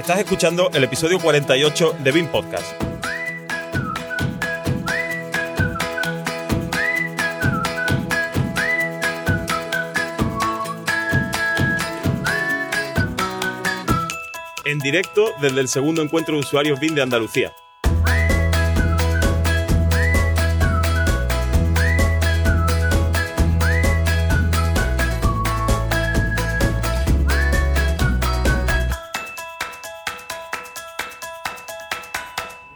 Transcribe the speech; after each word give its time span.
Estás 0.00 0.18
escuchando 0.20 0.70
el 0.72 0.82
episodio 0.82 1.20
48 1.20 1.96
de 2.02 2.10
BIM 2.10 2.26
Podcast. 2.28 2.72
En 14.64 14.78
directo 14.78 15.32
desde 15.42 15.60
el 15.60 15.68
segundo 15.68 16.00
encuentro 16.00 16.32
de 16.34 16.40
usuarios 16.40 16.80
BIM 16.80 16.94
de 16.94 17.02
Andalucía. 17.02 17.52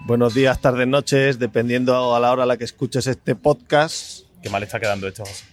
Buenos 0.06 0.34
días, 0.34 0.60
tardes, 0.60 0.86
noches, 0.86 1.38
dependiendo 1.38 2.14
a 2.14 2.20
la 2.20 2.30
hora 2.30 2.42
a 2.42 2.46
la 2.46 2.58
que 2.58 2.64
escuches 2.64 3.06
este 3.06 3.34
podcast. 3.34 4.26
Qué 4.42 4.50
mal 4.50 4.62
está 4.62 4.78
quedando 4.78 5.08
esto, 5.08 5.24
José. 5.24 5.46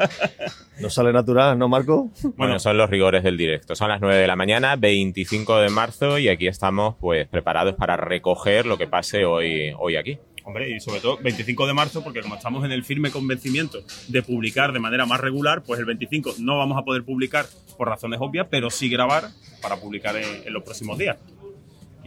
No 0.80 0.88
sale 0.88 1.12
natural, 1.12 1.58
¿no, 1.58 1.68
Marco? 1.68 2.10
Bueno, 2.36 2.58
son 2.60 2.78
los 2.78 2.88
rigores 2.88 3.22
del 3.24 3.36
directo. 3.36 3.74
Son 3.74 3.88
las 3.88 4.00
9 4.00 4.16
de 4.16 4.26
la 4.26 4.36
mañana, 4.36 4.76
25 4.76 5.58
de 5.58 5.68
marzo, 5.68 6.18
y 6.18 6.28
aquí 6.28 6.46
estamos 6.46 6.94
pues 6.98 7.28
preparados 7.28 7.74
para 7.74 7.96
recoger 7.98 8.64
lo 8.64 8.78
que 8.78 8.86
pase 8.86 9.26
hoy, 9.26 9.74
hoy 9.78 9.96
aquí. 9.96 10.18
Hombre, 10.44 10.70
y 10.70 10.80
sobre 10.80 11.00
todo 11.00 11.18
25 11.18 11.66
de 11.66 11.74
marzo, 11.74 12.02
porque 12.02 12.22
como 12.22 12.36
estamos 12.36 12.64
en 12.64 12.72
el 12.72 12.84
firme 12.84 13.10
convencimiento 13.10 13.80
de 14.06 14.22
publicar 14.22 14.72
de 14.72 14.78
manera 14.78 15.04
más 15.04 15.20
regular, 15.20 15.62
pues 15.62 15.78
el 15.78 15.84
25 15.84 16.36
no 16.38 16.56
vamos 16.56 16.78
a 16.78 16.84
poder 16.84 17.02
publicar 17.04 17.44
por 17.76 17.88
razones 17.88 18.18
obvias, 18.22 18.46
pero 18.48 18.70
sí 18.70 18.88
grabar 18.88 19.28
para 19.60 19.76
publicar 19.76 20.16
en, 20.16 20.46
en 20.46 20.52
los 20.54 20.62
próximos 20.62 20.96
días. 20.96 21.18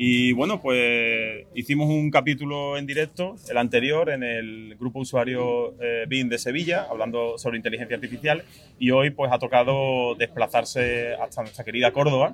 Y 0.03 0.33
bueno, 0.33 0.59
pues 0.59 1.45
hicimos 1.53 1.87
un 1.87 2.09
capítulo 2.09 2.75
en 2.75 2.87
directo, 2.87 3.35
el 3.47 3.57
anterior, 3.59 4.09
en 4.09 4.23
el 4.23 4.75
grupo 4.79 4.97
usuario 4.97 5.75
eh, 5.79 6.05
BIM 6.07 6.27
de 6.27 6.39
Sevilla, 6.39 6.87
hablando 6.89 7.37
sobre 7.37 7.57
inteligencia 7.57 7.97
artificial, 7.97 8.43
y 8.79 8.89
hoy 8.89 9.11
pues 9.11 9.31
ha 9.31 9.37
tocado 9.37 10.15
desplazarse 10.15 11.13
hasta 11.13 11.43
nuestra 11.43 11.63
querida 11.63 11.91
Córdoba 11.91 12.33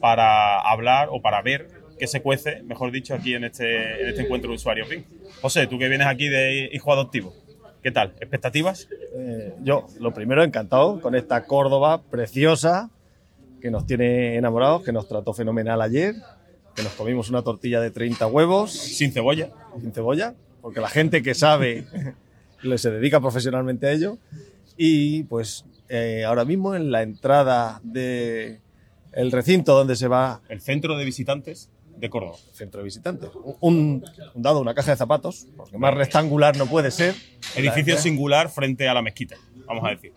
para 0.00 0.60
hablar 0.60 1.08
o 1.10 1.22
para 1.22 1.40
ver 1.40 1.68
qué 1.98 2.06
se 2.06 2.20
cuece, 2.20 2.62
mejor 2.64 2.92
dicho, 2.92 3.14
aquí 3.14 3.32
en 3.32 3.44
este, 3.44 4.02
en 4.02 4.08
este 4.08 4.24
encuentro 4.24 4.50
de 4.50 4.56
usuarios 4.56 4.90
BIM. 4.90 5.04
José, 5.40 5.66
tú 5.66 5.78
que 5.78 5.88
vienes 5.88 6.08
aquí 6.08 6.28
de 6.28 6.68
hijo 6.74 6.92
adoptivo, 6.92 7.32
¿qué 7.82 7.90
tal? 7.90 8.12
¿Expectativas? 8.20 8.86
Eh, 9.16 9.54
yo, 9.62 9.86
lo 9.98 10.12
primero, 10.12 10.44
encantado 10.44 11.00
con 11.00 11.14
esta 11.14 11.46
Córdoba 11.46 12.02
preciosa 12.02 12.90
que 13.62 13.70
nos 13.70 13.86
tiene 13.86 14.36
enamorados, 14.36 14.84
que 14.84 14.92
nos 14.92 15.08
trató 15.08 15.32
fenomenal 15.32 15.80
ayer, 15.80 16.14
que 16.78 16.84
nos 16.84 16.92
comimos 16.92 17.28
una 17.28 17.42
tortilla 17.42 17.80
de 17.80 17.90
30 17.90 18.28
huevos 18.28 18.70
Sin 18.70 19.10
cebolla. 19.10 19.50
sin 19.80 19.92
cebolla, 19.92 20.34
porque 20.62 20.80
la 20.80 20.88
gente 20.88 21.24
que 21.24 21.34
sabe 21.34 21.84
le 22.62 22.78
se 22.78 22.92
dedica 22.92 23.20
profesionalmente 23.20 23.88
a 23.88 23.92
ello. 23.92 24.18
Y 24.76 25.24
pues 25.24 25.64
eh, 25.88 26.22
ahora 26.24 26.44
mismo 26.44 26.76
en 26.76 26.92
la 26.92 27.02
entrada 27.02 27.80
de 27.82 28.60
el 29.10 29.32
recinto 29.32 29.74
donde 29.74 29.96
se 29.96 30.06
va 30.06 30.40
El 30.48 30.60
centro 30.60 30.96
de 30.96 31.04
visitantes 31.04 31.68
de 31.96 32.10
Córdoba. 32.10 32.36
centro 32.52 32.78
de 32.78 32.84
visitantes, 32.84 33.30
un, 33.60 34.04
un 34.34 34.42
dado, 34.42 34.60
una 34.60 34.72
caja 34.72 34.92
de 34.92 34.96
zapatos, 34.96 35.48
porque 35.56 35.78
más 35.78 35.92
rectangular 35.94 36.56
no 36.56 36.66
puede 36.66 36.92
ser, 36.92 37.16
Edificio 37.56 37.98
singular 37.98 38.50
frente 38.50 38.86
a 38.86 38.94
la 38.94 39.02
mezquita, 39.02 39.34
vamos 39.66 39.84
a 39.84 39.88
decir. 39.90 40.12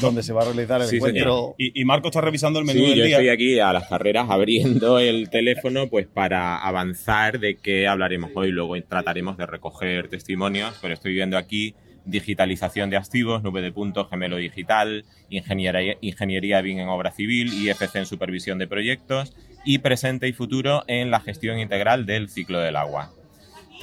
Donde 0.00 0.22
se 0.22 0.32
va 0.32 0.42
a 0.42 0.46
realizar 0.46 0.80
el 0.80 0.88
Sí, 0.88 0.96
encuentro. 0.96 1.54
Y, 1.58 1.80
y 1.80 1.84
Marco 1.84 2.08
está 2.08 2.20
revisando 2.20 2.58
el 2.58 2.64
menú 2.64 2.80
Sí, 2.80 2.86
del 2.90 2.98
yo 2.98 3.04
día. 3.04 3.16
estoy 3.16 3.28
aquí 3.28 3.58
a 3.60 3.72
las 3.72 3.88
carreras 3.88 4.26
abriendo 4.28 4.98
el 4.98 5.30
teléfono 5.30 5.88
pues 5.88 6.06
para 6.06 6.56
avanzar 6.58 7.38
de 7.40 7.56
qué 7.56 7.86
hablaremos 7.86 8.30
hoy. 8.34 8.50
Luego 8.50 8.74
trataremos 8.82 9.36
de 9.36 9.46
recoger 9.46 10.08
testimonios, 10.08 10.76
pero 10.82 10.94
estoy 10.94 11.12
viendo 11.14 11.38
aquí 11.38 11.74
digitalización 12.06 12.90
de 12.90 12.96
activos, 12.98 13.42
nube 13.42 13.62
de 13.62 13.72
puntos, 13.72 14.08
gemelo 14.10 14.36
digital, 14.36 15.04
ingeniería, 15.30 15.96
ingeniería 16.02 16.60
BIM 16.60 16.80
en 16.80 16.88
obra 16.88 17.10
civil, 17.12 17.50
IFC 17.54 17.96
en 17.96 18.06
supervisión 18.06 18.58
de 18.58 18.66
proyectos 18.66 19.34
y 19.64 19.78
presente 19.78 20.28
y 20.28 20.32
futuro 20.34 20.84
en 20.86 21.10
la 21.10 21.20
gestión 21.20 21.58
integral 21.58 22.04
del 22.04 22.28
ciclo 22.28 22.58
del 22.60 22.76
agua. 22.76 23.10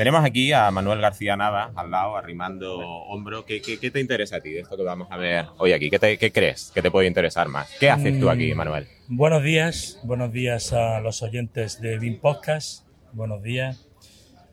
Tenemos 0.02 0.26
aquí 0.26 0.52
a 0.52 0.72
Manuel 0.72 1.00
García 1.00 1.38
Nava 1.38 1.74
al 1.76 1.92
lado, 1.92 2.18
arrimando 2.18 2.80
hombro. 2.80 3.46
¿Qué, 3.46 3.62
qué, 3.62 3.78
qué 3.80 3.92
te 3.92 4.00
interesa 4.00 4.38
a 4.38 4.40
ti 4.42 4.50
de 4.50 4.62
esto 4.62 4.76
que 4.76 4.82
vamos 4.82 5.08
a 5.12 5.18
ver 5.18 5.46
hoy 5.60 5.74
aquí? 5.74 5.92
¿Qué, 5.92 6.00
te- 6.00 6.18
qué 6.18 6.32
crees 6.32 6.72
que 6.74 6.82
te 6.82 6.90
puede 6.90 7.06
interesar 7.08 7.48
más? 7.50 7.70
¿Qué 7.80 7.88
haces 7.92 8.20
tú 8.20 8.28
aquí, 8.32 8.52
Mm. 8.52 8.58
Manuel? 8.58 8.88
Buenos 9.10 9.44
días, 9.44 10.00
buenos 10.04 10.32
días 10.34 10.74
a 10.74 11.02
los 11.02 11.22
oyentes 11.22 11.80
de 11.82 12.00
BIM 12.00 12.20
Podcast, 12.20 12.88
buenos 13.14 13.44
días, 13.44 13.88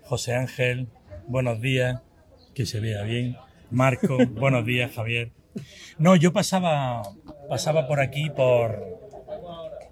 José 0.03 0.35
Ángel, 0.35 0.87
buenos 1.29 1.63
días, 1.63 2.03
que 2.55 2.67
se 2.67 2.81
vea 2.81 3.01
bien, 3.05 3.39
Marco, 3.71 4.19
buenos 4.33 4.67
días, 4.67 4.93
Javier. 4.95 5.31
No, 5.97 6.15
yo 6.15 6.31
pasaba, 6.35 7.01
pasaba 7.49 7.89
por 7.89 8.01
aquí 8.01 8.29
por... 8.29 8.85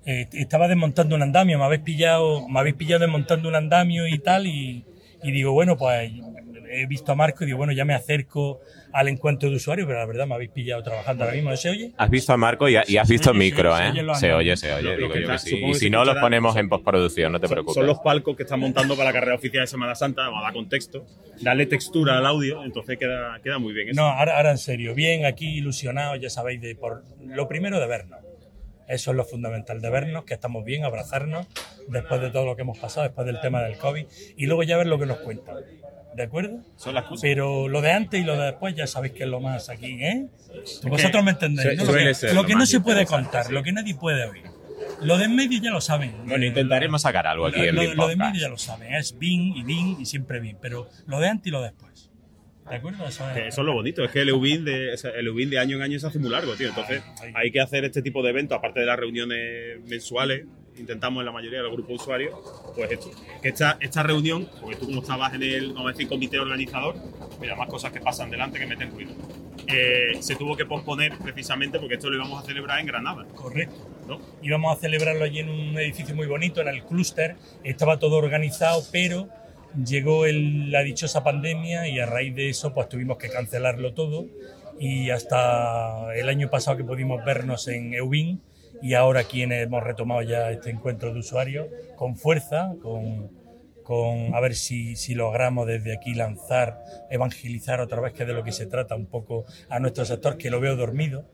eh, 0.05 0.29
estaba 0.33 0.69
desmontando 0.69 1.17
un 1.17 1.23
andamio, 1.23 1.59
me 1.59 1.65
habéis 1.65 1.81
pillado, 1.81 2.47
me 2.47 2.61
habéis 2.61 2.75
pillado 2.77 3.01
desmontando 3.01 3.49
un 3.49 3.55
andamio 3.55 4.07
y 4.07 4.19
tal, 4.19 4.47
y, 4.47 4.85
y 5.29 5.33
digo, 5.33 5.53
bueno, 5.53 5.77
pues 5.77 6.13
he 6.69 6.87
visto 6.87 7.13
a 7.13 7.15
Marco 7.15 7.45
y 7.45 7.47
digo, 7.47 7.59
bueno, 7.59 7.73
ya 7.73 7.85
me 7.85 7.95
acerco 7.95 8.61
al 8.93 9.09
encuentro 9.09 9.49
de 9.51 9.57
usuarios, 9.57 9.87
pero 9.87 9.99
la 10.01 10.07
verdad 10.07 10.27
me 10.27 10.35
habéis 10.35 10.51
pillado 10.51 10.83
trabajando 10.83 11.25
ahora 11.25 11.35
mismo, 11.37 11.51
¿no 11.51 11.57
se 11.57 11.71
oye? 11.71 11.93
Has 11.97 12.11
visto 12.11 12.33
a 12.33 12.37
Marco 12.37 12.69
y, 12.69 12.77
ha- 12.77 12.85
y 12.87 12.97
has 12.97 13.09
visto 13.09 13.33
micro, 13.35 13.77
¿eh? 13.79 13.93
Se 14.15 14.33
oye, 14.33 14.57
se 14.57 14.73
oye, 14.73 14.97
digo 14.97 15.11
que 15.11 15.23
yo 15.23 15.29
que 15.29 15.39
sí. 15.39 15.63
Y 15.65 15.75
si 15.75 15.91
no, 15.91 16.05
los 16.05 16.17
ponemos 16.17 16.57
en 16.57 16.69
postproducción, 16.69 17.31
no 17.33 17.39
te 17.41 17.47
preocupes. 17.49 17.75
Son 17.75 17.87
los 17.87 17.99
palcos 18.01 18.37
que 18.37 18.43
están 18.45 18.61
montando 18.61 18.97
para 18.97 19.11
la 19.11 19.13
carrera 19.13 19.37
oficial 19.37 19.63
de 19.63 19.67
Semana 19.69 19.95
Santa, 19.95 20.23
vamos 20.23 20.41
a 20.41 20.45
dar 20.45 20.53
contexto, 20.55 21.07
darle 21.41 21.67
textura 21.67 22.19
al 22.19 22.27
audio, 22.27 22.65
entonces 22.65 22.99
queda, 22.99 23.39
queda 23.43 23.59
muy 23.59 23.73
bien 23.75 23.91
eso. 23.91 24.01
No, 24.01 24.09
ahora, 24.09 24.37
ahora 24.37 24.51
en 24.51 24.59
serio, 24.59 24.95
bien, 24.95 25.25
aquí 25.27 25.59
ilusionados, 25.59 26.19
ya 26.21 26.31
sabéis, 26.31 26.61
de 26.61 26.75
por 26.75 27.05
lo 27.25 27.47
primero 27.49 27.79
de 27.79 27.87
vernos. 27.87 28.19
Eso 28.89 29.11
es 29.11 29.17
lo 29.17 29.25
fundamental, 29.25 29.81
de 29.81 29.91
vernos, 29.91 30.25
que 30.25 30.35
estamos 30.35 30.65
bien, 30.65 30.85
abrazarnos, 30.85 31.47
después 31.89 32.21
de 32.21 32.31
todo 32.31 32.45
lo 32.47 32.55
que 32.57 32.63
hemos 32.63 32.79
pasado, 32.79 33.03
después 33.05 33.27
del 33.27 33.41
tema 33.41 33.63
del 33.63 33.77
COVID, 33.79 34.07
y 34.37 34.47
luego 34.47 34.63
ya 34.63 34.77
ver 34.77 34.87
lo 34.87 34.99
que 34.99 35.07
nos 35.07 35.19
cuentan. 35.19 35.57
¿De 36.15 36.23
acuerdo? 36.23 36.61
Son 36.77 36.95
las 36.95 37.05
cosas. 37.05 37.21
Pero 37.23 37.69
lo 37.69 37.83
de 37.83 37.93
antes 37.93 38.21
y 38.21 38.25
lo 38.25 38.37
de 38.39 38.47
después 38.47 38.75
ya 38.75 38.87
sabéis 38.87 39.13
que 39.13 39.25
es 39.25 39.29
lo 39.29 39.41
más 39.41 39.69
aquí, 39.69 40.03
¿eh? 40.03 40.27
Vosotros 40.85 41.23
me 41.23 41.33
entendéis, 41.33 41.77
¿no? 41.79 41.85
Lo 41.85 41.93
que, 41.93 42.33
lo 42.33 42.47
que 42.47 42.55
no 42.55 42.65
se 42.65 42.81
puede 42.81 43.05
contar, 43.07 43.51
lo 43.51 43.63
que 43.63 43.73
nadie 43.73 43.95
puede 43.95 44.25
oír. 44.25 44.45
Lo 45.03 45.19
de 45.19 45.25
en 45.27 45.37
medio 45.37 45.61
ya 45.61 45.71
lo 45.71 45.81
saben. 45.83 46.15
Bueno, 46.27 46.47
intentaremos 46.47 47.03
sacar 47.03 47.27
algo 47.27 47.47
aquí 47.47 47.59
Lo, 47.71 47.83
en 47.83 47.97
lo- 47.97 48.07
de 48.07 48.13
en 48.15 48.19
medio 48.19 48.41
ya 48.41 48.49
lo 48.49 48.57
saben, 48.57 48.95
es 48.95 49.19
BIN 49.19 49.57
y 49.59 49.63
BIN 49.63 50.01
y 50.01 50.07
siempre 50.07 50.41
BIN, 50.41 50.57
pero 50.61 50.89
lo 51.07 51.21
de 51.21 51.29
antes 51.29 51.49
y 51.49 51.51
lo 51.51 51.61
de 51.61 51.69
después. 51.71 52.11
¿De 52.69 52.77
acuerdo? 52.77 53.07
Eso 53.07 53.29
es- 53.29 53.35
Que 53.35 53.49
Eso 53.49 53.61
es 53.61 53.67
lo 53.67 53.73
bonito, 53.75 54.05
es 54.05 54.11
que 54.11 54.21
el 54.23 54.29
EUBIN 54.31 54.65
de, 54.65 54.95
el 54.95 55.27
EUBIN 55.27 55.51
de 55.51 55.59
año 55.59 55.77
en 55.77 55.83
año 55.83 55.99
se 55.99 56.07
hace 56.07 56.19
muy 56.19 56.31
largo, 56.31 56.55
tío. 56.55 56.69
Entonces 56.69 57.03
hay 57.35 57.51
que 57.51 57.61
hacer 57.61 57.85
este 57.85 58.03
tipo 58.03 58.23
de 58.23 58.31
eventos, 58.31 58.59
aparte 58.59 58.81
de 58.81 58.87
las 58.87 58.99
reuniones 58.99 59.81
mensuales, 59.87 60.45
intentamos 60.79 61.21
en 61.23 61.27
la 61.27 61.33
mayoría 61.33 61.59
de 61.59 61.65
los 61.65 61.73
grupos 61.73 61.89
de 61.91 61.95
usuarios, 61.95 62.35
pues 62.75 62.91
esto. 62.91 63.11
Que 63.41 63.49
esta, 63.49 63.79
esta 63.81 64.03
reunión, 64.03 64.49
porque 64.61 64.77
tú 64.77 64.87
como 64.87 65.01
estabas 65.01 65.33
en 65.35 65.43
el, 65.43 65.69
vamos 65.73 65.87
a 65.89 65.93
decir, 65.93 66.09
comité 66.09 66.39
organizador, 66.39 66.97
mira, 67.41 67.55
más 67.57 67.69
cosas 67.69 67.93
que 67.93 68.01
pasan 68.01 68.31
delante 68.31 68.59
que 68.59 68.67
meten 68.67 68.91
ruido. 68.91 69.13
Eh, 69.69 70.17
se 70.21 70.37
tuvo 70.37 70.57
que 70.57 70.65
posponer 70.67 71.17
precisamente 71.19 71.79
porque 71.79 71.95
esto 71.95 72.09
lo 72.11 72.17
íbamos 72.17 72.43
a 72.43 72.47
celebrar 72.47 72.79
en 72.81 72.87
Granada, 72.87 73.25
Correcto. 73.35 73.75
¿no? 74.07 74.21
íbamos 74.43 74.77
a 74.77 74.81
celebrarlo 74.81 75.25
allí 75.25 75.41
en 75.41 75.49
un 75.49 75.77
edificio 75.79 76.15
muy 76.15 76.27
bonito, 76.29 76.61
en 76.61 76.69
el 76.69 76.85
clúster, 76.85 77.35
estaba 77.65 77.99
todo 77.99 78.17
organizado, 78.17 78.83
pero 78.93 79.29
llegó 79.85 80.27
la 80.27 80.83
dichosa 80.83 81.23
pandemia 81.23 81.89
y 81.89 81.99
a 81.99 82.07
raíz 82.07 82.35
de 82.35 82.49
eso 82.49 82.73
pues 82.73 82.89
tuvimos 82.89 83.19
que 83.19 83.29
cancelarlo 83.29 83.95
todo 83.95 84.27
y 84.79 85.11
hasta 85.11 86.15
el 86.15 86.29
año 86.29 86.51
pasado 86.51 86.77
que 86.77 86.85
pudimos 86.85 87.25
vernos 87.25 87.69
en 87.69 87.95
Eubin 87.95 88.41
y 88.83 88.95
ahora 88.95 89.21
aquí 89.21 89.43
hemos 89.43 89.83
retomado 89.83 90.23
ya 90.23 90.51
este 90.51 90.71
encuentro 90.71 91.13
de 91.13 91.21
usuarios 91.21 91.69
con 91.97 92.17
fuerza, 92.17 92.75
con, 92.83 93.31
con 93.83 94.35
a 94.35 94.41
ver 94.41 94.55
si, 94.55 94.97
si 94.97 95.15
logramos 95.15 95.67
desde 95.67 95.95
aquí 95.95 96.15
lanzar, 96.15 96.83
evangelizar 97.11 97.81
otra 97.81 98.01
vez 98.01 98.13
que 98.13 98.25
de 98.25 98.35
lo 98.35 98.45
que 98.45 98.53
se 98.53 98.67
trata 98.67 98.95
un 98.95 99.07
poco 99.07 99.45
a 99.69 99.79
nuestro 99.79 100.05
sector 100.05 100.37
que 100.37 100.51
lo 100.51 100.61
veo 100.61 100.77
dormido. 100.77 101.25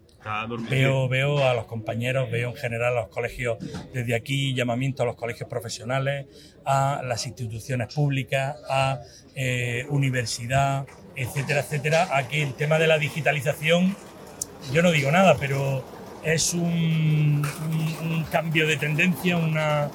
Veo, 0.71 1.09
veo 1.09 1.45
a 1.45 1.55
los 1.55 1.67
compañeros, 1.67 2.31
veo 2.31 2.51
en 2.51 2.57
general 2.57 2.97
a 2.97 3.01
los 3.03 3.09
colegios, 3.09 3.59
desde 3.93 4.15
aquí 4.15 4.55
llamamiento 4.55 5.03
a 5.03 5.07
los 5.07 5.17
colegios 5.17 5.49
profesionales, 5.49 6.27
a 6.65 7.03
las 7.05 7.27
instituciones 7.27 7.93
públicas, 7.93 8.57
a 8.69 9.01
eh, 9.35 9.87
universidad, 9.89 10.87
etcétera, 11.17 11.61
etcétera, 11.61 12.17
a 12.17 12.29
que 12.29 12.43
el 12.43 12.55
tema 12.55 12.79
de 12.79 12.87
la 12.87 12.99
digitalización, 12.99 13.97
yo 14.73 14.83
no 14.83 14.93
digo 14.93 15.11
nada, 15.11 15.37
pero 15.39 15.85
es 16.23 16.55
un 16.55 17.43
cambio 18.31 18.67
de 18.67 18.77
tendencia, 18.77 19.37
una 19.37 19.91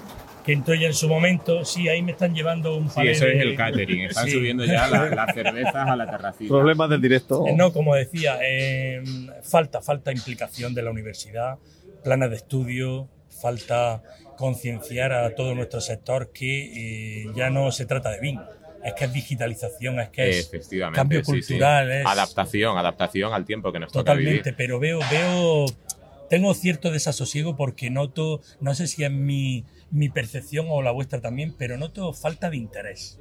que 0.47 0.53
entró 0.53 0.73
ya 0.73 0.88
en 0.88 0.94
su 0.94 1.07
momento. 1.07 1.63
Sí, 1.65 1.88
ahí 1.89 2.01
me 2.01 2.13
están 2.13 2.33
llevando 2.33 2.75
un 2.75 2.88
Sí, 2.89 2.95
panel 2.95 3.11
eso 3.11 3.27
es 3.27 3.39
el 3.41 3.55
catering. 3.55 4.01
Están 4.05 4.25
Sí. 4.25 4.31
subiendo 4.31 4.63
ya 4.65 4.88
la- 4.88 5.09
las 5.15 5.35
cervezas 5.35 5.75
a 5.75 5.95
la 5.95 6.09
terracita. 6.09 6.47
Problemas 6.49 6.89
del 6.89 7.01
directo. 7.01 7.45
Eh, 7.47 7.53
No, 7.55 7.71
como 7.73 7.94
decía, 7.94 8.39
eh, 8.41 9.03
falta, 9.44 9.81
falta 9.81 10.11
implicación 10.11 10.73
de 10.73 10.81
la 10.81 10.89
universidad, 10.91 11.57
planes 12.03 12.29
de 12.29 12.35
estudio, 12.38 13.09
falta 13.29 14.01
concienciar 14.38 15.11
a 15.11 15.35
todo 15.35 15.53
nuestro 15.53 15.81
sector 15.81 16.31
que 16.31 17.23
eh, 17.23 17.25
ya 17.35 17.50
no 17.50 17.71
se 17.71 17.85
trata 17.85 18.09
de 18.11 18.19
BIM, 18.21 18.39
es 18.85 18.93
que 18.93 19.05
es 19.05 19.13
digitalización, 19.13 20.00
es 20.00 20.09
que 20.09 20.29
es 20.29 20.50
cambio 20.93 21.19
sí, 21.25 21.25
sí. 21.25 21.31
cultural, 21.50 21.91
es 21.91 22.05
Adaptación, 22.05 22.77
adaptación 22.77 23.33
al 23.33 23.43
tiempo 23.45 23.71
que 23.73 23.79
nos 23.79 23.91
toca 23.91 24.11
totalmente, 24.13 24.31
vivir. 24.51 24.55
pero 24.55 24.79
veo, 24.79 25.00
veo, 25.11 25.65
tengo 26.29 26.53
cierto 26.53 26.91
desasosiego 26.91 27.56
porque 27.56 27.89
noto, 27.89 28.41
no 28.59 28.75
sé 28.75 28.88
si 28.88 29.03
es 29.03 29.12
mi, 29.12 29.65
mi 29.91 30.09
percepción 30.09 30.68
o 30.69 30.81
la 30.81 30.91
vuestra 30.91 31.21
también, 31.21 31.53
pero 31.57 31.77
noto 31.77 32.13
falta 32.13 32.50
de 32.50 32.57
interés. 32.57 33.19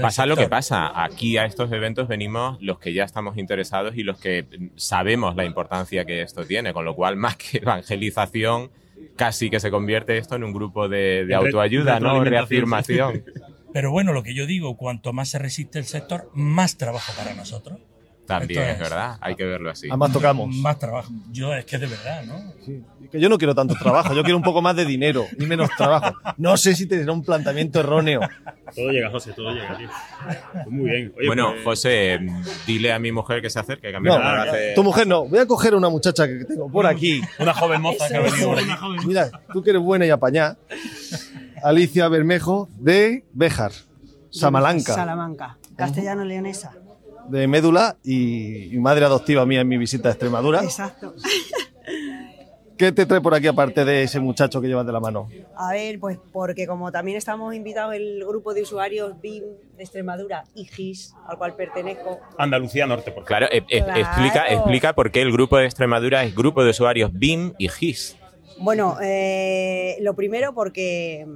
Pasa 0.00 0.24
lo 0.24 0.36
que 0.36 0.42
sector. 0.42 0.50
pasa. 0.56 1.04
Aquí 1.04 1.36
a 1.36 1.44
estos 1.44 1.70
eventos 1.70 2.08
venimos 2.08 2.56
los 2.62 2.78
que 2.78 2.94
ya 2.94 3.04
estamos 3.04 3.36
interesados 3.36 3.94
y 3.96 4.02
los 4.02 4.18
que 4.18 4.46
sabemos 4.76 5.36
la 5.36 5.44
importancia 5.44 6.04
que 6.06 6.22
esto 6.22 6.44
tiene, 6.46 6.72
con 6.72 6.84
lo 6.84 6.94
cual 6.94 7.16
más 7.18 7.36
que 7.36 7.58
evangelización, 7.58 8.70
casi 9.16 9.50
que 9.50 9.60
se 9.60 9.70
convierte 9.70 10.16
esto 10.16 10.36
en 10.36 10.44
un 10.44 10.52
grupo 10.52 10.88
de, 10.88 11.26
de 11.26 11.34
autoayuda, 11.34 12.00
¿no? 12.00 12.24
Reafirmación. 12.24 13.24
Pero 13.72 13.90
bueno, 13.90 14.12
lo 14.12 14.22
que 14.22 14.34
yo 14.34 14.46
digo, 14.46 14.76
cuanto 14.76 15.12
más 15.12 15.30
se 15.30 15.38
resiste 15.38 15.78
el 15.78 15.86
sector, 15.86 16.30
más 16.34 16.76
trabajo 16.76 17.12
para 17.16 17.34
nosotros. 17.34 17.80
También 18.26 18.62
es 18.62 18.74
es. 18.74 18.78
verdad, 18.78 19.18
hay 19.20 19.34
que 19.34 19.44
verlo 19.44 19.70
así. 19.70 19.88
Además 19.88 20.12
tocamos. 20.12 20.54
Más 20.56 20.78
trabajo. 20.78 21.12
Yo 21.32 21.52
es 21.54 21.64
que 21.64 21.76
de 21.78 21.86
verdad, 21.86 22.22
¿no? 22.24 22.52
Sí, 22.64 22.82
que 23.10 23.20
yo 23.20 23.28
no 23.28 23.36
quiero 23.36 23.54
tanto 23.54 23.74
trabajo, 23.74 24.14
yo 24.14 24.22
quiero 24.22 24.36
un 24.36 24.42
poco 24.44 24.62
más 24.62 24.74
de 24.76 24.84
dinero 24.84 25.26
y 25.38 25.44
menos 25.44 25.68
trabajo. 25.76 26.14
No 26.38 26.56
sé 26.56 26.74
si 26.74 26.86
tendrá 26.86 27.12
un 27.12 27.22
planteamiento 27.24 27.80
erróneo. 27.80 28.20
Todo 28.74 28.90
llega, 28.90 29.10
José, 29.10 29.32
todo 29.32 29.50
llega, 29.52 29.76
tío. 29.76 29.88
Pues 30.52 30.66
muy 30.68 30.90
bien. 30.90 31.12
Oye, 31.18 31.26
bueno, 31.26 31.50
pues, 31.52 31.64
José, 31.64 32.20
dile 32.66 32.92
a 32.92 32.98
mi 32.98 33.12
mujer 33.12 33.42
que 33.42 33.50
se 33.50 33.58
acerque, 33.58 33.90
que 33.90 33.96
a 33.96 34.00
mí 34.00 34.08
No, 34.08 34.18
me 34.18 34.24
hace- 34.24 34.72
tu 34.74 34.82
mujer 34.84 35.06
no. 35.06 35.26
Voy 35.26 35.40
a 35.40 35.46
coger 35.46 35.74
a 35.74 35.76
una 35.76 35.88
muchacha 35.90 36.26
que 36.26 36.44
tengo 36.46 36.70
por 36.70 36.86
aquí. 36.86 37.20
Una 37.38 37.52
joven 37.52 37.82
moza 37.82 38.08
que 38.08 38.16
ha 38.16 38.20
venido 38.20 38.48
por 38.48 38.58
aquí. 38.58 38.70
Mira, 39.06 39.30
tú 39.52 39.62
que 39.62 39.70
eres 39.70 39.82
buena 39.82 40.06
y 40.06 40.10
apañá. 40.10 40.56
Alicia 41.62 42.08
Bermejo 42.08 42.68
de 42.78 43.24
Béjar, 43.32 43.72
Samalanca, 44.30 44.94
Salamanca, 44.94 45.58
castellano-leonesa. 45.76 46.72
De 47.28 47.46
Médula 47.46 47.96
y, 48.04 48.74
y 48.74 48.78
madre 48.78 49.04
adoptiva 49.04 49.44
mía 49.46 49.60
en 49.60 49.68
mi 49.68 49.78
visita 49.78 50.08
a 50.08 50.12
Extremadura. 50.12 50.62
Exacto. 50.62 51.14
¿Qué 52.76 52.90
te 52.90 53.06
trae 53.06 53.20
por 53.20 53.32
aquí 53.34 53.46
aparte 53.46 53.84
de 53.84 54.02
ese 54.02 54.18
muchacho 54.18 54.60
que 54.60 54.66
llevas 54.66 54.84
de 54.86 54.92
la 54.92 54.98
mano? 54.98 55.28
A 55.56 55.72
ver, 55.72 56.00
pues 56.00 56.18
porque 56.32 56.66
como 56.66 56.90
también 56.90 57.16
estamos 57.16 57.54
invitados 57.54 57.94
el 57.94 58.24
grupo 58.26 58.54
de 58.54 58.62
usuarios 58.62 59.20
BIM 59.20 59.44
de 59.76 59.82
Extremadura 59.84 60.44
y 60.54 60.64
GIS, 60.64 61.14
al 61.28 61.38
cual 61.38 61.54
pertenezco, 61.54 62.18
Andalucía 62.38 62.86
Norte, 62.86 63.12
por 63.12 63.24
favor. 63.24 63.26
Claro, 63.28 63.46
e- 63.52 63.64
e- 63.68 63.84
Claro. 63.84 64.00
Explica, 64.00 64.48
explica 64.48 64.92
por 64.94 65.12
qué 65.12 65.22
el 65.22 65.30
grupo 65.30 65.58
de 65.58 65.66
Extremadura 65.66 66.24
es 66.24 66.34
grupo 66.34 66.64
de 66.64 66.70
usuarios 66.70 67.12
BIM 67.12 67.52
y 67.58 67.68
GIS. 67.68 68.16
Bueno, 68.58 68.96
eh, 69.00 69.96
lo 70.00 70.14
primero 70.14 70.52
porque 70.54 71.26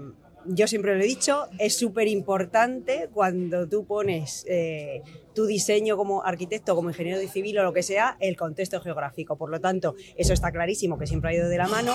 yo 0.48 0.66
siempre 0.66 0.96
lo 0.96 1.02
he 1.02 1.06
dicho, 1.06 1.46
es 1.58 1.76
súper 1.76 2.08
importante 2.08 3.08
cuando 3.12 3.68
tú 3.68 3.84
pones 3.84 4.44
eh, 4.48 5.02
tu 5.34 5.46
diseño 5.46 5.96
como 5.96 6.24
arquitecto, 6.24 6.74
como 6.74 6.90
ingeniero 6.90 7.18
de 7.18 7.28
civil 7.28 7.58
o 7.58 7.62
lo 7.62 7.72
que 7.72 7.82
sea, 7.82 8.16
el 8.20 8.36
contexto 8.36 8.80
geográfico. 8.80 9.36
Por 9.36 9.50
lo 9.50 9.60
tanto, 9.60 9.94
eso 10.16 10.32
está 10.32 10.52
clarísimo 10.52 10.98
que 10.98 11.06
siempre 11.06 11.30
ha 11.30 11.34
ido 11.34 11.48
de 11.48 11.58
la 11.58 11.68
mano 11.68 11.94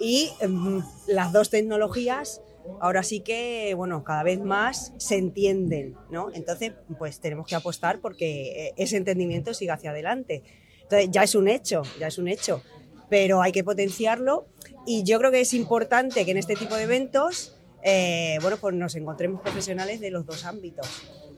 y 0.00 0.30
mm, 0.46 0.78
las 1.08 1.32
dos 1.32 1.50
tecnologías 1.50 2.42
ahora 2.80 3.02
sí 3.02 3.20
que, 3.20 3.74
bueno, 3.74 4.04
cada 4.04 4.22
vez 4.22 4.40
más 4.40 4.92
se 4.98 5.16
entienden, 5.16 5.96
¿no? 6.10 6.30
Entonces, 6.32 6.72
pues 6.98 7.20
tenemos 7.20 7.46
que 7.46 7.54
apostar 7.54 8.00
porque 8.00 8.66
eh, 8.66 8.74
ese 8.76 8.96
entendimiento 8.96 9.54
siga 9.54 9.74
hacia 9.74 9.90
adelante. 9.90 10.42
Entonces, 10.82 11.08
ya 11.10 11.22
es 11.22 11.34
un 11.34 11.48
hecho, 11.48 11.82
ya 11.98 12.08
es 12.08 12.18
un 12.18 12.28
hecho, 12.28 12.62
pero 13.08 13.42
hay 13.42 13.52
que 13.52 13.64
potenciarlo 13.64 14.46
y 14.86 15.04
yo 15.04 15.18
creo 15.18 15.30
que 15.30 15.40
es 15.40 15.54
importante 15.54 16.24
que 16.24 16.30
en 16.30 16.36
este 16.36 16.56
tipo 16.56 16.74
de 16.76 16.84
eventos, 16.84 17.59
eh, 17.82 18.38
bueno, 18.42 18.56
pues 18.60 18.74
nos 18.74 18.94
encontremos 18.94 19.40
profesionales 19.40 20.00
de 20.00 20.10
los 20.10 20.26
dos 20.26 20.44
ámbitos. 20.44 20.86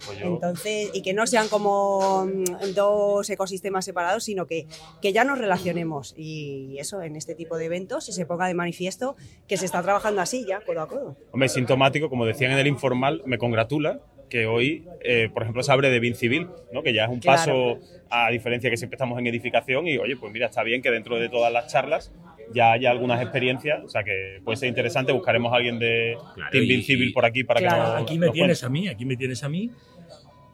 Pues 0.04 0.20
Entonces, 0.20 0.90
y 0.94 1.02
que 1.02 1.14
no 1.14 1.26
sean 1.28 1.48
como 1.48 2.26
mm, 2.26 2.74
dos 2.74 3.30
ecosistemas 3.30 3.84
separados, 3.84 4.24
sino 4.24 4.46
que, 4.46 4.66
que 5.00 5.12
ya 5.12 5.22
nos 5.24 5.38
relacionemos. 5.38 6.14
Y 6.16 6.76
eso, 6.78 7.02
en 7.02 7.14
este 7.14 7.34
tipo 7.36 7.56
de 7.56 7.66
eventos, 7.66 8.08
y 8.08 8.12
se 8.12 8.26
ponga 8.26 8.48
de 8.48 8.54
manifiesto 8.54 9.14
que 9.46 9.56
se 9.56 9.64
está 9.64 9.80
trabajando 9.82 10.20
así 10.20 10.44
ya, 10.46 10.60
codo 10.60 10.80
a 10.80 10.88
codo. 10.88 11.16
Hombre, 11.30 11.48
sintomático, 11.48 12.08
como 12.08 12.26
decían 12.26 12.50
en 12.52 12.58
el 12.58 12.66
informal, 12.66 13.22
me 13.26 13.38
congratula 13.38 14.00
que 14.28 14.46
hoy, 14.46 14.88
eh, 15.04 15.28
por 15.32 15.42
ejemplo, 15.42 15.62
se 15.62 15.70
abre 15.70 15.90
de 15.90 16.00
BIM 16.00 16.14
Civil, 16.14 16.48
¿no? 16.72 16.82
que 16.82 16.94
ya 16.94 17.04
es 17.04 17.10
un 17.10 17.20
Claro. 17.20 17.38
paso 17.38 17.78
a 18.08 18.30
diferencia 18.30 18.70
que 18.70 18.78
siempre 18.78 18.96
estamos 18.96 19.18
en 19.18 19.26
edificación 19.26 19.86
y, 19.86 19.98
oye, 19.98 20.16
pues 20.16 20.32
mira, 20.32 20.46
está 20.46 20.62
bien 20.62 20.80
que 20.80 20.90
dentro 20.90 21.18
de 21.18 21.28
todas 21.28 21.52
las 21.52 21.70
charlas 21.70 22.10
ya 22.54 22.72
haya 22.72 22.90
algunas 22.90 23.20
experiencias, 23.22 23.82
o 23.84 23.88
sea 23.88 24.02
que 24.04 24.40
puede 24.44 24.56
ser 24.56 24.68
interesante, 24.68 25.12
buscaremos 25.12 25.52
a 25.52 25.56
alguien 25.56 25.78
de 25.78 26.16
Claro, 26.34 26.50
Team 26.50 26.82
Civil 26.82 27.12
por 27.12 27.24
aquí 27.24 27.44
para 27.44 27.60
Claro. 27.60 27.76
que 27.76 27.90
nos 27.92 28.02
Aquí 28.02 28.18
me 28.18 28.26
nos 28.26 28.34
tienes 28.34 28.60
cuente. 28.60 28.66
a 28.66 28.80
mí, 28.82 28.88
aquí 28.88 29.04
me 29.04 29.16
tienes 29.16 29.42
a 29.44 29.48
mí, 29.48 29.70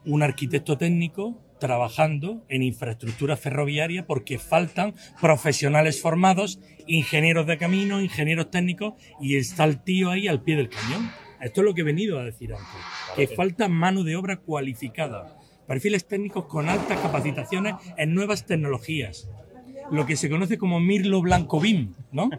un 0.05 0.23
arquitecto 0.23 0.77
técnico 0.77 1.37
trabajando 1.59 2.41
en 2.47 2.63
infraestructura 2.63 3.35
ferroviaria 3.35 4.05
porque 4.07 4.39
faltan 4.39 4.93
profesionales 5.19 6.01
formados, 6.01 6.59
ingenieros 6.87 7.45
de 7.47 7.57
camino, 7.57 8.01
ingenieros 8.01 8.49
técnicos 8.49 8.93
y 9.19 9.35
está 9.35 9.65
el 9.65 9.83
tío 9.83 10.09
ahí 10.09 10.27
al 10.27 10.41
pie 10.41 10.55
del 10.55 10.69
cañón. 10.69 11.11
Esto 11.41 11.61
es 11.61 11.65
lo 11.65 11.73
que 11.73 11.81
he 11.81 11.83
venido 11.83 12.17
a 12.19 12.23
decir 12.23 12.53
antes, 12.53 12.67
que 13.15 13.27
que- 13.27 13.35
falta 13.35 13.67
mano 13.67 14.03
de 14.03 14.15
obra 14.15 14.37
cualificada, 14.37 15.37
perfiles 15.67 16.07
técnicos 16.07 16.45
con 16.45 16.69
altas 16.69 16.97
capacitaciones 16.99 17.75
en 17.97 18.13
nuevas 18.13 18.45
tecnologías. 18.45 19.29
Lo 19.91 20.05
que 20.05 20.15
se 20.15 20.29
conoce 20.29 20.57
como 20.57 20.79
Mirlo 20.79 21.21
Blanco 21.21 21.59
BIM, 21.59 21.93
¿no? 22.11 22.29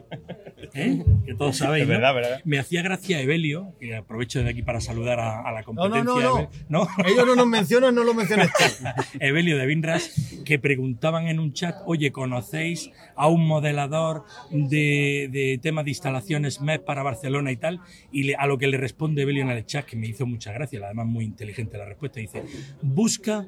¿Eh? 0.73 1.03
Que 1.25 1.33
todos 1.35 1.57
sabéis. 1.57 1.83
Es 1.83 1.87
¿no? 1.89 1.93
verdad, 1.95 2.15
verdad. 2.15 2.41
Me 2.45 2.59
hacía 2.59 2.81
gracia 2.81 3.19
Evelio, 3.19 3.73
que 3.79 3.95
aprovecho 3.95 4.41
de 4.43 4.49
aquí 4.49 4.61
para 4.61 4.79
saludar 4.79 5.19
a, 5.19 5.41
a 5.41 5.51
la 5.51 5.63
competencia. 5.63 6.03
no, 6.03 6.19
no. 6.21 6.49
¿no? 6.69 6.87
Ellos 7.05 7.25
no 7.25 7.35
nos 7.35 7.47
mencionan, 7.47 7.93
no 7.93 8.03
lo 8.03 8.13
menciones 8.13 8.49
tú. 8.57 8.87
Evelio 9.19 9.57
de 9.57 9.65
Vinras, 9.65 10.41
que 10.45 10.59
preguntaban 10.59 11.27
en 11.27 11.39
un 11.39 11.51
chat, 11.53 11.75
oye, 11.85 12.11
¿conocéis 12.11 12.89
a 13.15 13.27
un 13.27 13.45
modelador 13.45 14.23
de, 14.49 15.27
de 15.31 15.59
temas 15.61 15.83
de 15.85 15.91
instalaciones 15.91 16.61
MEP 16.61 16.85
para 16.85 17.03
Barcelona 17.03 17.51
y 17.51 17.57
tal? 17.57 17.81
Y 18.11 18.23
le- 18.23 18.35
a 18.35 18.45
lo 18.47 18.57
que 18.57 18.67
le 18.67 18.77
responde 18.77 19.23
Evelio 19.23 19.43
en 19.43 19.49
el 19.49 19.65
chat, 19.65 19.85
que 19.85 19.95
me 19.97 20.07
hizo 20.07 20.25
mucha 20.25 20.51
gracia, 20.53 20.79
además 20.83 21.05
muy 21.07 21.25
inteligente 21.25 21.77
la 21.77 21.85
respuesta, 21.85 22.19
dice, 22.19 22.43
busca 22.81 23.45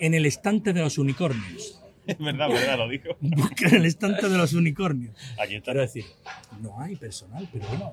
en 0.00 0.14
el 0.14 0.26
estante 0.26 0.72
de 0.72 0.80
los 0.80 0.98
unicornios. 0.98 1.80
Es 2.08 2.18
verdad, 2.18 2.48
verdad, 2.48 2.78
lo 2.78 2.88
digo. 2.88 3.16
Busca 3.20 3.68
en 3.68 3.76
el 3.76 3.86
estante 3.86 4.28
de 4.28 4.38
los 4.38 4.54
unicornios. 4.54 5.14
Aquí 5.38 5.54
está. 5.54 5.72
Quiero 5.72 5.82
decir, 5.82 6.04
no 6.60 6.80
hay 6.80 6.96
personal, 6.96 7.48
pero 7.52 7.68
bueno, 7.68 7.92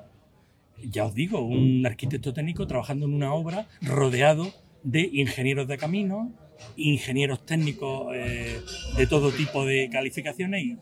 ya 0.81 1.05
os 1.05 1.13
digo, 1.13 1.41
un 1.41 1.85
arquitecto 1.85 2.33
técnico 2.33 2.65
trabajando 2.65 3.05
en 3.05 3.13
una 3.13 3.33
obra 3.33 3.67
rodeado 3.81 4.53
de 4.83 5.09
ingenieros 5.13 5.67
de 5.67 5.77
camino, 5.77 6.31
ingenieros 6.77 7.45
técnicos 7.45 8.15
eh, 8.15 8.61
de 8.95 9.07
todo 9.07 9.31
tipo 9.31 9.65
de 9.65 9.89
calificaciones 9.91 10.63
y 10.63 10.77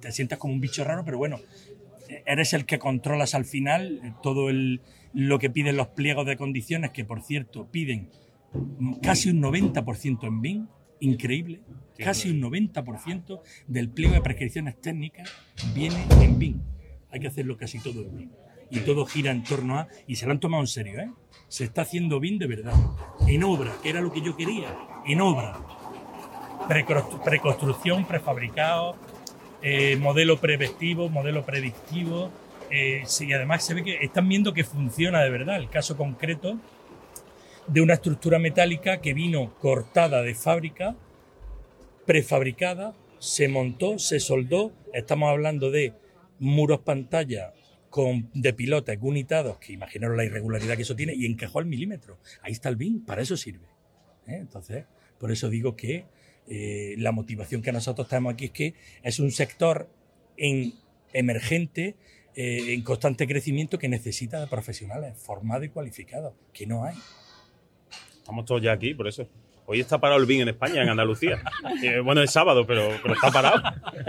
te 0.00 0.12
sientas 0.12 0.38
como 0.38 0.52
un 0.52 0.60
bicho 0.60 0.84
raro, 0.84 1.04
pero 1.04 1.18
bueno, 1.18 1.40
eres 2.26 2.52
el 2.52 2.66
que 2.66 2.78
controlas 2.78 3.34
al 3.34 3.44
final 3.44 4.00
eh, 4.02 4.12
todo 4.22 4.50
el, 4.50 4.80
lo 5.12 5.38
que 5.38 5.50
piden 5.50 5.76
los 5.76 5.88
pliegos 5.88 6.26
de 6.26 6.36
condiciones, 6.36 6.90
que 6.90 7.04
por 7.04 7.22
cierto 7.22 7.66
piden 7.70 8.10
casi 9.02 9.30
un 9.30 9.42
90% 9.42 10.26
en 10.26 10.40
BIM, 10.40 10.66
increíble, 11.00 11.60
casi 12.04 12.30
un 12.30 12.40
90% 12.40 13.40
del 13.66 13.88
pliego 13.88 14.14
de 14.14 14.20
prescripciones 14.20 14.80
técnicas 14.80 15.30
viene 15.74 16.04
en 16.20 16.38
BIM. 16.38 16.60
Hay 17.10 17.20
que 17.20 17.28
hacerlo 17.28 17.56
casi 17.56 17.78
todo 17.78 18.02
en 18.02 18.16
BIM. 18.16 18.30
Y 18.70 18.80
todo 18.80 19.04
gira 19.04 19.30
en 19.32 19.42
torno 19.42 19.78
a, 19.78 19.88
y 20.06 20.16
se 20.16 20.26
lo 20.26 20.32
han 20.32 20.40
tomado 20.40 20.62
en 20.62 20.68
serio, 20.68 21.00
¿eh? 21.00 21.10
Se 21.48 21.64
está 21.64 21.82
haciendo 21.82 22.20
BIM 22.20 22.38
de 22.38 22.46
verdad, 22.46 22.74
en 23.26 23.42
obra, 23.42 23.72
que 23.82 23.90
era 23.90 24.00
lo 24.00 24.12
que 24.12 24.20
yo 24.20 24.36
quería, 24.36 24.68
en 25.06 25.20
obra. 25.20 25.58
Preconstrucción, 27.24 28.06
prefabricado, 28.06 28.94
eh, 29.62 29.96
modelo 29.96 30.40
prevestivo, 30.40 31.08
modelo 31.08 31.44
predictivo. 31.44 32.30
eh, 32.70 33.02
y 33.20 33.32
además 33.32 33.64
se 33.64 33.74
ve 33.74 33.82
que 33.82 33.96
están 34.04 34.28
viendo 34.28 34.52
que 34.52 34.62
funciona 34.62 35.20
de 35.22 35.30
verdad. 35.30 35.56
El 35.56 35.68
caso 35.68 35.96
concreto 35.96 36.56
de 37.66 37.80
una 37.80 37.94
estructura 37.94 38.38
metálica 38.38 39.00
que 39.00 39.14
vino 39.14 39.52
cortada 39.58 40.22
de 40.22 40.34
fábrica, 40.36 40.94
prefabricada, 42.06 42.94
se 43.18 43.48
montó, 43.48 43.98
se 43.98 44.20
soldó. 44.20 44.72
Estamos 44.92 45.30
hablando 45.30 45.70
de 45.70 45.94
muros 46.38 46.80
pantalla 46.80 47.52
con, 47.90 48.30
de 48.34 48.52
pilotes 48.52 48.98
unitados, 49.00 49.58
que 49.58 49.72
imaginaros 49.72 50.16
la 50.16 50.24
irregularidad 50.24 50.76
que 50.76 50.82
eso 50.82 50.96
tiene, 50.96 51.14
y 51.14 51.26
encajó 51.26 51.58
al 51.58 51.66
milímetro. 51.66 52.18
Ahí 52.42 52.52
está 52.52 52.68
el 52.68 52.76
BIM, 52.76 53.04
para 53.04 53.22
eso 53.22 53.36
sirve. 53.36 53.66
¿eh? 54.26 54.36
Entonces, 54.36 54.84
por 55.18 55.30
eso 55.32 55.48
digo 55.48 55.76
que 55.76 56.06
eh, 56.48 56.94
la 56.98 57.12
motivación 57.12 57.62
que 57.62 57.72
nosotros 57.72 58.08
tenemos 58.08 58.32
aquí 58.32 58.46
es 58.46 58.50
que 58.52 58.74
es 59.02 59.18
un 59.20 59.30
sector 59.30 59.90
en, 60.36 60.74
emergente, 61.12 61.96
eh, 62.34 62.72
en 62.72 62.82
constante 62.82 63.26
crecimiento, 63.26 63.78
que 63.78 63.88
necesita 63.88 64.40
de 64.40 64.46
profesionales 64.46 65.16
formados 65.18 65.66
y 65.66 65.68
cualificados, 65.68 66.34
que 66.52 66.66
no 66.66 66.84
hay. 66.84 66.96
Estamos 68.16 68.44
todos 68.44 68.62
ya 68.62 68.72
aquí, 68.72 68.94
por 68.94 69.08
eso. 69.08 69.28
Hoy 69.72 69.78
está 69.78 69.98
parado 69.98 70.20
el 70.20 70.26
BIN 70.26 70.40
en 70.40 70.48
España, 70.48 70.82
en 70.82 70.88
Andalucía. 70.88 71.40
Eh, 71.82 72.00
bueno, 72.00 72.20
es 72.22 72.32
sábado, 72.32 72.66
pero, 72.66 72.90
pero 73.00 73.14
está 73.14 73.30
parado. 73.30 73.62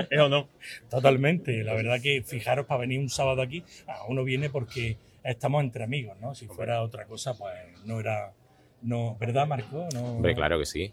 ¿Es 0.09 0.19
o 0.19 0.27
no? 0.27 0.49
Totalmente. 0.89 1.63
La 1.63 1.73
verdad 1.73 2.01
que 2.01 2.23
fijaros 2.23 2.65
para 2.65 2.81
venir 2.81 2.99
un 2.99 3.09
sábado 3.09 3.41
aquí, 3.41 3.63
uno 4.07 4.23
viene 4.23 4.49
porque 4.49 4.97
estamos 5.23 5.63
entre 5.63 5.83
amigos, 5.83 6.17
¿no? 6.19 6.33
Si 6.33 6.47
fuera 6.47 6.81
otra 6.81 7.05
cosa, 7.05 7.37
pues 7.37 7.53
no 7.85 7.99
era. 7.99 8.33
No, 8.81 9.15
¿Verdad, 9.19 9.47
Marco? 9.47 9.87
No, 9.93 10.15
Hombre, 10.15 10.33
claro 10.33 10.57
que 10.57 10.65
sí. 10.65 10.91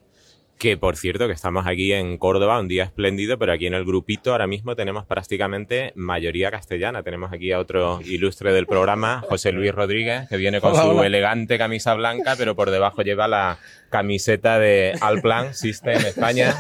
Que 0.59 0.77
por 0.77 0.97
cierto, 0.97 1.29
que 1.29 1.35
estamos 1.35 1.69
aquí 1.69 1.93
en 1.93 2.19
Córdoba, 2.19 2.59
un 2.59 2.67
día 2.67 2.83
espléndido, 2.83 3.38
pero 3.38 3.53
aquí 3.53 3.67
en 3.69 3.75
el 3.75 3.85
grupito 3.85 4.33
ahora 4.33 4.49
mismo 4.49 4.75
tenemos 4.75 5.07
prácticamente 5.07 5.93
mayoría 5.95 6.50
castellana. 6.50 7.05
Tenemos 7.05 7.33
aquí 7.33 7.53
a 7.53 7.61
otro 7.61 8.00
ilustre 8.05 8.53
del 8.53 8.67
programa, 8.67 9.23
José 9.29 9.53
Luis 9.53 9.73
Rodríguez, 9.73 10.29
que 10.29 10.37
viene 10.37 10.61
con 10.61 10.73
Hola, 10.73 10.83
su 10.83 10.88
hola. 10.88 11.07
elegante 11.07 11.59
camisa 11.59 11.95
blanca, 11.95 12.35
pero 12.37 12.57
por 12.57 12.73
debajo 12.73 13.03
lleva 13.03 13.29
la 13.29 13.59
camiseta 13.88 14.59
de 14.59 14.95
Alplan 15.00 15.55
System 15.55 15.95
España. 16.05 16.53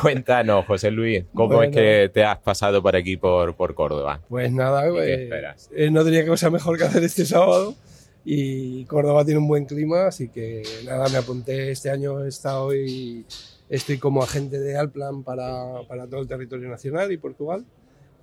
Cuéntanos, 0.00 0.64
José 0.66 0.92
Luis, 0.92 1.24
¿cómo 1.34 1.56
Bueno. 1.56 1.70
es 1.72 1.76
que 1.76 2.10
te 2.14 2.24
has 2.24 2.38
pasado 2.38 2.82
por 2.82 2.94
aquí, 2.94 3.16
por, 3.16 3.56
por 3.56 3.74
Córdoba? 3.74 4.20
Pues 4.28 4.52
nada, 4.52 4.88
¿Y 4.88 4.94
qué 4.94 5.00
eh, 5.14 5.22
esperas? 5.24 5.70
eh, 5.74 5.90
no 5.90 6.04
tenía 6.04 6.24
cosa 6.24 6.50
mejor 6.50 6.78
que 6.78 6.84
hacer 6.84 7.02
este 7.02 7.24
sábado 7.26 7.74
y 8.24 8.84
Córdoba 8.84 9.24
tiene 9.24 9.40
un 9.40 9.48
buen 9.48 9.64
clima, 9.64 10.06
así 10.06 10.28
que 10.28 10.62
nada, 10.84 11.08
me 11.08 11.18
apunté 11.18 11.70
este 11.70 11.90
año, 11.90 12.24
he 12.24 12.28
estado 12.28 12.74
y 12.74 13.24
estoy 13.68 13.98
como 13.98 14.22
agente 14.22 14.60
de 14.60 14.76
Alplan 14.76 15.22
para, 15.22 15.82
para 15.88 16.06
todo 16.06 16.20
el 16.20 16.28
territorio 16.28 16.68
nacional 16.68 17.10
y 17.10 17.16
Portugal. 17.16 17.64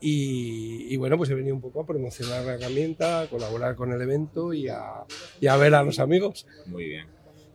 Y, 0.01 0.93
y 0.93 0.95
bueno, 0.95 1.17
pues 1.17 1.29
he 1.29 1.35
venido 1.35 1.53
un 1.53 1.61
poco 1.61 1.81
a 1.81 1.85
promocionar 1.85 2.45
la 2.45 2.53
herramienta, 2.53 3.21
a 3.21 3.27
colaborar 3.27 3.75
con 3.75 3.91
el 3.91 4.01
evento 4.01 4.53
y 4.53 4.69
a, 4.69 5.03
y 5.41 5.47
a 5.47 5.57
ver 5.57 5.75
a 5.75 5.83
los 5.83 5.99
amigos. 5.99 6.47
Muy 6.67 6.85
bien. 6.85 7.07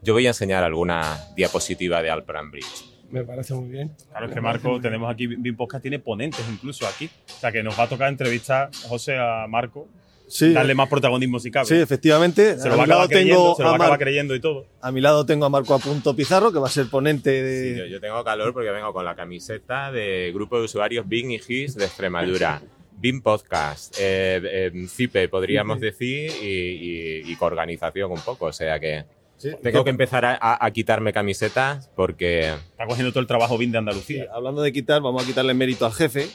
Yo 0.02 0.12
voy 0.12 0.26
a 0.26 0.30
enseñar 0.30 0.62
alguna 0.62 1.18
diapositiva 1.34 2.02
de 2.02 2.10
Alplan 2.10 2.50
Bridge. 2.50 2.84
Me 3.10 3.24
parece 3.24 3.54
muy 3.54 3.70
bien. 3.70 3.92
Claro, 4.10 4.26
es 4.26 4.34
que 4.34 4.40
Marco, 4.42 4.78
tenemos 4.80 5.10
aquí, 5.10 5.26
BIM 5.26 5.56
Podcast 5.56 5.80
tiene 5.80 5.98
ponentes 6.00 6.44
incluso 6.50 6.86
aquí. 6.86 7.08
O 7.28 7.40
sea, 7.40 7.50
que 7.50 7.62
nos 7.62 7.78
va 7.78 7.84
a 7.84 7.88
tocar 7.88 8.10
entrevistar, 8.10 8.70
José, 8.88 9.16
a 9.16 9.46
Marco, 9.48 9.88
Sí, 10.26 10.52
darle 10.52 10.74
más 10.74 10.88
protagonismo 10.88 11.38
si 11.38 11.50
cabe. 11.50 11.66
sí, 11.66 11.74
efectivamente. 11.74 12.58
se 12.58 12.68
lo 12.68 12.74
a, 12.74 12.76
va 12.86 13.02
a 13.04 13.08
creyendo, 13.08 13.34
tengo 13.36 13.54
se 13.56 13.62
lo 13.62 13.68
va 13.68 13.74
a, 13.74 13.76
acabar 13.76 13.98
creyendo 13.98 14.34
y 14.34 14.40
todo. 14.40 14.66
a 14.80 14.90
mi 14.90 15.00
lado 15.00 15.26
tengo 15.26 15.44
a 15.44 15.48
Marco 15.50 15.74
Apunto 15.74 16.16
Pizarro, 16.16 16.50
que 16.52 16.58
va 16.58 16.66
a 16.66 16.70
ser 16.70 16.86
ponente 16.88 17.30
de... 17.30 17.72
Sí, 17.74 17.78
yo, 17.78 17.86
yo 17.86 18.00
tengo 18.00 18.22
calor 18.24 18.52
porque 18.52 18.70
vengo 18.70 18.92
con 18.92 19.04
la 19.04 19.14
camiseta 19.14 19.92
de 19.92 20.30
grupo 20.34 20.58
de 20.58 20.64
usuarios 20.64 21.06
Bing 21.08 21.30
y 21.32 21.38
GIS 21.38 21.74
de 21.76 21.84
Extremadura. 21.84 22.62
BIM 22.96 23.20
Podcast, 23.22 23.96
eh, 24.00 24.40
eh, 24.72 24.86
CIPE 24.88 25.28
podríamos 25.28 25.78
decir, 25.80 26.30
y, 26.42 26.46
y- 26.46 27.22
y 27.32 27.36
coorganización 27.36 28.10
un 28.10 28.20
poco. 28.20 28.46
O 28.46 28.52
sea 28.52 28.78
que 28.80 29.04
Sí, 29.36 29.50
tengo 29.62 29.82
que 29.84 29.90
empezar 29.90 30.24
a, 30.24 30.38
a- 30.40 30.64
a 30.64 30.70
quitarme 30.70 31.12
camisetas 31.12 31.90
porque 31.96 32.50
Está 32.70 32.86
cogiendo 32.86 33.10
todo 33.12 33.20
el 33.20 33.26
trabajo 33.26 33.58
BIM 33.58 33.72
de 33.72 33.74
Sí, 33.74 33.78
Andalucía. 33.78 34.26
hablando 34.32 34.62
de 34.62 34.72
quitar, 34.72 35.02
vamos 35.02 35.22
a 35.22 35.26
quitarle 35.26 35.52
mérito 35.54 35.84
al 35.84 35.92
jefe, 35.92 36.28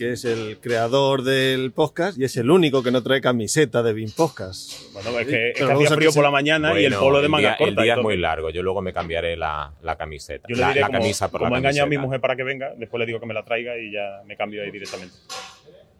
que 0.00 0.12
es 0.12 0.24
el 0.24 0.56
creador 0.62 1.24
del 1.24 1.72
podcast 1.72 2.18
y 2.18 2.24
es 2.24 2.34
el 2.38 2.50
único 2.50 2.82
que 2.82 2.90
no 2.90 3.02
trae 3.02 3.20
camiseta 3.20 3.82
de 3.82 3.92
BIM 3.92 4.12
Podcast. 4.12 4.94
Bueno, 4.94 5.18
es 5.18 5.26
que, 5.26 5.50
es 5.50 5.56
que 5.58 5.62
hacía 5.62 5.90
frío 5.90 6.08
que 6.08 6.14
por 6.14 6.24
la 6.24 6.30
mañana 6.30 6.72
y 6.80 6.86
el 6.86 6.92
bueno, 6.92 7.00
polo 7.00 7.20
de 7.20 7.28
manga 7.28 7.48
día, 7.50 7.56
corta. 7.58 7.68
el 7.68 7.76
día 7.76 7.84
y 7.84 7.88
todo. 7.88 8.00
es 8.00 8.04
muy 8.04 8.16
largo. 8.16 8.48
Yo 8.48 8.62
luego 8.62 8.80
me 8.80 8.94
cambiaré 8.94 9.36
la, 9.36 9.74
la 9.82 9.96
camiseta. 9.96 10.48
Yo 10.48 10.56
le 10.56 10.62
la, 10.62 10.68
diré 10.68 10.80
la 10.80 10.86
como, 10.86 11.00
camisa 11.00 11.30
por 11.30 11.40
como 11.40 11.50
la 11.50 11.56
he 11.56 11.58
engañado 11.58 11.84
a 11.84 11.86
mi 11.86 11.96
camiseta. 11.96 12.06
mujer 12.06 12.20
para 12.22 12.34
que 12.34 12.44
venga, 12.44 12.72
después 12.78 12.98
le 12.98 13.04
digo 13.04 13.20
que 13.20 13.26
me 13.26 13.34
la 13.34 13.44
traiga 13.44 13.76
y 13.76 13.92
ya 13.92 14.22
me 14.24 14.38
cambio 14.38 14.62
ahí 14.62 14.70
directamente. 14.70 15.14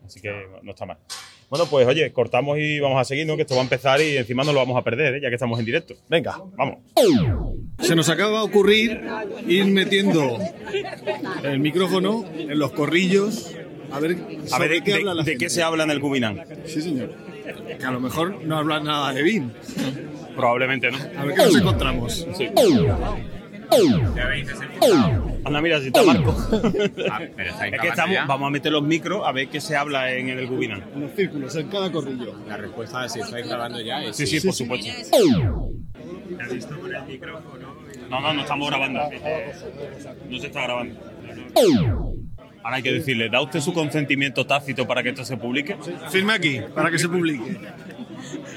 Así 0.06 0.18
que 0.22 0.46
no 0.62 0.70
está 0.70 0.86
mal. 0.86 0.96
Bueno, 1.50 1.66
pues 1.66 1.86
oye, 1.86 2.10
cortamos 2.10 2.56
y 2.58 2.80
vamos 2.80 2.98
a 2.98 3.04
seguir, 3.04 3.26
¿no? 3.26 3.36
Que 3.36 3.42
esto 3.42 3.54
va 3.54 3.60
a 3.60 3.64
empezar 3.64 4.00
y 4.00 4.16
encima 4.16 4.44
no 4.44 4.54
lo 4.54 4.60
vamos 4.60 4.78
a 4.78 4.82
perder, 4.82 5.16
¿eh? 5.16 5.20
ya 5.20 5.28
que 5.28 5.34
estamos 5.34 5.58
en 5.58 5.66
directo. 5.66 5.94
Venga, 6.08 6.40
Vamos. 6.56 6.78
se 7.80 7.94
nos 7.94 8.08
acaba 8.08 8.38
de 8.38 8.44
ocurrir 8.46 9.02
ir 9.46 9.66
metiendo 9.66 10.38
el 11.42 11.58
micrófono 11.58 12.24
en 12.34 12.58
los 12.58 12.72
corrillos. 12.72 13.54
A 13.92 13.98
ver, 14.00 14.16
A 14.52 14.58
ver, 14.58 14.70
¿de, 14.70 14.82
qué 14.82 14.92
de- 14.92 14.96
habla 14.98 15.14
la 15.14 15.22
de 15.22 15.30
gente. 15.32 15.44
qué 15.46 15.50
se 15.50 15.62
habla 15.62 15.84
en 15.84 15.90
el 15.90 16.00
Cubinán? 16.00 16.40
Sí, 16.66 16.80
señor. 16.82 17.12
Que 17.78 17.84
a 17.84 17.90
lo 17.90 18.00
mejor 18.00 18.44
no 18.44 18.58
hablan 18.58 18.84
nada 18.84 19.12
de 19.12 19.22
BIM. 19.22 19.50
Probablemente 20.36 20.90
no. 20.90 20.98
A 21.18 21.24
ver 21.24 21.34
qué 21.36 21.42
nos 21.42 21.56
encontramos. 21.56 22.26
Anda, 25.44 25.60
mira, 25.62 25.80
si 25.80 25.86
está 25.88 26.02
Marco. 26.02 26.36
Ah, 27.10 27.20
pero 27.36 27.50
está 27.50 27.66
en 27.68 27.74
es 27.74 27.80
que 27.80 27.88
estamos, 27.88 28.14
ya. 28.14 28.24
vamos 28.26 28.46
a 28.48 28.50
meter 28.50 28.72
los 28.72 28.82
micros 28.82 29.22
a 29.26 29.32
ver 29.32 29.48
qué 29.48 29.60
se 29.60 29.76
habla 29.76 30.12
en 30.12 30.28
el 30.28 30.46
Cubinán. 30.48 30.84
En 30.94 31.00
los 31.02 31.12
círculos, 31.12 31.54
en 31.56 31.68
cada 31.68 31.90
corrillo. 31.90 32.34
La 32.48 32.56
respuesta 32.56 33.06
es 33.06 33.12
si 33.12 33.20
estáis 33.20 33.46
grabando 33.48 33.80
ya 33.80 34.02
es 34.04 34.16
Sí, 34.16 34.26
sí, 34.26 34.40
por 34.40 34.54
supuesto. 34.54 34.90
No, 38.10 38.20
no, 38.20 38.32
no 38.34 38.40
estamos 38.42 38.68
grabando. 38.68 39.00
No 40.28 40.38
se 40.38 40.46
está 40.46 40.62
grabando. 40.62 41.00
Ahora 42.62 42.76
hay 42.76 42.82
que 42.82 42.92
decirle, 42.92 43.28
¿da 43.30 43.40
usted 43.40 43.60
su 43.60 43.72
consentimiento 43.72 44.46
tácito 44.46 44.86
para 44.86 45.02
que 45.02 45.10
esto 45.10 45.24
se 45.24 45.36
publique? 45.36 45.76
Firme 46.10 46.34
aquí, 46.34 46.60
para 46.74 46.90
que 46.90 46.98
se 46.98 47.08
publique. 47.08 47.58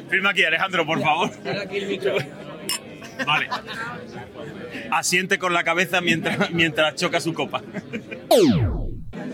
Firma 0.10 0.31
aquí, 0.31 0.43
Alejandro, 0.43 0.86
por 0.86 1.01
favor. 1.01 1.31
Vale. 3.25 3.48
Asiente 4.91 5.38
con 5.39 5.53
la 5.53 5.63
cabeza 5.63 6.01
mientras, 6.01 6.51
mientras 6.51 6.95
choca 6.95 7.19
su 7.22 7.33
copa. 7.33 7.62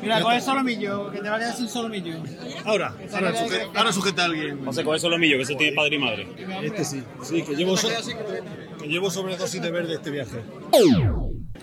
Mira, 0.01 0.21
coge 0.21 0.41
solomillo, 0.41 1.09
que 1.11 1.19
te 1.19 1.29
va 1.29 1.37
a 1.37 1.39
quedar 1.39 1.55
sin 1.55 1.67
solomillo. 1.69 2.15
Ahora, 2.65 2.93
ahora, 3.13 3.33
suje- 3.33 3.69
ahora 3.73 3.91
sujeta 3.91 4.21
a 4.23 4.25
alguien. 4.25 4.63
José, 4.65 4.83
coge 4.83 4.99
solo 4.99 5.17
millo, 5.17 5.37
que 5.37 5.43
eso 5.43 5.55
tiene 5.55 5.75
padre 5.75 5.95
y 5.95 5.99
madre. 5.99 6.27
Este 6.63 6.83
sí, 6.85 7.03
sí, 7.23 7.41
que 7.43 7.55
llevo, 7.55 7.75
so- 7.77 7.89
que 8.79 8.87
llevo 8.87 9.09
sobredosis 9.09 9.61
de 9.61 9.71
verde 9.71 9.95
este 9.95 10.11
viaje. 10.11 10.37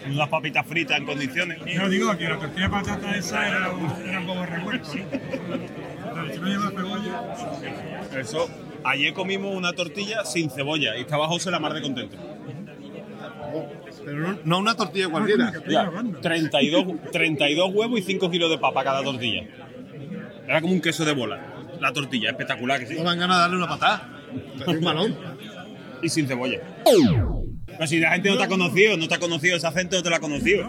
Unas 0.05 0.29
papitas 0.29 0.67
fritas 0.67 0.99
en 0.99 1.07
condiciones. 1.07 1.59
Yo 1.67 1.89
digo 1.89 2.17
que 2.17 2.29
la 2.29 2.39
tortilla 2.39 2.65
de 2.65 2.71
patata 2.71 3.17
esa 3.17 3.49
era 3.49 3.71
un, 3.71 4.09
era 4.09 4.21
un 4.21 4.27
poco 4.27 4.47
revuelto, 4.47 4.95
¿no? 4.95 5.05
Pero 6.15 6.33
si 6.33 6.41
no 6.41 6.47
lleva 6.47 6.71
cebolla, 6.71 8.21
Eso. 8.21 8.49
Ayer 8.85 9.13
comimos 9.15 9.55
una 9.55 9.73
tortilla 9.73 10.25
sin 10.25 10.49
cebolla 10.49 10.97
y 10.97 11.01
estaba 11.01 11.27
José 11.27 11.51
la 11.51 11.59
mar 11.59 11.75
de 11.75 11.83
contento. 11.83 12.17
Pero 14.05 14.19
no, 14.21 14.39
no 14.45 14.59
una 14.59 14.75
tortilla 14.77 15.09
cualquiera. 15.09 15.53
Ya, 15.69 15.91
32, 16.23 17.11
32 17.11 17.75
huevos 17.75 17.99
y 17.99 18.03
5 18.03 18.31
kilos 18.31 18.51
de 18.51 18.59
papa 18.59 18.85
cada 18.85 19.03
tortilla. 19.03 19.43
Era 20.47 20.61
como 20.61 20.73
un 20.73 20.81
queso 20.81 21.05
de 21.05 21.13
bola. 21.13 21.41
La 21.81 21.93
tortilla, 21.93 22.31
espectacular 22.31 22.79
que 22.79 22.87
sí. 22.87 22.95
No 22.95 23.05
van 23.05 23.19
ganas 23.19 23.37
de 23.37 23.41
darle 23.43 23.57
una 23.57 23.69
patada. 23.69 24.09
Un 24.67 24.81
balón. 24.81 25.17
Y 26.03 26.09
sin 26.09 26.29
cebolla. 26.29 26.61
Pero 27.77 27.87
si 27.87 27.99
la 27.99 28.13
gente 28.13 28.29
no 28.31 28.37
te 28.39 28.45
ha 28.45 28.49
conocido, 28.49 28.97
no 28.97 29.09
te 29.09 29.15
ha 29.15 29.19
conocido, 29.19 29.57
ese 29.57 29.67
acento 29.67 29.97
no 29.97 30.03
te 30.03 30.11
lo 30.11 30.17
ha 30.17 30.21
conocido. 30.21 30.67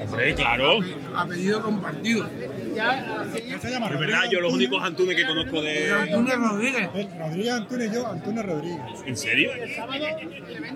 Hombre, 0.00 0.34
claro. 0.34 0.78
A 1.16 1.26
pedido 1.26 1.62
compartido. 1.62 2.26
Es 2.26 3.98
verdad, 3.98 4.22
yo 4.30 4.40
los 4.40 4.52
únicos 4.52 4.82
Antunes 4.82 5.16
que 5.16 5.26
conozco 5.26 5.62
de. 5.62 5.92
Antonio 5.92 6.36
Rodríguez. 6.36 6.88
Rodríguez 7.18 7.52
Antunes 7.52 7.90
y 7.90 7.94
yo, 7.94 8.06
Antunes 8.06 8.44
Rodríguez. 8.46 8.80
¿En 9.06 9.16
serio? 9.16 9.50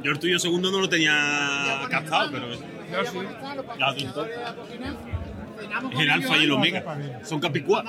Yo 0.02 0.12
el 0.12 0.18
tuyo 0.18 0.38
segundo 0.38 0.70
no 0.70 0.80
lo 0.80 0.88
tenía 0.88 1.86
captado, 1.90 2.30
pero. 2.30 2.46
Ya, 3.78 3.94
tú- 3.94 4.00
Es 4.00 4.08
el 5.98 6.10
alfa 6.10 6.36
y 6.38 6.44
el 6.44 6.52
omega. 6.52 6.84
Son 7.24 7.40
capicúa. 7.40 7.84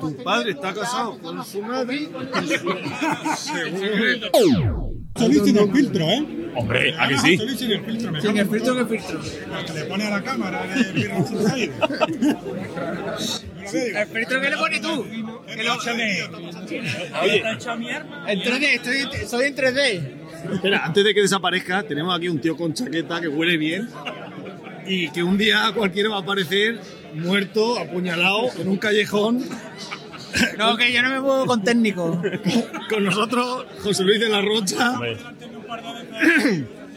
Tu 0.00 0.16
padre 0.22 0.52
está 0.52 0.72
casado 0.74 1.18
con 1.18 1.44
su 1.44 1.62
madre. 1.62 2.08
Solís 5.16 5.44
sin 5.44 5.56
el 5.56 5.70
filtro, 5.72 6.04
¿eh? 6.10 6.26
Hombre, 6.56 6.92
¿a 6.98 7.06
que 7.08 7.16
sí? 7.18 7.36
Solís 7.38 7.56
sin 7.58 7.70
el 7.70 7.84
filtro, 7.84 8.10
me 8.10 8.20
Sin 8.20 8.30
cago 8.34 8.40
el 8.40 8.46
en 8.46 8.50
filtro 8.52 8.74
que 8.88 8.98
filtro. 8.98 9.20
Que 9.66 9.72
le 9.72 9.84
pone 9.84 10.04
a 10.04 10.10
la 10.10 10.22
cámara 10.24 10.66
de 10.66 10.84
sin 10.84 11.50
aire. 11.52 11.72
El 14.00 14.06
filtro 14.08 14.40
que 14.40 14.50
le 14.50 14.56
pones 14.56 14.80
tú. 14.80 15.06
Que 15.46 15.62
lo- 15.62 15.74
Oye, 17.22 17.42
En 18.26 18.40
3D, 18.40 18.64
estoy, 18.74 19.26
soy 19.28 19.46
en 19.46 19.54
3D. 19.54 20.14
Espera, 20.52 20.84
antes 20.84 21.04
de 21.04 21.14
que 21.14 21.22
desaparezca, 21.22 21.84
tenemos 21.84 22.16
aquí 22.16 22.28
un 22.28 22.40
tío 22.40 22.56
con 22.56 22.74
chaqueta 22.74 23.20
que 23.20 23.28
huele 23.28 23.56
bien 23.56 23.88
y 24.86 25.08
que 25.10 25.22
un 25.22 25.38
día 25.38 25.72
cualquiera 25.74 26.10
va 26.10 26.16
a 26.16 26.20
aparecer 26.20 26.80
muerto, 27.14 27.78
apuñalado, 27.78 28.50
en 28.58 28.68
un 28.68 28.76
callejón. 28.76 29.44
No, 30.58 30.76
que 30.76 30.92
yo 30.92 31.02
no 31.02 31.10
me 31.10 31.20
muevo 31.20 31.46
con 31.46 31.62
técnico. 31.62 32.20
Con 32.88 33.04
nosotros, 33.04 33.66
José 33.82 34.02
Luis 34.02 34.18
de 34.18 34.28
la 34.28 34.40
Rocha. 34.40 34.94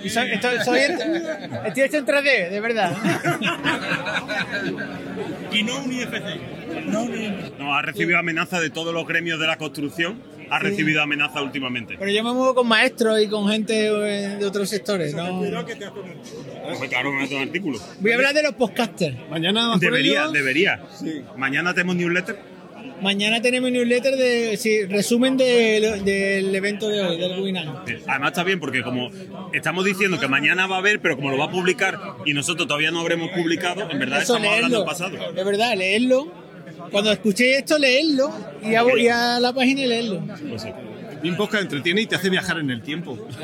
Y 0.04 0.10
soy, 0.10 0.32
estoy, 0.32 0.60
soy 0.64 0.80
estoy 0.80 1.84
hecho 1.84 1.98
en 1.98 2.06
3D, 2.06 2.50
de 2.50 2.60
verdad. 2.60 2.96
Y 5.52 5.64
no 5.64 5.80
un 5.80 5.92
IFC. 5.92 6.86
No 6.88 7.04
un 7.04 7.14
IFC. 7.14 7.60
No, 7.60 7.76
ha 7.76 7.82
recibido 7.82 8.18
amenaza 8.20 8.60
de 8.60 8.70
todos 8.70 8.94
los 8.94 9.08
gremios 9.08 9.40
de 9.40 9.48
la 9.48 9.58
construcción. 9.58 10.22
Ha 10.50 10.60
recibido 10.60 11.02
amenaza 11.02 11.42
últimamente. 11.42 11.96
Pero 12.00 12.12
yo 12.12 12.24
me 12.24 12.34
muevo 12.34 12.56
con 12.56 12.68
maestros 12.68 13.22
y 13.22 13.28
con 13.28 13.48
gente 13.50 13.74
de 13.74 14.46
otros 14.46 14.70
sectores. 14.70 15.14
¿no? 15.14 15.26
Hombre, 15.40 16.90
claro, 16.90 17.12
me 17.14 17.24
hace 17.24 17.36
un 17.36 17.42
artículo. 17.44 17.80
Voy 18.00 18.12
a 18.12 18.16
hablar 18.16 18.34
de 18.34 18.44
los 18.44 18.54
podcasters. 18.54 19.16
Mañana 19.30 19.76
Debería, 19.80 20.22
ellos. 20.22 20.34
debería. 20.34 20.82
Sí. 21.00 21.22
Mañana 21.38 21.74
tenemos 21.74 21.96
newsletter. 21.96 22.58
Mañana 23.02 23.42
tenemos 23.42 23.70
newsletter 23.72 24.16
de 24.16 24.58
sí, 24.58 24.86
resumen 24.86 25.38
de- 25.38 26.02
del 26.04 26.56
evento 26.56 26.88
de 26.90 27.02
hoy, 27.02 27.18
del 27.20 27.32
webinar. 27.40 27.84
Además 28.08 28.30
está 28.32 28.44
bien 28.44 28.60
porque 28.60 28.82
como 28.82 29.12
estamos 29.54 29.86
diciendo 29.86 30.20
que 30.20 30.28
mañana 30.28 30.66
va 30.68 30.78
a 30.78 30.80
haber, 30.80 31.00
pero 31.00 31.16
como 31.16 31.30
lo 31.30 31.38
va 31.38 31.46
a 31.46 31.52
publicar 31.52 32.00
y 32.26 32.34
nosotros 32.34 32.68
todavía 32.68 32.90
no 32.92 33.00
habremos 33.02 33.30
publicado, 33.32 33.90
en 33.92 34.00
verdad 34.00 34.24
Eso, 34.24 34.38
estamos 34.38 34.56
hablando 34.56 34.78
leerlo. 34.78 34.78
del 34.80 34.86
pasado. 35.20 35.34
De 35.34 35.44
verdad, 35.44 35.76
leerlo. 35.78 36.47
Cuando 36.92 37.12
escuchéis 37.12 37.58
esto, 37.58 37.78
leerlo 37.78 38.32
y 38.64 38.76
a, 38.76 38.84
y 38.98 39.08
a 39.08 39.40
la 39.40 39.54
página 39.54 39.82
y 39.82 39.88
leerlo. 39.88 40.24
Pues 40.50 40.62
sí. 40.64 40.70
Bien 41.22 41.36
Podcast 41.36 41.64
entretiene 41.64 42.02
y 42.02 42.06
te 42.06 42.16
hace 42.16 42.30
viajar 42.30 42.60
en 42.60 42.70
el 42.70 42.82
tiempo. 42.82 43.18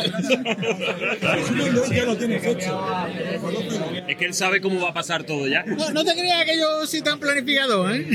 Es 4.08 4.18
que 4.18 4.26
él 4.26 4.34
sabe 4.34 4.62
cómo 4.62 4.82
va 4.82 4.90
a 4.90 4.94
pasar 4.94 5.24
todo 5.24 5.48
ya. 5.48 5.64
No, 5.64 5.90
no 5.92 6.04
te 6.04 6.14
creas 6.14 6.46
que 6.46 6.58
yo 6.58 6.86
soy 6.86 7.02
tan 7.02 7.20
planificado, 7.20 7.90
¿eh? 7.90 8.06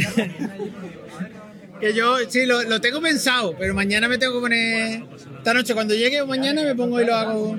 que 1.80 1.94
yo 1.94 2.16
sí, 2.28 2.46
lo, 2.46 2.62
lo 2.62 2.80
tengo 2.80 3.00
pensado, 3.00 3.54
pero 3.58 3.74
mañana 3.74 4.08
me 4.08 4.18
tengo 4.18 4.34
que 4.34 4.40
poner. 4.40 5.02
Esta 5.38 5.54
noche, 5.54 5.74
cuando 5.74 5.94
llegue 5.94 6.20
o 6.20 6.26
mañana, 6.26 6.62
me 6.62 6.74
pongo 6.74 7.00
y 7.00 7.06
lo 7.06 7.14
hago. 7.14 7.56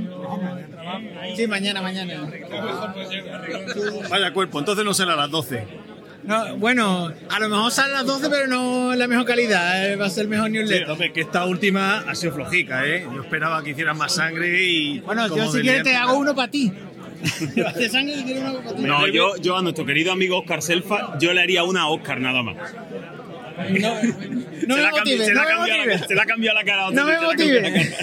Sí, 1.35 1.47
mañana, 1.47 1.81
mañana. 1.81 2.29
Vaya 4.09 4.33
cuerpo, 4.33 4.59
entonces 4.59 4.85
no 4.85 4.93
será 4.93 5.13
a 5.13 5.17
las 5.17 5.31
12. 5.31 5.88
No, 6.29 6.57
bueno, 6.57 7.11
a 7.29 7.39
lo 7.39 7.49
mejor 7.49 7.71
sale 7.71 7.93
a 7.95 7.97
las 7.97 8.05
12, 8.05 8.29
pero 8.29 8.45
no 8.47 8.93
la 8.95 9.07
mejor 9.07 9.25
calidad. 9.25 9.91
eh, 9.91 9.95
Va 9.95 10.05
a 10.05 10.09
ser 10.11 10.23
el 10.23 10.29
mejor 10.29 10.47
Sí, 10.47 10.53
newsletter. 10.53 10.89
hombre, 10.91 11.11
que 11.11 11.21
esta 11.21 11.43
última 11.45 12.03
ha 12.07 12.13
sido 12.13 12.33
flojica, 12.33 12.85
¿eh? 12.85 13.03
Yo 13.11 13.23
esperaba 13.23 13.63
que 13.63 13.71
hicieran 13.71 13.97
más 13.97 14.13
sangre 14.13 14.63
y. 14.63 14.99
Bueno, 14.99 15.27
yo 15.35 15.51
si 15.51 15.61
quieres 15.61 15.81
te 15.83 15.95
hago 15.95 16.17
uno 16.19 16.35
para 16.35 16.51
ti. 16.51 16.71
De 17.75 17.89
sangre 17.89 18.15
si 18.15 18.23
quieres 18.25 18.43
uno 18.43 18.59
para 18.61 18.75
ti. 18.75 18.81
No, 18.83 19.07
yo, 19.07 19.37
yo 19.37 19.57
a 19.57 19.61
nuestro 19.63 19.85
querido 19.85 20.11
amigo 20.11 20.39
Oscar 20.39 20.61
Selfa, 20.61 21.17
yo 21.19 21.33
le 21.33 21.41
haría 21.41 21.63
una 21.63 21.81
a 21.81 21.87
Oscar 21.87 22.21
nada 22.21 22.43
más. 22.43 22.55
No, 23.71 23.89
no 23.95 23.99
se 23.99 24.67
me 24.67 24.81
la 24.81 24.87
ha 24.87 24.91
cambi- 24.91 24.97
motives, 24.99 25.25
se 25.27 25.33
la 25.33 25.41
no 25.41 25.41
ha 25.41 25.49
cambiado 25.51 25.67
la- 25.67 25.77
motives. 25.85 26.07
se 26.07 26.15
le 26.15 26.21
ha 26.21 26.25
cambiado 26.25 26.57
la 26.59 26.63
cara. 26.63 26.87
a 26.87 26.91
No 26.91 27.05
me 27.05 27.19
motives. 27.21 27.95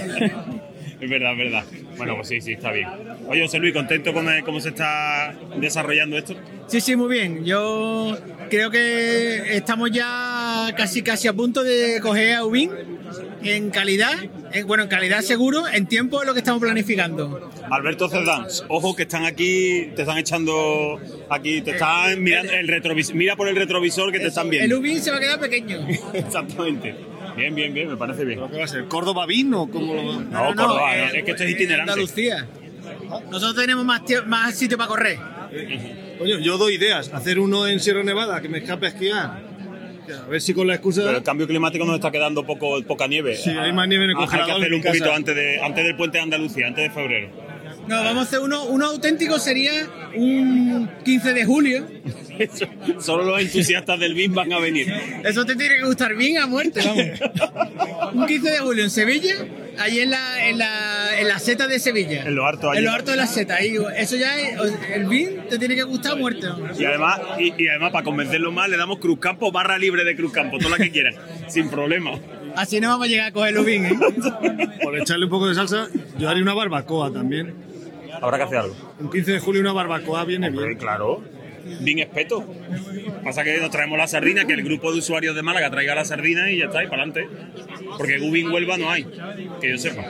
Es 1.06 1.10
verdad, 1.10 1.32
es 1.32 1.38
verdad. 1.38 1.64
Bueno, 1.96 2.16
pues 2.16 2.26
sí, 2.28 2.40
sí, 2.40 2.52
está 2.54 2.72
bien. 2.72 2.88
Oye, 3.28 3.42
José 3.42 3.58
Luis, 3.60 3.72
contento 3.72 4.12
con 4.12 4.28
el- 4.28 4.42
cómo 4.42 4.58
se 4.60 4.70
está 4.70 5.32
desarrollando 5.56 6.18
esto. 6.18 6.34
Sí, 6.66 6.80
sí, 6.80 6.96
muy 6.96 7.08
bien. 7.16 7.44
Yo 7.44 8.18
creo 8.50 8.72
que 8.72 9.56
estamos 9.56 9.92
ya 9.92 10.74
casi 10.76 11.02
casi 11.02 11.28
a 11.28 11.32
punto 11.32 11.62
de 11.62 12.00
coger 12.02 12.34
a 12.34 12.44
Ubin 12.44 12.70
en 13.44 13.70
calidad, 13.70 14.14
en- 14.52 14.66
bueno, 14.66 14.82
en 14.82 14.88
calidad 14.88 15.20
seguro, 15.20 15.68
en 15.68 15.86
tiempo 15.86 16.20
es 16.22 16.26
lo 16.26 16.32
que 16.34 16.40
estamos 16.40 16.60
planificando. 16.60 17.50
Alberto 17.70 18.08
Cerdán, 18.08 18.46
ojo 18.66 18.96
que 18.96 19.04
están 19.04 19.24
aquí, 19.24 19.90
te 19.94 20.02
están 20.02 20.18
echando 20.18 21.00
aquí, 21.30 21.60
te 21.60 21.70
están 21.70 22.20
mirando 22.20 22.52
el 22.52 22.66
retrovisor, 22.66 23.14
mira 23.14 23.36
por 23.36 23.46
el 23.46 23.54
retrovisor 23.54 24.10
que 24.10 24.18
te 24.18 24.26
están 24.26 24.46
El 24.46 24.50
viendo. 24.50 24.78
Ubin 24.80 25.00
se 25.00 25.12
va 25.12 25.18
a 25.18 25.20
quedar 25.20 25.38
pequeño. 25.38 25.86
Exactamente. 26.12 26.96
Bien, 27.36 27.54
bien, 27.54 27.74
bien, 27.74 27.88
me 27.88 27.96
parece 27.96 28.24
bien. 28.24 28.40
¿Qué 28.50 28.58
va 28.58 28.64
a 28.64 28.68
ser? 28.68 28.86
¿Córdoba 28.86 29.26
vino 29.26 29.62
o 29.62 29.70
cómo 29.70 29.94
lo? 29.94 30.20
No, 30.20 30.46
Córdoba, 30.54 30.96
eh, 30.96 31.00
no, 31.00 31.18
es 31.18 31.24
que 31.24 31.30
esto 31.32 31.44
es 31.44 31.50
itinerante. 31.50 31.92
Andalucía. 31.92 32.46
Nosotros 33.30 33.56
tenemos 33.56 33.84
más, 33.84 34.02
más 34.26 34.54
sitio 34.54 34.76
para 34.78 34.88
correr. 34.88 35.18
Coño, 36.18 36.38
yo 36.38 36.56
doy 36.58 36.74
ideas. 36.74 37.12
Hacer 37.12 37.38
uno 37.38 37.66
en 37.66 37.80
Sierra 37.80 38.02
Nevada, 38.02 38.40
que 38.40 38.48
me 38.48 38.58
escape 38.58 38.86
a 38.86 38.88
esquiar. 38.88 39.46
A 40.24 40.28
ver 40.28 40.40
si 40.40 40.54
con 40.54 40.66
la 40.66 40.74
excusa. 40.74 41.02
Pero 41.04 41.18
el 41.18 41.22
cambio 41.24 41.46
climático 41.46 41.84
nos 41.84 41.96
está 41.96 42.10
quedando 42.10 42.44
poco, 42.46 42.80
poca 42.84 43.06
nieve. 43.06 43.36
Sí, 43.36 43.50
hay 43.50 43.72
más 43.72 43.88
nieve 43.88 44.04
en 44.04 44.10
el 44.10 44.16
Ah, 44.16 44.20
Hay 44.20 44.26
que 44.26 44.30
congelador 44.36 44.60
hacerlo 44.62 44.76
un 44.76 44.82
poquito 44.82 45.12
antes, 45.12 45.34
de, 45.34 45.60
antes 45.60 45.84
del 45.84 45.96
puente 45.96 46.18
de 46.18 46.22
Andalucía, 46.22 46.66
antes 46.68 46.84
de 46.84 46.90
febrero. 46.90 47.28
No, 47.88 48.02
vamos 48.02 48.18
a 48.18 48.22
hacer 48.22 48.40
uno, 48.40 48.64
uno 48.64 48.86
auténtico 48.86 49.38
sería 49.38 49.72
un 50.14 50.90
15 51.04 51.32
de 51.32 51.44
julio. 51.44 51.86
Solo 53.00 53.24
los 53.24 53.40
entusiastas 53.40 53.98
del 54.00 54.14
BIM 54.14 54.34
van 54.34 54.52
a 54.52 54.58
venir. 54.58 54.92
Eso 55.24 55.44
te 55.44 55.54
tiene 55.54 55.76
que 55.76 55.84
gustar 55.84 56.14
bien 56.16 56.38
a 56.38 56.46
muerte, 56.46 56.80
vamos. 56.84 58.12
Un 58.14 58.26
15 58.26 58.50
de 58.50 58.58
julio 58.58 58.84
en 58.84 58.90
Sevilla, 58.90 59.34
ahí 59.78 60.00
en 60.00 60.10
la, 60.10 60.48
en 60.48 60.58
la, 60.58 61.20
en 61.20 61.28
la 61.28 61.38
seta 61.38 61.68
de 61.68 61.78
Sevilla. 61.78 62.24
En 62.26 62.34
lo 62.34 62.44
harto, 62.44 62.70
allí. 62.70 62.78
En 62.78 62.84
lo 62.86 62.90
harto 62.90 63.12
de 63.12 63.16
la 63.18 63.26
seta. 63.26 63.56
Ahí, 63.56 63.76
eso 63.96 64.16
ya 64.16 64.36
es, 64.36 64.58
el 64.92 65.06
vin 65.06 65.42
te 65.48 65.58
tiene 65.58 65.76
que 65.76 65.84
gustar 65.84 66.12
a 66.12 66.16
muerte. 66.16 66.48
vamos. 66.48 66.78
Y 66.80 66.84
además, 66.84 67.20
y, 67.38 67.62
y 67.62 67.68
además, 67.68 67.92
para 67.92 68.04
convencerlo 68.04 68.50
más, 68.50 68.68
le 68.68 68.76
damos 68.76 68.98
Cruzcampo, 68.98 69.52
barra 69.52 69.78
libre 69.78 70.04
de 70.04 70.16
Cruzcampo, 70.16 70.58
toda 70.58 70.76
la 70.76 70.84
que 70.84 70.90
quieras, 70.90 71.14
sin 71.48 71.70
problema. 71.70 72.12
Así 72.56 72.80
no 72.80 72.88
vamos 72.88 73.06
a 73.06 73.10
llegar 73.10 73.26
a 73.28 73.32
coger 73.32 73.54
los 73.54 73.64
vin, 73.64 73.84
¿eh? 73.84 73.98
Por 74.82 74.98
echarle 74.98 75.26
un 75.26 75.30
poco 75.30 75.46
de 75.46 75.54
salsa, 75.54 75.88
yo 76.18 76.28
haría 76.28 76.42
una 76.42 76.54
barbacoa 76.54 77.12
también. 77.12 77.65
Habrá 78.20 78.38
que 78.38 78.44
hacer 78.44 78.58
algo. 78.58 78.74
Un 79.00 79.10
15 79.10 79.32
de 79.32 79.40
julio 79.40 79.60
una 79.60 79.72
barbacoa 79.72 80.24
viene 80.24 80.50
bien. 80.50 80.76
claro. 80.76 81.22
Bien 81.80 81.98
espeto. 81.98 82.44
Pasa 83.24 83.42
que 83.42 83.58
nos 83.58 83.70
traemos 83.72 83.98
la 83.98 84.06
sardina, 84.06 84.44
que 84.44 84.52
el 84.52 84.62
grupo 84.62 84.92
de 84.92 85.00
usuarios 85.00 85.34
de 85.34 85.42
Málaga 85.42 85.68
traiga 85.68 85.96
la 85.96 86.04
sardina 86.04 86.48
y 86.48 86.58
ya 86.58 86.66
está, 86.66 86.84
y 86.84 86.86
para 86.86 87.02
adelante. 87.02 87.28
Porque 87.98 88.18
Gubin 88.20 88.52
Huelva 88.52 88.78
no 88.78 88.88
hay, 88.88 89.04
que 89.60 89.70
yo 89.70 89.76
sepa. 89.78 90.04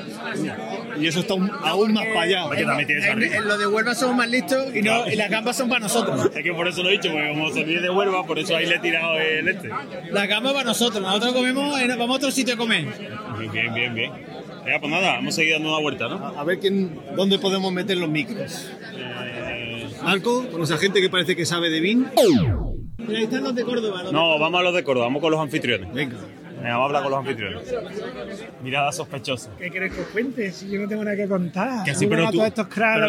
Y 1.00 1.06
eso 1.06 1.20
está 1.20 1.32
un- 1.32 1.50
aún 1.62 1.94
más 1.94 2.04
para 2.08 2.20
allá. 2.22 2.42
También 2.66 2.86
tiene 2.86 3.00
En, 3.00 3.08
sardina. 3.08 3.36
en 3.36 3.48
lo 3.48 3.56
de 3.56 3.66
Huelva 3.68 3.94
somos 3.94 4.16
más 4.16 4.28
listos 4.28 4.66
y, 4.74 4.82
no, 4.82 5.06
y 5.10 5.16
las 5.16 5.30
gambas 5.30 5.56
son 5.56 5.70
para 5.70 5.80
nosotros. 5.80 6.30
Es 6.36 6.42
que 6.42 6.52
por 6.52 6.68
eso 6.68 6.82
lo 6.82 6.90
he 6.90 6.92
dicho, 6.92 7.10
porque 7.10 7.28
como 7.28 7.50
se 7.50 7.64
viene 7.64 7.80
de 7.80 7.88
Huelva, 7.90 8.26
por 8.26 8.38
eso 8.38 8.54
ahí 8.54 8.66
le 8.66 8.74
he 8.76 8.78
tirado 8.80 9.18
el 9.18 9.48
este. 9.48 9.70
Las 10.10 10.28
gambas 10.28 10.52
para 10.52 10.64
nosotros. 10.66 11.02
Nosotros 11.02 11.32
comemos, 11.32 11.80
en- 11.80 11.88
vamos 11.88 12.10
a 12.10 12.16
otro 12.18 12.30
sitio 12.30 12.52
a 12.52 12.56
comer. 12.58 12.84
Bien, 13.50 13.72
bien, 13.72 13.94
bien. 13.94 14.12
Ya, 14.66 14.80
pues 14.80 14.90
nada, 14.90 15.12
vamos 15.14 15.34
a 15.34 15.36
seguir 15.36 15.52
dando 15.54 15.68
una 15.70 15.80
vuelta, 15.80 16.08
¿no? 16.08 16.26
A 16.26 16.44
ver 16.44 16.58
quién, 16.58 16.98
dónde 17.14 17.38
podemos 17.38 17.72
meter 17.72 17.96
los 17.98 18.08
micros. 18.08 18.68
Marco, 20.02 20.46
con 20.50 20.62
esa 20.62 20.76
gente 20.78 21.00
que 21.00 21.08
parece 21.10 21.36
que 21.36 21.46
sabe 21.46 21.70
de 21.70 21.80
vin. 21.80 22.06
Mira, 22.98 23.18
ahí 23.18 23.24
están 23.24 23.44
los 23.44 23.54
de 23.54 23.62
Córdoba. 23.64 23.98
los 24.02 24.06
de- 24.06 24.12
No, 24.12 24.38
vamos 24.38 24.60
a 24.60 24.64
los 24.64 24.74
de 24.74 24.82
Córdoba, 24.84 25.06
vamos 25.06 25.20
con 25.22 25.30
los 25.30 25.40
anfitriones. 25.40 25.92
Venga. 25.92 26.16
Venga, 26.56 26.78
vamos 26.78 26.82
a 26.82 26.84
hablar 26.86 27.02
con 27.02 27.10
los 27.12 27.20
anfitriones. 27.20 27.74
Mirada 28.62 28.90
sospechosa. 28.92 29.50
¿Qué 29.58 29.70
quieres 29.70 29.92
que 29.92 30.00
os 30.00 30.06
cuente? 30.08 30.50
Si 30.52 30.68
yo 30.70 30.80
no 30.80 30.88
tengo 30.88 31.04
nada 31.04 31.16
que 31.16 31.28
contar. 31.28 31.84
Que 31.84 31.94
sí, 31.94 32.04
Yo 32.04 32.10
pero 32.10 32.30
tú- 32.30 32.42
estos 32.44 32.66
pero 32.74 33.08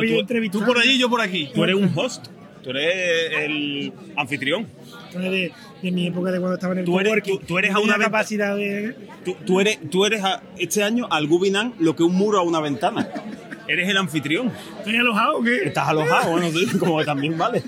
tú-. 0.49 0.59
Tú 0.59 0.65
por 0.65 0.77
allí, 0.77 0.97
yo 0.99 1.09
por 1.09 1.21
aquí. 1.21 1.49
Tú 1.53 1.63
eres 1.63 1.75
un 1.75 1.91
host, 1.95 2.27
tú 2.63 2.69
eres 2.71 3.33
el 3.45 3.93
anfitrión. 4.15 4.67
Esto 5.07 5.21
es 5.21 5.51
de 5.87 5.91
mi 5.93 6.07
época 6.07 6.31
de 6.31 6.39
cuando 6.39 6.55
estaba 6.55 6.73
en 6.73 6.79
el 6.79 6.85
Tú 6.85 6.99
eres- 6.99 7.23
tú- 7.23 7.39
tú 7.39 7.57
eres 7.57 7.73
a 7.75 7.79
una 7.79 7.97
capacidad 7.97 8.55
de... 8.55 8.95
Tú, 9.25 9.35
tú 9.45 9.59
eres, 9.59 9.79
tú 9.89 10.05
eres 10.05 10.23
a- 10.23 10.41
este 10.57 10.83
año 10.83 11.07
al 11.09 11.27
Gubinan 11.27 11.73
lo 11.79 11.95
que 11.95 12.03
un 12.03 12.15
muro 12.15 12.39
a 12.39 12.43
una 12.43 12.59
ventana. 12.61 13.07
Eres 13.67 13.89
el 13.89 13.97
anfitrión. 13.97 14.51
¿Estoy 14.79 14.95
alojado 14.95 15.37
o 15.39 15.43
qué? 15.43 15.57
Estás 15.65 15.89
alojado, 15.89 16.31
bueno, 16.31 16.47
como 16.79 16.99
que 16.99 17.05
también 17.05 17.37
vale. 17.37 17.61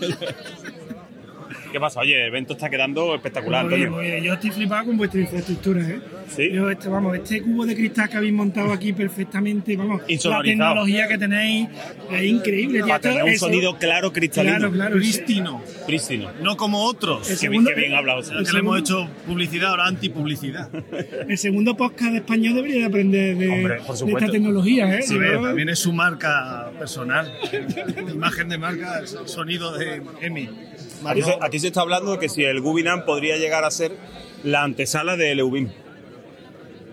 ¿Qué 1.72 1.80
pasa? 1.80 2.00
Oye, 2.00 2.16
el 2.20 2.28
evento 2.28 2.54
está 2.54 2.68
quedando 2.70 3.14
espectacular, 3.14 3.64
Muy 3.66 3.76
bien, 3.76 3.88
Antonio. 3.90 4.02
muy 4.04 4.12
bien. 4.12 4.24
Yo 4.24 4.34
estoy 4.34 4.50
flipado 4.52 4.86
con 4.88 4.98
vuestra 4.98 5.20
infraestructura, 5.22 5.82
¿eh? 5.88 6.00
Sí. 6.36 6.50
Yo, 6.52 6.70
este, 6.70 6.90
vamos, 6.90 7.16
este 7.16 7.42
cubo 7.44 7.66
de 7.66 7.76
cristal 7.76 8.10
que 8.10 8.18
habéis 8.18 8.34
montado 8.34 8.74
aquí 8.74 8.92
perfectamente, 8.94 9.76
vamos, 9.76 10.02
la 10.26 10.42
tecnología 10.42 11.08
que 11.08 11.18
tenéis 11.18 11.70
es 12.12 12.24
increíble. 12.24 12.80
Para 12.82 12.96
Esto- 12.96 13.10
tener 13.10 13.24
un 13.24 13.30
eso- 13.30 13.46
sonido 13.46 13.78
claro, 13.78 14.12
cristalino. 14.12 14.58
Claro, 14.58 14.72
claro. 14.72 14.96
Prístino. 14.96 15.62
Prístino. 15.86 16.32
No 16.42 16.58
como 16.58 16.84
otros. 16.86 17.28
El 17.30 17.36
Qué, 17.36 17.40
segundo- 17.40 17.70
qué 17.74 17.80
bien 17.82 17.94
habla, 17.94 18.14
José. 18.16 18.34
el 18.38 18.46
Que 18.46 18.54
le 18.54 18.60
hemos 18.60 18.80
hecho 18.80 19.08
publicidad, 19.28 19.70
ahora 19.70 19.86
antipublicidad. 19.86 20.70
El 21.28 21.38
segundo 21.38 21.76
podcast 21.78 22.12
de 22.12 22.18
español 22.18 22.56
debería 22.56 22.78
de 22.80 22.86
aprender 22.86 23.38
de, 23.38 23.48
Hombre, 23.50 23.76
por 23.86 23.92
de 23.92 23.98
supuesto. 23.98 24.20
esta 24.26 24.32
tecnología, 24.32 24.98
¿eh? 24.98 25.02
Sí, 25.04 25.16
pero 25.20 25.44
también 25.44 25.70
es 25.70 25.78
su 25.80 25.94
marca 25.94 26.72
personal. 26.80 27.32
Imagen 28.12 28.50
de 28.50 28.58
marca, 28.58 29.02
sonido 29.26 29.78
de 29.78 30.02
Emi. 30.22 30.50
Aquí 31.06 31.22
se, 31.22 31.38
aquí 31.42 31.60
se 31.60 31.68
está 31.68 31.82
hablando 31.82 32.12
de 32.14 32.20
que 32.20 32.30
si 32.30 32.44
el 32.44 32.60
Gubinan 32.62 33.06
podría 33.06 33.38
llegar 33.38 33.64
a 33.64 33.72
ser 33.72 33.92
la 34.44 34.64
antesala 34.64 35.16
del 35.18 35.40
Eubin. 35.40 35.72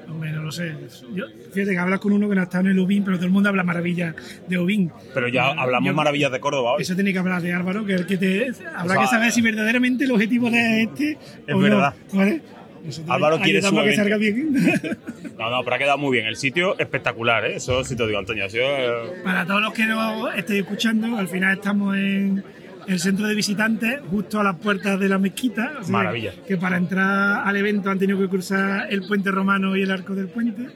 Hombre, 0.08 0.30
no 0.32 0.42
lo 0.44 0.52
sé. 0.52 0.72
Yo, 1.14 1.24
fíjate 1.52 1.72
que 1.72 1.78
hablas 1.78 1.98
con 2.00 2.12
uno 2.12 2.28
que 2.28 2.34
no 2.36 2.40
ha 2.40 2.44
estado 2.44 2.64
en 2.64 2.70
el 2.70 2.78
UBIN, 2.78 3.04
pero 3.04 3.16
todo 3.16 3.26
el 3.26 3.32
mundo 3.32 3.48
habla 3.48 3.64
maravillas 3.64 4.14
de 4.48 4.58
UBIN. 4.58 4.90
Pero 5.12 5.28
ya 5.28 5.52
Yo- 5.54 5.60
hablamos 5.60 5.94
maravillas 5.94 6.30
de 6.32 6.40
Córdoba 6.40 6.74
hoy. 6.74 6.82
Eso 6.82 6.94
tiene 6.94 7.12
que 7.12 7.18
hablar 7.18 7.42
de 7.42 7.52
Álvaro, 7.52 7.84
que 7.84 7.94
es 7.94 8.00
el 8.02 8.06
que 8.06 8.16
te. 8.16 8.46
Habrá 8.74 8.84
O 8.84 8.88
sea, 8.88 9.00
que 9.02 9.06
saber 9.08 9.32
si 9.32 9.42
verdaderamente 9.42 10.04
el 10.04 10.12
objetivo 10.12 10.48
de 10.50 10.82
este. 10.84 11.12
Es 11.46 11.54
o 11.54 11.58
no, 11.58 11.58
verdad. 11.60 11.94
¿vale? 12.12 12.40
Nosotros 12.84 13.10
Álvaro 13.10 13.40
quiere 13.40 13.60
su 13.60 13.74
que 13.74 13.96
salga 13.96 14.16
bien. 14.16 14.54
No, 15.36 15.50
no, 15.50 15.62
pero 15.64 15.76
ha 15.76 15.78
quedado 15.78 15.98
muy 15.98 16.12
bien. 16.16 16.26
El 16.26 16.36
sitio 16.36 16.78
espectacular, 16.78 17.44
¿eh? 17.44 17.56
Eso 17.56 17.84
sí 17.84 17.94
te 17.94 18.06
digo, 18.06 18.18
Antonio. 18.18 18.48
Sido, 18.48 18.64
eh, 18.64 19.20
Para 19.22 19.44
todos 19.44 19.60
los 19.60 19.74
que 19.74 19.84
nos 19.84 20.34
estéis 20.34 20.60
escuchando, 20.62 21.14
al 21.18 21.28
final 21.28 21.58
estamos 21.58 21.94
en 21.94 22.42
el 22.86 23.00
centro 23.00 23.26
de 23.26 23.34
visitantes, 23.34 24.00
justo 24.10 24.40
a 24.40 24.44
las 24.44 24.56
puertas 24.56 24.98
de 25.00 25.08
la 25.08 25.18
mezquita. 25.18 25.72
O 25.80 25.82
sea, 25.84 25.92
Maravilla. 25.92 26.32
Que 26.46 26.56
para 26.56 26.76
entrar 26.76 27.46
al 27.46 27.56
evento 27.56 27.90
han 27.90 27.98
tenido 27.98 28.18
que 28.18 28.28
cruzar 28.28 28.86
el 28.90 29.02
puente 29.06 29.30
romano 29.30 29.76
y 29.76 29.82
el 29.82 29.90
arco 29.90 30.14
del 30.14 30.28
puente. 30.28 30.68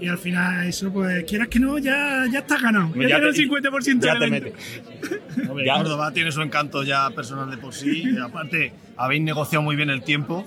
Y 0.00 0.06
al 0.06 0.18
final, 0.18 0.64
eso, 0.68 0.92
pues, 0.92 1.24
quieras 1.24 1.48
que 1.48 1.58
no, 1.58 1.76
ya, 1.78 2.24
ya 2.30 2.38
está 2.38 2.56
ganado. 2.60 2.92
Ya, 2.94 3.08
Ya 3.08 3.16
tiene 3.16 3.32
te- 3.32 3.42
el 3.42 3.50
50% 3.50 4.06
ya 4.06 4.14
del 4.14 4.18
te 4.20 4.26
evento. 4.26 4.56
metes. 4.56 5.48
Hombre, 5.50 5.64
Ya. 5.66 5.74
Córdoba 5.74 6.12
tiene 6.12 6.30
su 6.30 6.40
encanto 6.40 6.84
ya 6.84 7.10
personal 7.10 7.50
de 7.50 7.56
por 7.56 7.74
sí. 7.74 8.04
Y 8.14 8.18
aparte, 8.18 8.72
habéis 8.96 9.22
negociado 9.22 9.62
muy 9.62 9.74
bien 9.74 9.90
el 9.90 10.02
tiempo. 10.02 10.46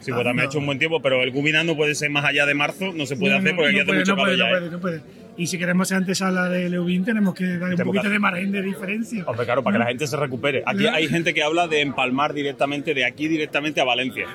Sí, 0.00 0.12
pues 0.12 0.22
también 0.22 0.40
ha 0.40 0.44
hecho 0.50 0.58
un 0.58 0.66
buen 0.66 0.78
tiempo, 0.78 1.00
pero 1.00 1.22
el 1.22 1.30
Gubinan 1.30 1.66
no 1.66 1.76
puede 1.76 1.94
ser 1.94 2.10
más 2.10 2.26
allá 2.26 2.44
de 2.44 2.52
marzo, 2.52 2.92
no 2.94 3.06
se 3.06 3.16
puede 3.16 3.32
No, 3.32 3.38
hacer 3.38 3.52
no, 3.52 3.56
porque 3.56 3.68
aquí 3.70 3.76
no 3.76 3.82
hace 3.82 3.86
puede, 3.86 4.00
mucho 4.00 4.16
no 4.16 4.22
puede, 4.22 4.36
calor 4.36 4.38
no 4.38 4.44
ya, 4.44 4.50
puede, 4.50 4.66
¿eh? 4.66 4.70
no 4.70 4.80
puede. 4.80 5.23
Y 5.36 5.48
si 5.48 5.58
queremos 5.58 5.88
ser 5.88 5.96
antesala 5.96 6.48
de 6.48 6.68
Leuvín, 6.70 7.04
tenemos 7.04 7.34
que 7.34 7.44
dar 7.44 7.54
un 7.54 7.58
Tenemos 7.70 7.84
poquito 7.86 8.02
que- 8.04 8.08
de 8.10 8.18
margen 8.20 8.52
de 8.52 8.62
diferencia. 8.62 9.24
Hombre, 9.26 9.44
claro, 9.44 9.64
para 9.64 9.74
que 9.74 9.78
la 9.80 9.86
gente 9.86 10.06
se 10.06 10.16
recupere. 10.16 10.62
Aquí 10.64 10.86
hay 10.86 11.08
gente 11.08 11.34
que 11.34 11.42
habla 11.42 11.66
de 11.66 11.80
empalmar 11.80 12.32
directamente, 12.34 12.94
de 12.94 13.04
aquí 13.04 13.26
directamente 13.26 13.80
a 13.80 13.84
Valencia. 13.84 14.26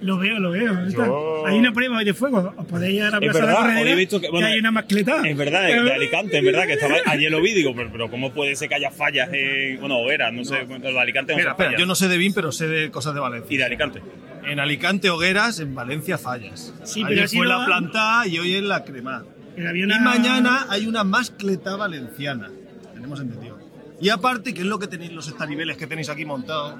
Lo 0.00 0.18
veo, 0.18 0.38
lo 0.40 0.50
veo. 0.50 0.88
Yo- 0.88 1.46
Hay 1.46 1.56
una 1.58 1.72
prueba 1.72 1.98
hoy 1.98 2.04
de 2.04 2.14
fuego. 2.14 2.52
Os 2.56 2.66
podéis 2.66 2.94
ir 2.96 3.02
a 3.02 3.10
la 3.10 3.18
Es 3.18 3.22
plaza 3.22 3.38
de 3.38 3.46
verdad, 3.46 3.60
corredera 3.60 3.90
he 3.90 3.94
visto 3.94 4.20
que- 4.20 4.28
bueno, 4.30 4.46
hay 4.48 4.58
una 4.58 4.70
mascleta. 4.72 5.22
Es 5.28 5.36
verdad, 5.36 5.66
de, 5.66 5.82
de 5.82 5.92
Alicante, 5.94 6.38
es 6.38 6.44
verdad, 6.44 6.66
que 6.66 6.72
estaba, 6.72 6.96
ayer 7.06 7.30
lo 7.30 7.40
vi, 7.40 7.52
digo, 7.54 7.72
pero, 7.76 7.90
pero 7.92 8.10
¿cómo 8.10 8.32
puede 8.32 8.56
ser 8.56 8.68
que 8.68 8.74
haya 8.74 8.90
fallas 8.90 9.28
en. 9.32 9.78
Bueno, 9.78 9.98
hogueras, 9.98 10.32
no 10.32 10.44
sé, 10.44 10.64
bueno, 10.64 10.84
de 10.90 10.98
Alicante 11.00 11.32
no 11.32 11.38
Espera, 11.38 11.50
se 11.50 11.52
espera, 11.52 11.68
fallas. 11.70 11.80
yo 11.80 11.86
no 11.86 11.94
sé 11.94 12.08
de 12.08 12.18
BIM, 12.18 12.32
pero 12.34 12.50
sé 12.50 12.66
de 12.66 12.90
cosas 12.90 13.14
de 13.14 13.20
Y 13.20 13.22
Valencia. 13.22 13.58
de 13.58 13.64
Alicante. 13.64 14.02
En 14.44 14.58
Alicante, 14.60 15.10
hogueras, 15.10 15.60
en 15.60 15.74
Valencia, 15.74 16.18
fallas. 16.18 16.74
Sí, 16.82 17.02
pero 17.02 17.12
Ayer 17.12 17.24
así 17.24 17.36
fue 17.36 17.46
no 17.46 17.52
la 17.52 17.58
va- 17.58 17.66
planta 17.66 18.26
y 18.26 18.38
hoy 18.40 18.54
es 18.56 18.62
la 18.62 18.82
crema. 18.84 19.24
Y 19.58 20.00
mañana 20.04 20.66
hay 20.68 20.86
una 20.86 21.04
mascleta 21.04 21.76
valenciana. 21.76 22.50
Tenemos 22.94 23.20
entendido. 23.20 23.58
Y 24.00 24.10
aparte, 24.10 24.54
¿qué 24.54 24.60
es 24.60 24.66
lo 24.66 24.78
que 24.78 24.86
tenéis 24.86 25.12
los 25.12 25.26
estaribeles 25.28 25.76
que 25.76 25.86
tenéis 25.86 26.08
aquí 26.08 26.24
montados? 26.24 26.74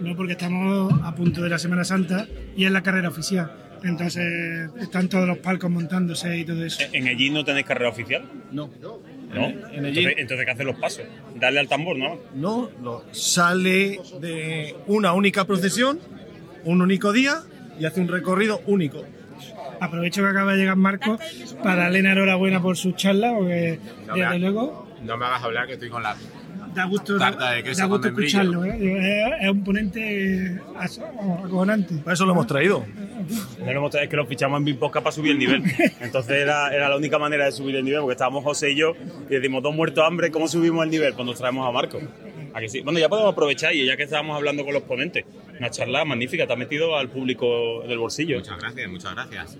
No, 0.00 0.16
porque 0.16 0.32
estamos 0.32 0.92
a 1.04 1.14
punto 1.14 1.42
de 1.42 1.48
la 1.50 1.58
Semana 1.58 1.84
Santa 1.84 2.26
y 2.56 2.64
es 2.64 2.72
la 2.72 2.82
carrera 2.82 3.08
oficial. 3.08 3.52
Entonces 3.84 4.70
están 4.80 5.08
todos 5.08 5.26
los 5.26 5.38
palcos 5.38 5.70
montándose 5.70 6.36
y 6.38 6.44
todo 6.44 6.64
eso. 6.64 6.82
¿En 6.92 7.06
allí 7.08 7.30
no 7.30 7.44
tenéis 7.44 7.66
carrera 7.66 7.90
oficial? 7.90 8.24
No. 8.50 8.68
¿No? 9.32 9.44
En 9.46 9.84
allí- 9.86 9.98
Entonces, 10.00 10.14
entonces, 10.18 10.44
¿qué 10.46 10.50
hacen 10.52 10.66
los 10.66 10.76
pasos? 10.76 11.04
Darle 11.36 11.60
al 11.60 11.68
tambor, 11.68 11.96
¿no? 11.96 12.18
No, 12.34 12.68
lo- 12.82 13.04
sale 13.12 14.00
de 14.20 14.74
una 14.88 15.12
única 15.12 15.44
procesión, 15.46 16.00
un 16.64 16.82
único 16.82 17.12
día 17.12 17.42
y 17.78 17.84
hace 17.84 18.00
un 18.00 18.08
recorrido 18.08 18.60
único. 18.66 19.04
Aprovecho 19.80 20.22
que 20.22 20.28
acaba 20.28 20.52
de 20.52 20.58
llegar 20.58 20.76
Marco 20.76 21.18
para 21.62 21.84
darle 21.84 22.00
una 22.00 22.12
enhorabuena 22.12 22.60
por 22.60 22.76
su 22.76 22.92
charla, 22.92 23.32
porque 23.36 23.78
No 24.06 24.14
me 24.14 24.20
desde 24.20 24.34
ha- 24.36 24.38
luego 24.38 24.88
No 25.02 25.16
me 25.16 25.24
hagas 25.24 25.42
hablar 25.42 25.66
que 25.66 25.74
estoy 25.74 25.88
con 25.90 26.02
la 26.02 26.14
da 26.74 26.84
gusto, 26.84 27.18
da, 27.18 27.30
Tarta 27.30 27.50
de 27.50 27.62
queso 27.64 27.80
da 27.80 27.86
gusto 27.86 28.08
escucharlo. 28.08 28.64
¿eh? 28.64 29.38
Es, 29.40 29.50
un 29.50 29.64
ponente 29.64 30.60
acojonante. 30.78 31.96
Para 31.96 32.14
eso 32.14 32.24
lo 32.26 32.32
hemos 32.32 32.46
traído. 32.46 32.84
No 33.60 33.66
lo 33.66 33.70
hemos 33.78 33.90
traído, 33.90 34.04
es 34.04 34.10
que 34.10 34.16
lo 34.16 34.26
fichamos 34.26 34.58
en 34.58 34.64
Bitposca 34.64 35.02
para 35.02 35.12
subir 35.12 35.32
el 35.32 35.38
nivel. 35.38 35.62
Entonces 36.00 36.32
era, 36.42 36.74
era 36.74 36.88
la 36.88 36.96
única 36.96 37.18
manera 37.18 37.44
de 37.44 37.52
subir 37.52 37.76
el 37.76 37.84
nivel, 37.84 38.00
porque 38.00 38.12
estábamos 38.14 38.42
José 38.42 38.72
y 38.72 38.76
yo 38.76 38.94
y 39.28 39.34
decimos, 39.34 39.62
dos 39.62 39.74
muertos 39.74 40.02
de 40.02 40.06
hambre, 40.08 40.30
¿cómo 40.30 40.48
subimos 40.48 40.84
el 40.84 40.90
nivel? 40.90 41.12
Pues 41.14 41.26
nos 41.26 41.38
traemos 41.38 41.68
a 41.68 41.70
Marco. 41.70 42.00
¿A 42.52 42.60
que 42.60 42.68
sí? 42.68 42.80
Bueno, 42.80 42.98
ya 42.98 43.08
podemos 43.08 43.32
aprovechar 43.32 43.74
y 43.74 43.84
ya 43.86 43.96
que 43.96 44.02
estábamos 44.04 44.36
hablando 44.36 44.64
con 44.64 44.74
los 44.74 44.82
ponentes, 44.82 45.24
una 45.58 45.70
charla 45.70 46.04
magnífica, 46.04 46.46
te 46.46 46.52
ha 46.52 46.56
metido 46.56 46.96
al 46.96 47.08
público 47.08 47.82
del 47.86 47.98
bolsillo. 47.98 48.38
Muchas 48.38 48.58
gracias, 48.58 48.88
muchas 48.90 49.14
gracias. 49.14 49.58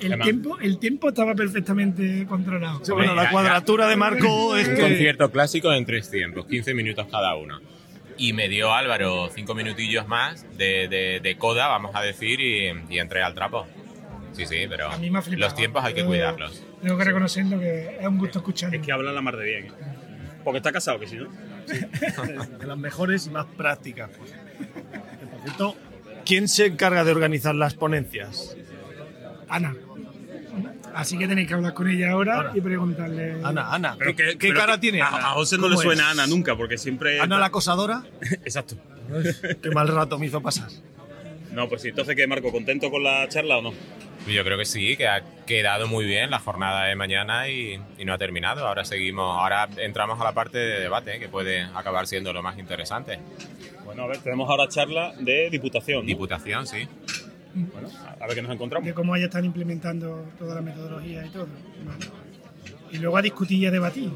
El 0.00 0.18
tiempo, 0.20 0.58
el 0.60 0.78
tiempo 0.78 1.08
estaba 1.08 1.34
perfectamente 1.34 2.26
controlado. 2.26 2.84
Sí, 2.84 2.92
bueno, 2.92 3.14
la 3.14 3.24
ya, 3.24 3.30
cuadratura 3.30 3.86
de 3.86 3.96
Marco 3.96 4.56
es 4.56 4.68
Un 4.68 4.74
que... 4.74 4.80
concierto 4.82 5.30
clásico 5.30 5.72
en 5.72 5.86
tres 5.86 6.10
tiempos, 6.10 6.46
15 6.46 6.74
minutos 6.74 7.06
cada 7.10 7.34
uno. 7.36 7.60
Y 8.18 8.32
me 8.32 8.48
dio 8.48 8.72
Álvaro 8.72 9.28
cinco 9.34 9.54
minutillos 9.54 10.06
más 10.06 10.44
de, 10.56 10.88
de- 10.88 11.20
de 11.20 11.36
coda, 11.36 11.68
vamos 11.68 11.92
a 11.94 12.02
decir, 12.02 12.40
y, 12.40 12.72
y 12.90 12.98
entré 12.98 13.22
al 13.22 13.34
trapo. 13.34 13.66
Sí, 14.32 14.46
sí, 14.46 14.66
pero 14.68 14.88
A 14.90 14.98
mí 14.98 15.10
me 15.10 15.22
flipado. 15.22 15.46
los 15.48 15.54
tiempos 15.56 15.84
hay 15.84 15.94
que 15.94 16.04
cuidarlos. 16.04 16.62
Tengo 16.82 16.98
que 16.98 17.04
reconocerlo 17.04 17.58
que 17.58 17.96
es 18.00 18.06
un 18.06 18.18
gusto 18.18 18.38
escucharlo. 18.40 18.76
Es 18.76 18.84
que 18.84 18.92
habla 18.92 19.10
la 19.12 19.20
mar 19.22 19.36
de 19.36 19.44
bien. 19.44 19.68
Porque 20.44 20.58
está 20.58 20.70
casado, 20.72 20.98
que 21.00 21.06
si 21.06 21.16
no. 21.16 21.28
de 22.58 22.66
las 22.66 22.78
mejores 22.78 23.26
y 23.26 23.30
más 23.30 23.46
prácticas. 23.56 24.10
Por 24.10 25.40
cierto, 25.42 25.76
¿quién 26.24 26.48
se 26.48 26.66
encarga 26.66 27.04
de 27.04 27.10
organizar 27.12 27.54
las 27.54 27.74
ponencias? 27.74 28.56
Ana. 29.48 29.74
Así 30.94 31.18
que 31.18 31.26
tenéis 31.26 31.48
que 31.48 31.54
hablar 31.54 31.74
con 31.74 31.88
ella 31.88 32.12
ahora, 32.12 32.52
y 32.54 32.60
preguntarle. 32.60 33.36
Ana, 33.42 33.72
Ana. 33.74 33.96
¿Qué, 33.98 34.14
que- 34.14 34.38
qué 34.38 34.48
pero 34.48 34.60
cara 34.60 34.74
que 34.74 34.78
tiene 34.80 35.02
A, 35.02 35.08
Ana? 35.08 35.18
a 35.30 35.30
José 35.32 35.56
no 35.58 35.68
le 35.68 35.74
¿Cómo 35.74 35.82
suena 35.82 36.04
es? 36.04 36.08
Ana 36.10 36.26
nunca, 36.28 36.56
porque 36.56 36.78
siempre. 36.78 37.20
¿Ana 37.20 37.38
la 37.38 37.46
acosadora? 37.46 38.04
Exacto. 38.44 38.76
Qué 39.60 39.70
mal 39.70 39.88
rato 39.88 40.18
me 40.18 40.26
hizo 40.26 40.40
pasar. 40.40 40.68
No, 41.52 41.68
pues 41.68 41.82
sí. 41.82 41.88
Entonces, 41.88 42.14
¿qué, 42.14 42.26
Marco? 42.28 42.52
¿Contento 42.52 42.90
con 42.90 43.02
la 43.02 43.28
charla 43.28 43.58
o 43.58 43.62
no? 43.62 43.72
Yo 44.26 44.42
creo 44.42 44.56
que 44.56 44.64
sí, 44.64 44.96
que 44.96 45.06
ha 45.06 45.22
quedado 45.46 45.86
muy 45.86 46.06
bien 46.06 46.30
la 46.30 46.38
jornada 46.38 46.86
de 46.86 46.96
mañana 46.96 47.48
y, 47.50 47.78
y 47.98 48.04
no 48.06 48.14
ha 48.14 48.18
terminado. 48.18 48.66
Ahora 48.66 48.84
seguimos, 48.84 49.38
ahora 49.38 49.68
entramos 49.76 50.18
a 50.20 50.24
la 50.24 50.32
parte 50.32 50.56
de 50.56 50.80
debate, 50.80 51.18
que 51.18 51.28
puede 51.28 51.60
acabar 51.74 52.06
siendo 52.06 52.32
lo 52.32 52.42
más 52.42 52.58
interesante. 52.58 53.18
Bueno, 53.84 54.04
a 54.04 54.06
ver, 54.06 54.18
tenemos 54.18 54.48
ahora 54.48 54.66
charla 54.68 55.12
de 55.20 55.50
Diputación. 55.50 56.00
¿no? 56.00 56.06
Diputación, 56.06 56.66
sí. 56.66 56.88
Bueno, 57.54 57.88
a 58.18 58.26
ver 58.26 58.34
qué 58.34 58.42
nos 58.42 58.52
encontramos. 58.52 58.86
de 58.86 58.94
cómo 58.94 59.14
ellos 59.14 59.26
están 59.26 59.44
implementando 59.44 60.24
toda 60.38 60.54
la 60.54 60.62
metodología 60.62 61.24
y 61.26 61.28
todo. 61.28 61.46
Y 62.92 62.98
luego 62.98 63.16
a 63.18 63.22
discutir 63.22 63.58
y 63.60 63.66
a 63.66 63.70
debatir. 63.70 64.10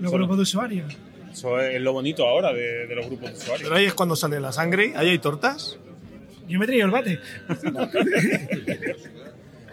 Los 0.00 0.10
Solo. 0.10 0.24
grupos 0.24 0.36
de 0.38 0.42
usuarios. 0.42 0.96
Eso 1.32 1.60
es 1.60 1.80
lo 1.80 1.92
bonito 1.92 2.26
ahora 2.26 2.52
de, 2.52 2.86
de 2.86 2.94
los 2.94 3.06
grupos 3.06 3.30
de 3.30 3.36
usuarios. 3.36 3.68
Pero 3.68 3.76
ahí 3.76 3.84
es 3.86 3.94
cuando 3.94 4.16
sale 4.16 4.40
la 4.40 4.50
sangre. 4.52 4.94
Ahí 4.96 5.10
hay 5.10 5.18
tortas. 5.18 5.78
Yo 6.48 6.58
me 6.58 6.64
he 6.64 6.68
traído 6.68 6.86
el 6.86 6.92
bate. 6.92 7.18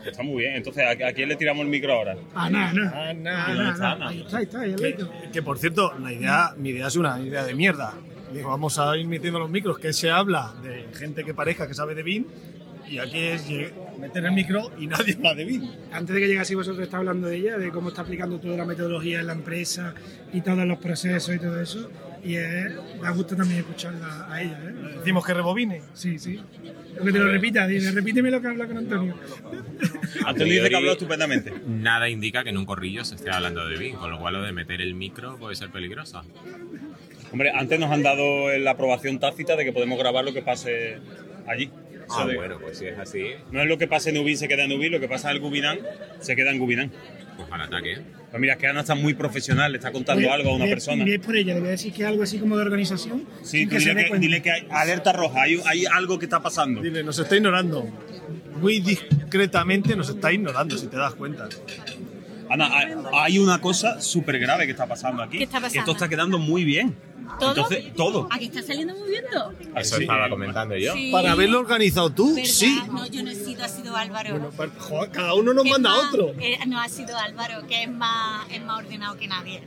Está 0.05 0.21
muy 0.21 0.43
bien. 0.43 0.55
Entonces, 0.55 0.83
¿a, 0.83 1.07
a 1.07 1.13
quién 1.13 1.29
le 1.29 1.35
tiramos 1.35 1.63
el 1.63 1.69
micro 1.69 1.93
ahora? 1.93 2.17
Ah, 2.35 2.49
nada, 2.49 2.73
nada. 2.73 3.09
Ana. 3.09 3.45
Ah, 3.45 3.47
¿Dónde 3.47 3.63
nada, 3.63 3.71
está 3.71 3.83
nada. 3.83 3.95
Ana? 3.95 4.07
Ahí 4.09 4.19
está, 4.21 4.37
ahí 4.37 4.43
está, 4.43 4.59
ahí 4.59 4.75
Que, 4.75 4.97
que, 5.31 5.41
por 5.41 5.57
cierto, 5.59 5.93
la 5.99 6.11
idea, 6.11 6.53
mi 6.57 6.69
idea 6.69 6.87
es 6.87 6.95
una 6.97 7.19
idea 7.21 7.45
de 7.45 7.53
mierda. 7.55 7.93
Digo, 8.33 8.49
vamos 8.49 8.79
a 8.79 8.97
ir 8.97 9.07
metiendo 9.07 9.39
los 9.39 9.49
micros, 9.49 9.77
que 9.79 9.93
se 9.93 10.09
habla 10.11 10.53
de 10.61 10.87
gente 10.97 11.23
que 11.23 11.33
parezca 11.33 11.67
que 11.67 11.73
sabe 11.73 11.95
de 11.95 12.03
BIM. 12.03 12.25
Y 12.89 12.97
aquí 12.99 13.17
es 13.17 13.45
meter 13.97 14.25
el 14.25 14.33
micro 14.33 14.71
y 14.77 14.87
nadie 14.87 15.13
habla 15.13 15.35
de 15.35 15.45
BIM. 15.45 15.69
Antes 15.93 16.15
de 16.15 16.21
que 16.21 16.27
llegase 16.27 16.53
vosotros 16.55 16.83
está 16.83 16.97
hablando 16.97 17.27
de 17.27 17.37
ella, 17.37 17.57
de 17.57 17.69
cómo 17.69 17.89
está 17.89 18.01
aplicando 18.01 18.39
toda 18.39 18.57
la 18.57 18.65
metodología 18.65 19.21
en 19.21 19.27
la 19.27 19.33
empresa 19.33 19.93
y 20.33 20.41
todos 20.41 20.65
los 20.65 20.79
procesos 20.79 21.33
y 21.33 21.39
todo 21.39 21.61
eso. 21.61 21.89
Y 22.23 22.35
es, 22.35 22.73
da 23.01 23.11
gusto 23.11 23.35
también 23.35 23.59
escucharla 23.59 24.31
a 24.31 24.41
ella. 24.41 24.57
¿eh? 24.63 24.95
Decimos 24.99 25.25
que 25.25 25.33
rebobine. 25.33 25.81
Sí, 25.93 26.17
sí. 26.17 26.39
Que 27.03 27.11
te 27.11 27.19
lo 27.19 27.27
repita, 27.27 27.67
dile, 27.67 27.91
repíteme 27.91 28.31
lo 28.31 28.41
que 28.41 28.47
habla 28.47 28.65
con 28.65 28.77
Antonio. 28.77 29.15
Antonio 30.25 30.53
dice 30.53 30.69
que 30.69 30.75
habló 30.75 30.93
estupendamente. 30.93 31.53
Nada 31.67 32.07
indica 32.07 32.43
que 32.43 32.51
en 32.51 32.57
un 32.57 32.65
corrillo 32.65 33.03
se 33.03 33.15
esté 33.15 33.29
hablando 33.29 33.67
de 33.67 33.77
BIM, 33.77 33.95
con 33.95 34.09
lo 34.09 34.19
cual 34.19 34.35
lo 34.35 34.41
de 34.41 34.53
meter 34.53 34.81
el 34.81 34.93
micro 34.93 35.37
puede 35.37 35.55
ser 35.55 35.69
peligroso. 35.69 36.23
Hombre, 37.31 37.51
antes 37.53 37.79
nos 37.79 37.91
han 37.91 38.03
dado 38.03 38.57
la 38.57 38.71
aprobación 38.71 39.19
tácita 39.19 39.55
de 39.55 39.65
que 39.65 39.73
podemos 39.73 39.97
grabar 39.99 40.23
lo 40.23 40.33
que 40.33 40.41
pase 40.41 40.99
allí. 41.47 41.69
Ah, 42.17 42.27
bueno, 42.35 42.57
pues 42.59 42.77
si 42.77 42.85
es 42.87 42.97
así, 42.97 43.25
No 43.51 43.61
es 43.61 43.67
lo 43.67 43.77
que 43.77 43.87
pasa 43.87 44.09
en 44.09 44.17
Ubin 44.17 44.37
se 44.37 44.47
queda 44.47 44.63
en 44.63 44.71
Ubin, 44.71 44.91
lo 44.91 44.99
que 44.99 45.07
pasa 45.07 45.29
en 45.29 45.35
el 45.37 45.41
Gubinán 45.41 45.79
se 46.19 46.35
queda 46.35 46.51
en 46.51 46.59
Gubinán. 46.59 46.91
pues 47.37 47.47
al 47.51 47.61
ataque. 47.61 47.97
Pues 48.29 48.39
mira, 48.41 48.53
es 48.53 48.59
que 48.59 48.67
Ana 48.67 48.79
está 48.81 48.95
muy 48.95 49.13
profesional, 49.13 49.71
le 49.71 49.77
está 49.77 49.91
contando 49.91 50.31
algo 50.31 50.51
a 50.51 50.55
una 50.55 50.65
Ni- 50.65 50.71
persona. 50.71 51.05
es 51.05 51.19
por 51.19 51.35
ella, 51.35 51.53
le 51.53 51.59
voy 51.59 51.69
a 51.69 51.71
decir 51.71 51.93
que 51.93 52.01
es 52.03 52.07
algo 52.07 52.23
así 52.23 52.37
como 52.39 52.55
de 52.57 52.63
organización. 52.63 53.25
Sí, 53.43 53.65
tú 53.65 53.71
que 53.71 53.79
dile 53.79 54.05
que, 54.09 54.17
dile 54.19 54.41
que 54.41 54.51
hay 54.51 54.67
alerta 54.71 55.13
roja, 55.13 55.43
hay, 55.43 55.59
hay 55.65 55.85
algo 55.85 56.17
que 56.19 56.25
está 56.25 56.41
pasando. 56.41 56.81
Dile, 56.81 57.03
nos 57.03 57.17
está 57.19 57.35
ignorando. 57.35 57.87
Muy 58.59 58.79
discretamente 58.79 59.95
nos 59.95 60.09
está 60.09 60.31
ignorando, 60.31 60.77
si 60.77 60.87
te 60.87 60.97
das 60.97 61.13
cuenta. 61.15 61.47
Ana, 62.49 62.69
hay, 63.13 63.39
una 63.39 63.59
cosa 63.61 64.01
súper 64.01 64.39
grave 64.39 64.65
que 64.65 64.71
está 64.71 64.85
pasando 64.87 65.23
aquí. 65.23 65.37
¿Qué 65.37 65.43
está 65.45 65.59
Que 65.59 65.67
esto 65.67 65.77
pasando? 65.79 65.91
está 65.93 66.09
quedando 66.09 66.37
muy 66.39 66.63
bien. 66.63 66.95
¿Todo? 67.39 67.49
Entonces, 67.49 67.93
todo. 67.95 68.27
Aquí 68.31 68.45
está 68.45 68.61
saliendo 68.61 68.95
muy 68.95 69.09
bien 69.09 69.23
todo. 69.31 69.53
Eso 69.75 69.95
sí. 69.95 70.03
estaba 70.03 70.29
comentando 70.29 70.75
yo. 70.75 70.93
Sí. 70.93 71.09
Para 71.11 71.31
haberlo 71.31 71.59
organizado 71.59 72.09
tú, 72.11 72.35
¿Verdad? 72.35 72.49
sí. 72.51 72.79
No, 72.91 73.07
yo 73.07 73.23
no 73.23 73.31
he 73.31 73.35
sido, 73.35 73.63
ha 73.63 73.67
sido 73.69 73.95
Álvaro. 73.95 74.31
Bueno, 74.31 74.49
pa- 74.51 74.69
joder, 74.77 75.09
cada 75.11 75.33
uno 75.33 75.53
nos 75.53 75.65
manda 75.65 75.89
más- 75.89 76.13
otro. 76.13 76.33
eh, 76.39 76.59
no, 76.67 76.79
ha 76.79 76.89
sido 76.89 77.17
Álvaro, 77.17 77.65
que 77.67 77.83
es 77.83 77.89
más, 77.89 78.45
es 78.51 78.61
más 78.63 78.79
ordenado 78.83 79.15
que 79.17 79.27
nadie. 79.27 79.63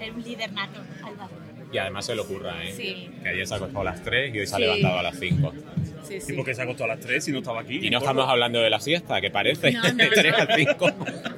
Es 0.00 0.10
un 0.14 0.22
líder 0.22 0.52
nato, 0.52 0.80
Álvaro. 1.04 1.30
Y 1.72 1.78
además 1.78 2.04
se 2.04 2.16
lo 2.16 2.22
ocurra, 2.24 2.64
¿eh? 2.64 2.74
Sí. 2.76 3.10
Que 3.22 3.28
ayer 3.28 3.46
se 3.46 3.54
ha 3.54 3.56
acostado 3.58 3.82
a 3.82 3.84
las 3.84 4.02
3 4.02 4.34
y 4.34 4.40
hoy 4.40 4.46
se 4.46 4.54
ha 4.54 4.56
Sí. 4.56 4.62
levantado 4.62 4.98
a 4.98 5.02
las 5.04 5.18
5. 5.20 5.52
Sí, 6.02 6.14
Sí, 6.14 6.20
sí. 6.20 6.32
porque 6.32 6.52
se 6.54 6.62
ha 6.62 6.64
acostado 6.64 6.90
a 6.90 6.96
las 6.96 7.04
3 7.06 7.28
y 7.28 7.32
no 7.32 7.38
estaba 7.38 7.60
aquí. 7.60 7.78
Y 7.80 7.90
no 7.90 7.98
estamos 7.98 8.28
hablando 8.28 8.58
de 8.60 8.70
la 8.70 8.80
siesta, 8.80 9.20
que 9.20 9.30
parece. 9.30 9.70
No, 9.72 9.82
no, 9.82 9.94
de 9.94 10.08
3 10.08 10.34
no. 10.36 10.52
a 10.52 10.56
5. 10.56 10.86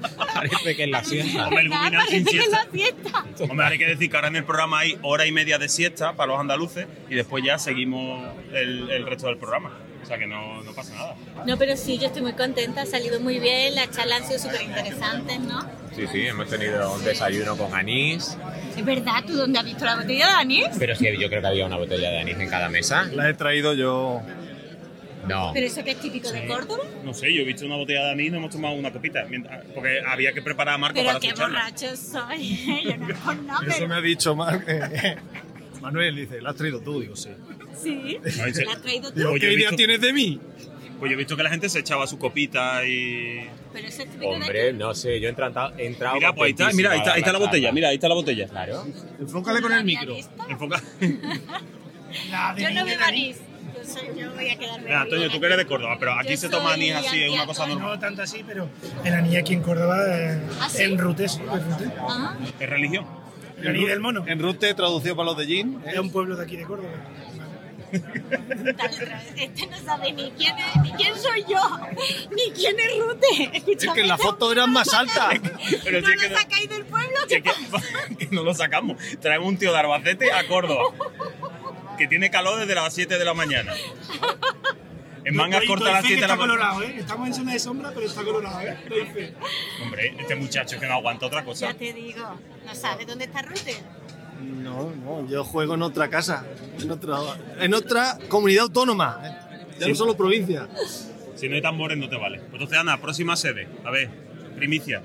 parece 0.49 0.77
que 0.77 0.85
es 0.85 0.91
la 0.91 1.05
siesta. 1.05 1.45
Hombre, 1.49 1.63
el 1.63 1.69
¿Verdad? 1.69 1.85
Gubinán 1.85 2.07
sin 2.09 2.25
Parece 2.25 2.31
que 2.31 2.37
es 2.39 2.45
siesta. 2.51 2.65
la 2.65 2.71
fiesta. 2.71 3.25
Hombre, 3.51 3.67
hay 3.67 3.79
que 3.79 3.87
decir 3.87 4.11
que 4.11 4.17
ahora 4.17 4.29
en 4.29 4.37
el 4.37 4.45
programa 4.45 4.79
hay 4.81 4.99
hora 5.03 5.27
y 5.27 5.33
media 5.33 5.59
de 5.59 5.69
siesta 5.69 6.15
para 6.15 6.33
los 6.33 6.41
andaluces 6.41 6.87
y 7.09 7.15
después 7.15 7.45
ya 7.45 7.59
seguimos 7.59 8.25
el, 8.53 8.91
el 8.91 9.07
resto 9.07 9.27
del 9.27 9.37
programa. 9.39 9.77
O 10.03 10.05
sea 10.05 10.19
que 10.19 10.27
no, 10.27 10.63
no 10.65 10.73
pasa 10.73 10.95
nada. 10.95 11.15
No, 11.47 11.57
pero 11.57 11.77
sí, 11.77 11.97
yo 11.97 12.09
estoy 12.09 12.23
muy 12.23 12.33
contenta, 12.33 12.83
ha 12.83 12.87
salido 12.87 13.21
muy 13.21 13.39
bien, 13.39 13.77
las 13.77 13.89
charlas 13.93 14.23
han 14.23 14.27
sido 14.27 14.39
súper 14.41 14.63
interesantes, 14.63 15.39
¿no? 15.39 15.61
Sí, 15.95 16.07
sí, 16.11 16.27
hemos 16.27 16.49
tenido 16.49 16.93
un 16.93 17.05
desayuno 17.05 17.57
con 17.57 17.73
anís. 17.73 18.37
Es 18.77 18.85
verdad, 18.85 19.23
¿tú 19.25 19.35
dónde 19.35 19.61
has 19.61 19.65
visto 19.65 19.85
la 19.85 19.95
botella 19.95 20.27
de 20.27 20.33
anís? 20.33 20.67
Pero 20.77 20.97
sí, 20.97 21.07
yo 21.21 21.29
creo 21.29 21.41
que 21.41 21.47
había 21.47 21.67
una 21.67 21.77
botella 21.77 22.11
de 22.11 22.19
anís 22.19 22.37
en 22.37 22.51
cada 22.51 22.69
mesa. 22.69 23.05
La 23.13 23.29
he 23.29 23.35
traído 23.35 23.75
yo. 23.75 24.23
No. 25.29 25.51
¿Pero 25.55 25.67
eso 25.67 25.85
que 25.85 25.93
es 25.93 26.01
típico 26.01 26.31
de 26.31 26.47
Córdoba? 26.47 26.83
No 27.05 27.15
sé, 27.15 27.33
yo 27.33 27.43
he 27.43 27.45
visto 27.45 27.65
una 27.67 27.77
botella 27.77 28.07
de 28.07 28.11
anís 28.13 28.27
y 28.29 28.31
nos 28.31 28.39
hemos 28.39 28.51
tomado 28.51 28.75
una 28.75 28.91
copita. 28.93 29.25
Porque 29.75 30.01
había 30.07 30.33
que 30.33 30.43
preparar 30.43 30.75
a 30.75 30.79
Marco 30.79 30.95
Pero 30.97 31.07
para 31.09 31.21
qué 31.21 31.29
su 31.31 31.35
charla. 31.37 31.61
borracho 31.65 31.97
soy. 31.97 32.83
Yo 32.85 32.97
no 32.97 33.35
nada, 33.43 33.67
Eso 33.69 33.87
me 33.89 33.95
ha 33.95 34.01
dicho 34.01 34.35
Mar- 34.35 34.65
eh, 34.67 35.17
Manuel, 35.81 36.17
dice, 36.17 36.41
la 36.41 36.51
has 36.51 36.57
traído 36.57 36.81
tú, 36.81 37.01
digo, 37.01 37.15
sí. 37.17 37.31
Sí, 37.81 38.19
la 38.37 38.73
has 38.73 38.83
traído 38.83 39.13
tú. 39.13 39.19
Digo, 39.19 39.33
¿qué 39.35 39.47
idea 39.47 39.57
visto- 39.71 39.77
tienes 39.77 40.01
de 40.01 40.13
mí? 40.13 40.41
Pues 40.99 41.11
yo 41.11 41.15
he 41.15 41.19
visto 41.19 41.37
que 41.37 41.43
la 41.43 41.51
gente 41.51 41.69
se 41.69 41.81
echaba 41.81 42.07
su 42.07 42.17
copita 42.19 42.87
y. 42.87 43.49
Pero 43.73 43.89
eso 43.89 44.03
es 44.03 44.09
Hombre, 44.23 44.73
no 44.73 44.95
sé, 44.95 45.19
yo 45.19 45.27
he 45.27 45.31
entrado, 45.31 45.73
he 45.77 45.87
entrado 45.87 46.15
Mira, 46.15 46.33
pues 46.33 46.47
ahí 46.47 46.51
está, 46.53 46.73
mira, 46.77 46.93
ahí 46.93 46.99
está, 46.99 47.15
ahí 47.15 47.21
está 47.21 47.33
la 47.33 47.39
botella, 47.41 47.73
mira, 47.73 47.89
ahí 47.89 47.95
está 47.97 48.09
la 48.09 48.15
botella. 48.15 48.47
Claro. 48.47 48.85
Enfócale 49.19 49.61
con 49.63 49.73
el 49.73 49.85
micro. 49.85 50.15
Enfoca. 50.49 50.81
Yo 52.59 52.71
no 52.71 52.85
bebo 52.85 53.03
anís. 53.05 53.39
Yo, 53.95 54.01
soy, 54.01 54.21
yo 54.21 54.33
voy 54.33 54.49
a 54.51 54.59
quedarme. 54.59 54.85
Mira, 54.85 55.01
Antonio, 55.03 55.31
tú 55.31 55.41
que 55.41 55.47
eres 55.47 55.59
de 55.59 55.67
Córdoba, 55.67 55.97
pero 55.99 56.13
aquí 56.19 56.31
Yo 56.31 56.37
se 56.37 56.49
toma 56.49 56.73
anís 56.75 56.95
así, 56.95 57.23
es 57.23 57.31
una 57.31 57.47
cosa 57.47 57.67
normal. 57.67 57.89
No 57.93 57.99
tanto 57.99 58.23
así, 58.23 58.43
pero 58.47 58.69
el 59.05 59.15
anís 59.15 59.37
aquí 59.39 59.55
en 59.55 59.63
Córdoba 59.63 59.97
es 60.17 60.39
¿Ah, 60.61 60.69
sí? 60.69 60.83
en 60.83 60.99
Rute, 60.99 61.29
sí. 61.29 61.41
Ah, 62.09 62.37
¿Es 62.59 62.69
religión? 62.71 63.07
El 63.61 63.69
anís 63.69 63.89
del 63.89 64.01
mono. 64.01 64.25
En 64.27 64.39
Rute, 64.41 64.75
traducido 64.75 65.15
para 65.17 65.27
los 65.27 65.37
de 65.37 65.47
Gin. 65.47 65.81
Es 65.87 65.99
un 65.99 66.11
pueblo 66.11 66.37
de 66.37 66.45
aquí 66.45 66.57
de 66.57 66.65
Córdoba. 66.65 66.91
Este 69.37 69.67
no 69.67 69.77
sabe 69.85 70.13
ni 70.13 70.31
quién 70.31 70.55
es, 70.59 70.77
ni 70.83 70.91
quién 70.93 71.15
soy 71.15 71.45
yo, 71.47 71.61
ni 72.35 72.51
quién 72.53 72.75
es 72.81 72.99
Rute. 72.99 73.51
Es 73.77 73.93
que 73.93 74.01
en 74.01 74.09
la 74.09 74.17
foto 74.17 74.51
eran 74.51 74.73
más 74.73 74.93
altas. 74.95 75.35
Pero 75.85 76.01
¿No 76.01 76.07
si 76.07 76.13
es 76.15 76.23
que 76.23 76.35
sacáis 76.35 76.69
del 76.71 76.85
pueblo? 76.87 77.19
¿Qué 77.29 77.43
que, 77.43 77.51
que- 78.17 78.27
que 78.29 78.35
no 78.35 78.43
lo 78.45 78.55
sacamos. 78.55 78.97
Traemos 79.21 79.47
un 79.49 79.59
tío 79.59 79.73
de 79.73 79.79
Albacete 79.79 80.33
a 80.33 80.47
Córdoba. 80.49 80.85
Que 82.03 82.09
tiene 82.09 82.31
calor 82.33 82.59
desde 82.59 82.75
las 82.75 82.93
7 82.93 83.17
de 83.17 83.25
la 83.25 83.33
mañana. 83.33 83.73
En 85.25 85.37
mangas 85.37 85.63
cortas 85.67 85.87
a 85.87 85.93
las 85.93 86.03
fe 86.03 86.09
que 86.09 86.15
7 86.17 86.21
de 86.23 86.27
la 86.27 86.35
está 86.35 86.37
mañana. 86.37 86.65
colorado, 86.69 86.83
¿eh? 86.83 86.97
Estamos 86.99 87.29
en 87.29 87.35
zona 87.35 87.53
de 87.53 87.59
sombra, 87.61 87.93
pero 87.95 88.07
está 88.07 88.25
colorado, 88.25 88.61
¿eh? 88.61 88.77
Fe. 89.15 89.35
Hombre, 89.81 90.17
este 90.19 90.35
muchacho 90.35 90.81
que 90.81 90.87
no 90.89 90.95
aguanta 90.95 91.27
otra 91.27 91.45
cosa. 91.45 91.67
Ya 91.71 91.75
te 91.79 91.93
digo, 91.93 92.25
¿no 92.67 92.75
sabes 92.75 93.07
dónde 93.07 93.27
está 93.27 93.43
Rute? 93.43 93.77
No, 94.41 94.91
no, 94.91 95.29
yo 95.29 95.45
juego 95.45 95.75
en 95.75 95.83
otra 95.83 96.11
casa, 96.11 96.45
en 96.81 96.91
otra, 96.91 97.19
en 97.61 97.73
otra 97.73 98.19
comunidad 98.29 98.65
autónoma, 98.65 99.21
¿eh? 99.23 99.67
ya 99.79 99.87
no 99.87 99.95
solo 99.95 100.17
provincia. 100.17 100.67
Si 101.37 101.49
no 101.49 101.55
hay 101.55 101.63
tambores 101.63 101.97
no 101.99 102.09
te 102.09 102.17
vale. 102.17 102.39
Pues 102.39 102.55
entonces, 102.55 102.79
Ana, 102.79 103.01
próxima 103.01 103.37
sede. 103.37 103.69
A 103.85 103.93
ver, 103.93 104.11
primicia. 104.57 105.03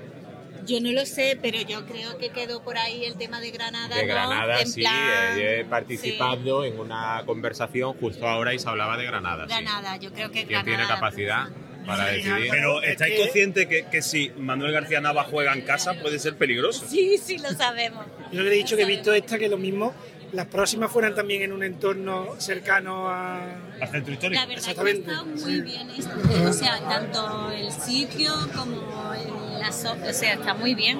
Yo 0.68 0.80
no 0.80 0.92
lo 0.92 1.06
sé, 1.06 1.38
pero 1.40 1.60
yo 1.62 1.86
creo 1.86 2.18
que 2.18 2.28
quedó 2.28 2.62
por 2.62 2.76
ahí 2.76 3.04
el 3.04 3.14
tema 3.16 3.40
de 3.40 3.50
Granada. 3.50 3.96
De 3.96 4.02
¿no? 4.02 4.08
Granada, 4.12 4.60
En 4.60 4.66
sí, 4.68 4.80
plan, 4.82 5.38
eh, 5.38 5.60
he 5.60 5.64
participado 5.64 6.64
en 6.64 6.78
una 6.78 7.22
conversación 7.24 7.94
justo 7.94 8.28
ahora 8.28 8.52
y 8.52 8.58
se 8.58 8.68
hablaba 8.68 8.96
de 8.98 9.04
Granada. 9.06 9.44
sí, 9.46 9.54
sí. 9.54 9.62
Granada, 9.62 9.96
yo 9.96 10.12
creo 10.12 10.28
que 10.28 10.44
¿Quién 10.44 10.48
Granada. 10.62 10.76
tiene 10.76 10.86
capacidad 10.86 11.48
para 11.86 12.06
decidir? 12.08 12.48
Pero 12.50 12.82
Es 12.82 12.90
¿estáis 12.90 13.14
que- 13.14 13.20
conscientes 13.22 13.66
que, 13.66 13.86
que 13.90 14.02
si 14.02 14.28
Manuel 14.36 14.72
García 14.72 15.00
Nava 15.00 15.24
juega 15.24 15.54
en 15.54 15.62
casa 15.62 15.94
puede 15.94 16.18
ser 16.18 16.36
peligroso? 16.36 16.84
Sí, 16.86 17.16
sí, 17.16 17.38
lo 17.38 17.48
sabemos. 17.50 18.04
Yo 18.30 18.42
le 18.42 18.50
he 18.50 18.54
dicho 18.54 18.76
que 18.76 18.82
he 18.82 18.86
visto 18.86 19.12
esta, 19.14 19.38
que 19.38 19.48
lo 19.48 19.56
mismo, 19.56 19.94
las 20.32 20.46
próximas 20.46 20.90
fueran 20.90 21.14
también 21.14 21.42
en 21.42 21.52
un 21.52 21.62
entorno 21.62 22.34
cercano 22.38 23.08
a... 23.08 23.40
Al 23.80 23.88
centro 23.88 24.12
histórico. 24.12 24.40
La 24.40 24.46
verdad 24.46 24.62
que 24.64 24.70
Exactamente, 24.70 25.10
está 25.10 25.24
muy 25.24 25.40
sí. 25.40 25.60
bien 25.62 25.90
esto. 25.90 26.48
O 26.48 26.52
sea, 26.52 26.78
tanto 26.88 27.50
el 27.52 27.72
sitio 27.72 28.32
como 28.54 29.14
el- 29.14 29.58
la 29.60 29.72
so- 29.72 29.96
O 30.08 30.12
sea, 30.12 30.34
está 30.34 30.54
muy 30.54 30.74
bien. 30.74 30.98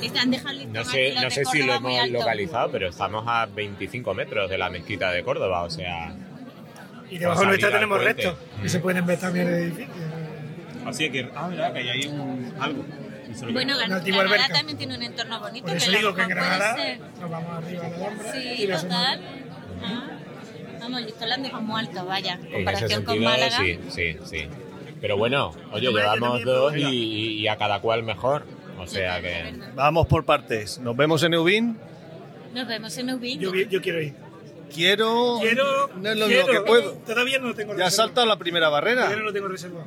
Dejado 0.00 0.50
el 0.60 0.72
No 0.72 0.84
sé, 0.84 1.14
no 1.20 1.30
sé 1.30 1.44
si 1.44 1.62
lo 1.62 1.74
hemos 1.74 2.08
localizado, 2.10 2.70
pero 2.70 2.88
estamos 2.88 3.24
a 3.26 3.46
25 3.46 4.12
metros 4.14 4.50
de 4.50 4.58
la 4.58 4.68
mezquita 4.70 5.10
de 5.10 5.22
Córdoba, 5.22 5.62
o 5.62 5.70
sea... 5.70 6.14
Y 7.10 7.18
debajo 7.18 7.44
nuestra 7.44 7.70
tenemos 7.72 8.02
restos, 8.04 8.36
que 8.62 8.68
se 8.68 8.78
pueden 8.78 9.04
ver 9.04 9.18
también 9.18 9.48
en 9.48 9.54
el 9.54 9.60
edificio. 9.64 9.94
Así 10.86 11.10
que, 11.10 11.28
ah, 11.34 11.48
mira, 11.50 11.72
que 11.72 11.78
hay 11.80 11.88
ahí 11.88 12.06
un, 12.06 12.54
algo. 12.60 12.84
Bueno, 13.52 13.76
Gran- 13.78 13.92
antigua 13.92 14.24
Granada 14.24 14.48
también 14.54 14.78
tiene 14.78 14.96
un 14.96 15.02
entorno 15.02 15.40
bonito. 15.40 15.66
Por 15.66 15.76
eso 15.76 15.90
que 15.90 15.96
digo 15.98 16.10
la 16.10 16.16
que 16.16 16.22
en 16.22 16.28
Granada 16.28 16.74
ser. 16.76 16.98
nos 17.20 17.30
vamos 17.30 17.56
arriba 17.56 17.86
a 17.86 17.88
la 17.90 17.96
Alhambra 17.96 18.32
Sí, 18.32 18.38
y 18.58 18.66
la 18.66 18.80
total. 18.80 19.20
Ah. 19.82 20.10
Vamos, 20.80 21.02
han 21.32 21.42
dejado 21.42 21.62
muy 21.62 21.80
alto, 21.80 22.04
vaya. 22.06 22.34
En 22.42 22.52
comparación 22.52 23.04
con 23.04 23.14
sentido, 23.14 23.30
Málaga. 23.30 23.56
sí, 23.58 23.78
sí, 23.90 24.16
sí. 24.24 24.48
Pero 25.00 25.16
bueno, 25.16 25.52
oye, 25.72 25.88
llevamos 25.90 26.42
dos 26.44 26.76
y, 26.76 27.38
y 27.38 27.48
a 27.48 27.56
cada 27.56 27.80
cual 27.80 28.02
mejor. 28.02 28.44
O 28.78 28.86
sea 28.86 29.20
que... 29.20 29.54
Vamos 29.74 30.06
por 30.06 30.24
partes. 30.24 30.78
Nos 30.78 30.96
vemos 30.96 31.22
en 31.22 31.34
Eubin. 31.34 31.78
Nos 32.54 32.66
vemos 32.66 32.96
en 32.98 33.10
Ubin. 33.10 33.38
Yo, 33.40 33.54
yo 33.54 33.80
quiero 33.82 34.00
ir. 34.02 34.14
Quiero. 34.74 35.38
Quiero, 35.40 35.88
No 35.96 36.10
es 36.10 36.16
lo, 36.18 36.26
quiero. 36.26 36.46
que 36.46 36.60
puedo. 36.62 36.92
Todavía 37.06 37.38
no 37.38 37.48
lo 37.48 37.54
tengo 37.54 37.72
Ya 37.76 37.84
has 37.86 37.90
reservado. 37.92 38.08
saltado 38.08 38.26
la 38.26 38.36
primera 38.36 38.66
Todavía 38.68 38.94
no 38.94 39.00
barrera. 39.02 39.22
lo 39.22 39.32
tengo 39.32 39.48
reservado. 39.48 39.86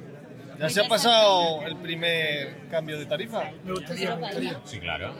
Ya 0.63 0.69
se 0.69 0.82
ha 0.82 0.88
pasado 0.88 1.62
el 1.65 1.76
primer 1.76 2.67
cambio 2.71 2.97
de 2.97 3.06
tarifa. 3.06 3.52
Me 3.65 3.73
gustaría. 3.73 4.17
Sí, 4.63 4.80
claro. 4.80 5.13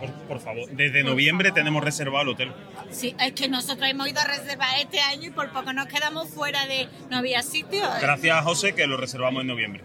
Por, 0.00 0.12
por 0.28 0.40
favor, 0.40 0.68
desde 0.70 1.02
noviembre 1.02 1.50
tenemos 1.50 1.82
reservado 1.82 2.22
el 2.22 2.28
hotel. 2.28 2.52
Sí, 2.90 3.14
es 3.18 3.32
que 3.32 3.48
nosotros 3.48 3.88
hemos 3.90 4.08
ido 4.08 4.20
a 4.20 4.24
reservar 4.24 4.68
este 4.80 5.00
año 5.00 5.28
y 5.28 5.30
por 5.30 5.50
poco 5.50 5.72
nos 5.72 5.86
quedamos 5.86 6.28
fuera 6.28 6.66
de... 6.66 6.88
No 7.10 7.18
había 7.18 7.42
sitio. 7.42 7.82
Gracias 8.00 8.36
a 8.36 8.42
José 8.42 8.74
que 8.74 8.86
lo 8.86 8.96
reservamos 8.96 9.40
en 9.40 9.48
noviembre. 9.48 9.82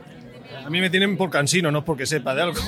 A 0.63 0.69
mí 0.69 0.79
me 0.79 0.89
tienen 0.91 1.17
por 1.17 1.31
cansino, 1.31 1.71
no 1.71 1.79
es 1.79 1.85
porque 1.85 2.05
sepa 2.05 2.35
de 2.35 2.43
algo. 2.43 2.61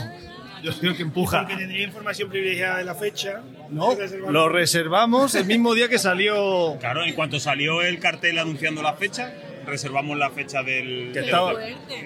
Yo 0.63 0.71
soy 0.71 0.89
el 0.89 0.97
que 0.97 1.03
empuja. 1.03 1.41
Porque 1.41 1.57
tendría 1.57 1.83
información 1.83 2.29
privilegiada 2.29 2.77
de 2.77 2.85
la 2.85 2.95
fecha. 2.95 3.41
No, 3.69 3.95
lo 4.29 4.49
reservamos 4.49 5.35
el 5.35 5.45
mismo 5.45 5.75
día 5.75 5.89
que 5.89 5.99
salió. 5.99 6.77
Claro, 6.79 7.03
en 7.03 7.13
cuanto 7.13 7.39
salió 7.39 7.83
el 7.83 7.99
cartel 7.99 8.39
anunciando 8.39 8.81
la 8.81 8.93
fecha, 8.93 9.31
reservamos 9.65 10.17
la 10.17 10.29
fecha 10.29 10.63
del. 10.63 11.11
Que 11.13 11.19
estaba-. 11.21 11.53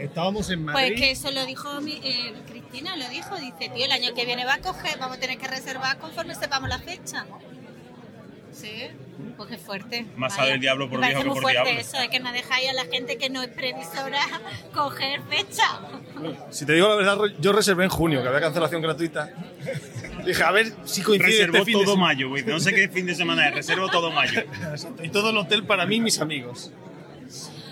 Estábamos 0.01 0.49
en 0.49 0.65
Madrid. 0.65 0.87
Pues 0.89 0.99
que 1.01 1.11
eso 1.11 1.31
lo 1.31 1.45
dijo 1.45 1.81
mi- 1.81 1.99
eh, 2.03 2.33
Cristina, 2.47 2.95
lo 2.95 3.07
dijo, 3.09 3.35
dice, 3.37 3.69
tío, 3.73 3.85
el 3.85 3.91
año 3.91 4.13
que 4.13 4.25
viene 4.25 4.45
va 4.45 4.55
a 4.55 4.59
coger, 4.59 4.97
vamos 4.99 5.17
a 5.17 5.19
tener 5.19 5.37
que 5.37 5.47
reservar 5.47 5.97
conforme 5.97 6.35
sepamos 6.35 6.69
la 6.69 6.79
fecha. 6.79 7.25
Sí, 8.51 8.87
pues 9.37 9.49
qué 9.49 9.57
fuerte. 9.57 10.05
Más 10.17 10.35
sabe 10.35 10.53
el 10.53 10.59
diablo 10.59 10.89
por 10.89 10.99
Me 10.99 11.07
viejo 11.07 11.21
que 11.23 11.29
por 11.29 11.41
fuerte 11.41 11.61
diablo. 11.63 11.79
eso 11.81 11.97
de 11.99 12.09
que 12.09 12.19
no 12.19 12.31
dejáis 12.33 12.69
a 12.69 12.73
la 12.73 12.85
gente 12.85 13.17
que 13.17 13.29
no 13.29 13.41
es 13.41 13.49
previsora 13.49 14.19
coger 14.73 15.21
fecha. 15.29 15.79
Si 16.49 16.65
te 16.65 16.73
digo 16.73 16.89
la 16.89 16.95
verdad, 16.95 17.17
yo 17.39 17.53
reservé 17.53 17.83
en 17.85 17.89
junio, 17.89 18.21
que 18.21 18.27
había 18.27 18.41
cancelación 18.41 18.81
gratuita. 18.81 19.29
Dije, 20.25 20.43
a 20.43 20.51
ver 20.51 20.73
si 20.83 21.01
coincide 21.01 21.29
Reservó 21.47 21.57
este 21.57 21.65
fin 21.65 21.79
de 21.79 21.85
todo 21.85 21.93
semana. 21.93 22.13
mayo, 22.13 22.29
güey. 22.29 22.43
No 22.43 22.59
sé 22.59 22.73
qué 22.73 22.89
fin 22.89 23.05
de 23.05 23.15
semana 23.15 23.47
es, 23.47 23.55
reservo 23.55 23.87
todo 23.87 24.11
mayo. 24.11 24.41
Y 25.03 25.09
todo 25.09 25.29
el 25.29 25.37
hotel 25.37 25.63
para 25.65 25.85
mí 25.85 25.97
y 25.97 26.01
mis 26.01 26.19
amigos. 26.19 26.71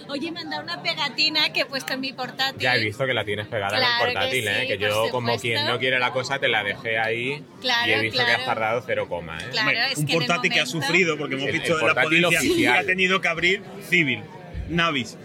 Oye, 0.10 0.32
me 0.32 0.40
han 0.42 0.50
dado 0.50 0.64
una 0.64 0.82
pegatina 0.82 1.52
que 1.52 1.62
he 1.62 1.66
puesto 1.66 1.94
en 1.94 2.00
mi 2.02 2.14
portátil. 2.14 2.60
Ya 2.60 2.76
he 2.76 2.80
visto 2.84 3.06
que 3.06 3.14
la 3.14 3.26
tienes 3.26 3.48
pegada 3.48 3.78
Claro 3.78 3.86
en 3.86 3.98
que 3.98 4.08
el 4.08 4.14
portátil, 4.14 4.44
sí, 4.44 4.50
¿eh? 4.50 4.68
que 4.68 4.78
yo, 4.78 5.10
como 5.12 5.28
supuesto. 5.34 5.42
quien 5.42 5.66
no 5.68 5.80
quiere 5.80 6.00
la 6.00 6.12
cosa, 6.12 6.40
te 6.40 6.48
la 6.48 6.64
dejé 6.64 6.98
ahí 6.98 7.44
Claro, 7.62 7.90
y 7.90 7.94
he 7.94 8.00
visto 8.02 8.20
que 8.20 8.26
claro. 8.26 8.40
has 8.40 8.46
tardado 8.46 8.84
cero 8.86 9.08
coma. 9.10 9.38
¿eh? 9.38 9.46
Claro, 9.52 9.68
Hombre, 9.70 9.92
es 9.92 9.98
un 9.98 10.06
que 10.06 10.14
portátil 10.14 10.52
que 10.52 10.60
ha 10.60 10.66
momento- 10.66 10.86
sufrido, 10.88 11.18
porque 11.18 11.36
hemos 11.36 11.48
El- 11.48 11.54
visto 11.54 11.68
el 11.68 11.74
en 11.74 11.88
la 11.88 11.94
portátil 11.94 12.22
ponencia 12.24 12.40
oficial. 12.52 12.74
que 12.74 12.80
ha 12.80 12.86
tenido 12.86 13.22
que 13.22 13.28
abrir 13.28 13.62
Civil, 13.90 14.24
Navis, 14.70 15.18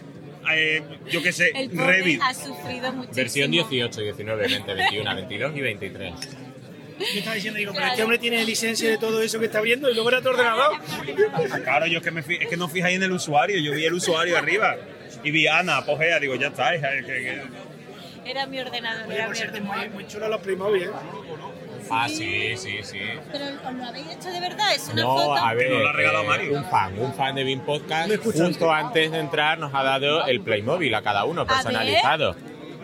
eh, 0.52 0.82
yo 1.10 1.22
qué 1.22 1.32
sé, 1.32 1.52
Revit. 1.72 2.20
ha 2.22 2.34
sufrido 2.34 2.92
muchísimo. 2.92 3.14
Versión 3.16 3.50
18, 3.52 4.00
19, 4.00 4.46
20, 4.48 4.74
21, 4.74 5.14
22 5.14 5.56
y 5.56 5.60
23. 5.60 6.12
Yo 7.12 7.18
estaba 7.18 7.34
diciendo, 7.36 7.58
digo, 7.58 7.72
pero 7.74 7.86
este 7.86 8.02
hombre 8.02 8.18
tiene 8.18 8.44
licencia 8.44 8.88
de 8.88 8.98
todo 8.98 9.22
eso 9.22 9.38
que 9.38 9.46
está 9.46 9.58
abriendo 9.58 9.90
y 9.90 9.94
luego 9.94 10.08
era 10.10 10.20
tu 10.22 10.28
ordenador. 10.28 10.78
Claro, 11.64 11.86
yo 11.86 11.98
es 11.98 12.04
que, 12.04 12.10
me 12.10 12.20
es 12.20 12.48
que 12.48 12.56
no 12.56 12.68
fijáis 12.68 12.96
en 12.96 13.02
el 13.02 13.12
usuario, 13.12 13.58
yo 13.58 13.72
vi 13.72 13.84
el 13.84 13.94
usuario 13.94 14.36
arriba 14.38 14.76
y 15.22 15.30
vi 15.30 15.46
Ana, 15.46 15.78
apogea, 15.78 16.18
digo, 16.20 16.34
ya 16.36 16.48
está. 16.48 16.74
es- 16.74 16.82
es 16.82 17.04
que- 17.06 17.12
que- 17.12 17.42
Era 18.30 18.46
mi 18.46 18.60
ordenador, 18.60 19.06
Oye, 19.06 19.14
era 19.16 19.24
por 19.24 19.32
mi 19.34 19.36
cierto, 19.38 19.60
muy, 19.60 19.68
ordenador. 19.70 19.90
muy 19.94 20.06
chulo 20.06 20.28
los 20.28 20.40
Playmobil, 20.42 20.82
¿eh? 20.84 20.90
Ah, 21.90 22.08
sí, 22.08 22.56
sí, 22.56 22.78
sí. 22.82 23.00
Pero 23.32 23.44
¿os 23.66 23.74
lo 23.74 23.84
habéis 23.84 24.06
hecho 24.12 24.30
de 24.30 24.40
verdad? 24.40 24.74
¿Es 24.74 24.88
una 24.92 25.02
No, 25.02 25.16
foto? 25.18 25.34
a 25.36 25.52
ver, 25.54 25.70
nos 25.72 25.82
lo 25.82 25.88
ha 25.88 25.92
regalado 25.92 26.24
eh, 26.24 26.28
Mario. 26.28 26.52
un 26.58 26.64
fan, 26.64 26.98
un 26.98 27.12
fan 27.14 27.34
de 27.34 27.42
Bean 27.44 27.60
Podcast, 27.66 28.10
justo 28.22 28.72
antes 28.72 29.10
de 29.10 29.18
entrar 29.18 29.58
nos 29.58 29.74
ha 29.74 29.82
dado 29.82 30.24
el 30.26 30.40
Playmobil 30.40 30.94
a 30.94 31.02
cada 31.02 31.24
uno, 31.24 31.44
ver. 31.44 31.52
personalizado. 31.54 32.36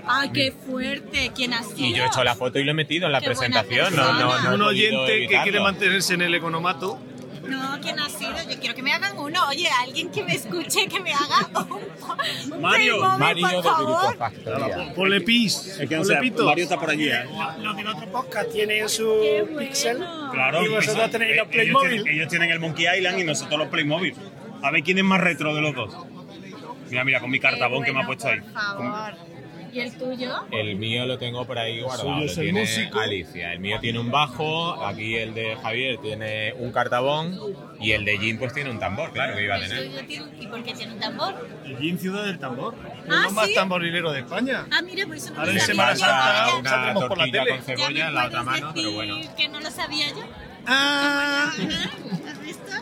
¡Ay, 0.08 0.30
qué 0.32 0.52
fuerte! 0.66 1.30
¿Quién 1.34 1.54
ha 1.54 1.62
sido? 1.62 1.76
Y 1.86 1.94
yo 1.94 2.04
he 2.04 2.06
hecho 2.06 2.24
la 2.24 2.34
foto 2.34 2.58
y 2.58 2.64
lo 2.64 2.70
he 2.70 2.74
metido 2.74 3.06
en 3.06 3.12
la 3.12 3.20
Qué 3.20 3.26
presentación. 3.26 3.94
No, 3.94 4.12
no, 4.14 4.40
no 4.42 4.54
Un 4.54 4.62
oyente 4.62 5.26
que 5.28 5.40
quiere 5.42 5.60
mantenerse 5.60 6.14
en 6.14 6.22
el 6.22 6.34
economato. 6.34 6.98
No, 7.46 7.78
¿quién 7.80 7.98
ha 7.98 8.08
sido? 8.10 8.32
Yo 8.50 8.60
quiero 8.60 8.74
que 8.74 8.82
me 8.82 8.92
hagan 8.92 9.16
uno. 9.18 9.40
Oye, 9.48 9.66
alguien 9.82 10.10
que 10.10 10.22
me 10.22 10.34
escuche, 10.34 10.86
que 10.86 11.00
me 11.00 11.14
haga 11.14 11.48
un, 11.64 12.52
un 12.52 12.60
Mario, 12.60 13.00
Mario 13.18 13.46
por 13.48 13.56
de 13.56 13.62
favor. 13.62 13.86
Grupo 14.08 14.18
Factoría. 14.18 14.94
Ponle 14.94 15.20
pis. 15.22 15.78
es 15.80 15.88
que, 15.88 15.96
o 15.96 16.04
sea, 16.04 16.20
pito. 16.20 16.44
Mario 16.44 16.64
está 16.64 16.78
por 16.78 16.90
allí, 16.90 17.08
¿eh? 17.08 17.24
Los 17.62 17.74
del 17.74 17.86
otro 17.86 18.06
podcast 18.12 18.52
tienen 18.52 18.86
su 18.90 19.06
bueno. 19.06 19.58
pixel. 19.60 19.96
Claro, 20.30 20.62
Y 20.62 20.68
vosotros 20.68 20.96
ellos- 20.98 21.10
tenéis 21.10 21.36
los 21.36 21.46
ellos 21.46 21.52
Playmobil. 21.54 21.90
tienen- 22.02 22.14
Ellos 22.14 22.28
tienen 22.28 22.50
el 22.50 22.60
Monkey 22.60 22.86
Island 22.98 23.18
y 23.20 23.24
nosotros 23.24 23.58
los 23.58 23.68
Playmobil. 23.68 24.14
A 24.62 24.70
ver 24.70 24.82
quién 24.82 24.98
es 24.98 25.04
más 25.04 25.20
retro 25.20 25.54
de 25.54 25.62
los 25.62 25.74
dos. 25.74 25.96
Mira, 26.90 27.04
mira, 27.04 27.20
con 27.20 27.30
mi 27.30 27.40
cartabón 27.40 27.80
Qué 27.82 27.86
que 27.86 27.92
me 27.94 28.02
ha 28.02 28.06
bueno, 28.06 28.20
puesto 28.20 28.28
ahí. 28.28 28.40
Por 28.40 28.52
favor. 28.52 29.14
¿Y 29.78 29.80
el 29.80 29.92
tuyo? 29.96 30.34
El 30.50 30.74
mío 30.74 31.06
lo 31.06 31.18
tengo 31.18 31.44
por 31.46 31.56
ahí 31.56 31.80
guardado. 31.80 32.08
suyo 32.08 32.18
Lo 32.18 32.24
es 32.24 32.36
el 32.38 32.44
tiene 32.46 32.60
músico. 32.62 32.98
Alicia. 32.98 33.52
El 33.52 33.60
mío 33.60 33.78
tiene 33.80 34.00
un 34.00 34.10
bajo, 34.10 34.84
aquí 34.84 35.14
el 35.14 35.34
de 35.34 35.54
Javier 35.54 35.98
tiene 35.98 36.52
un 36.54 36.72
cartabón 36.72 37.38
y 37.80 37.92
el 37.92 38.04
de 38.04 38.18
Jim 38.18 38.38
pues 38.40 38.52
tiene 38.52 38.70
un 38.70 38.80
tambor, 38.80 39.12
claro 39.12 39.36
que 39.36 39.44
iba 39.44 39.54
a 39.54 39.60
tener. 39.60 40.04
¿Y 40.40 40.46
por 40.48 40.64
qué 40.64 40.74
tiene 40.74 40.94
un 40.94 40.98
tambor? 40.98 41.48
El 41.64 41.78
Gin 41.78 41.96
Ciudad 41.96 42.24
del 42.24 42.40
Tambor. 42.40 42.74
Ah, 43.08 43.28
más 43.30 43.46
¿sí? 43.46 43.54
tamborilero 43.54 44.10
de 44.10 44.18
España. 44.20 44.66
Ah, 44.72 44.82
mira, 44.82 45.06
por 45.06 45.14
eso 45.16 45.30
no 45.32 45.38
Ahora 45.40 45.52
lo 45.52 45.58
en 45.58 45.60
sabía 45.60 45.94
Semana 45.94 45.94
yo. 45.94 45.98
Santa 46.68 46.98
una 46.98 47.08
por 47.08 47.18
la 47.18 47.24
tele. 47.30 47.50
con 47.50 47.62
cebolla 47.62 48.08
en 48.08 48.14
la 48.14 48.26
otra 48.26 48.42
mano, 48.42 48.72
pero 48.74 48.90
bueno. 48.92 49.16
que 49.36 49.48
no 49.48 49.60
lo 49.60 49.70
sabía 49.70 50.08
yo. 50.08 50.26
Ah. 50.66 51.52
¿Has 52.28 52.42
visto? 52.44 52.72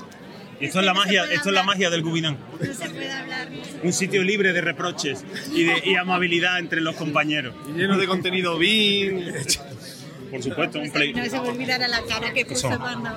Esto 0.61 0.81
es 0.81 0.87
la 0.87 0.95
magia, 0.95 1.25
esto 1.31 1.49
es 1.51 1.55
la 1.55 1.63
magia 1.63 1.91
del 1.91 2.03
Gubinán. 2.03 2.39
No 2.61 2.73
se 2.75 2.89
puede 2.89 3.13
hablar 3.13 3.49
un 3.83 3.93
sitio 3.93 4.23
libre 4.23 4.53
de 4.53 4.61
reproches 4.63 5.25
y 5.53 5.65
de 5.65 5.83
y 5.85 5.97
amabilidad 5.97 6.59
entre 6.59 6.81
los 6.81 6.97
compañeros. 6.97 7.55
Y 7.69 7.79
lleno 7.79 7.99
de 7.99 8.07
contenido 8.07 8.57
BIM. 8.59 9.33
Por 10.31 10.43
supuesto, 10.43 10.81
un 10.81 10.91
play. 10.91 11.13
No 11.13 11.25
se 11.25 11.41
me 11.41 11.49
olvidara 11.51 11.87
la 11.89 12.03
cara 12.03 12.33
que 12.33 12.45
puso 12.47 12.69
cuando 12.79 13.11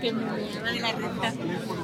que 0.00 0.12
me 0.12 0.22
de 0.72 0.80
la 0.80 0.92
renta. 0.92 1.32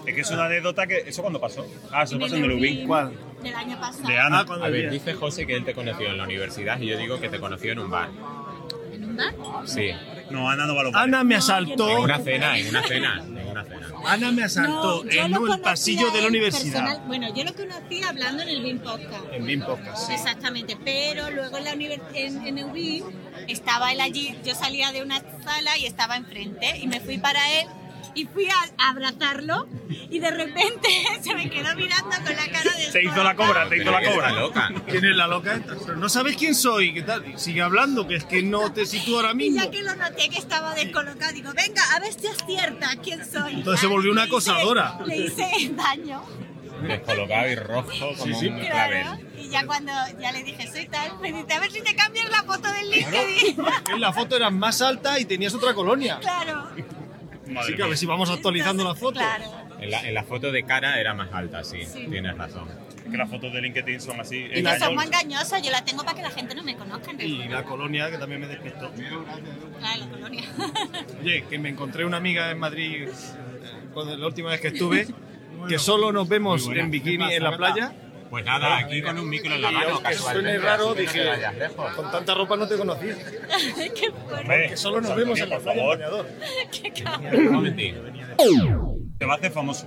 Es 0.07 0.15
que 0.15 0.21
es 0.23 0.31
una 0.31 0.47
anécdota 0.47 0.87
que. 0.87 1.05
¿Eso 1.07 1.23
cuándo 1.23 1.41
pasó? 1.41 1.67
Ah, 1.93 2.03
eso 2.03 2.15
En 2.17 2.21
pasó 2.21 2.37
en 2.37 2.45
el 2.45 2.53
Ubin. 2.53 2.87
¿Cuál? 2.87 3.13
Del 3.43 3.55
año 3.55 3.79
pasado. 3.81 4.09
De 4.09 4.19
Ana. 4.19 4.41
A 4.41 4.69
ver, 4.69 4.91
dice 4.91 5.15
José 5.15 5.47
que 5.47 5.55
él 5.55 5.65
te 5.65 5.75
conoció 5.75 6.09
en 6.09 6.19
la 6.19 6.25
universidad 6.25 6.81
y 6.81 6.87
yo 6.87 6.99
digo 6.99 7.21
que 7.21 7.29
te 7.29 7.39
conoció 7.39 7.73
en 7.73 7.79
un 7.79 7.91
bar. 7.91 8.09
¿En 8.93 9.05
un 9.05 9.17
bar? 9.17 9.33
Sí. 9.65 9.91
No, 10.31 10.51
Ana 10.51 10.67
no 10.67 10.75
va 10.75 10.81
a 10.81 10.85
los 10.85 10.93
bares. 10.93 11.09
Ana 11.09 11.25
me 11.25 11.35
En 11.35 11.39
asaltó. 11.39 12.01
una 12.03 12.19
cena, 12.19 12.59
en 12.59 12.69
una 12.69 12.83
cena, 12.83 13.23
en 13.25 13.38
una 13.51 13.65
cena. 13.65 13.89
Ana 14.07 14.33
me 14.33 14.45
asaltó 14.45 15.05
No, 15.05 15.11
en 15.11 15.19
el 15.33 15.35
conocía 15.35 15.63
pasillo 15.63 16.11
de 16.11 16.23
la 16.23 16.29
universidad. 16.29 16.85
personal- 16.85 17.03
Bueno, 17.07 17.35
yo 17.35 17.45
lo 17.45 17.55
conocí 17.55 18.03
hablando 18.03 18.43
en 18.43 18.49
el 18.49 18.63
BIM 18.63 18.79
Podcast. 18.81 19.25
En 19.33 19.47
BIM 19.47 19.61
Podcast, 19.63 20.07
sí. 20.07 20.13
Exactamente, 20.15 20.77
pero 20.85 21.31
luego 21.31 21.57
en 21.59 21.65
la 21.65 21.75
univers- 21.75 22.03
en, 22.15 22.47
en 22.47 22.65
UBI 22.65 23.05
estaba 23.49 23.93
él 23.93 24.01
allí, 24.01 24.37
yo 24.45 24.55
salía 24.55 24.93
de 24.93 25.03
una 25.03 25.21
sala 25.43 25.77
y 25.79 25.87
estaba 25.87 26.17
enfrente 26.17 26.79
y 26.79 26.87
me 26.87 27.01
fui 27.01 27.19
para 27.19 27.41
él 27.61 27.67
y 28.19 28.25
fui 28.27 28.49
a, 28.49 28.89
abrazarlo 28.91 29.69
y 30.11 30.19
de 30.19 30.31
repente 30.31 30.89
se 31.23 31.35
me 31.35 31.49
quedó 31.49 31.75
mirando 31.77 32.11
con 32.17 32.35
la 32.37 32.51
cara 32.51 32.71
de 32.77 32.91
Se 32.93 33.03
hizo 33.03 33.23
la 33.23 33.37
cobra, 33.37 33.69
te 33.69 33.77
hizo 33.77 33.91
la 33.91 34.03
cobra. 34.03 34.31
loca. 34.33 34.71
¿Quién 34.89 35.05
es 35.05 35.17
la 35.17 35.27
loca 35.27 35.55
esta? 35.55 35.75
No 35.95 36.09
sabes 36.09 36.37
quién 36.37 36.55
soy, 36.55 36.95
¿qué 36.95 37.03
tal? 37.03 37.25
Y 37.29 37.39
sigue 37.39 37.63
hablando, 37.63 38.07
que 38.09 38.17
es 38.17 38.25
que 38.25 38.43
no 38.43 38.73
te 38.73 38.87
sitúo 38.87 39.17
ahora 39.17 39.33
Y 39.33 39.37
mismo. 39.37 39.63
ya 39.63 39.71
que 39.71 39.83
lo 39.83 39.95
noté 39.95 40.29
que 40.31 40.39
estaba 40.39 40.75
descolocado, 40.75 41.33
digo, 41.33 41.53
venga, 41.55 41.83
a 41.95 42.01
ver 42.01 42.13
si 42.13 42.27
acierta 42.27 42.91
quién 43.03 43.25
soy. 43.31 43.55
Entonces 43.55 43.81
se 43.81 43.87
volvió 43.87 44.11
una 44.13 44.23
Le 44.23 44.27
hice- 44.29 44.35
acosadora. 44.51 44.99
Le 45.07 45.17
hice 45.17 45.51
daño. 45.77 46.23
Descolocado 46.83 47.49
y 47.49 47.55
rojo 47.57 47.91
como 48.19 48.39
un 48.39 48.59
Claro. 48.61 48.67
clavel. 48.67 49.07
Y 49.39 49.49
ya 49.51 49.67
cuando 49.67 49.93
ya 50.21 50.33
le 50.33 50.43
dije, 50.45 50.71
soy 50.71 50.87
tal, 50.87 51.19
me 51.21 51.33
dice, 51.33 51.53
a 51.55 51.61
ver 51.61 51.71
si 51.73 51.81
te 51.83 51.95
cambias 51.95 52.29
la 52.31 52.43
foto 52.43 52.71
del 52.73 52.91
LinkedIn. 52.91 53.57
En 53.95 54.01
la 54.01 54.13
foto 54.13 54.37
eras 54.37 54.53
más 54.53 54.81
alta 54.83 55.19
y 55.19 55.25
tenías 55.25 55.55
otra 55.55 55.75
colonia. 55.75 56.19
claro. 56.21 56.69
Madre 57.49 57.61
Así 57.61 57.69
que 57.77 57.83
a 57.83 57.85
mía. 57.85 57.89
ver 57.91 57.99
si 57.99 58.07
vamos 58.07 58.31
actualizando 58.31 58.85
la 58.85 58.95
foto. 58.95 59.19
Claro. 59.21 59.45
En 59.81 59.91
la, 59.91 60.01
en 60.09 60.15
la 60.15 60.25
foto 60.25 60.51
de 60.53 60.63
cara 60.65 61.01
era 61.01 61.15
más 61.15 61.33
alta, 61.33 61.63
sí, 61.65 61.85
Sí. 61.85 62.07
tienes 62.11 62.37
razón. 62.37 62.69
Es 63.05 63.11
que 63.13 63.17
las 63.17 63.31
fotos 63.31 63.53
de 63.53 63.63
LinkedIn 63.63 64.01
son 64.01 64.21
así. 64.21 64.37
Y 64.53 64.63
que 64.63 64.79
son 64.79 64.95
muy 64.95 65.05
engañosas, 65.05 65.63
yo 65.63 65.71
la 65.71 65.85
tengo 65.85 66.03
para 66.05 66.17
que 66.17 66.23
la 66.23 66.31
gente 66.31 66.55
no 66.55 66.63
me 66.63 66.77
conozca 66.77 67.11
en 67.13 67.21
Y 67.21 67.37
realidad. 67.39 67.51
la 67.61 67.65
colonia 67.65 68.11
que 68.11 68.19
también 68.19 68.41
me 68.41 68.49
despistó. 68.49 68.91
Claro, 68.93 69.25
la 70.01 70.07
colonia. 70.09 70.43
Oye, 71.23 71.45
que 71.49 71.59
me 71.59 71.69
encontré 71.71 72.05
una 72.05 72.17
amiga 72.19 72.51
en 72.51 72.59
Madrid 72.59 73.09
eh, 73.09 73.13
cuando- 73.95 74.17
la 74.17 74.27
última 74.27 74.51
vez 74.51 74.61
que 74.61 74.69
estuve, 74.69 75.07
que 75.69 75.79
solo 75.79 76.13
nos 76.13 76.29
vemos 76.29 76.69
en 76.69 76.91
bikini 76.91 77.33
en 77.35 77.43
la 77.43 77.57
playa. 77.57 77.93
Pues 78.31 78.45
nada, 78.45 78.79
aquí 78.79 79.01
con 79.01 79.19
un 79.19 79.29
micro 79.29 79.55
en 79.55 79.63
la 79.63 79.71
mano, 79.71 80.01
suene 80.15 80.59
raro, 80.59 80.95
dije, 80.95 81.25
con 81.97 82.11
tanta 82.11 82.35
ropa 82.35 82.57
no 82.57 82.69
te 82.69 82.77
conocía. 82.77 83.17
Qué 83.95 84.11
fuerte, 84.13 84.69
Que 84.69 84.77
solo 84.77 85.01
nos 85.01 85.17
vemos 85.17 85.41
en 85.41 85.49
la 85.49 85.59
playa 85.59 85.83
en 85.83 85.89
bañador. 85.89 86.27
qué 86.71 86.93
cabrón. 86.93 87.75
Te 89.19 89.25
va 89.27 89.35
a 89.35 89.37
hacer 89.37 89.51
famoso. 89.51 89.87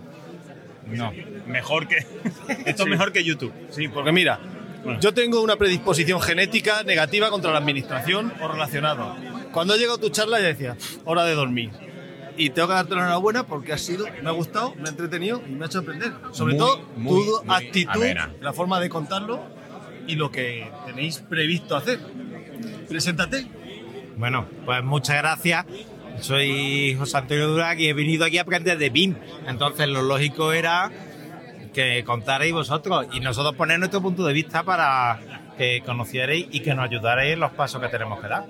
No. 0.87 1.11
Mejor 1.45 1.87
que. 1.87 1.97
Esto 2.65 2.83
es 2.83 2.89
mejor 2.89 3.11
que 3.13 3.23
YouTube. 3.23 3.53
Sí, 3.69 3.87
porque 3.87 4.11
mira, 4.11 4.39
yo 4.99 5.13
tengo 5.13 5.41
una 5.41 5.55
predisposición 5.55 6.19
genética 6.21 6.83
negativa 6.83 7.29
contra 7.29 7.51
la 7.51 7.59
administración 7.59 8.33
o 8.41 8.47
relacionado. 8.47 9.15
Cuando 9.51 9.73
ha 9.73 9.77
llegado 9.77 9.99
tu 9.99 10.09
charla 10.09 10.39
ya 10.39 10.47
decía, 10.47 10.75
hora 11.05 11.23
de 11.25 11.35
dormir. 11.35 11.69
Y 12.37 12.49
tengo 12.51 12.67
que 12.69 12.73
darte 12.73 12.95
la 12.95 13.01
enhorabuena 13.01 13.43
porque 13.45 13.73
ha 13.73 13.77
sido, 13.77 14.05
me 14.23 14.29
ha 14.29 14.33
gustado, 14.33 14.73
me 14.75 14.87
ha 14.87 14.91
entretenido 14.91 15.41
y 15.47 15.51
me 15.51 15.63
ha 15.65 15.67
hecho 15.67 15.79
aprender. 15.79 16.13
Sobre 16.31 16.53
Muy, 16.53 16.59
todo 16.59 16.81
muy, 16.95 17.25
tu 17.25 17.43
muy 17.45 17.55
actitud, 17.55 17.91
amena. 17.93 18.31
la 18.41 18.53
forma 18.53 18.79
de 18.79 18.89
contarlo 18.89 19.41
y 20.07 20.15
lo 20.15 20.31
que 20.31 20.71
tenéis 20.85 21.19
previsto 21.19 21.75
hacer. 21.75 21.99
Preséntate. 22.87 23.47
Bueno, 24.17 24.45
pues 24.65 24.83
muchas 24.83 25.17
gracias. 25.17 25.65
Soy 26.19 26.95
José 26.97 27.17
Antonio 27.17 27.47
Durac 27.47 27.79
y 27.79 27.87
he 27.87 27.93
venido 27.93 28.25
aquí 28.25 28.37
a 28.37 28.41
aprender 28.41 28.77
de 28.77 28.89
BIM. 28.89 29.15
Entonces 29.47 29.87
lo 29.87 30.01
lógico 30.01 30.53
era 30.53 30.91
que 31.73 32.03
contarais 32.03 32.51
vosotros 32.53 33.07
y 33.13 33.19
nosotros 33.21 33.55
poner 33.55 33.79
nuestro 33.79 34.01
punto 34.01 34.25
de 34.25 34.33
vista 34.33 34.63
para 34.63 35.19
que 35.57 35.81
conocierais 35.85 36.45
y 36.51 36.59
que 36.61 36.73
nos 36.73 36.85
ayudarais 36.85 37.33
en 37.33 37.39
los 37.39 37.51
pasos 37.51 37.81
que 37.81 37.87
tenemos 37.87 38.19
que 38.19 38.27
dar. 38.27 38.45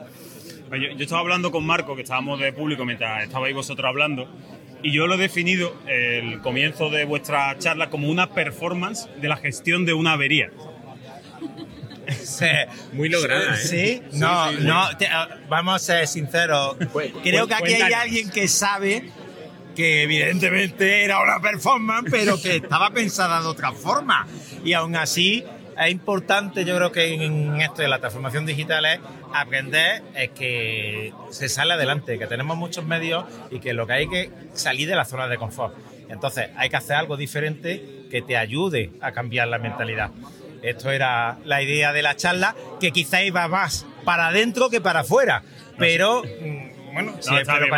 Pues 0.72 0.82
Yo, 0.84 0.88
yo 0.96 1.04
estaba 1.04 1.20
hablando 1.20 1.52
con 1.52 1.66
Marco, 1.66 1.98
que 1.98 2.04
estábamos 2.04 2.40
de 2.40 2.54
público 2.54 2.86
mientras 2.86 3.26
estabais 3.26 3.54
vosotros 3.54 3.86
hablando, 3.90 4.26
y 4.82 4.94
yo 4.94 5.06
lo 5.06 5.16
he 5.16 5.18
definido, 5.18 5.76
el 5.86 6.40
comienzo 6.40 6.90
de 6.90 7.04
vuestra 7.04 7.58
charla, 7.60 7.90
como 7.90 8.08
una 8.08 8.30
performance 8.30 9.10
de 9.20 9.28
la 9.28 9.36
gestión 9.36 9.86
de 9.86 9.92
una 9.92 10.14
avería. 10.14 10.50
Sí. 12.24 12.46
Muy 12.94 13.10
lograda, 13.10 13.54
¿eh? 13.54 13.58
Sí, 13.58 14.02
no, 14.14 14.50
sí, 14.50 14.56
sí. 14.60 14.64
no, 14.64 14.98
te- 14.98 15.08
ah, 15.08 15.40
vamos 15.50 15.76
a 15.76 15.80
ser 15.80 16.08
sinceros. 16.08 16.78
Creo 17.22 17.48
que 17.48 17.54
aquí 17.54 17.74
hay 17.74 17.92
alguien 17.92 18.30
que 18.30 18.48
sabe 18.48 19.10
que 19.76 20.04
evidentemente 20.04 21.04
era 21.04 21.22
una 21.22 21.42
performance, 21.42 22.10
pero 22.10 22.42
que 22.42 22.56
estaba 22.58 22.92
pensada 22.92 23.42
de 23.42 23.48
otra 23.48 23.74
forma. 23.74 24.26
Y 24.64 24.72
aún 24.72 24.96
así 24.96 25.44
es 25.78 25.92
importante, 25.92 26.66
yo 26.66 26.76
creo 26.76 26.92
que 26.92 27.14
en 27.14 27.60
esto 27.62 27.82
de 27.82 27.88
la 27.88 28.00
transformación 28.00 28.46
digital 28.46 28.86
es 28.86 29.00
aprender 29.34 30.04
es 30.16 30.30
que 30.32 31.14
se 31.30 31.50
sale 31.50 31.74
adelante, 31.74 32.20
que 32.20 32.28
tenemos 32.28 32.58
muchos 32.58 32.86
medios 32.86 33.26
y 33.50 33.60
que 33.60 33.74
lo 33.74 33.88
que 33.88 33.94
hay 33.94 34.08
que 34.08 34.30
salir 34.54 34.88
de 34.88 34.96
la 34.96 35.06
zona 35.06 35.28
de 35.28 35.38
confort. 35.38 35.76
Entonces 36.10 36.50
hay 36.58 36.70
que 36.70 36.76
hacer 36.76 36.96
algo 36.98 37.18
diferente 37.18 38.06
que 38.10 38.22
te 38.22 38.38
ayude 38.38 38.92
a 39.02 39.12
cambiar 39.12 39.48
la 39.48 39.58
mentalidad. 39.58 40.12
Esto 40.62 40.92
era 40.92 41.40
la 41.46 41.62
idea 41.62 41.92
de 41.94 42.02
la 42.04 42.16
charla, 42.16 42.56
que 42.80 42.92
quizá 42.92 43.24
iba 43.24 43.48
más 43.48 43.86
para 44.04 44.28
adentro 44.28 44.70
que 44.70 44.82
para 44.82 45.00
afuera. 45.00 45.44
Pero, 45.78 46.22
bueno, 46.94 47.16
sí, 47.20 47.34
está 47.36 47.58
bien, 47.60 47.70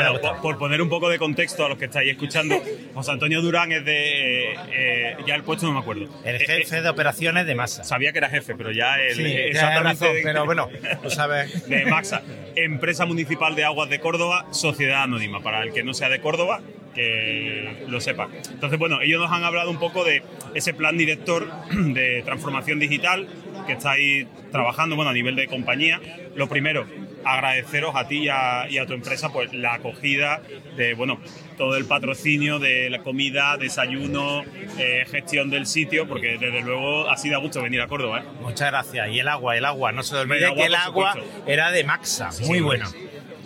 por, 0.42 0.58
poner 0.58 0.82
un 0.82 0.90
poco 0.90 1.10
de 1.10 1.18
contexto 1.20 1.66
a 1.66 1.70
los 1.70 1.78
que 1.78 1.86
estáis 1.86 2.12
escuchando, 2.12 2.62
José 2.94 3.12
Antonio 3.12 3.42
Durán 3.42 3.72
es 3.72 3.86
de. 3.86 4.52
eh, 4.54 4.56
eh, 4.72 5.16
ya 5.28 5.36
el 5.36 5.44
puesto 5.44 5.66
no 5.66 5.74
me 5.74 5.80
acuerdo. 5.80 6.08
El 6.26 6.36
Eh, 6.36 6.46
jefe 6.46 6.82
de 6.82 6.90
operaciones 6.90 7.46
de 7.46 7.56
masa. 7.56 7.84
Sabía 7.84 8.12
que 8.12 8.18
era 8.20 8.30
jefe, 8.30 8.56
pero 8.56 8.72
ya 8.72 9.00
el, 9.00 9.16
Sí, 9.16 9.24
exactamente 9.26 10.06
razón, 10.06 10.16
de- 10.18 10.22
pero 10.24 10.46
bueno, 10.46 10.70
tú 11.04 11.10
sabes. 11.10 11.68
de 11.68 11.86
Maxa, 11.86 12.22
Empresa 12.56 13.06
Municipal 13.06 13.56
de 13.56 13.64
Aguas 13.64 13.90
de 13.90 14.00
Córdoba, 14.00 14.46
Sociedad 14.52 15.04
Anónima, 15.04 15.42
para 15.42 15.64
el 15.64 15.74
que 15.74 15.84
no 15.84 15.94
sea 15.94 16.10
de 16.10 16.20
Córdoba, 16.20 16.62
que 16.96 17.86
lo 17.88 18.00
sepa. 18.00 18.28
Entonces, 18.52 18.78
bueno, 18.80 19.02
ellos 19.02 19.20
nos 19.20 19.32
han 19.32 19.44
hablado 19.44 19.70
un 19.72 19.80
poco 19.80 20.04
de 20.04 20.22
ese 20.54 20.74
plan 20.74 20.98
director 20.98 21.48
de 21.72 22.22
transformación 22.24 22.80
digital 22.80 23.28
que 23.68 23.74
estáis 23.74 24.28
trabajando, 24.52 24.96
bueno, 24.96 25.10
a 25.12 25.14
nivel 25.14 25.36
de 25.36 25.48
compañía. 25.48 26.00
Lo 26.36 26.48
primero, 26.48 26.86
agradeceros 27.26 27.96
a 27.96 28.08
ti 28.08 28.24
y 28.24 28.30
a, 28.30 28.68
y 28.70 28.78
a 28.78 28.86
tu 28.86 28.94
empresa 28.94 29.32
pues 29.32 29.54
la 29.54 29.76
acogida 29.76 30.42
de, 30.76 30.94
bueno, 30.94 31.20
todo 31.58 31.78
el 31.78 31.86
patrocinio 31.86 32.60
de 32.60 32.90
la 32.90 33.00
comida, 33.00 33.58
desayuno, 33.58 34.44
eh, 34.78 35.06
gestión 35.10 35.50
del 35.50 35.66
sitio, 35.66 36.08
porque 36.08 36.38
desde 36.38 36.62
luego 36.62 37.10
ha 37.10 37.18
sido 37.18 37.38
a 37.38 37.40
gusto 37.40 37.62
venir 37.62 37.82
a 37.82 37.88
Córdoba, 37.88 38.20
¿eh? 38.22 38.24
Muchas 38.42 38.72
gracias. 38.72 39.10
Y 39.10 39.20
el 39.20 39.28
agua, 39.28 39.58
el 39.58 39.66
agua. 39.66 39.92
No 39.92 40.04
se 40.04 40.16
olvide 40.16 40.46
agua, 40.46 40.58
que 40.58 40.66
el 40.66 40.76
agua 40.76 41.14
supuesto. 41.14 41.44
era 41.52 41.72
de 41.72 41.84
Maxa. 41.84 42.30
Muy 42.46 42.62
bueno. 42.62 42.86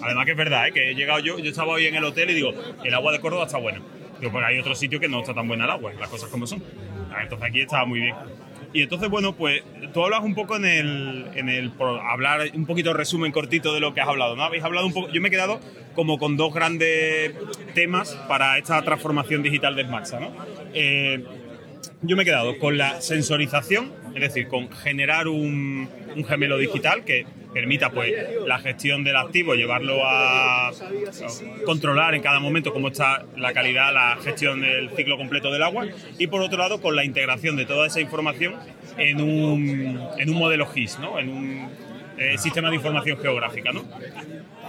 Además 0.01 0.25
que 0.25 0.31
es 0.31 0.37
verdad, 0.37 0.67
¿eh? 0.67 0.71
que 0.71 0.91
he 0.91 0.95
llegado 0.95 1.19
yo, 1.19 1.39
yo 1.39 1.49
estaba 1.49 1.73
hoy 1.73 1.87
en 1.87 1.95
el 1.95 2.03
hotel 2.03 2.29
y 2.29 2.33
digo, 2.33 2.53
el 2.83 2.93
agua 2.93 3.11
de 3.11 3.19
Córdoba 3.19 3.45
está 3.45 3.57
buena. 3.57 3.81
Digo, 4.19 4.31
porque 4.31 4.47
hay 4.47 4.59
otros 4.59 4.77
sitios 4.79 5.01
que 5.01 5.07
no 5.07 5.21
está 5.21 5.33
tan 5.33 5.47
buena 5.47 5.65
el 5.65 5.71
agua, 5.71 5.91
las 5.99 6.09
cosas 6.09 6.29
como 6.29 6.47
son. 6.47 6.63
Ah, 7.11 7.23
Entonces 7.23 7.47
aquí 7.47 7.61
estaba 7.61 7.85
muy 7.85 8.01
bien. 8.01 8.15
Y 8.77 8.83
entonces, 8.83 9.09
bueno, 9.09 9.33
pues 9.33 9.63
tú 9.91 10.03
hablas 10.03 10.21
un 10.23 10.35
poco 10.35 10.55
en 10.55 10.63
el, 10.63 11.25
en 11.33 11.49
el 11.49 11.71
por 11.71 11.99
hablar 11.99 12.41
un 12.53 12.67
poquito 12.67 12.93
resumen 12.93 13.31
cortito 13.31 13.73
de 13.73 13.79
lo 13.79 13.95
que 13.95 14.01
has 14.01 14.07
hablado, 14.07 14.35
¿no? 14.35 14.43
Habéis 14.43 14.63
hablado 14.63 14.85
un 14.85 14.93
poco, 14.93 15.09
yo 15.11 15.19
me 15.19 15.29
he 15.29 15.31
quedado 15.31 15.59
como 15.95 16.19
con 16.19 16.37
dos 16.37 16.53
grandes 16.53 17.33
temas 17.73 18.13
para 18.27 18.55
esta 18.59 18.79
transformación 18.83 19.41
digital 19.41 19.75
de 19.75 19.83
Smaxa, 19.83 20.19
¿no? 20.19 20.31
Eh, 20.75 21.25
yo 22.03 22.15
me 22.15 22.21
he 22.21 22.25
quedado 22.25 22.59
con 22.59 22.77
la 22.77 23.01
sensorización, 23.01 23.91
es 24.15 24.21
decir, 24.21 24.47
con 24.47 24.69
generar 24.71 25.27
un, 25.27 25.89
un 26.15 26.25
gemelo 26.25 26.57
digital 26.57 27.03
que 27.03 27.25
permita 27.53 27.89
pues 27.89 28.13
la 28.45 28.59
gestión 28.59 29.03
del 29.03 29.15
activo, 29.15 29.55
llevarlo 29.55 30.05
a, 30.05 30.69
a 30.69 30.71
controlar 31.65 32.13
en 32.13 32.21
cada 32.21 32.39
momento 32.39 32.71
cómo 32.73 32.89
está 32.89 33.25
la 33.35 33.53
calidad, 33.53 33.93
la 33.93 34.17
gestión 34.23 34.61
del 34.61 34.89
ciclo 34.95 35.17
completo 35.17 35.51
del 35.51 35.63
agua 35.63 35.87
y 36.19 36.27
por 36.27 36.41
otro 36.41 36.57
lado 36.57 36.81
con 36.81 36.95
la 36.95 37.03
integración 37.03 37.55
de 37.55 37.65
toda 37.65 37.87
esa 37.87 37.99
información 37.99 38.55
en 38.97 39.21
un, 39.21 40.01
en 40.17 40.29
un 40.29 40.35
modelo 40.37 40.67
GIS, 40.67 40.99
¿no? 40.99 41.17
en 41.19 41.29
un 41.29 41.69
eh, 42.19 42.37
sistema 42.37 42.69
de 42.69 42.75
información 42.75 43.17
geográfica. 43.19 43.71
¿no? 43.71 43.83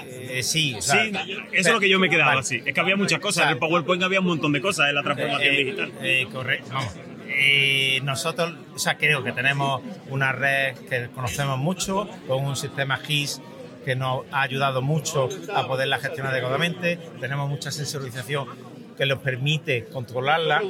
Eh, 0.06 0.42
sí, 0.42 0.74
o 0.76 0.80
sea, 0.82 1.04
Sí, 1.04 1.12
eso 1.52 1.68
es 1.68 1.72
lo 1.74 1.80
que 1.80 1.88
yo 1.88 1.98
me 1.98 2.06
he 2.06 2.10
quedado 2.10 2.28
Vale. 2.30 2.40
así. 2.40 2.62
Es 2.64 2.72
que 2.72 2.80
había 2.80 2.96
muchas 2.96 3.20
cosas. 3.20 3.44
En 3.44 3.50
el 3.50 3.58
PowerPoint 3.58 4.02
había 4.02 4.20
un 4.20 4.26
montón 4.26 4.52
de 4.52 4.60
cosas 4.60 4.88
en 4.88 4.94
la 4.94 5.02
transformación 5.02 5.54
Eh, 5.54 5.58
digital. 5.64 5.92
eh, 6.02 6.26
correcto, 6.32 6.68
vamos. 6.72 6.94
Eh, 7.40 8.00
nosotros, 8.02 8.52
o 8.74 8.78
sea, 8.78 8.96
creo 8.96 9.22
que 9.22 9.32
tenemos 9.32 9.80
una 10.10 10.32
red 10.32 10.74
que 10.88 11.08
conocemos 11.14 11.56
mucho, 11.56 12.08
con 12.26 12.44
un 12.44 12.56
sistema 12.56 12.96
GIS 12.96 13.40
que 13.84 13.94
nos 13.94 14.24
ha 14.32 14.42
ayudado 14.42 14.82
mucho 14.82 15.28
a 15.54 15.66
poderla 15.66 15.98
gestionar 15.98 16.32
adecuadamente. 16.32 16.98
Tenemos 17.20 17.48
mucha 17.48 17.70
sensorización 17.70 18.48
que 18.96 19.06
nos 19.06 19.20
permite 19.20 19.84
controlarla, 19.86 20.60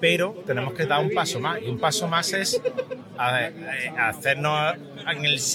pero 0.00 0.42
tenemos 0.46 0.72
que 0.72 0.86
dar 0.86 1.00
un 1.00 1.10
paso 1.12 1.38
más. 1.38 1.60
Y 1.60 1.68
un 1.68 1.78
paso 1.78 2.08
más 2.08 2.32
es 2.32 2.60
a 3.18 4.08
hacernos 4.08 4.76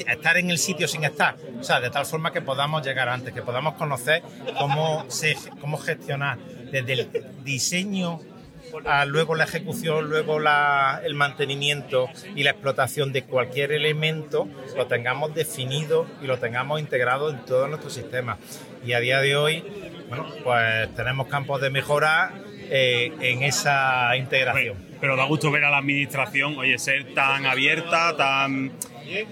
estar 0.08 0.38
en 0.38 0.52
el 0.52 0.60
sitio 0.60 0.88
sin 0.88 1.04
estar. 1.04 1.36
O 1.60 1.64
sea, 1.64 1.80
de 1.80 1.90
tal 1.90 2.06
forma 2.06 2.32
que 2.32 2.42
podamos 2.42 2.86
llegar 2.86 3.10
antes, 3.10 3.34
que 3.34 3.42
podamos 3.42 3.74
conocer 3.74 4.22
cómo, 4.60 5.06
se, 5.08 5.36
cómo 5.60 5.78
gestionar 5.78 6.38
desde 6.72 6.94
el 6.94 7.10
diseño 7.44 8.20
luego 9.08 9.36
la 9.36 9.44
ejecución, 9.44 10.10
luego 10.10 10.40
el 10.40 11.16
mantenimiento 11.16 12.10
y 12.36 12.44
la 12.44 12.52
explotación 12.52 13.12
de 13.12 13.24
cualquier 13.24 13.72
elemento, 13.72 14.48
lo 14.76 14.88
tengamos 14.88 15.34
definido 15.34 16.06
y 16.22 16.28
lo 16.28 16.38
tengamos 16.38 16.80
integrado 16.80 17.30
en 17.30 17.46
todo 17.46 17.68
nuestro 17.68 17.90
sistema. 17.90 18.38
Y 18.86 18.94
a 18.94 19.00
día 19.00 19.20
de 19.20 19.36
hoy, 19.36 19.64
bueno, 20.10 20.28
pues 20.44 20.94
tenemos 20.96 21.28
campos 21.28 21.62
de 21.62 21.70
mejora 21.70 22.34
eh, 22.72 23.12
en 23.22 23.44
esa 23.44 24.16
integración. 24.16 24.78
Pero 25.02 25.16
da 25.16 25.26
gusto 25.26 25.50
ver 25.50 25.64
a 25.66 25.70
la 25.70 25.78
administración, 25.78 26.58
oye, 26.58 26.78
ser 26.78 27.14
tan 27.14 27.46
abierta, 27.46 28.16
tan. 28.16 28.72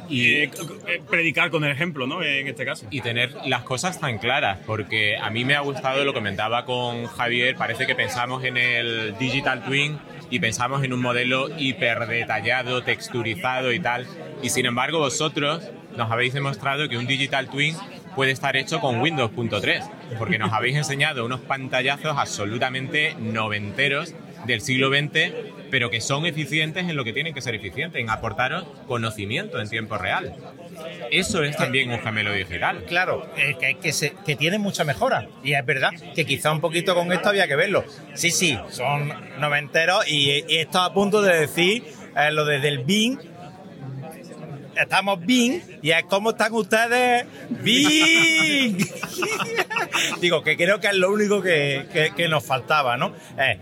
Y 0.09 0.33
eh, 0.33 0.51
eh, 0.87 1.01
predicar 1.09 1.49
con 1.49 1.63
el 1.63 1.71
ejemplo, 1.71 2.07
¿no? 2.07 2.23
En 2.23 2.47
este 2.47 2.65
caso. 2.65 2.87
y 2.89 3.01
tener 3.01 3.33
las 3.45 3.63
cosas 3.63 3.99
tan 3.99 4.17
claras, 4.17 4.59
porque 4.65 5.17
a 5.17 5.29
mí 5.29 5.45
me 5.45 5.55
ha 5.55 5.61
gustado, 5.61 6.03
lo 6.03 6.13
comentaba 6.13 6.65
con 6.65 7.05
Javier, 7.05 7.55
parece 7.55 7.85
que 7.85 7.95
pensamos 7.95 8.43
en 8.43 8.57
el 8.57 9.17
Digital 9.17 9.63
Twin 9.63 9.99
y 10.29 10.39
pensamos 10.39 10.83
en 10.83 10.93
un 10.93 11.01
modelo 11.01 11.47
hiper 11.57 12.07
detallado, 12.07 12.83
texturizado 12.83 13.71
y 13.71 13.79
tal, 13.79 14.07
y 14.41 14.49
sin 14.49 14.65
embargo 14.65 14.99
vosotros 14.99 15.63
nos 15.95 16.11
habéis 16.11 16.33
demostrado 16.33 16.89
que 16.89 16.97
un 16.97 17.07
Digital 17.07 17.49
Twin 17.49 17.75
puede 18.15 18.31
estar 18.31 18.57
hecho 18.57 18.79
con 18.79 18.99
Windows.3, 18.99 20.17
porque 20.17 20.39
nos 20.39 20.51
habéis 20.51 20.75
enseñado 20.75 21.25
unos 21.25 21.41
pantallazos 21.41 22.17
absolutamente 22.17 23.15
noventeros 23.19 24.13
del 24.45 24.61
siglo 24.61 24.89
XX, 24.89 25.33
pero 25.69 25.89
que 25.89 26.01
son 26.01 26.25
eficientes 26.25 26.87
en 26.87 26.95
lo 26.95 27.03
que 27.03 27.13
tienen 27.13 27.33
que 27.33 27.41
ser 27.41 27.55
eficientes, 27.55 28.01
en 28.01 28.09
aportaros 28.09 28.65
conocimiento 28.87 29.59
en 29.59 29.69
tiempo 29.69 29.97
real. 29.97 30.33
Eso 31.11 31.43
es 31.43 31.57
también 31.57 31.89
un 31.91 31.99
gemelo 31.99 32.31
digital. 32.33 32.83
Claro, 32.85 33.29
eh, 33.37 33.55
que, 33.81 34.35
tiene 34.35 34.57
mucha 34.57 34.83
mejora. 34.83 35.27
Y 35.43 35.53
es 35.53 35.65
verdad 35.65 35.91
que 36.15 36.25
quizá 36.25 36.51
un 36.51 36.61
poquito 36.61 36.95
con 36.95 37.11
esto 37.11 37.29
había 37.29 37.47
que 37.47 37.55
verlo. 37.55 37.83
Sí, 38.13 38.31
sí, 38.31 38.57
son 38.69 39.11
noventeros 39.39 40.07
y, 40.07 40.43
y 40.47 40.57
esto 40.57 40.79
a 40.79 40.93
punto 40.93 41.21
de 41.21 41.39
decir 41.39 41.83
eh, 42.17 42.31
lo 42.31 42.45
desde 42.45 42.67
el 42.69 42.79
BIM. 42.79 43.19
Estamos 44.75 45.19
BIM 45.25 45.61
y 45.81 45.91
es 45.91 46.03
como 46.03 46.31
están 46.31 46.53
ustedes 46.53 47.25
BIM. 47.49 48.77
Digo, 50.21 50.41
que 50.41 50.57
creo 50.57 50.79
que 50.79 50.87
es 50.87 50.95
lo 50.95 51.11
único 51.11 51.41
que, 51.41 52.27
nos 52.29 52.43
faltaba, 52.43 52.97
¿no? 52.97 53.13
Eh, 53.37 53.59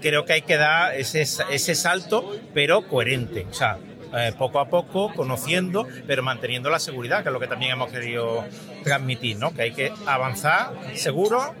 creo 0.00 0.24
que 0.24 0.34
hay 0.34 0.42
que 0.42 0.56
dar 0.56 0.94
ese, 0.94 1.22
ese 1.22 1.74
salto, 1.74 2.36
pero 2.54 2.86
coherente. 2.86 3.46
O 3.50 3.54
sea, 3.54 3.78
eh, 4.16 4.32
poco 4.38 4.58
a 4.58 4.68
poco, 4.68 5.12
conociendo, 5.12 5.86
pero 6.06 6.22
manteniendo 6.22 6.70
la 6.70 6.78
seguridad, 6.78 7.22
que 7.22 7.28
es 7.28 7.32
lo 7.32 7.40
que 7.40 7.46
también 7.46 7.72
hemos 7.72 7.90
querido 7.90 8.44
transmitir, 8.82 9.36
¿no? 9.36 9.52
Que 9.52 9.62
hay 9.62 9.72
que 9.72 9.92
avanzar 10.06 10.72
seguro, 10.94 11.54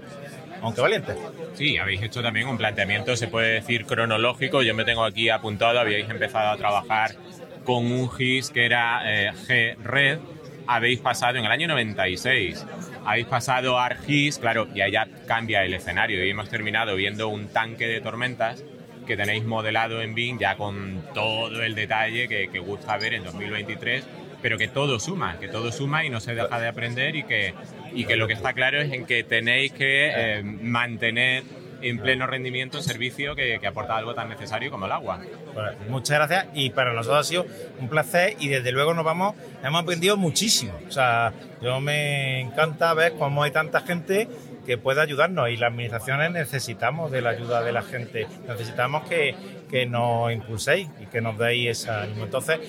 aunque 0.62 0.80
valiente. 0.80 1.14
Sí, 1.54 1.76
habéis 1.76 2.02
hecho 2.02 2.22
también 2.22 2.48
un 2.48 2.56
planteamiento, 2.56 3.16
se 3.16 3.28
puede 3.28 3.54
decir, 3.54 3.84
cronológico. 3.84 4.62
Yo 4.62 4.74
me 4.74 4.84
tengo 4.84 5.04
aquí 5.04 5.28
apuntado, 5.28 5.78
habíais 5.78 6.08
empezado 6.08 6.50
a 6.50 6.56
trabajar 6.56 7.16
con 7.64 7.84
un 7.84 8.10
GIS 8.10 8.48
que 8.50 8.64
era 8.64 9.02
eh, 9.04 9.32
G-Red. 9.46 10.18
Habéis 10.66 11.00
pasado 11.00 11.36
en 11.36 11.44
el 11.44 11.50
año 11.50 11.68
96, 11.68 12.64
habéis 13.08 13.26
pasado 13.26 13.78
a 13.78 13.86
ArcGIS, 13.86 14.38
claro, 14.38 14.68
y 14.74 14.82
allá 14.82 15.08
cambia 15.26 15.64
el 15.64 15.72
escenario. 15.72 16.22
Y 16.22 16.28
hemos 16.28 16.50
terminado 16.50 16.94
viendo 16.94 17.28
un 17.28 17.48
tanque 17.48 17.86
de 17.86 18.02
tormentas 18.02 18.62
que 19.06 19.16
tenéis 19.16 19.44
modelado 19.44 20.02
en 20.02 20.14
BIM 20.14 20.38
ya 20.38 20.56
con 20.56 21.02
todo 21.14 21.62
el 21.62 21.74
detalle 21.74 22.28
que, 22.28 22.50
que 22.50 22.58
gusta 22.58 22.98
ver 22.98 23.14
en 23.14 23.24
2023, 23.24 24.04
pero 24.42 24.58
que 24.58 24.68
todo 24.68 25.00
suma, 25.00 25.38
que 25.40 25.48
todo 25.48 25.72
suma 25.72 26.04
y 26.04 26.10
no 26.10 26.20
se 26.20 26.34
deja 26.34 26.60
de 26.60 26.68
aprender 26.68 27.16
y 27.16 27.22
que, 27.22 27.54
y 27.94 28.04
que 28.04 28.16
lo 28.16 28.26
que 28.26 28.34
está 28.34 28.52
claro 28.52 28.78
es 28.78 28.92
en 28.92 29.06
que 29.06 29.24
tenéis 29.24 29.72
que 29.72 30.12
eh, 30.14 30.42
mantener 30.42 31.44
en 31.80 31.98
pleno 31.98 32.26
rendimiento 32.26 32.78
un 32.78 32.82
servicio 32.82 33.34
que, 33.34 33.58
aporta 33.66 33.96
algo 33.96 34.14
tan 34.14 34.28
necesario 34.28 34.70
como 34.70 34.86
el 34.86 34.92
agua. 34.92 35.20
Pues, 35.52 35.88
muchas 35.88 36.16
gracias 36.16 36.46
y 36.54 36.70
para 36.70 36.92
nosotros 36.92 37.20
ha 37.20 37.28
sido 37.28 37.46
un 37.80 37.88
placer 37.88 38.36
y 38.38 38.48
desde 38.48 38.72
luego 38.72 38.94
nos 38.94 39.04
vamos, 39.04 39.34
hemos 39.62 39.82
aprendido 39.82 40.16
muchísimo. 40.16 40.72
O 40.86 40.90
sea, 40.90 41.32
yo 41.60 41.80
me 41.80 42.40
encanta 42.40 42.94
ver 42.94 43.14
cómo 43.18 43.42
hay 43.42 43.50
tanta 43.50 43.80
gente 43.80 44.28
que 44.64 44.76
puede 44.76 45.00
ayudarnos 45.00 45.48
y 45.48 45.56
las 45.56 45.70
administraciones 45.70 46.30
necesitamos 46.30 47.10
de 47.10 47.22
la 47.22 47.30
ayuda 47.30 47.62
de 47.62 47.72
la 47.72 47.82
gente, 47.82 48.26
necesitamos 48.46 49.08
que, 49.08 49.34
que 49.70 49.86
nos 49.86 50.30
impulséis 50.30 50.88
y 51.00 51.06
que 51.06 51.20
nos 51.20 51.38
deis 51.38 51.70
esa 51.70 52.02
ánimo. 52.02 52.24
Entonces, 52.24 52.60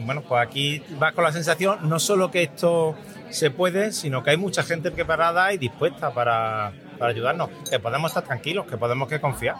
bueno, 0.00 0.22
pues 0.22 0.46
aquí 0.46 0.82
vas 0.98 1.14
con 1.14 1.24
la 1.24 1.32
sensación 1.32 1.88
no 1.88 1.98
solo 1.98 2.30
que 2.30 2.42
esto 2.42 2.94
se 3.30 3.50
puede, 3.50 3.92
sino 3.92 4.22
que 4.22 4.30
hay 4.30 4.36
mucha 4.36 4.62
gente 4.62 4.90
preparada 4.90 5.52
y 5.52 5.58
dispuesta 5.58 6.12
para, 6.12 6.72
para 6.96 7.10
ayudarnos, 7.12 7.50
que 7.70 7.78
podemos 7.78 8.10
estar 8.10 8.24
tranquilos, 8.24 8.66
que 8.66 8.76
podemos 8.76 9.08
que 9.08 9.20
confiar. 9.20 9.56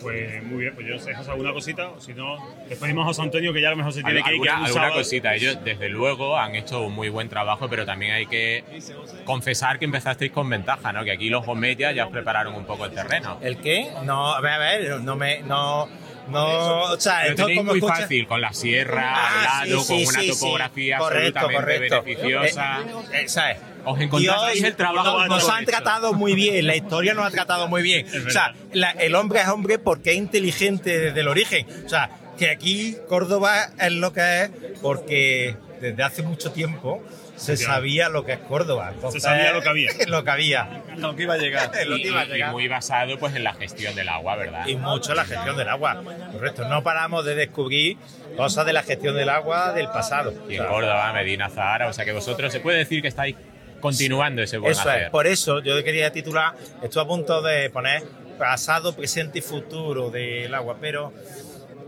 Pues 0.00 0.42
muy 0.44 0.58
bien, 0.58 0.74
pues 0.74 0.86
yo 0.86 0.94
no 0.94 1.00
sé, 1.00 1.14
José, 1.14 1.30
alguna 1.30 1.52
cosita, 1.52 1.88
o 1.88 2.00
si 2.00 2.12
no, 2.14 2.36
despedimos 2.68 3.02
a 3.02 3.06
José 3.06 3.22
Antonio, 3.22 3.52
que 3.52 3.60
ya 3.60 3.68
a 3.68 3.70
lo 3.72 3.78
mejor 3.78 3.92
se 3.92 4.02
tiene 4.02 4.22
que 4.22 4.28
ir. 4.28 4.34
alguna, 4.34 4.60
un 4.60 4.66
alguna 4.66 4.90
cosita. 4.92 5.34
Ellos, 5.34 5.58
desde 5.64 5.88
luego, 5.88 6.38
han 6.38 6.54
hecho 6.54 6.82
un 6.82 6.92
muy 6.94 7.08
buen 7.08 7.28
trabajo, 7.28 7.68
pero 7.68 7.84
también 7.86 8.12
hay 8.12 8.26
que 8.26 8.62
confesar 9.24 9.78
que 9.78 9.86
empezasteis 9.86 10.30
con 10.30 10.48
ventaja, 10.48 10.92
¿no? 10.92 11.02
Que 11.02 11.12
aquí 11.12 11.28
los 11.28 11.44
Gometia 11.44 11.92
ya 11.92 12.06
os 12.06 12.12
prepararon 12.12 12.54
un 12.54 12.64
poco 12.64 12.84
el 12.84 12.92
terreno. 12.92 13.38
¿El 13.40 13.56
qué? 13.56 13.90
No, 14.04 14.34
a 14.34 14.40
ver, 14.40 14.52
a 14.52 14.58
ver, 14.58 15.00
no 15.00 15.16
me. 15.16 15.40
No, 15.42 15.88
no, 16.28 16.82
o 16.92 17.00
sea, 17.00 17.26
esto 17.26 17.44
como 17.44 17.64
muy 17.64 17.78
escucha- 17.78 17.94
fácil, 17.96 18.26
con 18.26 18.40
la 18.40 18.52
sierra 18.52 19.12
Ah, 19.14 19.60
al 19.62 19.68
lado, 19.70 19.82
sí, 19.82 19.98
sí, 19.98 20.04
con 20.04 20.14
una 20.14 20.20
sí, 20.22 20.28
topografía 20.30 20.98
Correcto, 20.98 21.38
absolutamente 21.38 21.88
correcto. 21.88 22.02
beneficiosa. 22.02 22.78
Eh, 23.12 23.20
eh, 23.24 23.28
¿sabes? 23.28 23.56
Os 23.84 24.00
encontrasteis 24.00 24.54
Dios 24.54 24.68
el 24.68 24.76
trabajo 24.76 25.26
nos 25.28 25.40
todo 25.42 25.52
han 25.52 25.62
hecho. 25.62 25.70
tratado 25.72 26.12
muy 26.12 26.34
bien, 26.34 26.66
la 26.66 26.74
historia 26.76 27.14
nos 27.14 27.24
ha 27.26 27.30
tratado 27.30 27.68
muy 27.68 27.82
bien. 27.82 28.06
O 28.26 28.30
sea, 28.30 28.52
la- 28.72 28.90
el 28.92 29.14
hombre 29.14 29.40
es 29.40 29.48
hombre 29.48 29.78
porque 29.78 30.10
es 30.12 30.16
inteligente 30.16 30.98
desde 30.98 31.20
el 31.20 31.28
origen. 31.28 31.66
O 31.84 31.88
sea, 31.88 32.10
que 32.38 32.50
aquí 32.50 32.96
Córdoba 33.08 33.70
es 33.80 33.92
lo 33.92 34.12
que 34.12 34.42
es 34.42 34.50
porque 34.82 35.56
desde 35.80 36.02
hace 36.02 36.22
mucho 36.22 36.50
tiempo 36.52 37.02
se 37.36 37.56
sabía 37.56 38.08
lo 38.08 38.24
que 38.24 38.32
es 38.32 38.38
Córdoba. 38.40 38.90
Entonces, 38.94 39.22
sabía 39.22 39.52
lo 39.52 39.60
que 39.62 39.68
había. 39.68 39.90
lo 40.08 40.24
que 40.24 40.30
había. 40.30 40.82
Lo 40.96 41.14
que 41.14 41.22
iba 41.24 41.34
a 41.34 41.38
llegar. 41.38 41.70
lo 41.86 41.96
Y, 41.96 42.02
que 42.02 42.08
iba 42.08 42.20
a 42.20 42.24
y- 42.24 42.28
y 42.28 42.32
llegar. 42.32 42.52
muy 42.52 42.66
basado 42.68 43.18
pues 43.18 43.34
en 43.36 43.44
la 43.44 43.54
gestión 43.54 43.94
del 43.94 44.08
agua, 44.08 44.36
¿verdad? 44.36 44.66
y 44.66 44.76
mucho 44.76 45.14
la 45.14 45.24
gestión 45.24 45.56
del 45.56 45.68
agua. 45.68 46.02
Correcto, 46.32 46.68
no 46.68 46.82
paramos 46.82 47.24
de 47.24 47.34
descubrir 47.34 47.96
cosas 48.36 48.66
de 48.66 48.72
la 48.72 48.82
gestión 48.82 49.14
del 49.14 49.28
agua 49.28 49.72
del 49.72 49.88
pasado. 49.88 50.32
Y 50.48 50.56
en 50.56 50.64
Córdoba, 50.66 51.12
Medina, 51.12 51.48
Zahara, 51.48 51.88
o 51.88 51.92
sea 51.92 52.04
que 52.04 52.12
vosotros 52.12 52.52
se 52.52 52.60
puede 52.60 52.78
decir 52.78 53.02
que 53.02 53.08
estáis 53.08 53.36
continuando 53.80 54.42
ese 54.42 54.58
buen 54.58 54.72
Eso 54.72 54.88
hacer. 54.88 55.02
es, 55.04 55.10
por 55.10 55.26
eso 55.26 55.60
yo 55.62 55.82
quería 55.84 56.10
titular, 56.10 56.54
estoy 56.82 57.02
a 57.02 57.06
punto 57.06 57.42
de 57.42 57.68
poner 57.70 58.02
pasado, 58.38 58.94
presente 58.96 59.38
y 59.38 59.42
futuro 59.42 60.10
del 60.10 60.54
agua, 60.54 60.76
pero 60.80 61.12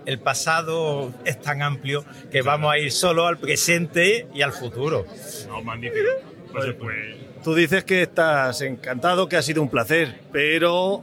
el 0.08 0.18
pasado 0.18 1.12
es 1.26 1.38
tan 1.38 1.60
amplio 1.60 2.02
que 2.30 2.40
vamos 2.40 2.72
a 2.72 2.78
ir 2.78 2.90
solo 2.90 3.26
al 3.26 3.36
presente 3.36 4.26
y 4.34 4.40
al 4.40 4.52
futuro. 4.52 5.04
No, 5.48 5.62
magnífico. 5.62 6.08
Pues, 6.50 6.74
pues, 6.80 6.96
Tú 7.44 7.54
dices 7.54 7.84
que 7.84 8.02
estás 8.02 8.62
encantado, 8.62 9.28
que 9.28 9.36
ha 9.36 9.42
sido 9.42 9.60
un 9.60 9.68
placer, 9.68 10.18
pero 10.32 11.02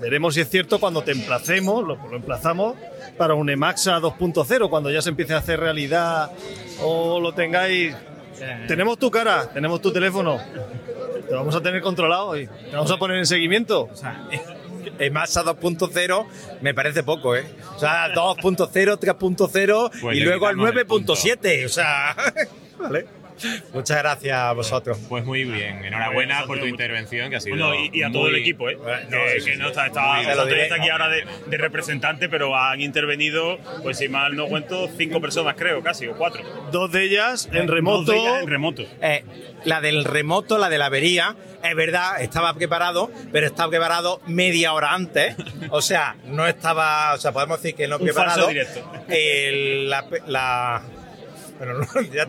veremos 0.00 0.34
si 0.34 0.42
es 0.42 0.48
cierto 0.48 0.78
cuando 0.78 1.02
te 1.02 1.10
emplacemos, 1.10 1.84
lo, 1.84 1.96
lo 1.96 2.16
emplazamos 2.16 2.76
para 3.18 3.34
un 3.34 3.50
Emaxa 3.50 3.98
2.0, 3.98 4.70
cuando 4.70 4.92
ya 4.92 5.02
se 5.02 5.08
empiece 5.08 5.34
a 5.34 5.38
hacer 5.38 5.58
realidad 5.58 6.30
o 6.80 7.18
lo 7.18 7.32
tengáis. 7.32 7.96
Tenemos 8.68 8.96
tu 8.96 9.10
cara, 9.10 9.50
tenemos 9.52 9.80
tu 9.82 9.92
teléfono, 9.92 10.38
te 11.26 11.34
vamos 11.34 11.56
a 11.56 11.60
tener 11.60 11.82
controlado 11.82 12.38
y 12.38 12.46
te 12.46 12.76
vamos 12.76 12.92
a 12.92 12.96
poner 12.96 13.16
en 13.16 13.26
seguimiento. 13.26 13.88
El 14.98 15.12
Massa 15.12 15.44
2.0 15.44 16.26
me 16.60 16.74
parece 16.74 17.02
poco, 17.02 17.36
¿eh? 17.36 17.44
O 17.74 17.78
sea, 17.78 18.08
2.0, 18.14 18.66
3.0 18.98 19.90
Pues 20.00 20.16
y 20.16 20.20
luego 20.20 20.46
al 20.46 20.56
quitamos 20.56 20.76
el 20.76 20.86
punto. 20.86 21.14
9.7, 21.14 21.66
o 21.66 21.68
sea... 21.68 22.16
¿vale? 22.78 23.06
Muchas 23.72 23.98
gracias 23.98 24.36
a 24.38 24.52
vosotros. 24.52 24.98
Pues 25.08 25.24
muy 25.24 25.44
bien, 25.44 25.84
enhorabuena 25.84 26.44
por 26.46 26.58
tu 26.58 26.66
intervención 26.66 27.30
que 27.30 27.36
ha 27.36 27.40
sido 27.40 27.56
Bueno, 27.56 27.74
y, 27.74 27.90
y 27.98 28.02
a 28.02 28.10
todo 28.10 28.28
el 28.28 28.36
equipo, 28.36 28.68
¿eh? 28.70 28.76
no, 28.76 29.18
que, 29.24 29.40
sí, 29.40 29.46
que 29.46 29.52
sí. 29.54 29.58
no 29.58 29.68
está, 29.68 29.88
diré. 30.46 30.72
aquí 30.72 30.88
ahora 30.90 31.08
de, 31.08 31.24
de 31.46 31.56
representante, 31.58 32.28
pero 32.28 32.56
han 32.56 32.80
intervenido, 32.80 33.58
pues 33.82 33.98
si 33.98 34.08
mal 34.08 34.36
no 34.36 34.46
cuento, 34.46 34.88
cinco 34.96 35.20
personas, 35.20 35.54
creo, 35.56 35.82
casi, 35.82 36.06
o 36.06 36.16
cuatro. 36.16 36.42
Dos 36.72 36.90
de 36.92 37.02
ellas 37.04 37.48
en 37.52 37.66
Dos 37.66 37.74
remoto. 37.74 38.12
de 38.12 38.18
ellas 38.18 38.42
en 38.42 38.48
remoto. 38.48 38.82
Eh, 39.02 39.24
la 39.64 39.80
del 39.80 40.04
remoto, 40.04 40.58
la 40.58 40.68
de 40.68 40.78
la 40.78 40.86
avería, 40.86 41.36
es 41.62 41.74
verdad, 41.74 42.20
estaba 42.22 42.54
preparado, 42.54 43.10
pero 43.32 43.46
estaba 43.46 43.70
preparado 43.70 44.20
media 44.26 44.72
hora 44.72 44.94
antes. 44.94 45.34
O 45.70 45.82
sea, 45.82 46.16
no 46.26 46.46
estaba, 46.46 47.14
o 47.14 47.18
sea, 47.18 47.32
podemos 47.32 47.60
decir 47.62 47.76
que 47.76 47.88
no 47.88 47.96
Un 47.98 48.04
preparado. 48.04 48.46
falso 48.46 48.48
directo. 48.48 48.92
El- 49.08 49.90
la, 49.90 50.04
la- 50.26 50.82
pero 51.58 51.78
no, 51.78 51.86
ya- 52.12 52.28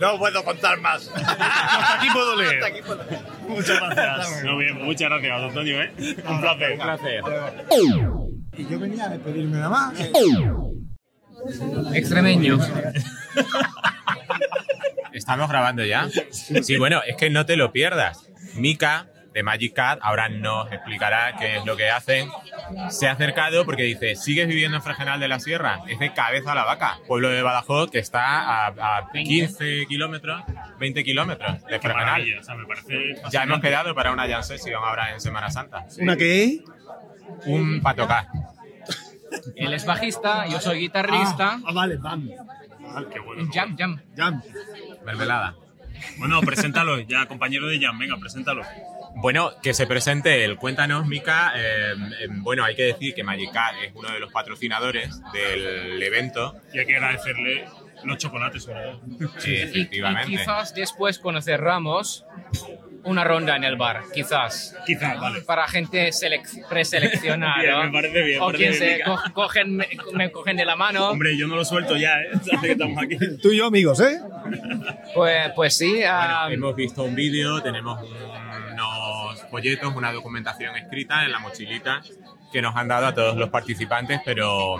no 0.00 0.18
puedo 0.18 0.44
contar 0.44 0.78
más. 0.80 1.08
Hasta 1.14 1.98
aquí 1.98 2.08
puedo 2.12 2.36
leer. 2.36 2.54
Hasta 2.54 2.66
aquí 2.66 2.82
puedo 2.82 3.02
leer. 3.04 3.20
Muchas 3.48 3.80
gracias. 3.80 4.44
Muy 4.44 4.64
bien, 4.64 4.84
muchas 4.84 5.10
gracias, 5.10 5.40
Antonio. 5.42 5.82
¿eh? 5.82 5.92
Un 6.28 6.40
placer. 6.40 6.72
Un 6.72 6.78
placer. 6.78 7.22
Y 8.58 8.66
yo 8.68 8.78
venía 8.78 9.04
a 9.04 9.08
despedirme 9.10 9.58
nada 9.58 9.68
más. 9.68 9.94
Extremeño. 11.94 12.58
¿Estamos 15.12 15.48
grabando 15.48 15.84
ya? 15.84 16.08
Sí, 16.30 16.76
bueno, 16.76 17.00
es 17.06 17.16
que 17.16 17.30
no 17.30 17.46
te 17.46 17.56
lo 17.56 17.72
pierdas. 17.72 18.28
Mika, 18.54 19.08
de 19.32 19.42
Magic 19.42 19.74
Cat, 19.74 19.98
ahora 20.02 20.28
nos 20.28 20.70
explicará 20.72 21.36
qué 21.38 21.56
es 21.58 21.64
lo 21.64 21.76
que 21.76 21.90
hacen. 21.90 22.28
Se 22.90 23.08
ha 23.08 23.12
acercado 23.12 23.64
porque 23.64 23.82
dice, 23.82 24.14
¿sigues 24.16 24.48
viviendo 24.48 24.76
en 24.76 24.82
Fregenal 24.82 25.20
de 25.20 25.28
la 25.28 25.40
Sierra? 25.40 25.80
Es 25.88 25.98
de 25.98 26.12
Cabeza 26.12 26.52
a 26.52 26.54
la 26.54 26.64
Vaca, 26.64 26.98
pueblo 27.06 27.28
de 27.28 27.42
Badajoz 27.42 27.90
que 27.90 27.98
está 27.98 28.66
a, 28.66 28.66
a 28.98 29.10
15 29.12 29.86
kilómetros, 29.88 30.42
20 30.78 31.04
kilómetros 31.04 31.64
de 31.64 31.80
Fregenal. 31.80 32.24
o 32.38 32.42
sea, 32.42 32.54
me 32.54 32.66
parece 32.66 33.14
Ya 33.30 33.42
hemos 33.44 33.60
quedado 33.60 33.94
para 33.94 34.12
una 34.12 34.28
jam 34.28 34.42
session 34.42 34.82
ahora 34.82 35.12
en 35.12 35.20
Semana 35.20 35.50
Santa. 35.50 35.86
¿Una 35.98 36.16
qué? 36.16 36.62
Un 37.46 37.80
para 37.80 37.96
tocar. 37.96 38.26
Él 39.56 39.72
es 39.72 39.84
bajista, 39.84 40.46
yo 40.46 40.60
soy 40.60 40.80
guitarrista. 40.80 41.58
Ah, 41.66 41.72
vale, 41.72 41.96
bam. 41.96 42.30
Ah, 42.94 43.02
qué 43.12 43.18
bueno. 43.20 43.48
Jam, 43.52 43.76
jam. 43.76 44.00
Jam. 44.16 44.42
Mermelada. 45.04 45.56
Bueno, 46.18 46.40
preséntalo, 46.42 47.00
ya 47.00 47.26
compañero 47.26 47.66
de 47.68 47.80
Jan, 47.80 47.98
venga, 47.98 48.16
preséntalo. 48.18 48.62
Bueno, 49.18 49.52
que 49.62 49.72
se 49.74 49.86
presente 49.86 50.44
él. 50.44 50.56
Cuéntanos, 50.56 51.06
Mika. 51.06 51.52
eh, 51.56 51.94
eh, 52.20 52.26
bueno, 52.30 52.64
hay 52.64 52.74
que 52.76 52.82
decir 52.84 53.14
que 53.14 53.24
Magicat 53.24 53.74
es 53.84 53.92
uno 53.94 54.12
de 54.12 54.20
los 54.20 54.30
patrocinadores 54.32 55.20
del 55.32 56.02
evento. 56.02 56.54
Y 56.72 56.78
hay 56.80 56.86
que 56.86 56.96
agradecerle 56.96 57.64
los 58.04 58.18
chocolates, 58.18 58.66
todo. 58.66 59.00
Sí, 59.38 59.50
Y, 59.52 59.54
y 59.54 59.60
efectivamente. 59.62 60.30
quizás 60.30 60.74
después 60.74 61.18
cuando 61.18 61.40
cerramos 61.40 62.24
una 63.04 63.22
ronda 63.24 63.56
en 63.56 63.64
el 63.64 63.76
bar, 63.76 64.02
quizás. 64.12 64.76
Quizás, 64.84 65.18
vale. 65.20 65.40
Para 65.42 65.66
gente 65.68 66.08
selec- 66.10 66.68
preseleccionada. 66.68 67.62
¿no? 67.70 67.84
me 67.84 67.90
parece 67.92 68.22
bien, 68.22 68.40
O 68.42 68.50
quien 68.52 68.74
se 68.74 68.94
Mica. 68.98 69.04
co- 69.04 69.32
cogen, 69.32 69.76
me, 69.76 69.88
me 70.12 70.30
cogen 70.30 70.56
de 70.56 70.64
la 70.64 70.76
mano. 70.76 71.08
Hombre, 71.10 71.36
yo 71.38 71.46
no 71.46 71.56
lo 71.56 71.64
suelto 71.64 71.96
ya, 71.96 72.20
¿eh? 72.20 72.30
Que 72.60 72.72
estamos 72.72 73.02
aquí. 73.02 73.16
Tú 73.40 73.50
y 73.52 73.56
yo 73.58 73.66
amigos, 73.66 74.00
¿eh? 74.00 74.18
Pues, 75.14 75.52
pues 75.54 75.76
sí. 75.76 75.92
Bueno, 76.00 76.48
hemos 76.50 76.76
visto 76.76 77.02
un 77.04 77.14
vídeo, 77.14 77.62
tenemos 77.62 78.00
unos 79.36 79.50
folletos, 79.50 79.94
una 79.94 80.12
documentación 80.12 80.76
escrita 80.76 81.24
en 81.24 81.32
la 81.32 81.38
mochilita 81.38 82.02
que 82.52 82.62
nos 82.62 82.74
han 82.76 82.88
dado 82.88 83.06
a 83.06 83.14
todos 83.14 83.36
los 83.36 83.50
participantes, 83.50 84.20
pero 84.24 84.78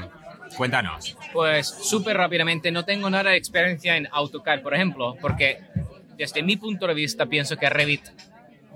cuéntanos. 0.56 1.16
Pues 1.32 1.66
súper 1.68 2.16
rápidamente, 2.16 2.70
no 2.70 2.84
tengo 2.84 3.10
nada 3.10 3.30
de 3.30 3.36
experiencia 3.36 3.96
en 3.96 4.08
AutoCAD, 4.10 4.62
por 4.62 4.74
ejemplo, 4.74 5.16
porque 5.20 5.60
desde 6.16 6.42
mi 6.42 6.56
punto 6.56 6.86
de 6.86 6.94
vista 6.94 7.26
pienso 7.26 7.56
que 7.56 7.68
Revit 7.68 8.02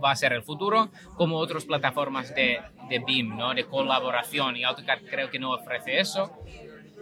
va 0.03 0.11
a 0.13 0.17
ser 0.17 0.33
el 0.33 0.43
futuro, 0.43 0.91
como 1.17 1.37
otras 1.37 1.65
plataformas 1.65 2.35
de, 2.35 2.61
de 2.89 2.99
BIM, 3.01 3.37
¿no? 3.37 3.55
de 3.55 3.65
colaboración, 3.65 4.57
y 4.57 4.65
AutoCAD 4.65 4.99
creo 5.09 5.31
que 5.31 5.39
no 5.39 5.53
ofrece 5.53 6.01
eso. 6.01 6.33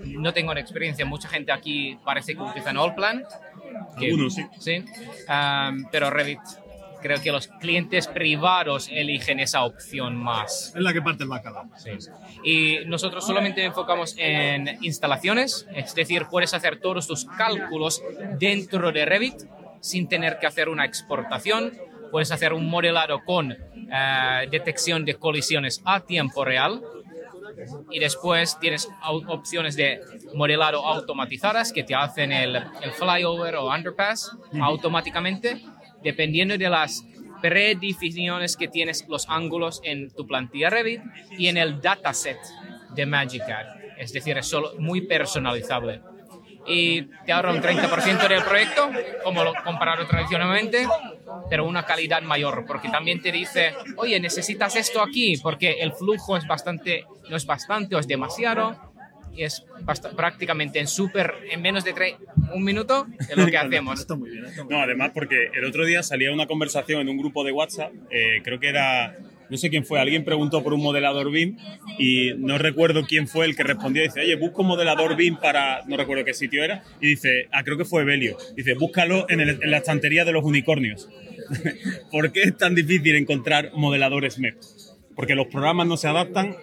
No 0.04 0.32
tengo 0.32 0.52
una 0.52 0.60
experiencia, 0.60 1.04
mucha 1.04 1.28
gente 1.28 1.50
aquí 1.50 1.98
parece 2.04 2.34
que 2.34 2.42
utilizan 2.42 2.76
Allplan. 2.76 3.24
que- 3.98 4.06
Algunos, 4.06 4.34
sí. 4.34 4.46
Sí, 4.60 4.84
Am, 5.26 5.86
pero 5.90 6.10
Revit, 6.10 6.38
creo 7.00 7.20
que 7.20 7.32
los 7.32 7.48
clientes 7.48 8.06
privados 8.08 8.88
eligen 8.90 9.40
esa 9.40 9.64
opción 9.64 10.16
más. 10.16 10.72
Es 10.74 10.82
la 10.82 10.92
que 10.92 11.02
parte 11.02 11.24
el 11.24 11.28
bacalao. 11.28 11.68
Sí. 11.76 11.90
Y 12.44 12.84
nosotros 12.86 13.26
solamente 13.26 13.64
enfocamos 13.64 14.14
en 14.18 14.78
instalaciones, 14.82 15.66
es 15.74 15.94
decir, 15.94 16.26
puedes 16.30 16.54
hacer 16.54 16.80
todos 16.80 17.06
tus 17.06 17.24
cálculos 17.24 18.02
dentro 18.38 18.92
de 18.92 19.04
Revit 19.04 19.42
sin 19.80 20.08
tener 20.08 20.38
que 20.38 20.46
hacer 20.46 20.68
una 20.68 20.84
exportación. 20.84 21.72
Puedes 22.10 22.32
hacer 22.32 22.52
un 22.52 22.68
modelado 22.68 23.22
con 23.24 23.52
eh, 23.52 24.48
detección 24.50 25.04
de 25.04 25.14
colisiones 25.14 25.82
a 25.84 26.00
tiempo 26.00 26.44
real. 26.44 26.82
Y 27.90 27.98
después 27.98 28.58
tienes 28.60 28.88
opciones 29.26 29.74
de 29.74 30.00
modelado 30.34 30.86
automatizadas 30.86 31.72
que 31.72 31.82
te 31.82 31.94
hacen 31.94 32.30
el, 32.30 32.54
el 32.56 32.92
flyover 32.92 33.56
o 33.56 33.68
underpass 33.68 34.30
automáticamente, 34.60 35.60
dependiendo 36.02 36.56
de 36.56 36.68
las 36.68 37.04
predefiniciones 37.40 38.56
que 38.56 38.68
tienes 38.68 39.06
los 39.08 39.28
ángulos 39.28 39.80
en 39.84 40.10
tu 40.10 40.26
plantilla 40.26 40.70
Revit 40.70 41.02
y 41.30 41.48
en 41.48 41.56
el 41.56 41.80
dataset 41.80 42.38
de 42.94 43.06
MagicCAD. 43.06 43.66
Es 43.98 44.12
decir, 44.12 44.36
es 44.38 44.46
solo 44.46 44.72
muy 44.78 45.02
personalizable. 45.02 46.00
Y 46.66 47.02
te 47.24 47.32
ahorra 47.32 47.52
un 47.52 47.62
30% 47.62 48.28
del 48.28 48.42
proyecto, 48.42 48.90
como 49.24 49.42
lo 49.42 49.54
comparado 49.64 50.06
tradicionalmente, 50.06 50.86
pero 51.48 51.66
una 51.66 51.84
calidad 51.84 52.20
mayor, 52.22 52.64
porque 52.66 52.90
también 52.90 53.22
te 53.22 53.32
dice, 53.32 53.74
oye, 53.96 54.20
necesitas 54.20 54.76
esto 54.76 55.00
aquí, 55.00 55.38
porque 55.38 55.80
el 55.80 55.92
flujo 55.94 56.36
es 56.36 56.46
bastante, 56.46 57.06
no 57.30 57.36
es 57.36 57.46
bastante 57.46 57.96
o 57.96 57.98
es 57.98 58.06
demasiado, 58.06 58.76
y 59.32 59.44
es 59.44 59.64
prácticamente 60.14 60.78
en 60.78 60.88
súper, 60.88 61.36
en 61.50 61.62
menos 61.62 61.84
de 61.84 61.94
un 62.54 62.64
minuto, 62.64 63.06
es 63.28 63.36
lo 63.36 63.46
que 63.46 63.56
hacemos. 63.58 64.00
Está 64.00 64.14
muy 64.16 64.30
bien. 64.30 64.44
Está 64.44 64.64
muy 64.64 64.72
No, 64.74 64.80
además 64.80 65.10
porque 65.14 65.48
el 65.54 65.64
otro 65.64 65.84
día 65.84 66.02
salía 66.02 66.32
una 66.32 66.46
conversación 66.46 67.00
en 67.02 67.08
un 67.08 67.18
grupo 67.18 67.44
de 67.44 67.52
WhatsApp, 67.52 67.92
eh, 68.10 68.40
creo 68.44 68.58
que 68.60 68.68
era, 68.68 69.16
no 69.50 69.56
sé 69.56 69.70
quién 69.70 69.84
fue, 69.84 70.00
alguien 70.00 70.24
preguntó 70.24 70.62
por 70.62 70.72
un 70.74 70.82
modelador 70.82 71.30
BIM 71.30 71.56
y 71.98 72.32
no 72.38 72.58
recuerdo 72.58 73.04
quién 73.06 73.28
fue 73.28 73.46
el 73.46 73.56
que 73.56 73.62
respondió, 73.62 74.02
dice, 74.02 74.20
oye, 74.20 74.36
busco 74.36 74.62
un 74.62 74.68
modelador 74.68 75.16
BIM 75.16 75.36
para, 75.36 75.82
no 75.86 75.96
recuerdo 75.96 76.24
qué 76.24 76.34
sitio 76.34 76.62
era, 76.64 76.82
y 77.00 77.08
dice, 77.08 77.48
ah, 77.52 77.62
creo 77.64 77.76
que 77.78 77.84
fue 77.84 78.04
Belio, 78.04 78.36
dice, 78.56 78.74
búscalo 78.74 79.26
en, 79.28 79.40
el- 79.40 79.62
en 79.62 79.70
la 79.70 79.78
estantería 79.78 80.24
de 80.24 80.32
los 80.32 80.44
unicornios. 80.44 81.08
¿Por 82.10 82.32
qué 82.32 82.42
es 82.42 82.56
tan 82.56 82.74
difícil 82.74 83.16
encontrar 83.16 83.70
modeladores 83.74 84.38
MEP? 84.38 84.56
Porque 85.16 85.34
los 85.34 85.46
programas 85.48 85.86
no 85.86 85.96
se 85.96 86.06
adaptan, 86.08 86.54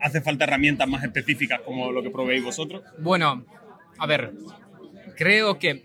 hace 0.00 0.20
falta 0.20 0.44
herramientas 0.44 0.86
más 0.88 1.02
específicas 1.04 1.60
como 1.64 1.90
lo 1.92 2.02
que 2.02 2.10
proveéis 2.10 2.44
vosotros. 2.44 2.82
Bueno, 2.98 3.44
a 3.98 4.06
ver, 4.06 4.32
creo 5.16 5.58
que 5.58 5.84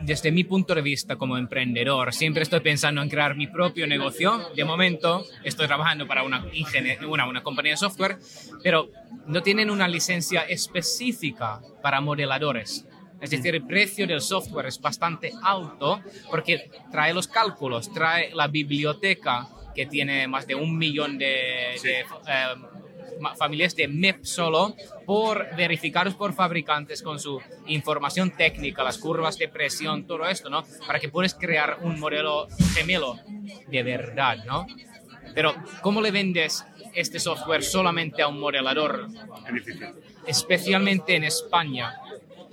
desde 0.00 0.32
mi 0.32 0.44
punto 0.44 0.74
de 0.74 0.82
vista 0.82 1.16
como 1.16 1.38
emprendedor, 1.38 2.12
siempre 2.12 2.42
estoy 2.42 2.60
pensando 2.60 3.02
en 3.02 3.08
crear 3.08 3.36
mi 3.36 3.46
propio 3.46 3.86
negocio. 3.86 4.50
De 4.54 4.64
momento 4.64 5.24
estoy 5.44 5.66
trabajando 5.66 6.06
para 6.06 6.24
una, 6.24 6.44
una, 7.08 7.26
una 7.26 7.42
compañía 7.42 7.72
de 7.72 7.76
software, 7.76 8.18
pero 8.62 8.90
no 9.26 9.42
tienen 9.42 9.70
una 9.70 9.86
licencia 9.88 10.42
específica 10.42 11.60
para 11.82 12.00
modeladores. 12.00 12.86
Es 13.20 13.30
decir, 13.30 13.54
el 13.54 13.64
precio 13.64 14.06
del 14.06 14.20
software 14.20 14.66
es 14.66 14.80
bastante 14.80 15.32
alto 15.42 16.00
porque 16.28 16.68
trae 16.90 17.14
los 17.14 17.28
cálculos, 17.28 17.92
trae 17.92 18.34
la 18.34 18.48
biblioteca 18.48 19.48
que 19.76 19.86
tiene 19.86 20.26
más 20.26 20.46
de 20.46 20.56
un 20.56 20.76
millón 20.76 21.18
de, 21.18 21.78
de, 21.82 22.00
eh, 22.00 22.54
familias 23.36 23.74
de 23.76 23.88
MEP 23.88 24.24
solo 24.24 24.74
por 25.06 25.54
verificados 25.56 26.14
por 26.14 26.32
fabricantes 26.32 27.02
con 27.02 27.18
su 27.18 27.40
información 27.66 28.30
técnica, 28.30 28.82
las 28.82 28.98
curvas 28.98 29.38
de 29.38 29.48
presión, 29.48 30.06
todo 30.06 30.26
esto, 30.26 30.50
¿no? 30.50 30.64
Para 30.86 30.98
que 30.98 31.08
puedas 31.08 31.34
crear 31.34 31.78
un 31.82 31.98
modelo 31.98 32.48
gemelo 32.74 33.18
de 33.68 33.82
verdad, 33.82 34.44
¿no? 34.44 34.66
Pero 35.34 35.54
¿cómo 35.80 36.00
le 36.00 36.10
vendes 36.10 36.64
este 36.94 37.18
software 37.18 37.62
solamente 37.62 38.22
a 38.22 38.28
un 38.28 38.38
modelador? 38.38 39.08
Especialmente 40.26 41.16
en 41.16 41.24
España. 41.24 41.94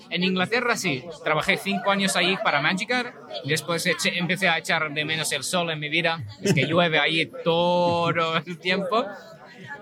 En 0.09 0.23
Inglaterra 0.23 0.75
sí, 0.75 1.03
trabajé 1.23 1.57
cinco 1.57 1.91
años 1.91 2.15
allí 2.15 2.35
para 2.43 2.61
Magicar, 2.61 3.13
después 3.45 3.85
empecé 4.05 4.49
a 4.49 4.57
echar 4.57 4.91
de 4.91 5.05
menos 5.05 5.31
el 5.33 5.43
sol 5.43 5.69
en 5.69 5.79
mi 5.79 5.89
vida, 5.89 6.23
es 6.41 6.53
que 6.53 6.65
llueve 6.65 6.97
allí 6.97 7.29
todo 7.43 8.37
el 8.37 8.57
tiempo, 8.57 9.05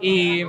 y 0.01 0.43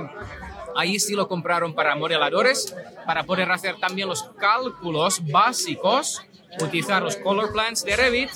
ahí 0.75 0.99
sí 0.99 1.13
lo 1.13 1.27
compraron 1.27 1.73
para 1.73 1.95
modeladores, 1.95 2.75
para 3.05 3.23
poder 3.23 3.51
hacer 3.51 3.77
también 3.77 4.07
los 4.07 4.23
cálculos 4.39 5.21
básicos, 5.29 6.21
utilizar 6.61 7.01
los 7.01 7.15
color 7.17 7.51
plans 7.51 7.83
de 7.83 7.95
Revit, 7.95 8.29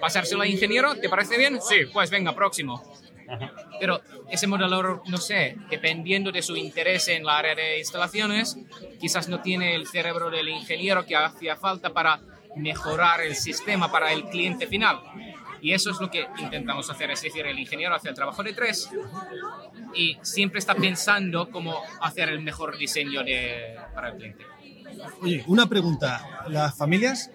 pasárselo 0.00 0.42
al 0.42 0.48
ingeniero, 0.48 0.94
¿te 0.96 1.08
parece 1.08 1.38
bien? 1.38 1.60
Sí, 1.60 1.86
pues 1.92 2.10
venga, 2.10 2.34
próximo. 2.34 2.82
Pero 3.80 4.00
ese 4.30 4.46
modelador, 4.46 5.02
no 5.06 5.16
sé, 5.16 5.56
dependiendo 5.70 6.30
de 6.30 6.42
su 6.42 6.56
interés 6.56 7.08
en 7.08 7.24
la 7.24 7.38
área 7.38 7.54
de 7.54 7.78
instalaciones, 7.78 8.58
quizás 9.00 9.28
no 9.28 9.40
tiene 9.40 9.74
el 9.74 9.86
cerebro 9.86 10.30
del 10.30 10.48
ingeniero 10.48 11.04
que 11.04 11.16
hacía 11.16 11.56
falta 11.56 11.90
para 11.90 12.20
mejorar 12.56 13.20
el 13.22 13.34
sistema 13.34 13.90
para 13.90 14.12
el 14.12 14.24
cliente 14.24 14.66
final. 14.66 15.00
Y 15.64 15.72
eso 15.72 15.92
es 15.92 15.98
lo 15.98 16.10
que 16.10 16.28
intentamos 16.40 16.90
hacer, 16.90 17.10
es 17.10 17.22
decir, 17.22 17.46
el 17.46 17.58
ingeniero 17.58 17.94
hace 17.94 18.10
el 18.10 18.14
trabajo 18.14 18.42
de 18.42 18.52
tres 18.52 18.90
y 19.94 20.18
siempre 20.20 20.58
está 20.58 20.74
pensando 20.74 21.48
cómo 21.50 21.80
hacer 22.02 22.28
el 22.28 22.42
mejor 22.42 22.76
diseño 22.76 23.24
de, 23.24 23.74
para 23.94 24.10
el 24.10 24.16
cliente. 24.18 24.44
Oye, 25.22 25.42
una 25.46 25.66
pregunta. 25.66 26.44
¿Las 26.48 26.76
familias, 26.76 27.30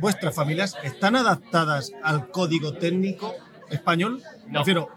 vuestras 0.00 0.34
familias, 0.34 0.76
están 0.82 1.16
adaptadas 1.16 1.92
al 2.02 2.30
código 2.30 2.74
técnico 2.74 3.34
español? 3.70 4.22
No. 4.48 4.60
Prefiero, 4.60 4.90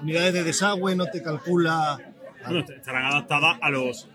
unidades 0.00 0.32
de 0.32 0.44
desagüe, 0.44 0.96
no 0.96 1.08
te 1.08 1.22
calcula... 1.22 1.98
Bueno, 2.42 2.64
estarán 2.74 3.04
adaptadas 3.04 3.58
a 3.60 3.68
los, 3.68 4.08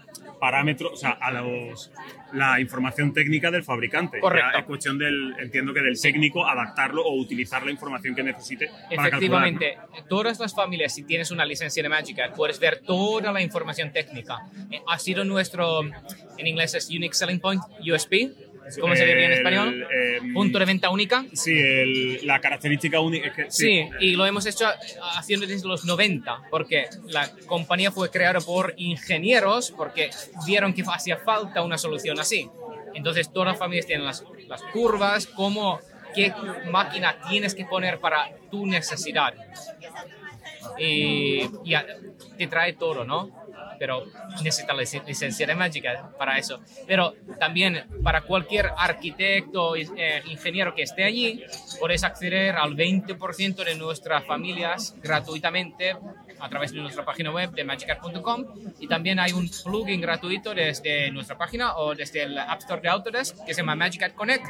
parámetros, 0.44 0.92
o 0.92 0.98
sea, 0.98 1.12
a 1.12 1.32
los, 1.32 1.90
la 2.34 2.60
información 2.60 3.14
técnica 3.14 3.50
del 3.50 3.64
fabricante. 3.64 4.20
Correcto. 4.20 4.50
Ya 4.52 4.60
es 4.60 4.66
cuestión 4.66 4.98
del, 4.98 5.34
entiendo 5.40 5.74
que 5.74 5.80
del 5.80 5.98
técnico 5.98 6.46
adaptarlo 6.46 7.02
o 7.02 7.16
utilizar 7.18 7.64
la 7.64 7.72
información 7.72 8.14
que 8.14 8.24
necesite 8.24 8.70
para 8.94 9.08
Efectivamente, 9.08 9.78
todas 10.10 10.42
las 10.42 10.54
familias, 10.54 10.94
si 10.94 11.04
tienes 11.04 11.32
una 11.32 11.46
licencia 11.46 11.82
de 11.82 11.88
Magikarp, 11.88 12.36
puedes 12.36 12.60
ver 12.60 12.80
toda 12.80 13.32
la 13.32 13.42
información 13.42 13.94
técnica. 13.94 14.40
Eh, 14.70 14.82
Ha 14.86 15.00
sido 15.00 15.24
nuestro, 15.24 15.80
en 16.38 16.46
inglés 16.46 16.74
es 16.74 16.90
Unique 16.90 17.14
Selling 17.16 17.40
Point, 17.40 17.64
USP, 17.80 18.34
¿cómo 18.80 18.96
se 18.96 19.06
diría 19.06 19.26
en 19.26 19.32
El, 19.32 19.38
español? 19.38 19.88
em, 19.92 20.34
Punto 20.34 20.60
de 20.60 20.66
venta 20.66 20.90
única. 20.90 21.26
Sí, 21.34 21.52
el- 21.58 22.26
la 22.28 22.40
característica 22.40 23.00
única. 23.00 23.28
es 23.28 23.34
que- 23.34 23.52
Sí, 23.52 23.90
y 24.00 24.16
lo 24.16 24.26
hemos 24.26 24.46
hecho 24.46 24.66
haciendo 25.16 25.46
desde 25.46 25.68
los 25.68 25.86
90, 25.86 26.42
porque 26.50 26.86
la 27.08 27.30
compañía 27.46 27.92
fue 27.92 28.10
creada 28.10 28.40
por 28.42 28.74
ingenieros, 28.78 29.72
porque 29.72 30.10
vieron 30.46 30.74
que 30.74 30.84
hacía 30.88 31.18
falta 31.18 31.62
una 31.62 31.78
solución 31.78 32.20
así. 32.20 32.50
Entonces 32.94 33.32
todas 33.32 33.50
las 33.50 33.58
familias 33.60 33.86
tienen 33.88 34.06
las, 34.06 34.24
las 34.48 34.62
curvas, 34.64 35.28
cómo, 35.28 35.80
qué 36.16 36.32
máquina 36.72 37.18
tienes 37.30 37.56
que 37.56 37.66
poner 37.66 38.00
para 38.00 38.30
tu 38.52 38.66
necesidad. 38.68 39.34
Y 40.78 41.42
ya 41.66 41.86
te 42.38 42.48
trae 42.48 42.74
todo, 42.74 43.04
¿no? 43.04 43.43
Pero 43.80 44.06
necesitas 44.44 44.76
la 44.76 44.84
lic- 44.84 45.06
licencia 45.06 45.48
de 45.48 45.56
mágica 45.56 46.10
para 46.18 46.38
eso. 46.38 46.62
Pero 46.88 47.14
también 47.40 47.86
para 48.04 48.22
cualquier 48.22 48.72
arquitecto, 48.78 49.76
eh, 49.76 50.22
ingeniero 50.28 50.74
que 50.76 50.84
esté 50.84 51.04
allí, 51.04 51.44
puedes 51.80 52.04
acceder 52.04 52.56
al 52.56 52.76
20% 52.76 53.64
de 53.64 53.76
nuestras 53.76 54.26
familias 54.26 54.96
gratuitamente 55.02 55.96
a 56.40 56.50
través 56.50 56.72
de 56.74 56.82
nuestra 56.82 57.06
página 57.06 57.32
web 57.32 57.52
de 57.52 57.64
magikarp.com 57.64 58.46
y 58.80 58.88
también 58.88 59.20
hay 59.20 59.32
un 59.32 59.50
plugin 59.64 60.02
gratuito 60.02 60.54
desde 60.54 61.10
nuestra 61.12 61.38
página 61.38 61.76
o 61.78 61.96
desde 61.96 62.24
el 62.24 62.38
App 62.38 62.60
Store 62.60 62.82
de 62.82 62.90
Autodesk 62.90 63.46
que 63.46 63.54
se 63.54 63.62
llama 63.62 63.76
Magikarp 63.76 64.14
Connect. 64.16 64.46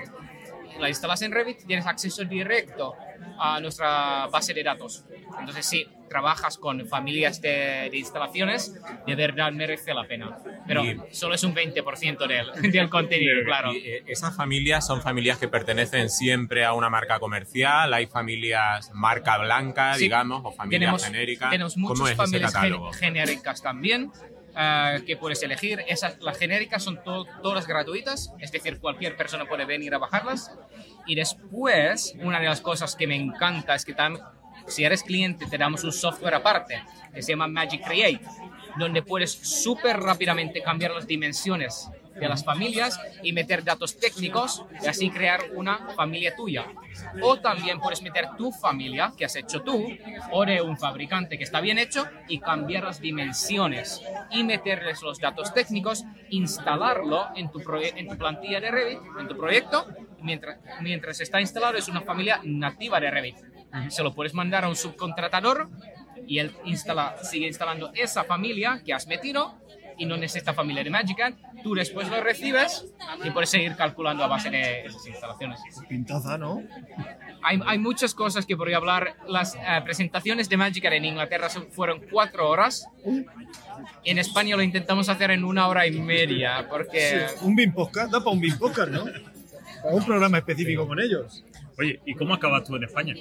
La 0.79 0.89
instalas 0.89 1.21
en 1.21 1.31
Revit 1.31 1.65
tienes 1.67 1.85
acceso 1.85 2.23
directo 2.23 2.95
a 3.39 3.59
nuestra 3.59 4.27
base 4.27 4.53
de 4.53 4.63
datos. 4.63 5.05
Entonces, 5.39 5.65
si 5.65 5.87
trabajas 6.09 6.57
con 6.59 6.85
familias 6.87 7.41
de, 7.41 7.89
de 7.89 7.97
instalaciones, 7.97 8.79
de 9.07 9.15
verdad 9.15 9.51
merece 9.51 9.93
la 9.95 10.03
pena. 10.03 10.37
Pero 10.67 10.85
Y- 10.85 10.99
solo 11.11 11.33
es 11.33 11.43
un 11.43 11.55
20% 11.55 12.27
del, 12.27 12.51
del 12.71 12.89
contenido, 12.89 13.43
claro. 13.45 13.73
Y, 13.73 13.77
eh, 13.77 14.03
esas 14.07 14.35
familias 14.35 14.85
son 14.85 15.01
familias 15.01 15.39
que 15.39 15.47
pertenecen 15.47 16.09
siempre 16.09 16.65
a 16.65 16.73
una 16.73 16.89
marca 16.89 17.19
comercial, 17.19 17.93
hay 17.93 18.05
familias 18.05 18.91
marca 18.93 19.37
blanca, 19.39 19.95
Sí. 19.95 20.03
digamos, 20.03 20.41
o 20.45 20.51
familias 20.51 20.79
tenemos, 20.81 21.03
genéricas. 21.05 21.49
Tenemos 21.49 21.73
¿Cómo 21.73 21.87
muchas 21.89 22.05
es 22.07 22.11
ese 22.11 22.17
familias 22.17 22.53
catálogo? 22.53 22.93
genéricas 22.93 23.61
también 23.63 24.11
ah, 24.55 24.97
que 25.05 25.17
puedes 25.17 25.41
elegir. 25.43 25.83
Esas, 25.87 26.19
las 26.21 26.37
genéricas 26.37 26.83
son 26.83 27.03
to- 27.03 27.25
todas 27.41 27.67
gratuitas, 27.67 28.31
es 28.39 28.51
decir, 28.51 28.79
cualquier 28.79 29.15
persona 29.17 29.45
puede 29.45 29.65
venir 29.65 29.93
a 29.93 29.97
bajarlas. 29.97 30.51
Y 31.05 31.15
después, 31.15 32.15
una 32.21 32.39
de 32.39 32.45
las 32.45 32.61
cosas 32.61 32.95
que 32.95 33.07
me 33.07 33.15
encanta 33.15 33.75
es 33.75 33.85
que 33.85 33.93
si 34.67 34.85
eres 34.85 35.03
cliente 35.03 35.45
te 35.45 35.57
damos 35.57 35.83
un 35.83 35.91
software 35.91 36.35
aparte 36.35 36.81
que 37.13 37.21
se 37.21 37.31
llama 37.33 37.47
Magic 37.47 37.83
Create, 37.85 38.21
donde 38.77 39.01
puedes 39.03 39.31
súper 39.31 39.97
rápidamente 39.99 40.61
cambiar 40.61 40.91
las 40.91 41.05
dimensiones 41.05 41.89
de 42.15 42.27
las 42.27 42.43
familias 42.43 42.99
y 43.21 43.33
meter 43.33 43.63
datos 43.63 43.97
técnicos 43.97 44.63
y 44.81 44.87
así 44.87 45.09
crear 45.09 45.41
una 45.55 45.89
familia 45.95 46.35
tuya. 46.35 46.65
O 47.21 47.39
también 47.39 47.79
puedes 47.79 48.01
meter 48.01 48.29
tu 48.37 48.51
familia 48.51 49.13
que 49.17 49.25
has 49.25 49.35
hecho 49.35 49.61
tú 49.61 49.87
o 50.31 50.45
de 50.45 50.61
un 50.61 50.77
fabricante 50.77 51.37
que 51.37 51.43
está 51.43 51.61
bien 51.61 51.77
hecho 51.77 52.07
y 52.27 52.39
cambiar 52.39 52.83
las 52.83 53.01
dimensiones 53.01 54.01
y 54.31 54.43
meterles 54.43 55.01
los 55.01 55.19
datos 55.19 55.53
técnicos, 55.53 56.03
instalarlo 56.29 57.27
en 57.35 57.51
tu, 57.51 57.61
en 57.73 58.07
tu 58.07 58.17
plantilla 58.17 58.59
de 58.59 58.71
Revit, 58.71 58.99
en 59.19 59.27
tu 59.27 59.37
proyecto. 59.37 59.87
Mientras, 60.21 60.57
mientras 60.81 61.19
está 61.19 61.41
instalado 61.41 61.77
es 61.77 61.87
una 61.87 62.01
familia 62.01 62.39
nativa 62.43 62.99
de 62.99 63.11
Revit. 63.11 63.35
Se 63.89 64.03
lo 64.03 64.13
puedes 64.13 64.33
mandar 64.33 64.65
a 64.65 64.69
un 64.69 64.75
subcontratador 64.75 65.69
y 66.27 66.39
él 66.39 66.55
instala, 66.65 67.15
sigue 67.23 67.47
instalando 67.47 67.91
esa 67.93 68.23
familia 68.23 68.81
que 68.85 68.93
has 68.93 69.07
metido 69.07 69.55
y 69.97 70.05
no 70.05 70.17
necesita 70.17 70.53
familia 70.53 70.83
de 70.83 70.89
Magikarp. 70.89 71.37
Tú 71.63 71.73
después 71.75 72.09
lo 72.09 72.21
recibes 72.21 72.85
y 73.23 73.29
puedes 73.31 73.49
seguir 73.49 73.75
calculando 73.75 74.23
a 74.23 74.27
base 74.27 74.49
de 74.49 74.85
esas 74.85 75.05
instalaciones. 75.07 75.59
Pintaza, 75.87 76.37
¿no? 76.37 76.61
Hay, 77.41 77.59
hay 77.65 77.77
muchas 77.77 78.13
cosas 78.15 78.45
que 78.45 78.55
podría 78.55 78.77
hablar. 78.77 79.15
Las 79.27 79.55
eh, 79.55 79.59
presentaciones 79.83 80.47
de 80.49 80.57
Magikarp 80.57 80.95
en 80.95 81.05
Inglaterra 81.05 81.49
son- 81.49 81.67
fueron 81.71 82.01
cuatro 82.11 82.49
horas. 82.49 82.87
En 84.03 84.17
España 84.17 84.55
lo 84.55 84.61
intentamos 84.63 85.09
hacer 85.09 85.31
en 85.31 85.43
una 85.43 85.67
hora 85.67 85.85
y 85.87 85.91
media 85.99 86.67
porque... 86.69 87.27
Sí, 87.29 87.45
un 87.45 87.55
BIM 87.55 87.73
podcast, 87.73 88.11
da 88.11 88.19
para 88.19 88.31
un 88.31 88.39
BIM 88.39 88.57
podcast, 88.57 88.89
¿no? 88.91 89.05
Para 89.83 89.95
un 89.95 90.05
programa 90.05 90.37
específico 90.37 90.87
con 90.87 90.99
ellos. 90.99 91.43
Oye, 91.77 91.99
¿y 92.05 92.13
cómo 92.13 92.33
acabas 92.33 92.63
tú 92.65 92.75
en 92.75 92.83
España? 92.83 93.13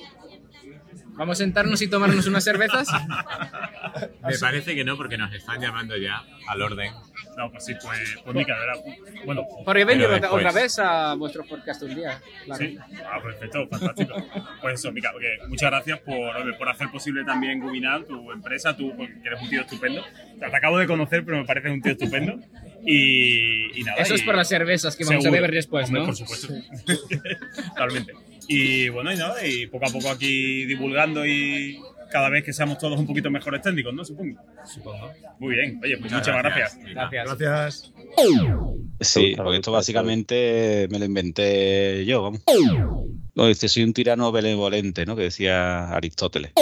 Vamos 1.15 1.39
a 1.39 1.45
sentarnos 1.45 1.81
y 1.83 1.89
tomarnos 1.89 2.27
unas 2.27 2.43
cervezas. 2.45 2.89
Me 4.27 4.39
parece 4.39 4.75
que 4.75 4.85
no, 4.85 4.97
porque 4.97 5.19
nos 5.19 5.33
están 5.35 5.61
llamando 5.61 5.97
ya 5.97 6.23
al 6.49 6.63
orden. 6.63 6.91
No, 7.37 7.51
pues 7.51 7.65
sí, 7.65 7.75
pues, 7.83 8.17
pues 8.25 8.35
Mica, 8.37 8.55
de 8.55 8.61
verdad. 8.67 8.83
Bueno, 9.25 9.43
Porque 9.65 9.83
he 9.83 9.85
venido 9.85 10.09
otra, 10.09 10.21
después. 10.21 10.45
otra 10.47 10.61
vez 10.61 10.79
a 10.79 11.15
vuestro 11.15 11.45
podcast 11.45 11.83
un 11.83 11.95
día. 11.95 12.21
claro. 12.45 12.65
Sí, 12.65 12.79
ah, 13.07 13.21
perfecto, 13.23 13.69
fantástico. 13.69 14.15
Pues 14.61 14.75
eso, 14.81 14.93
Mica, 14.93 15.11
porque 15.13 15.39
muchas 15.49 15.71
gracias 15.71 16.01
por, 16.01 16.59
por 16.59 16.69
hacer 16.69 16.89
posible 16.91 17.25
también 17.25 17.61
Guminal, 17.61 18.05
tu 18.07 18.31
empresa, 18.33 18.77
tú, 18.77 18.95
porque 18.97 19.15
eres 19.25 19.41
un 19.43 19.49
tío 19.51 19.61
estupendo. 19.63 20.03
Sea, 20.39 20.51
te 20.51 20.57
acabo 20.57 20.79
de 20.79 20.87
conocer, 20.87 21.25
pero 21.25 21.39
me 21.39 21.45
pareces 21.45 21.73
un 21.73 21.81
tío 21.83 21.93
estupendo. 21.93 22.39
Y, 22.85 23.81
y 23.81 23.85
nada. 23.85 23.99
Eso 24.03 24.15
es 24.15 24.23
y- 24.23 24.25
por 24.25 24.35
las 24.35 24.49
cervezas 24.49 24.97
que 24.97 25.05
vamos 25.05 25.23
Seguro. 25.23 25.39
a 25.39 25.41
beber 25.41 25.55
después, 25.55 25.87
Hombre, 25.87 26.01
¿no? 26.01 26.07
Por 26.07 26.17
supuesto. 26.17 26.49
Totalmente. 27.69 28.13
Y 28.53 28.89
bueno, 28.89 29.13
y 29.13 29.17
nada, 29.17 29.47
y 29.47 29.67
poco 29.67 29.87
a 29.87 29.91
poco 29.91 30.11
aquí 30.11 30.65
divulgando 30.65 31.27
y 31.27 31.79
cada 32.11 32.29
vez 32.29 32.45
que 32.45 32.53
seamos 32.53 32.79
todos 32.79 32.99
un 32.99 33.07
poquito 33.07 33.31
mejores 33.31 33.63
técnicos, 33.63 33.95
¿no? 33.95 34.05
Supongo. 34.05 34.41
Supongo. 34.67 35.11
Muy 35.39 35.55
bien, 35.55 35.81
oye, 35.83 35.97
pues 35.99 36.13
Muchas 36.13 36.29
muchas, 36.29 36.43
gracias. 36.43 36.79
gracias. 36.95 37.39
Gracias. 37.39 37.93
Sí, 39.01 39.35
porque 39.37 39.57
esto 39.57 39.73
básicamente 39.73 40.87
me 40.91 40.99
lo 40.99 41.05
inventé 41.05 42.05
yo, 42.05 42.23
vamos. 42.23 42.43
No, 43.35 43.47
dice, 43.47 43.69
soy 43.69 43.85
un 43.85 43.95
tirano 43.95 44.31
benevolente, 44.31 45.07
¿no? 45.07 45.17
Que 45.17 45.23
decía 45.23 45.89
Aristóteles. 45.89 46.53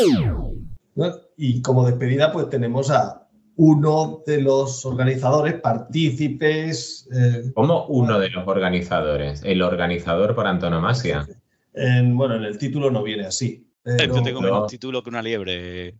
¿no? 0.94 1.16
Y 1.36 1.62
como 1.62 1.84
despedida, 1.84 2.32
pues 2.32 2.48
tenemos 2.48 2.90
a 2.90 3.26
uno 3.56 4.22
de 4.26 4.40
los 4.40 4.86
organizadores, 4.86 5.54
partícipes, 5.60 7.08
eh, 7.12 7.50
Como 7.54 7.86
uno 7.86 8.18
de 8.18 8.30
los 8.30 8.46
organizadores, 8.46 9.42
el 9.44 9.62
organizador 9.62 10.34
por 10.34 10.46
antonomasia. 10.46 11.26
En, 11.74 12.16
bueno, 12.16 12.36
en 12.36 12.44
el 12.44 12.58
título 12.58 12.90
no 12.90 13.02
viene 13.02 13.26
así. 13.26 13.66
Pero 13.82 14.16
Yo 14.16 14.22
tengo 14.22 14.40
no. 14.42 14.46
menos 14.46 14.66
título 14.70 15.02
que 15.02 15.08
una 15.10 15.22
liebre. 15.22 15.94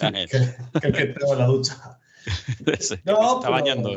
Que, 0.00 0.26
que 0.80 0.86
el 0.86 0.92
que 0.92 1.02
entraba 1.02 1.32
en 1.34 1.38
la 1.38 1.46
ducha. 1.46 1.76
No, 3.04 3.12
está 3.14 3.40
pero- 3.40 3.50
bañando. 3.52 3.90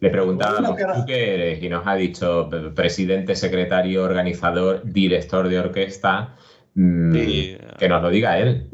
Le 0.00 0.10
preguntábamos 0.10 0.76
tú 0.76 1.04
qué 1.06 1.34
eres 1.34 1.62
y 1.62 1.68
nos 1.68 1.86
ha 1.86 1.94
dicho 1.94 2.48
p- 2.50 2.70
presidente, 2.70 3.34
secretario, 3.36 4.04
organizador, 4.04 4.82
director 4.84 5.48
de 5.48 5.58
orquesta. 5.58 6.34
mm, 6.74 7.12
Sí. 7.14 7.58
Que 7.78 7.88
nos 7.88 8.02
lo 8.02 8.10
diga 8.10 8.38
él. 8.38 8.70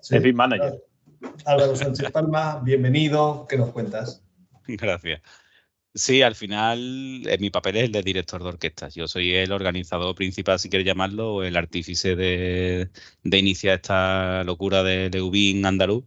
Sí. 0.00 0.16
Event 0.16 0.36
manager. 0.36 0.82
Álvaro 1.44 1.74
Sánchez 1.76 2.10
Palma, 2.12 2.60
bienvenido. 2.62 3.46
¿Qué 3.48 3.56
nos 3.56 3.70
cuentas? 3.70 4.22
Gracias. 4.66 5.20
Sí, 5.98 6.20
al 6.20 6.34
final 6.34 7.22
eh, 7.26 7.38
mi 7.38 7.48
papel 7.48 7.76
es 7.76 7.84
el 7.84 7.92
de 7.92 8.02
director 8.02 8.42
de 8.42 8.48
orquestas. 8.50 8.94
Yo 8.94 9.08
soy 9.08 9.32
el 9.34 9.50
organizador 9.50 10.14
principal, 10.14 10.58
si 10.58 10.68
quieres 10.68 10.84
llamarlo, 10.86 11.36
o 11.36 11.42
el 11.42 11.56
artífice 11.56 12.14
de, 12.16 12.90
de 13.22 13.38
iniciar 13.38 13.76
esta 13.76 14.44
locura 14.44 14.82
de 14.82 15.08
Leubín 15.08 15.64
andaluz. 15.64 16.04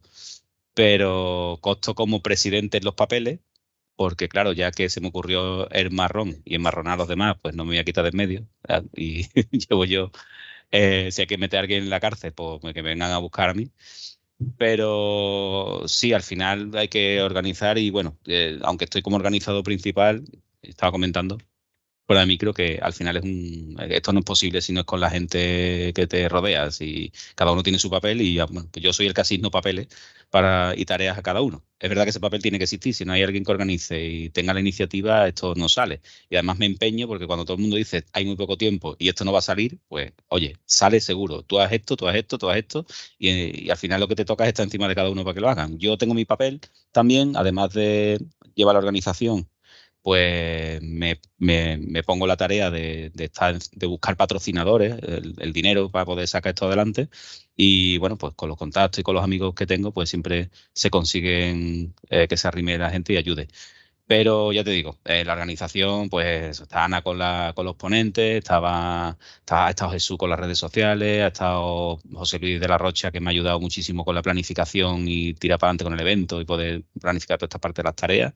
Pero 0.76 1.58
costo 1.62 1.96
como 1.96 2.22
presidente 2.22 2.78
en 2.78 2.86
los 2.86 2.96
papeles, 2.96 3.40
porque 3.96 4.30
claro, 4.30 4.54
ya 4.54 4.72
que 4.72 4.90
se 4.90 5.02
me 5.02 5.10
ocurrió 5.10 5.70
el 5.72 5.92
marrón 5.92 6.42
y 6.46 6.56
enmarronar 6.56 6.96
a 6.96 6.98
los 6.98 7.08
demás, 7.10 7.38
pues 7.42 7.56
no 7.56 7.66
me 7.66 7.72
voy 7.72 7.80
a 7.80 7.86
quitar 7.86 8.04
de 8.06 8.12
en 8.12 8.18
medio. 8.18 8.48
¿verdad? 8.64 8.86
Y 8.96 9.28
llevo 9.70 9.86
yo, 9.86 10.12
eh, 10.72 11.12
si 11.12 11.22
hay 11.24 11.28
que 11.28 11.38
meter 11.40 11.60
a 11.60 11.62
alguien 11.64 11.84
en 11.84 11.90
la 11.92 12.00
cárcel, 12.02 12.34
pues 12.34 12.62
que 12.74 12.82
vengan 12.84 13.12
a 13.12 13.20
buscar 13.20 13.50
a 13.50 13.54
mí. 13.56 13.72
Pero 14.58 15.84
sí, 15.88 16.14
al 16.14 16.24
final 16.24 16.72
hay 16.76 16.88
que 16.88 17.22
organizar 17.22 17.78
y 17.78 17.90
bueno, 17.90 18.18
eh, 18.26 18.60
aunque 18.64 18.86
estoy 18.86 19.02
como 19.02 19.18
organizador 19.18 19.64
principal, 19.64 20.24
estaba 20.62 20.92
comentando 20.92 21.38
fuera 22.10 22.22
de 22.22 22.26
micro 22.26 22.56
que 22.56 22.80
al 22.82 22.94
final 22.94 23.18
es 23.18 23.24
un, 23.24 23.78
esto 23.88 24.12
no 24.12 24.20
es 24.22 24.26
posible 24.26 24.62
si 24.64 24.74
no 24.74 24.80
es 24.80 24.86
con 24.88 25.00
la 25.00 25.12
gente 25.12 25.94
que 25.94 26.08
te 26.08 26.28
rodea, 26.28 26.72
si 26.72 27.14
cada 27.36 27.52
uno 27.52 27.62
tiene 27.62 27.78
su 27.78 27.92
papel 27.92 28.20
y 28.22 28.34
yo 28.34 28.94
soy 28.94 29.06
el 29.06 29.14
que 29.14 29.22
asigno 29.22 29.52
papeles 29.52 29.90
para, 30.32 30.74
y 30.76 30.86
tareas 30.86 31.20
a 31.20 31.22
cada 31.22 31.42
uno. 31.42 31.64
Es 31.80 31.88
verdad 31.88 32.06
que 32.06 32.10
ese 32.10 32.20
papel 32.20 32.42
tiene 32.42 32.58
que 32.58 32.64
existir, 32.64 32.96
si 32.96 33.06
no 33.06 33.14
hay 33.14 33.22
alguien 33.22 33.44
que 33.46 33.52
organice 33.52 34.04
y 34.04 34.30
tenga 34.32 34.56
la 34.56 34.60
iniciativa, 34.60 35.28
esto 35.28 35.54
no 35.56 35.70
sale. 35.70 36.02
Y 36.32 36.36
además 36.36 36.58
me 36.58 36.66
empeño 36.66 37.08
porque 37.08 37.28
cuando 37.28 37.46
todo 37.46 37.58
el 37.58 37.62
mundo 37.62 37.76
dice 37.76 38.04
hay 38.14 38.26
muy 38.26 38.36
poco 38.36 38.58
tiempo 38.58 38.96
y 38.98 39.10
esto 39.10 39.24
no 39.24 39.32
va 39.32 39.40
a 39.40 39.44
salir, 39.44 39.78
pues 39.88 40.12
oye, 40.30 40.58
sale 40.66 41.02
seguro. 41.02 41.44
Tú 41.44 41.60
haz 41.60 41.72
esto, 41.74 41.96
tú 41.96 42.08
haz 42.08 42.16
esto, 42.16 42.40
tú 42.40 42.50
haz 42.50 42.58
esto 42.58 42.88
y, 43.20 43.70
al 43.70 43.78
final 43.78 44.00
lo 44.00 44.08
que 44.08 44.16
te 44.16 44.26
toca 44.26 44.46
es 44.46 44.48
estar 44.50 44.64
encima 44.64 44.88
de 44.88 44.96
cada 44.96 45.12
uno 45.12 45.24
para 45.24 45.36
que 45.36 45.42
lo 45.42 45.50
hagan. 45.50 45.78
Yo 45.78 45.96
tengo 45.96 46.16
mi 46.16 46.26
papel 46.26 46.60
también, 46.92 47.38
además 47.38 47.72
de 47.74 48.20
lleva 48.56 48.74
la 48.74 48.80
organización, 48.80 49.48
pues 50.02 50.82
me, 50.82 51.20
me- 51.38 51.78
pongo 52.04 52.28
la 52.28 52.38
tarea 52.38 52.72
de, 52.72 53.12
de 53.14 53.30
de 53.74 53.86
buscar 53.88 54.16
patrocinadores, 54.18 54.98
el, 55.04 55.36
el 55.40 55.54
dinero 55.54 55.90
para 55.92 56.06
poder 56.06 56.28
sacar 56.28 56.52
esto 56.52 56.66
adelante. 56.68 57.10
Y 57.56 57.98
bueno, 57.98 58.18
pues 58.18 58.34
con 58.36 58.50
los 58.50 58.58
contactos 58.58 59.00
y 59.00 59.04
con 59.04 59.16
los 59.16 59.24
amigos 59.24 59.54
que 59.56 59.68
tengo, 59.68 59.92
pues 59.94 60.10
siempre 60.10 60.50
se 60.74 60.90
consiguen 60.90 61.94
eh, 62.10 62.28
que 62.28 62.38
se 62.38 62.48
arrime 62.48 62.78
la 62.78 62.90
gente 62.92 63.14
y 63.14 63.18
ayude. 63.18 63.48
Pero 64.12 64.52
ya 64.52 64.64
te 64.64 64.72
digo, 64.72 64.98
eh, 65.06 65.24
la 65.24 65.34
organización, 65.34 66.10
pues 66.10 66.60
está 66.62 66.86
Ana 66.86 67.04
con, 67.04 67.20
la, 67.20 67.54
con 67.56 67.64
los 67.66 67.76
ponentes, 67.76 68.40
estaba, 68.40 69.16
estaba- 69.40 69.68
ha 69.68 69.70
estado 69.70 69.92
Jesús 69.92 70.18
con 70.18 70.32
las 70.32 70.40
redes 70.40 70.58
sociales, 70.58 71.22
ha 71.24 71.28
estado 71.28 72.00
José 72.12 72.40
Luis 72.40 72.60
de 72.60 72.68
la 72.68 72.80
Rocha, 72.80 73.12
que 73.12 73.20
me 73.20 73.28
ha 73.30 73.32
ayudado 73.32 73.60
muchísimo 73.60 74.04
con 74.04 74.16
la 74.16 74.24
planificación 74.24 75.08
y 75.08 75.36
tirar 75.36 75.60
para 75.60 75.70
adelante 75.70 75.84
con 75.84 75.94
el 75.94 76.00
evento 76.00 76.42
y 76.42 76.46
poder 76.46 76.86
planificar 77.00 77.38
toda 77.38 77.46
esta 77.48 77.60
parte 77.60 77.84
de 77.84 77.86
las 77.88 77.96
tareas. 77.96 78.34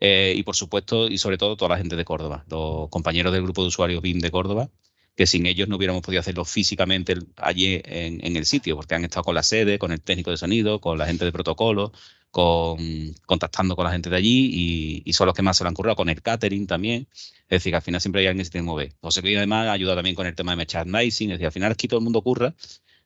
Eh, 0.00 0.34
y 0.36 0.42
por 0.42 0.56
supuesto, 0.56 1.06
y 1.08 1.18
sobre 1.18 1.38
todo, 1.38 1.56
toda 1.56 1.70
la 1.70 1.78
gente 1.78 1.94
de 1.96 2.04
Córdoba, 2.04 2.44
los 2.48 2.88
compañeros 2.90 3.32
del 3.32 3.42
grupo 3.42 3.62
de 3.62 3.68
usuarios 3.68 4.02
BIM 4.02 4.18
de 4.20 4.30
Córdoba, 4.32 4.68
que 5.16 5.26
sin 5.28 5.46
ellos 5.46 5.68
no 5.68 5.76
hubiéramos 5.76 6.02
podido 6.02 6.20
hacerlo 6.20 6.44
físicamente 6.44 7.14
allí 7.36 7.80
en 7.84 8.36
el 8.36 8.46
sitio, 8.46 8.74
porque 8.76 8.96
han 8.96 9.04
estado 9.04 9.22
con 9.24 9.34
la 9.36 9.44
sede, 9.44 9.78
con 9.78 9.92
el 9.92 10.00
técnico 10.02 10.30
de 10.32 10.36
sonido, 10.38 10.80
con 10.80 10.98
la 10.98 11.06
gente 11.06 11.24
de 11.24 11.30
protocolo, 11.32 11.92
con, 12.34 13.14
contactando 13.26 13.76
con 13.76 13.84
la 13.84 13.92
gente 13.92 14.10
de 14.10 14.16
allí 14.16 14.50
y, 14.52 15.02
y 15.04 15.12
son 15.12 15.26
los 15.26 15.36
que 15.36 15.42
más 15.42 15.56
se 15.56 15.62
lo 15.62 15.68
han 15.68 15.74
currado, 15.74 15.94
con 15.94 16.08
el 16.08 16.20
catering 16.20 16.66
también. 16.66 17.06
Es 17.12 17.60
decir, 17.60 17.70
que 17.70 17.76
al 17.76 17.82
final 17.82 18.00
siempre 18.00 18.22
hay 18.22 18.26
alguien 18.26 18.40
que 18.40 18.46
se 18.46 18.50
tiene 18.50 18.64
que 18.64 18.70
mover. 18.70 18.92
José 19.00 19.22
Luis 19.22 19.36
además 19.36 19.68
ayuda 19.68 19.94
también 19.94 20.16
con 20.16 20.26
el 20.26 20.34
tema 20.34 20.50
de 20.50 20.56
merchandising, 20.56 21.30
es 21.30 21.34
decir, 21.34 21.46
al 21.46 21.52
final 21.52 21.70
aquí 21.70 21.86
todo 21.86 21.98
el 21.98 22.04
mundo 22.04 22.22
curra. 22.22 22.52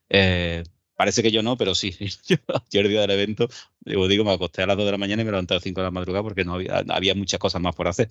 Eh, 0.08 0.64
parece 0.96 1.22
que 1.22 1.30
yo 1.30 1.42
no, 1.42 1.58
pero 1.58 1.74
sí. 1.74 1.94
Yo, 2.26 2.36
yo 2.70 2.80
el 2.80 2.88
día 2.88 3.02
del 3.02 3.10
evento, 3.10 3.50
digo, 3.80 4.08
digo, 4.08 4.24
me 4.24 4.32
acosté 4.32 4.62
a 4.62 4.66
las 4.66 4.78
2 4.78 4.86
de 4.86 4.92
la 4.92 4.98
mañana 4.98 5.20
y 5.20 5.26
me 5.26 5.30
levanté 5.30 5.52
a 5.52 5.56
las 5.56 5.62
5 5.62 5.78
de 5.78 5.84
la 5.84 5.90
madrugada 5.90 6.22
porque 6.22 6.46
no 6.46 6.54
había, 6.54 6.82
había 6.88 7.14
muchas 7.14 7.38
cosas 7.38 7.60
más 7.60 7.74
por 7.74 7.86
hacer. 7.86 8.08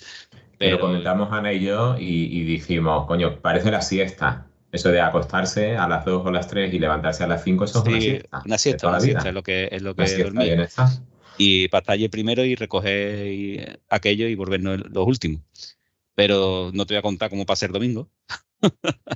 Pero 0.59 0.79
comentamos 0.79 1.29
Ana 1.31 1.51
y 1.51 1.61
yo 1.63 1.97
y, 1.97 2.25
y 2.25 2.43
dijimos, 2.43 3.07
coño, 3.07 3.41
parece 3.41 3.71
la 3.71 3.81
siesta. 3.81 4.45
Eso 4.71 4.89
de 4.89 4.99
acostarse 5.01 5.77
a 5.77 5.87
las 5.87 6.03
2 6.05 6.25
o 6.25 6.31
las 6.31 6.47
3 6.47 6.73
y 6.73 6.79
levantarse 6.79 7.23
a 7.23 7.27
las 7.27 7.43
5, 7.43 7.63
eso 7.63 7.79
es 7.79 7.85
una 7.87 7.97
siesta. 8.01 8.41
una 8.45 8.57
siesta, 8.57 8.87
una 8.89 8.97
siesta 8.99 9.27
es 9.29 9.33
lo 9.33 9.43
que 9.43 9.69
es 9.71 9.81
lo 9.81 9.95
que 9.95 10.03
está. 10.63 10.85
Y 11.37 11.67
pantalla 11.69 12.09
primero 12.09 12.43
y 12.43 12.55
recoger 12.55 13.27
y- 13.27 13.65
aquello 13.89 14.27
y 14.27 14.35
volvernos 14.35 14.79
los 14.89 15.07
últimos. 15.07 15.41
Pero 16.15 16.71
no 16.73 16.85
te 16.85 16.95
voy 16.95 16.99
a 16.99 17.03
contar 17.03 17.29
cómo 17.29 17.45
pasé 17.45 17.67
el 17.67 17.71
domingo. 17.71 18.09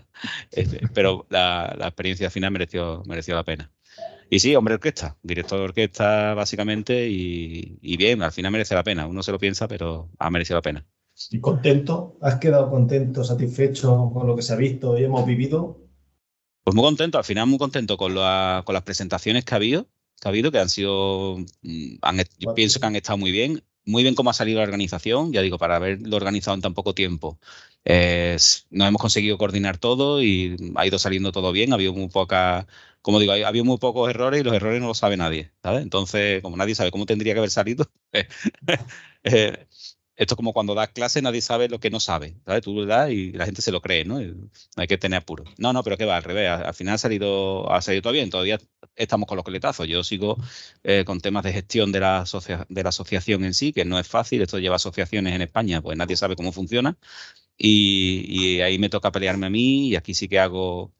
Este, 0.51 0.87
pero 0.93 1.25
la, 1.29 1.75
la 1.77 1.87
experiencia 1.87 2.29
final 2.29 2.51
mereció, 2.51 3.01
mereció 3.07 3.33
la 3.35 3.43
pena. 3.43 3.71
Y 4.29 4.39
sí, 4.39 4.55
hombre 4.55 4.75
orquesta, 4.75 5.17
director 5.23 5.57
de 5.57 5.65
orquesta 5.65 6.33
básicamente 6.35 7.07
y, 7.09 7.79
y 7.81 7.97
bien, 7.97 8.21
al 8.21 8.31
final 8.31 8.51
merece 8.51 8.75
la 8.75 8.83
pena. 8.83 9.07
Uno 9.07 9.23
se 9.23 9.31
lo 9.31 9.39
piensa, 9.39 9.67
pero 9.67 10.09
ha 10.19 10.29
merecido 10.29 10.57
la 10.57 10.61
pena. 10.61 10.85
¿Y 11.29 11.39
contento? 11.41 12.17
¿Has 12.21 12.35
quedado 12.39 12.69
contento, 12.69 13.23
satisfecho 13.23 14.09
con 14.13 14.27
lo 14.27 14.35
que 14.35 14.41
se 14.41 14.53
ha 14.53 14.55
visto 14.55 14.97
y 14.97 15.03
hemos 15.03 15.25
vivido? 15.25 15.81
Pues 16.63 16.75
muy 16.75 16.83
contento, 16.83 17.17
al 17.17 17.23
final 17.23 17.47
muy 17.47 17.57
contento 17.57 17.97
con, 17.97 18.13
la- 18.15 18.61
con 18.65 18.73
las 18.73 18.83
presentaciones 18.83 19.43
que 19.45 19.53
ha 19.55 19.57
habido, 19.57 19.85
que 20.21 20.27
ha 20.27 20.29
habido, 20.29 20.51
que 20.51 20.59
han 20.59 20.69
sido, 20.69 21.37
mm, 21.63 21.95
han 22.01 22.17
pienso 22.53 22.79
que 22.79 22.85
han 22.85 22.95
estado 22.95 23.17
muy 23.17 23.31
bien, 23.31 23.63
muy 23.85 24.03
bien 24.03 24.13
cómo 24.15 24.29
ha 24.29 24.33
salido 24.33 24.59
la 24.59 24.63
organización, 24.65 25.33
ya 25.33 25.41
digo, 25.41 25.57
para 25.57 25.77
haberlo 25.77 26.15
organizado 26.15 26.53
en 26.55 26.61
tan 26.61 26.73
poco 26.75 26.93
tiempo. 26.93 27.39
Eh, 27.83 28.37
nos 28.69 28.87
hemos 28.87 29.01
conseguido 29.01 29.37
coordinar 29.39 29.77
todo 29.79 30.21
y 30.21 30.55
ha 30.75 30.85
ido 30.85 30.99
saliendo 30.99 31.31
todo 31.31 31.51
bien, 31.51 31.71
ha 31.71 31.75
habido 31.75 31.93
muy 31.93 32.09
poca, 32.09 32.67
como 33.01 33.19
digo, 33.19 33.31
ha 33.33 33.47
habido 33.47 33.65
muy 33.65 33.77
pocos 33.79 34.07
errores 34.09 34.41
y 34.41 34.43
los 34.43 34.53
errores 34.53 34.79
no 34.81 34.87
los 34.87 34.99
sabe 34.99 35.17
nadie, 35.17 35.51
¿sabes? 35.63 35.81
Entonces, 35.81 36.41
como 36.43 36.57
nadie 36.57 36.75
sabe 36.75 36.91
cómo 36.91 37.07
tendría 37.07 37.33
que 37.33 37.39
haber 37.39 37.49
salido, 37.51 37.85
eh, 39.23 39.67
esto 40.21 40.35
es 40.35 40.37
como 40.37 40.53
cuando 40.53 40.75
das 40.75 40.89
clase, 40.89 41.19
nadie 41.23 41.41
sabe 41.41 41.67
lo 41.67 41.79
que 41.79 41.89
no 41.89 41.99
sabe, 41.99 42.35
¿sabes? 42.45 42.61
Tú 42.61 42.85
das 42.85 43.09
y 43.09 43.31
la 43.31 43.45
gente 43.45 43.63
se 43.63 43.71
lo 43.71 43.81
cree, 43.81 44.05
¿no? 44.05 44.19
Hay 44.75 44.85
que 44.87 44.99
tener 44.99 45.17
apuro. 45.17 45.45
No, 45.57 45.73
no, 45.73 45.83
pero 45.83 45.97
que 45.97 46.05
va, 46.05 46.17
al 46.17 46.23
revés. 46.23 46.47
Al 46.47 46.63
al 46.63 46.75
final 46.75 46.93
ha 46.93 46.97
salido, 46.99 47.71
ha 47.71 47.81
salido 47.81 48.03
todo 48.03 48.13
bien. 48.13 48.29
Todavía 48.29 48.59
estamos 48.95 49.27
con 49.27 49.35
los 49.35 49.43
coletazos. 49.43 49.87
Yo 49.87 50.03
sigo 50.03 50.37
eh, 50.83 51.03
con 51.05 51.21
temas 51.21 51.43
de 51.43 51.53
gestión 51.53 51.91
de 51.91 52.01
la, 52.01 52.23
de 52.69 52.83
la 52.83 52.89
asociación 52.89 53.43
en 53.45 53.55
sí, 53.55 53.73
que 53.73 53.83
no 53.83 53.97
es 53.97 54.07
fácil. 54.07 54.43
Esto 54.43 54.59
lleva 54.59 54.75
asociaciones 54.75 55.33
en 55.33 55.41
España, 55.41 55.81
pues 55.81 55.97
nadie 55.97 56.15
sabe 56.15 56.35
cómo 56.35 56.51
funciona. 56.51 56.97
Y 57.57 58.59
ahí 58.61 58.77
me 58.79 58.89
toca 58.89 59.11
pelearme 59.11 59.47
a 59.47 59.49
mí 59.49 59.89
y 59.89 59.95
aquí 59.95 60.13
sí 60.13 60.27
que 60.27 60.39
hago 60.39 60.93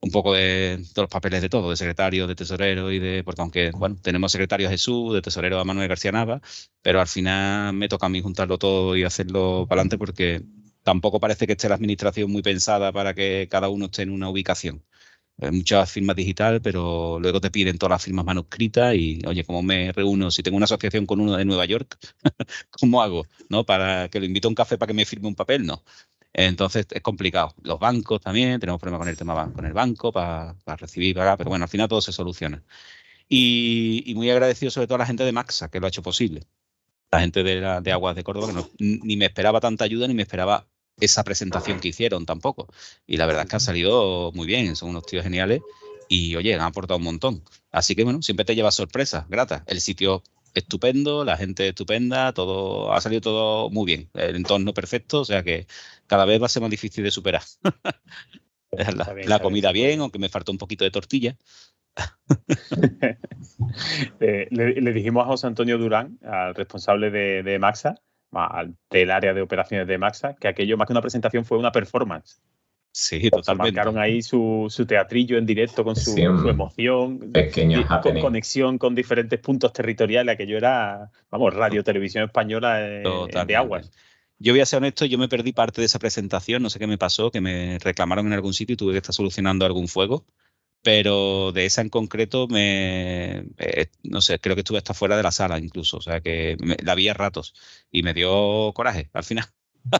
un 0.00 0.10
poco 0.10 0.34
de 0.34 0.78
todos 0.94 1.04
los 1.04 1.10
papeles 1.10 1.42
de 1.42 1.48
todo, 1.48 1.70
de 1.70 1.76
secretario, 1.76 2.26
de 2.26 2.34
tesorero 2.36 2.92
y 2.92 2.98
de, 2.98 3.24
porque 3.24 3.40
aunque, 3.42 3.70
bueno, 3.72 3.96
tenemos 4.00 4.30
secretario 4.32 4.68
a 4.68 4.70
Jesús, 4.70 5.14
de 5.14 5.22
tesorero 5.22 5.58
a 5.58 5.64
Manuel 5.64 5.88
García 5.88 6.12
Nava, 6.12 6.40
pero 6.82 7.00
al 7.00 7.08
final 7.08 7.72
me 7.74 7.88
toca 7.88 8.06
a 8.06 8.08
mí 8.08 8.20
juntarlo 8.20 8.58
todo 8.58 8.96
y 8.96 9.04
hacerlo 9.04 9.66
para 9.68 9.80
adelante 9.82 9.98
porque 9.98 10.42
tampoco 10.82 11.20
parece 11.20 11.46
que 11.46 11.52
esté 11.52 11.68
la 11.68 11.74
administración 11.74 12.30
muy 12.30 12.42
pensada 12.42 12.92
para 12.92 13.14
que 13.14 13.48
cada 13.50 13.68
uno 13.68 13.86
esté 13.86 14.02
en 14.02 14.10
una 14.10 14.30
ubicación. 14.30 14.84
Hay 15.40 15.52
muchas 15.52 15.90
firmas 15.92 16.16
digitales, 16.16 16.60
pero 16.62 17.18
luego 17.20 17.40
te 17.40 17.50
piden 17.50 17.78
todas 17.78 17.92
las 17.92 18.04
firmas 18.04 18.24
manuscritas 18.24 18.94
y, 18.96 19.20
oye, 19.26 19.44
¿cómo 19.44 19.62
me 19.62 19.92
reúno? 19.92 20.30
Si 20.32 20.42
tengo 20.42 20.56
una 20.56 20.64
asociación 20.64 21.06
con 21.06 21.20
uno 21.20 21.36
de 21.36 21.44
Nueva 21.44 21.64
York, 21.64 21.96
¿cómo 22.70 23.02
hago? 23.02 23.26
¿No? 23.48 23.64
Para 23.64 24.08
que 24.08 24.18
lo 24.20 24.26
invito 24.26 24.48
a 24.48 24.50
un 24.50 24.56
café 24.56 24.78
para 24.78 24.88
que 24.88 24.94
me 24.94 25.04
firme 25.06 25.28
un 25.28 25.36
papel, 25.36 25.64
no. 25.66 25.84
Entonces 26.32 26.86
es 26.90 27.02
complicado. 27.02 27.54
Los 27.62 27.78
bancos 27.78 28.20
también, 28.20 28.60
tenemos 28.60 28.80
problemas 28.80 29.00
con 29.00 29.08
el 29.08 29.16
tema 29.16 29.52
con 29.52 29.64
el 29.66 29.72
banco 29.72 30.12
para, 30.12 30.54
para 30.64 30.76
recibir, 30.76 31.16
pagar, 31.16 31.36
pero 31.38 31.50
bueno, 31.50 31.64
al 31.64 31.68
final 31.68 31.88
todo 31.88 32.00
se 32.00 32.12
soluciona. 32.12 32.62
Y, 33.28 34.12
muy 34.16 34.30
agradecido 34.30 34.70
sobre 34.70 34.86
todo 34.86 34.96
a 34.96 34.98
la 34.98 35.06
gente 35.06 35.24
de 35.24 35.32
Maxa, 35.32 35.68
que 35.68 35.80
lo 35.80 35.86
ha 35.86 35.88
hecho 35.88 36.02
posible. 36.02 36.42
La 37.10 37.20
gente 37.20 37.42
de, 37.42 37.60
la- 37.60 37.80
de 37.80 37.92
Aguas 37.92 38.16
de 38.16 38.24
Córdoba, 38.24 38.48
que 38.48 38.52
no- 38.54 38.68
ni 38.78 39.16
me 39.16 39.26
esperaba 39.26 39.60
tanta 39.60 39.84
ayuda 39.84 40.06
ni 40.08 40.14
me 40.14 40.22
esperaba 40.22 40.66
esa 41.00 41.24
presentación 41.24 41.80
que 41.80 41.88
hicieron 41.88 42.26
tampoco. 42.26 42.68
Y 43.06 43.16
la 43.16 43.26
verdad 43.26 43.44
es 43.44 43.50
que 43.50 43.56
han 43.56 43.60
salido 43.60 44.32
muy 44.34 44.46
bien, 44.46 44.74
son 44.76 44.90
unos 44.90 45.06
tíos 45.06 45.22
geniales 45.24 45.60
y 46.08 46.34
oye, 46.36 46.54
han 46.54 46.60
aportado 46.60 46.98
un 46.98 47.04
montón. 47.04 47.42
Así 47.70 47.94
que 47.94 48.04
bueno, 48.04 48.22
siempre 48.22 48.44
te 48.44 48.54
llevas 48.54 48.74
sorpresas, 48.74 49.28
gratas. 49.28 49.62
El 49.66 49.80
sitio 49.80 50.22
estupendo, 50.58 51.24
la 51.24 51.36
gente 51.36 51.68
estupenda, 51.68 52.32
todo 52.32 52.92
ha 52.92 53.00
salido 53.00 53.20
todo 53.20 53.70
muy 53.70 53.86
bien. 53.86 54.10
El 54.14 54.36
entorno 54.36 54.74
perfecto, 54.74 55.20
o 55.20 55.24
sea 55.24 55.42
que 55.42 55.66
cada 56.06 56.24
vez 56.24 56.40
va 56.40 56.46
a 56.46 56.48
ser 56.48 56.62
más 56.62 56.70
difícil 56.70 57.04
de 57.04 57.10
superar. 57.10 57.42
la, 58.70 58.84
bien, 58.84 58.96
la 58.96 59.02
está 59.04 59.14
bien, 59.14 59.38
comida 59.40 59.72
bien, 59.72 60.00
aunque 60.00 60.18
me 60.18 60.28
faltó 60.28 60.52
un 60.52 60.58
poquito 60.58 60.84
de 60.84 60.90
tortilla. 60.90 61.36
Eh, 64.20 64.46
le, 64.50 64.80
le 64.80 64.92
dijimos 64.92 65.24
a 65.24 65.26
José 65.26 65.46
Antonio 65.46 65.78
Durán, 65.78 66.18
al 66.22 66.54
responsable 66.54 67.10
de, 67.10 67.42
de 67.42 67.58
Maxa, 67.58 67.96
del 68.90 69.10
área 69.10 69.34
de 69.34 69.42
operaciones 69.42 69.86
de 69.86 69.98
Maxa, 69.98 70.34
que 70.34 70.48
aquello 70.48 70.76
más 70.76 70.86
que 70.86 70.92
una 70.92 71.00
presentación 71.00 71.44
fue 71.44 71.58
una 71.58 71.72
performance. 71.72 72.40
Sí, 73.00 73.30
totalmente. 73.30 73.76
Marcaron 73.76 73.96
ahí 73.96 74.22
su, 74.22 74.66
su 74.68 74.84
teatrillo 74.84 75.38
en 75.38 75.46
directo 75.46 75.84
con 75.84 75.94
su, 75.94 76.16
Sí, 76.16 76.22
su 76.22 76.48
emoción, 76.48 77.30
pequeño 77.30 77.86
con 78.02 78.18
conexión 78.18 78.76
con 78.76 78.96
diferentes 78.96 79.38
puntos 79.38 79.72
territoriales. 79.72 80.34
Aquello 80.34 80.56
era, 80.56 81.08
vamos, 81.30 81.54
radio, 81.54 81.84
televisión 81.84 82.24
española 82.24 82.80
eh, 82.80 82.98
de 82.98 83.04
Totalmente. 83.04 83.54
aguas. 83.54 83.92
Yo 84.40 84.52
voy 84.52 84.60
a 84.62 84.66
ser 84.66 84.78
honesto, 84.78 85.04
yo 85.04 85.16
me 85.16 85.28
perdí 85.28 85.52
parte 85.52 85.80
de 85.80 85.84
esa 85.84 86.00
presentación, 86.00 86.60
no 86.60 86.70
sé 86.70 86.80
qué 86.80 86.88
me 86.88 86.98
pasó, 86.98 87.30
que 87.30 87.40
me 87.40 87.78
reclamaron 87.78 88.26
en 88.26 88.32
algún 88.32 88.52
sitio 88.52 88.74
y 88.74 88.76
tuve 88.76 88.92
que 88.92 88.98
estar 88.98 89.14
solucionando 89.14 89.64
algún 89.64 89.86
fuego, 89.86 90.26
pero 90.82 91.52
de 91.52 91.66
esa 91.66 91.82
en 91.82 91.90
concreto 91.90 92.48
me, 92.48 93.46
eh, 93.58 93.90
no 94.02 94.20
sé, 94.22 94.40
creo 94.40 94.56
que 94.56 94.62
estuve 94.62 94.78
hasta 94.78 94.94
fuera 94.94 95.16
de 95.16 95.22
la 95.22 95.30
sala 95.30 95.58
incluso, 95.58 95.98
o 95.98 96.00
sea 96.00 96.20
que 96.20 96.56
me- 96.60 96.76
la 96.82 96.96
vi 96.96 97.08
a 97.08 97.14
ratos 97.14 97.54
y 97.92 98.02
me 98.02 98.12
dio 98.12 98.72
coraje 98.74 99.08
al 99.12 99.22
final. 99.24 99.46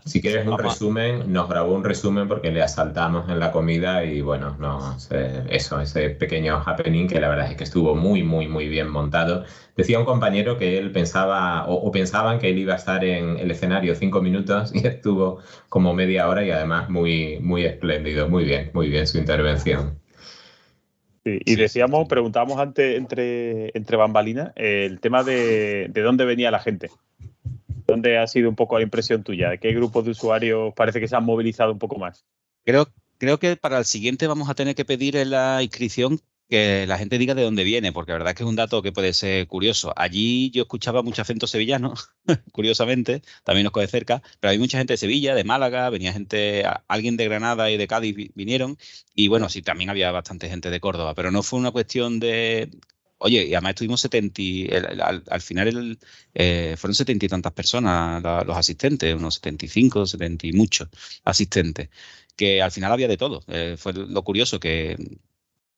Si 0.05 0.20
quieres 0.22 0.47
un 0.47 0.59
resumen, 0.59 1.33
nos 1.33 1.49
grabó 1.49 1.74
un 1.74 1.85
resumen 1.85 2.29
porque 2.29 2.51
le 2.51 2.62
asaltamos 2.62 3.29
en 3.29 3.39
la 3.39 3.53
comida 3.53 4.05
y 4.05 4.22
bueno, 4.22 4.57
no, 4.59 4.99
se- 4.99 5.45
eso, 5.55 5.81
ese 5.81 6.11
pequeño 6.11 6.62
happening 6.64 7.07
que 7.09 7.20
la 7.20 7.29
verdad 7.29 7.51
es 7.51 7.57
que 7.57 7.64
estuvo 7.64 7.95
muy, 7.95 8.22
muy, 8.22 8.49
muy 8.49 8.68
bien 8.68 8.89
montado. 8.89 9.45
Decía 9.76 9.99
un 9.99 10.07
compañero 10.07 10.57
que 10.59 10.79
él 10.79 10.93
pensaba 10.93 11.66
o, 11.68 11.74
o 11.74 11.93
pensaban 11.93 12.39
que 12.39 12.49
él 12.51 12.59
iba 12.59 12.72
a 12.74 12.76
estar 12.76 13.05
en 13.05 13.39
el 13.39 13.51
escenario 13.51 13.95
cinco 13.95 14.22
minutos 14.22 14.74
y 14.74 14.87
estuvo 14.87 15.41
como 15.68 15.93
media 15.95 16.29
hora 16.29 16.45
y 16.45 16.51
además 16.51 16.89
muy, 16.89 17.39
muy 17.41 17.64
espléndido, 17.64 18.29
muy 18.29 18.45
bien, 18.45 18.70
muy 18.74 18.89
bien 18.89 19.07
su 19.07 19.18
intervención. 19.18 19.99
Sí, 21.24 21.41
y 21.45 21.57
decíamos, 21.57 22.07
preguntábamos 22.09 22.59
antes 22.59 22.97
entre, 22.97 23.76
entre 23.76 23.97
bambalinas 23.97 24.53
el 24.57 25.01
tema 25.01 25.24
de, 25.24 25.89
de 25.91 26.01
dónde 26.03 26.24
venía 26.24 26.51
la 26.51 26.61
gente. 26.61 26.91
¿Dónde 27.89 28.18
ha 28.18 28.26
sido 28.26 28.51
un 28.51 28.55
poco 28.55 28.76
la 28.76 28.84
impresión 28.84 29.22
tuya? 29.24 29.49
¿De 29.49 29.59
qué 29.59 29.72
grupos 29.72 30.05
de 30.05 30.11
usuarios 30.11 30.74
parece 30.76 31.01
que 31.01 31.09
se 31.09 31.16
han 31.16 31.24
movilizado 31.24 31.72
un 31.72 31.78
poco 31.78 31.99
más? 31.99 32.26
Creo, 32.64 32.86
creo 33.16 33.39
que 33.39 33.57
para 33.57 33.78
el 33.78 33.86
siguiente 33.86 34.26
vamos 34.26 34.51
a 34.51 34.55
tener 34.55 34.74
que 34.74 34.84
pedir 34.84 35.16
en 35.16 35.30
la 35.30 35.62
inscripción 35.62 36.20
que 36.51 36.86
la 36.86 36.99
gente 36.99 37.16
diga 37.18 37.34
de 37.34 37.43
dónde 37.43 37.64
viene, 37.64 37.93
porque 37.93 38.12
la 38.12 38.18
verdad 38.18 38.30
es 38.32 38.36
que 38.36 38.43
es 38.43 38.49
un 38.49 38.57
dato 38.57 38.82
que 38.82 38.93
puede 38.93 39.14
ser 39.14 39.47
curioso. 39.47 39.93
Allí 39.97 40.51
yo 40.51 40.62
escuchaba 40.62 41.03
mucho 41.03 41.22
acento 41.22 41.47
sevillano, 41.47 41.95
curiosamente, 42.53 43.22
también 43.45 43.64
nos 43.64 43.72
coge 43.72 43.86
cerca, 43.86 44.22
pero 44.41 44.51
hay 44.51 44.59
mucha 44.59 44.76
gente 44.78 44.95
de 44.95 44.99
Sevilla, 44.99 45.34
de 45.34 45.45
Málaga, 45.45 45.89
venía 45.91 46.12
gente, 46.12 46.64
alguien 46.89 47.16
de 47.16 47.24
Granada 47.24 47.70
y 47.70 47.76
de 47.78 47.86
Cádiz 47.86 48.14
vi- 48.14 48.30
vinieron, 48.34 48.76
y 49.14 49.28
bueno, 49.28 49.49
sí, 49.49 49.62
también 49.62 49.91
había 49.91 50.11
bastante 50.11 50.49
gente 50.49 50.70
de 50.70 50.80
Córdoba, 50.80 51.14
pero 51.14 51.30
no 51.30 51.43
fue 51.43 51.59
una 51.59 51.70
cuestión 51.70 52.18
de 52.20 52.70
Oye, 53.18 53.44
y 53.46 53.54
además 53.54 53.70
estuvimos 53.70 54.00
70, 54.00 54.40
y- 54.42 54.66
el- 54.70 54.84
el- 54.92 55.00
al, 55.00 55.22
al 55.28 55.40
final 55.40 55.98
eh, 56.34 56.74
fueron 56.78 56.94
setenta 56.94 57.26
y 57.26 57.28
tantas 57.28 57.52
personas 57.52 58.22
los 58.46 58.56
asistentes, 58.56 59.14
unos 59.14 59.34
75, 59.36 60.06
70 60.06 60.46
y 60.46 60.52
muchos 60.52 60.88
asistentes, 61.24 61.88
que 62.36 62.62
al 62.62 62.70
final 62.70 62.92
había 62.92 63.08
de 63.08 63.16
todo. 63.16 63.42
Eh, 63.48 63.76
fue 63.78 63.92
lo 63.92 64.22
curioso 64.22 64.60
que 64.60 64.96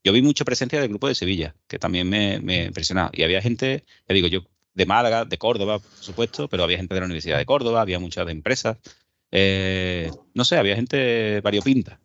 yo 0.04 0.12
vi 0.12 0.22
mucha 0.22 0.44
presencia 0.44 0.80
del 0.80 0.88
grupo 0.90 1.08
de 1.08 1.14
Sevilla, 1.14 1.54
que 1.66 1.78
también 1.78 2.08
me, 2.08 2.36
impresionaba. 2.66 3.10
Y 3.12 3.22
había 3.22 3.42
gente, 3.42 3.84
ya 4.08 4.14
digo 4.14 4.28
yo, 4.28 4.40
de 4.74 4.86
Málaga, 4.86 5.24
de 5.24 5.38
Córdoba, 5.38 5.78
por 5.78 5.90
supuesto, 5.98 6.48
pero 6.48 6.64
había 6.64 6.76
gente 6.78 6.94
de 6.94 7.00
la 7.00 7.06
Universidad 7.06 7.38
de 7.38 7.46
Córdoba, 7.46 7.80
había 7.82 7.98
muchas 7.98 8.26
de 8.26 8.32
empresas. 8.32 8.78
Eh, 9.30 10.10
no 10.34 10.44
sé, 10.44 10.56
había 10.56 10.76
gente 10.76 11.40
variopinta, 11.40 12.00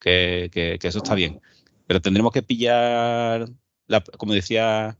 que, 0.00 0.50
que 0.52 0.78
eso 0.88 0.98
está 0.98 1.14
bien. 1.14 1.40
Pero 1.86 2.00
tendremos 2.00 2.32
que 2.32 2.42
pillar, 2.42 3.48
la- 3.90 4.00
como 4.18 4.32
decía 4.32 4.96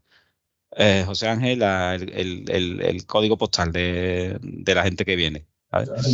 eh, 0.75 1.03
José 1.05 1.27
Ángel, 1.27 1.59
la- 1.59 1.95
el, 1.95 2.09
el- 2.13 2.45
el- 2.49 2.81
el 2.81 3.05
código 3.05 3.37
postal 3.37 3.71
de, 3.71 4.37
de 4.41 4.75
la 4.75 4.83
gente 4.83 5.03
que 5.05 5.15
viene. 5.15 5.45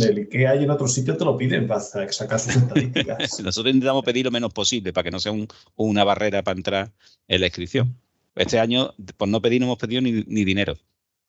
el 0.02 0.28
que 0.28 0.46
hay 0.46 0.64
en 0.64 0.70
otro 0.70 0.86
sitio 0.88 1.16
te 1.16 1.24
lo 1.24 1.36
piden 1.36 1.66
para 1.66 1.80
sacar 1.80 2.38
sus 2.40 2.56
estadísticas. 2.56 3.18
Nosotros 3.42 3.74
intentamos 3.74 4.04
pedir 4.04 4.24
lo 4.24 4.30
menos 4.30 4.52
posible 4.52 4.92
para 4.92 5.04
que 5.04 5.10
no 5.10 5.20
sea 5.20 5.32
un- 5.32 5.48
una 5.76 6.04
barrera 6.04 6.42
para 6.42 6.56
entrar 6.56 6.92
en 7.26 7.40
la 7.40 7.46
inscripción. 7.46 7.94
Este 8.34 8.58
año, 8.60 8.94
por 9.16 9.28
no 9.28 9.42
pedir, 9.42 9.60
no 9.60 9.66
hemos 9.66 9.78
pedido 9.78 10.00
ni, 10.00 10.12
ni 10.26 10.44
dinero. 10.44 10.76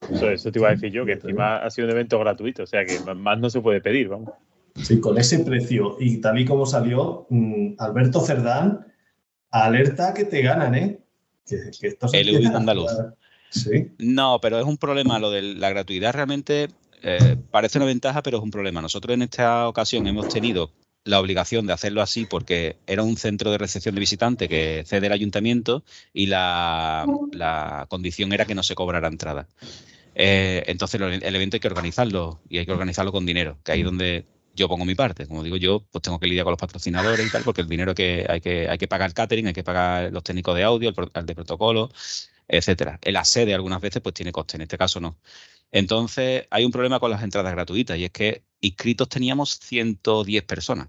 Eso, 0.08 0.30
eso 0.30 0.50
te 0.50 0.58
iba 0.58 0.68
a 0.68 0.72
decir 0.72 0.92
yo, 0.92 1.04
que 1.04 1.12
encima 1.12 1.58
ha 1.58 1.70
sido 1.70 1.86
un 1.88 1.92
evento 1.92 2.18
gratuito, 2.18 2.62
o 2.62 2.66
sea 2.66 2.84
que 2.84 2.98
más 3.14 3.38
no 3.38 3.50
se 3.50 3.60
puede 3.60 3.80
pedir, 3.80 4.08
vamos. 4.08 4.30
Sí, 4.76 5.00
con 5.00 5.18
ese 5.18 5.40
precio 5.40 5.96
y 6.00 6.20
tal 6.20 6.38
y 6.38 6.44
como 6.44 6.64
salió, 6.66 7.26
mm, 7.30 7.74
Alberto 7.78 8.20
Cerdán 8.20 8.86
alerta 9.50 10.14
que 10.14 10.24
te 10.24 10.40
ganan, 10.42 10.74
¿eh? 10.74 11.00
Que, 11.50 11.70
que 11.78 11.86
esto 11.88 12.08
se 12.08 12.20
El 12.20 12.46
a 12.46 12.56
andaluz. 12.56 12.90
Sí. 13.50 13.90
No, 13.98 14.38
pero 14.40 14.58
es 14.58 14.64
un 14.64 14.78
problema. 14.78 15.18
Lo 15.18 15.30
de 15.30 15.42
la 15.42 15.70
gratuidad 15.70 16.14
realmente 16.14 16.68
eh, 17.02 17.36
parece 17.50 17.78
una 17.78 17.86
ventaja, 17.86 18.22
pero 18.22 18.38
es 18.38 18.42
un 18.42 18.50
problema. 18.50 18.80
Nosotros 18.80 19.14
en 19.14 19.22
esta 19.22 19.68
ocasión 19.68 20.06
hemos 20.06 20.28
tenido 20.28 20.70
la 21.04 21.18
obligación 21.18 21.66
de 21.66 21.72
hacerlo 21.72 22.02
así 22.02 22.26
porque 22.26 22.76
era 22.86 23.02
un 23.02 23.16
centro 23.16 23.50
de 23.50 23.58
recepción 23.58 23.94
de 23.94 24.00
visitantes 24.00 24.48
que 24.48 24.84
cede 24.86 25.06
el 25.06 25.12
ayuntamiento 25.12 25.82
y 26.12 26.26
la, 26.26 27.06
la 27.32 27.86
condición 27.88 28.32
era 28.32 28.44
que 28.44 28.54
no 28.54 28.62
se 28.62 28.74
cobrara 28.74 29.08
entrada. 29.08 29.48
Eh, 30.14 30.64
entonces 30.66 31.00
el 31.00 31.34
evento 31.34 31.56
hay 31.56 31.60
que 31.60 31.68
organizarlo 31.68 32.40
y 32.48 32.58
hay 32.58 32.66
que 32.66 32.72
organizarlo 32.72 33.12
con 33.12 33.24
dinero, 33.24 33.58
que 33.64 33.72
ahí 33.72 33.80
es 33.80 33.86
donde 33.86 34.26
yo 34.60 34.68
pongo 34.68 34.84
mi 34.84 34.94
parte. 34.94 35.26
Como 35.26 35.42
digo 35.42 35.56
yo, 35.56 35.86
pues 35.90 36.02
tengo 36.02 36.20
que 36.20 36.26
lidiar 36.26 36.44
con 36.44 36.52
los 36.52 36.60
patrocinadores 36.60 37.26
y 37.26 37.30
tal, 37.30 37.42
porque 37.42 37.62
el 37.62 37.68
dinero 37.68 37.94
que 37.94 38.26
hay 38.28 38.40
que, 38.40 38.68
hay 38.68 38.78
que 38.78 38.88
pagar 38.88 39.12
catering, 39.14 39.46
hay 39.48 39.52
que 39.54 39.64
pagar 39.64 40.12
los 40.12 40.22
técnicos 40.22 40.54
de 40.56 40.64
audio, 40.64 40.90
el, 40.90 41.26
de 41.26 41.34
protocolo, 41.34 41.90
etcétera. 42.46 42.98
El 43.02 43.16
sede 43.24 43.54
algunas 43.54 43.80
veces 43.80 44.02
pues 44.02 44.14
tiene 44.14 44.32
coste, 44.32 44.56
en 44.56 44.62
este 44.62 44.78
caso 44.78 45.00
no. 45.00 45.16
Entonces 45.72 46.46
hay 46.50 46.64
un 46.64 46.72
problema 46.72 47.00
con 47.00 47.10
las 47.10 47.22
entradas 47.22 47.52
gratuitas 47.52 47.98
y 47.98 48.04
es 48.04 48.10
que 48.10 48.44
inscritos 48.60 49.08
teníamos 49.08 49.58
110 49.60 50.44
personas 50.44 50.88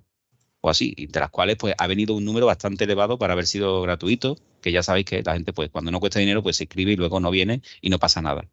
o 0.62 0.70
así, 0.70 0.94
y 0.96 1.08
de 1.08 1.20
las 1.20 1.32
cuales 1.32 1.58
pues 1.58 1.74
ha 1.78 1.88
venido 1.88 2.14
un 2.14 2.26
número 2.26 2.46
bastante 2.46 2.84
elevado 2.84 3.18
para 3.18 3.34
haber 3.34 3.48
sido 3.48 3.82
gratuito, 3.82 4.38
que 4.62 4.72
ya 4.72 4.84
sabéis 4.84 5.06
que 5.08 5.24
la 5.24 5.34
gente 5.34 5.54
pues 5.54 5.70
cuando 5.72 5.92
no 5.92 6.00
cuesta 6.00 6.20
dinero 6.20 6.44
pues 6.44 6.58
se 6.58 6.66
inscribe 6.66 6.92
y 6.92 6.96
luego 6.98 7.20
no 7.20 7.32
viene 7.32 7.62
y 7.82 7.90
no 7.90 8.00
pasa 8.00 8.22
nada. 8.22 8.48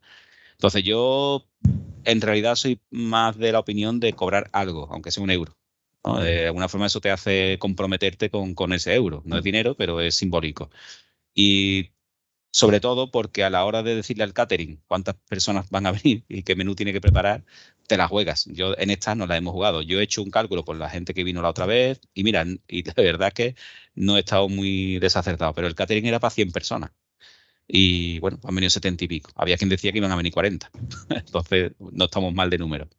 Entonces 0.53 0.83
yo 0.83 1.45
en 2.05 2.21
realidad 2.21 2.55
soy 2.55 2.81
más 2.89 3.37
de 3.37 3.51
la 3.51 3.59
opinión 3.59 3.99
de 3.99 4.13
cobrar 4.13 4.49
algo, 4.53 4.87
aunque 4.91 5.11
sea 5.11 5.23
un 5.23 5.31
euro. 5.31 5.57
¿no? 6.03 6.19
De 6.19 6.47
alguna 6.47 6.69
forma 6.69 6.87
eso 6.87 7.01
te 7.01 7.11
hace 7.11 7.57
comprometerte 7.59 8.29
con, 8.29 8.55
con 8.55 8.73
ese 8.73 8.93
euro. 8.95 9.21
No 9.25 9.37
es 9.37 9.43
dinero, 9.43 9.75
pero 9.75 10.01
es 10.01 10.15
simbólico. 10.15 10.69
Y 11.33 11.91
sobre 12.51 12.79
todo 12.79 13.11
porque 13.11 13.43
a 13.43 13.49
la 13.49 13.65
hora 13.65 13.83
de 13.83 13.95
decirle 13.95 14.23
al 14.23 14.33
catering 14.33 14.81
cuántas 14.87 15.15
personas 15.27 15.69
van 15.69 15.85
a 15.85 15.91
venir 16.03 16.25
y 16.27 16.43
qué 16.43 16.55
menú 16.55 16.75
tiene 16.75 16.93
que 16.93 17.01
preparar, 17.01 17.45
te 17.87 17.97
la 17.97 18.07
juegas. 18.07 18.45
Yo 18.45 18.75
en 18.77 18.89
esta 18.89 19.15
no 19.15 19.27
la 19.27 19.37
hemos 19.37 19.53
jugado. 19.53 19.81
Yo 19.81 19.99
he 19.99 20.03
hecho 20.03 20.23
un 20.23 20.31
cálculo 20.31 20.63
con 20.63 20.79
la 20.79 20.89
gente 20.89 21.13
que 21.13 21.23
vino 21.23 21.41
la 21.41 21.49
otra 21.49 21.65
vez 21.65 22.01
y 22.13 22.23
mira, 22.23 22.45
y 22.67 22.83
la 22.85 22.93
verdad 22.95 23.29
es 23.29 23.33
que 23.33 23.55
no 23.95 24.17
he 24.17 24.19
estado 24.21 24.49
muy 24.49 24.99
desacertado, 24.99 25.53
pero 25.53 25.67
el 25.67 25.75
catering 25.75 26.05
era 26.05 26.19
para 26.19 26.31
100 26.31 26.51
personas. 26.51 26.91
Y 27.71 28.19
bueno, 28.19 28.39
han 28.43 28.55
venido 28.55 28.71
70 28.71 29.05
y 29.05 29.07
pico. 29.07 29.31
Había 29.35 29.57
quien 29.57 29.69
decía 29.69 29.91
que 29.91 29.99
iban 29.99 30.11
a 30.11 30.15
venir 30.15 30.33
40. 30.33 30.71
Entonces 31.09 31.73
no 31.79 32.05
estamos 32.05 32.33
mal 32.33 32.49
de 32.49 32.57
número. 32.57 32.89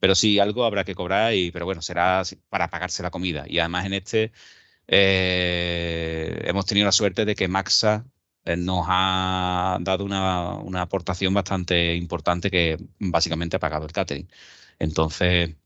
Pero 0.00 0.14
sí, 0.14 0.38
algo 0.40 0.64
habrá 0.64 0.84
que 0.84 0.94
cobrar, 0.94 1.34
y, 1.34 1.50
pero 1.52 1.66
bueno, 1.66 1.82
será 1.82 2.22
para 2.48 2.68
pagarse 2.70 3.02
la 3.02 3.10
comida. 3.10 3.44
Y 3.48 3.58
además 3.60 3.86
en 3.86 3.94
este 3.94 4.32
eh, 4.88 6.42
hemos 6.46 6.66
tenido 6.66 6.86
la 6.86 6.92
suerte 6.92 7.24
de 7.24 7.34
que 7.36 7.48
Maxa 7.48 8.06
eh, 8.44 8.56
nos 8.56 8.86
ha 8.88 9.78
dado 9.80 10.04
una, 10.04 10.54
una 10.56 10.82
aportación 10.82 11.34
bastante 11.34 11.94
importante 11.96 12.50
que 12.50 12.78
básicamente 12.98 13.56
ha 13.56 13.60
pagado 13.60 13.86
el 13.86 13.92
catering. 13.92 14.28
Entonces, 14.78 15.56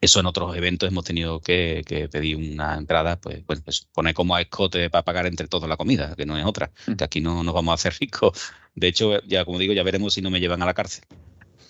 eso 0.00 0.20
en 0.20 0.26
otros 0.26 0.56
eventos 0.56 0.88
hemos 0.88 1.04
tenido 1.04 1.40
que, 1.40 1.82
que 1.86 2.08
pedir 2.08 2.36
una 2.36 2.74
entrada, 2.76 3.18
pues, 3.20 3.42
pues, 3.46 3.62
pues, 3.62 3.88
poner 3.92 4.14
como 4.14 4.34
a 4.34 4.42
escote 4.42 4.90
para 4.90 5.04
pagar 5.04 5.26
entre 5.26 5.48
todos 5.48 5.68
la 5.68 5.76
comida, 5.76 6.14
que 6.16 6.26
no 6.26 6.36
es 6.36 6.44
otra, 6.44 6.70
que 6.96 7.04
aquí 7.04 7.20
no 7.20 7.42
nos 7.42 7.54
vamos 7.54 7.72
a 7.72 7.74
hacer 7.74 7.94
ricos. 7.98 8.52
De 8.74 8.88
hecho, 8.88 9.20
ya 9.22 9.44
como 9.44 9.58
digo, 9.58 9.72
ya 9.72 9.82
veremos 9.82 10.14
si 10.14 10.22
no 10.22 10.30
me 10.30 10.40
llevan 10.40 10.62
a 10.62 10.66
la 10.66 10.74
cárcel. 10.74 11.04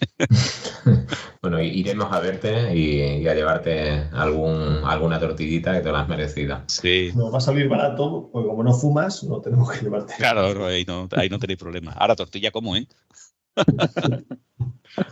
Bueno, 1.43 1.62
iremos 1.62 2.12
a 2.12 2.18
verte 2.18 2.74
y, 2.77 3.22
y 3.22 3.29
a 3.29 3.35
llevarte 3.35 4.09
algún, 4.12 4.81
alguna 4.85 5.20
tortillita 5.20 5.74
que 5.74 5.81
te 5.81 5.93
la 5.93 6.01
has 6.01 6.09
merecido. 6.09 6.61
Sí. 6.66 7.12
Nos 7.14 7.33
va 7.33 7.39
a 7.39 7.41
salir 7.41 7.68
barato, 7.68 8.31
porque 8.33 8.49
como 8.49 8.64
no 8.64 8.74
fumas, 8.74 9.22
no 9.22 9.41
tenemos 9.41 9.70
que 9.70 9.85
llevarte. 9.85 10.14
Claro, 10.18 10.66
ahí 10.66 10.85
no, 10.85 11.09
ahí 11.12 11.29
no 11.29 11.39
tenéis 11.39 11.61
problema. 11.61 11.93
Ahora 11.93 12.16
tortilla 12.16 12.51
como, 12.51 12.74
¿eh? 12.74 12.89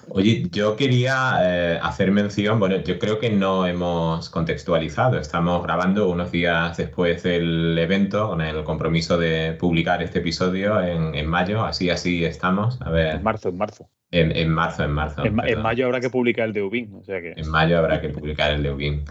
Oye, 0.08 0.48
yo 0.50 0.76
quería 0.76 1.38
eh, 1.42 1.78
hacer 1.82 2.10
mención, 2.12 2.60
bueno, 2.60 2.76
yo 2.76 2.98
creo 2.98 3.18
que 3.18 3.30
no 3.30 3.66
hemos 3.66 4.30
contextualizado, 4.30 5.18
estamos 5.18 5.62
grabando 5.62 6.08
unos 6.08 6.30
días 6.30 6.76
después 6.76 7.22
del 7.22 7.76
evento 7.78 8.28
con 8.28 8.40
el 8.40 8.64
compromiso 8.64 9.18
de 9.18 9.56
publicar 9.58 10.02
este 10.02 10.20
episodio 10.20 10.80
en, 10.80 11.14
en 11.14 11.26
mayo, 11.26 11.64
así 11.64 11.90
así 11.90 12.24
estamos, 12.24 12.80
a 12.82 12.90
ver. 12.90 13.16
En 13.16 13.22
marzo, 13.22 13.48
en 13.48 13.56
marzo. 13.56 13.88
En, 14.10 14.30
en 14.36 14.48
marzo, 14.48 14.84
en 14.84 14.92
marzo. 14.92 15.24
En, 15.24 15.34
mayo 15.62 15.86
habrá 15.86 16.00
que 16.00 16.10
publicar 16.10 16.46
el 16.46 16.52
de 16.52 16.62
Ubin, 16.62 16.94
o 16.94 17.02
sea 17.02 17.20
que. 17.20 17.32
En 17.36 17.48
mayo 17.50 17.78
habrá 17.78 18.00
que 18.00 18.10
publicar 18.10 18.52
el 18.52 18.62
de 18.62 18.70
Ubin. 18.70 19.04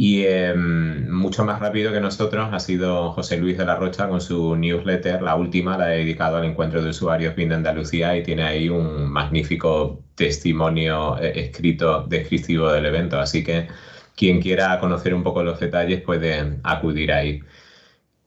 Y 0.00 0.22
eh, 0.22 0.54
mucho 0.54 1.44
más 1.44 1.58
rápido 1.58 1.92
que 1.92 2.00
nosotros 2.00 2.50
ha 2.52 2.60
sido 2.60 3.10
José 3.12 3.36
Luis 3.36 3.58
de 3.58 3.64
la 3.64 3.74
Rocha 3.74 4.08
con 4.08 4.20
su 4.20 4.54
newsletter, 4.54 5.20
la 5.22 5.34
última, 5.34 5.76
la 5.76 5.86
ha 5.86 5.88
dedicado 5.88 6.36
al 6.36 6.44
encuentro 6.44 6.80
de 6.80 6.90
usuarios 6.90 7.34
BIM 7.34 7.48
de 7.48 7.54
Andalucía 7.56 8.16
y 8.16 8.22
tiene 8.22 8.44
ahí 8.44 8.68
un 8.68 9.10
magnífico 9.10 10.04
testimonio 10.14 11.18
eh, 11.18 11.32
escrito 11.34 12.04
descriptivo 12.04 12.70
del 12.70 12.86
evento. 12.86 13.18
Así 13.18 13.42
que 13.42 13.66
quien 14.14 14.40
quiera 14.40 14.78
conocer 14.78 15.14
un 15.14 15.24
poco 15.24 15.42
los 15.42 15.58
detalles 15.58 16.00
puede 16.02 16.60
acudir 16.62 17.12
ahí. 17.12 17.42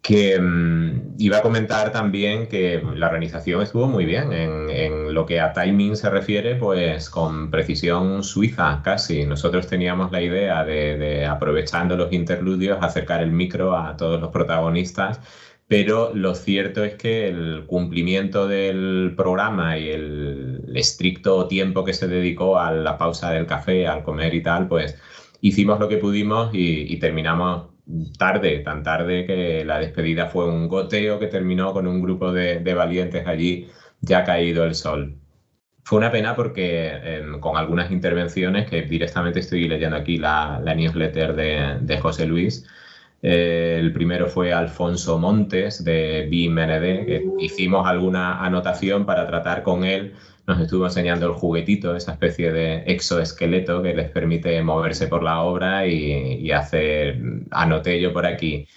Que 0.02 0.40
mm, 0.40 1.16
iba 1.20 1.38
a 1.38 1.42
comentar 1.42 1.92
también 1.92 2.48
que 2.48 2.82
la 2.96 3.08
organización 3.08 3.62
estuvo 3.62 3.88
muy 3.88 4.06
bien 4.06 4.34
en, 4.34 5.14
lo 5.14 5.26
que 5.26 5.40
a 5.40 5.54
timing 5.54 5.96
se 5.96 6.10
refiere, 6.10 6.56
pues 6.56 7.10
con 7.10 7.52
precisión 7.52 8.24
suiza 8.24 8.82
casi. 8.84 9.26
Nosotros 9.26 9.68
teníamos 9.68 10.12
la 10.12 10.22
idea 10.22 10.64
de, 10.66 11.26
aprovechando 11.26 11.96
los 11.98 12.12
interludios, 12.14 12.80
acercar 12.82 13.22
el 13.22 13.32
micro 13.32 13.78
a 13.78 13.96
todos 13.98 14.20
los 14.20 14.32
protagonistas, 14.32 15.20
pero 15.68 16.14
lo 16.16 16.34
cierto 16.36 16.84
es 16.84 16.96
que 16.96 17.28
el 17.28 17.66
cumplimiento 17.68 18.48
del 18.48 19.14
programa 19.16 19.78
y 19.78 19.90
el 19.90 20.72
estricto 20.76 21.48
tiempo 21.48 21.84
que 21.86 21.94
se 21.94 22.08
dedicó 22.08 22.60
a 22.60 22.72
la 22.72 22.98
pausa 22.98 23.32
del 23.32 23.46
café, 23.46 23.88
al 23.88 24.04
comer 24.04 24.34
y 24.34 24.42
tal, 24.42 24.68
pues 24.68 24.98
hicimos 25.42 25.80
lo 25.80 25.88
que 25.88 25.98
pudimos 25.98 26.50
y 26.54 26.98
terminamos 26.98 27.72
tarde, 28.18 28.60
tan 28.60 28.84
tarde 28.84 29.26
que 29.26 29.66
la 29.66 29.80
despedida 29.80 30.28
fue 30.28 30.48
un 30.48 30.68
goteo 30.68 31.20
que 31.20 31.28
terminó 31.28 31.74
con 31.74 31.88
un 31.88 32.02
grupo 32.02 32.32
de, 32.32 32.60
de 32.60 32.74
valientes 32.74 33.28
allí, 33.28 33.70
ya 34.02 34.24
caído 34.24 34.64
el 34.66 34.76
sol. 34.76 35.18
Fue 35.84 35.98
una 35.98 36.12
pena 36.12 36.36
porque 36.36 36.90
eh, 36.94 37.24
con 37.40 37.58
algunas 37.58 37.92
intervenciones, 37.92 38.70
que 38.70 38.84
directamente 38.84 39.40
estoy 39.40 39.68
leyendo 39.68 39.98
aquí 39.98 40.18
la, 40.18 40.62
la 40.64 40.76
newsletter 40.76 41.36
de, 41.36 41.80
de, 41.82 42.00
José 42.00 42.26
Luis, 42.26 42.66
eh, 43.22 43.78
el 43.80 43.92
primero 43.94 44.28
fue 44.28 44.54
Alfonso 44.54 45.18
Montes 45.20 45.84
de 45.84 46.28
BIMND, 46.30 47.06
que 47.06 47.26
hicimos 47.40 47.88
alguna 47.88 48.44
anotación 48.44 49.06
para 49.06 49.28
tratar 49.28 49.64
con 49.64 49.84
él 49.84 50.14
nos 50.48 50.60
estuvo 50.62 50.86
enseñando 50.86 51.28
el 51.28 51.34
juguetito, 51.34 51.96
esa 51.96 52.14
especie 52.14 52.52
de 52.52 52.84
exoesqueleto 52.88 53.82
que 53.82 53.94
les 53.94 54.10
permite 54.12 54.62
moverse 54.64 55.08
por 55.08 55.24
la 55.24 55.42
obra 55.42 55.88
y, 55.88 56.36
y 56.40 56.52
hacer, 56.52 57.20
anoté 57.52 58.02
yo 58.02 58.14
por 58.14 58.26
aquí, 58.26 58.68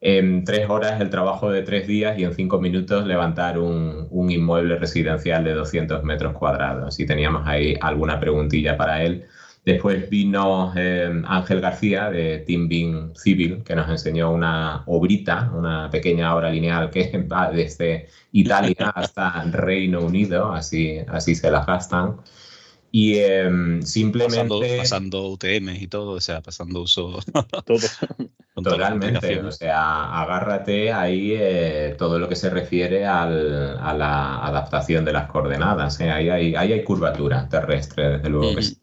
en 0.00 0.44
tres 0.44 0.68
horas 0.70 1.00
el 1.00 1.10
trabajo 1.10 1.50
de 1.50 1.62
tres 1.62 1.86
días 1.86 2.18
y 2.18 2.24
en 2.24 2.34
cinco 2.34 2.58
minutos 2.60 3.06
levantar 3.06 3.58
un, 3.58 4.06
un 4.10 4.30
inmueble 4.30 4.76
residencial 4.76 5.44
de 5.44 5.52
200 5.52 6.04
metros 6.04 6.32
cuadrados. 6.34 6.98
Y 7.00 7.06
teníamos 7.06 7.46
ahí 7.46 7.76
alguna 7.80 8.18
preguntilla 8.18 8.76
para 8.76 9.02
él. 9.04 9.26
Después 9.64 10.08
vino 10.08 10.72
eh, 10.74 11.22
Ángel 11.26 11.60
García 11.60 12.10
de 12.10 12.38
Team 12.38 12.68
Bean 12.68 13.12
Civil, 13.14 13.62
que 13.62 13.74
nos 13.74 13.88
enseñó 13.90 14.32
una 14.32 14.82
obrita, 14.86 15.50
una 15.54 15.90
pequeña 15.90 16.34
obra 16.34 16.50
lineal 16.50 16.90
que 16.90 17.18
va 17.30 17.50
desde 17.50 18.06
Italia 18.32 18.74
hasta 18.94 19.44
Reino 19.44 20.00
Unido, 20.00 20.52
así, 20.52 20.98
así 21.08 21.34
se 21.34 21.50
la 21.50 21.64
gastan. 21.64 22.16
Y 22.92 23.18
em, 23.18 23.82
simplemente. 23.82 24.36
Pasando, 24.38 24.60
pasando 24.78 25.28
UTMs 25.28 25.80
y 25.80 25.86
todo, 25.86 26.12
o 26.12 26.20
sea, 26.20 26.40
pasando 26.40 26.82
uso. 26.82 27.20
todo. 27.64 27.78
Totalmente, 28.54 29.40
o 29.40 29.52
sea, 29.52 30.20
agárrate 30.22 30.92
ahí 30.92 31.32
eh, 31.34 31.94
todo 31.96 32.18
lo 32.18 32.28
que 32.28 32.34
se 32.36 32.50
refiere 32.50 33.06
al- 33.06 33.78
a 33.78 33.94
la 33.94 34.44
adaptación 34.44 35.04
de 35.04 35.12
las 35.12 35.28
coordenadas. 35.30 36.00
¿eh? 36.00 36.10
Ahí, 36.10 36.28
hay, 36.28 36.54
ahí 36.56 36.72
hay 36.72 36.82
curvatura 36.82 37.48
terrestre, 37.48 38.10
desde 38.18 38.28
luego 38.28 38.56
que 38.56 38.62
sí. 38.62 38.76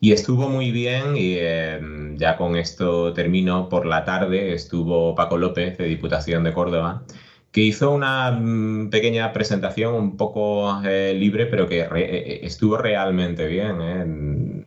Y 0.00 0.12
estuvo 0.12 0.48
muy 0.48 0.70
bien 0.72 1.16
y 1.16 1.36
eh, 1.38 1.80
ya 2.16 2.36
con 2.36 2.56
esto 2.56 3.12
termino. 3.14 3.68
Por 3.68 3.86
la 3.86 4.04
tarde 4.04 4.52
estuvo 4.52 5.14
Paco 5.14 5.38
López 5.38 5.78
de 5.78 5.86
Diputación 5.86 6.44
de 6.44 6.52
Córdoba, 6.52 7.04
que 7.50 7.62
hizo 7.62 7.90
una 7.92 8.30
mm, 8.32 8.90
pequeña 8.90 9.32
presentación 9.32 9.94
un 9.94 10.16
poco 10.16 10.82
eh, 10.84 11.14
libre, 11.14 11.46
pero 11.46 11.68
que 11.68 11.88
re- 11.88 12.04
eh, 12.42 12.46
estuvo 12.46 12.76
realmente 12.76 13.46
bien. 13.46 13.76
¿eh? 13.80 14.66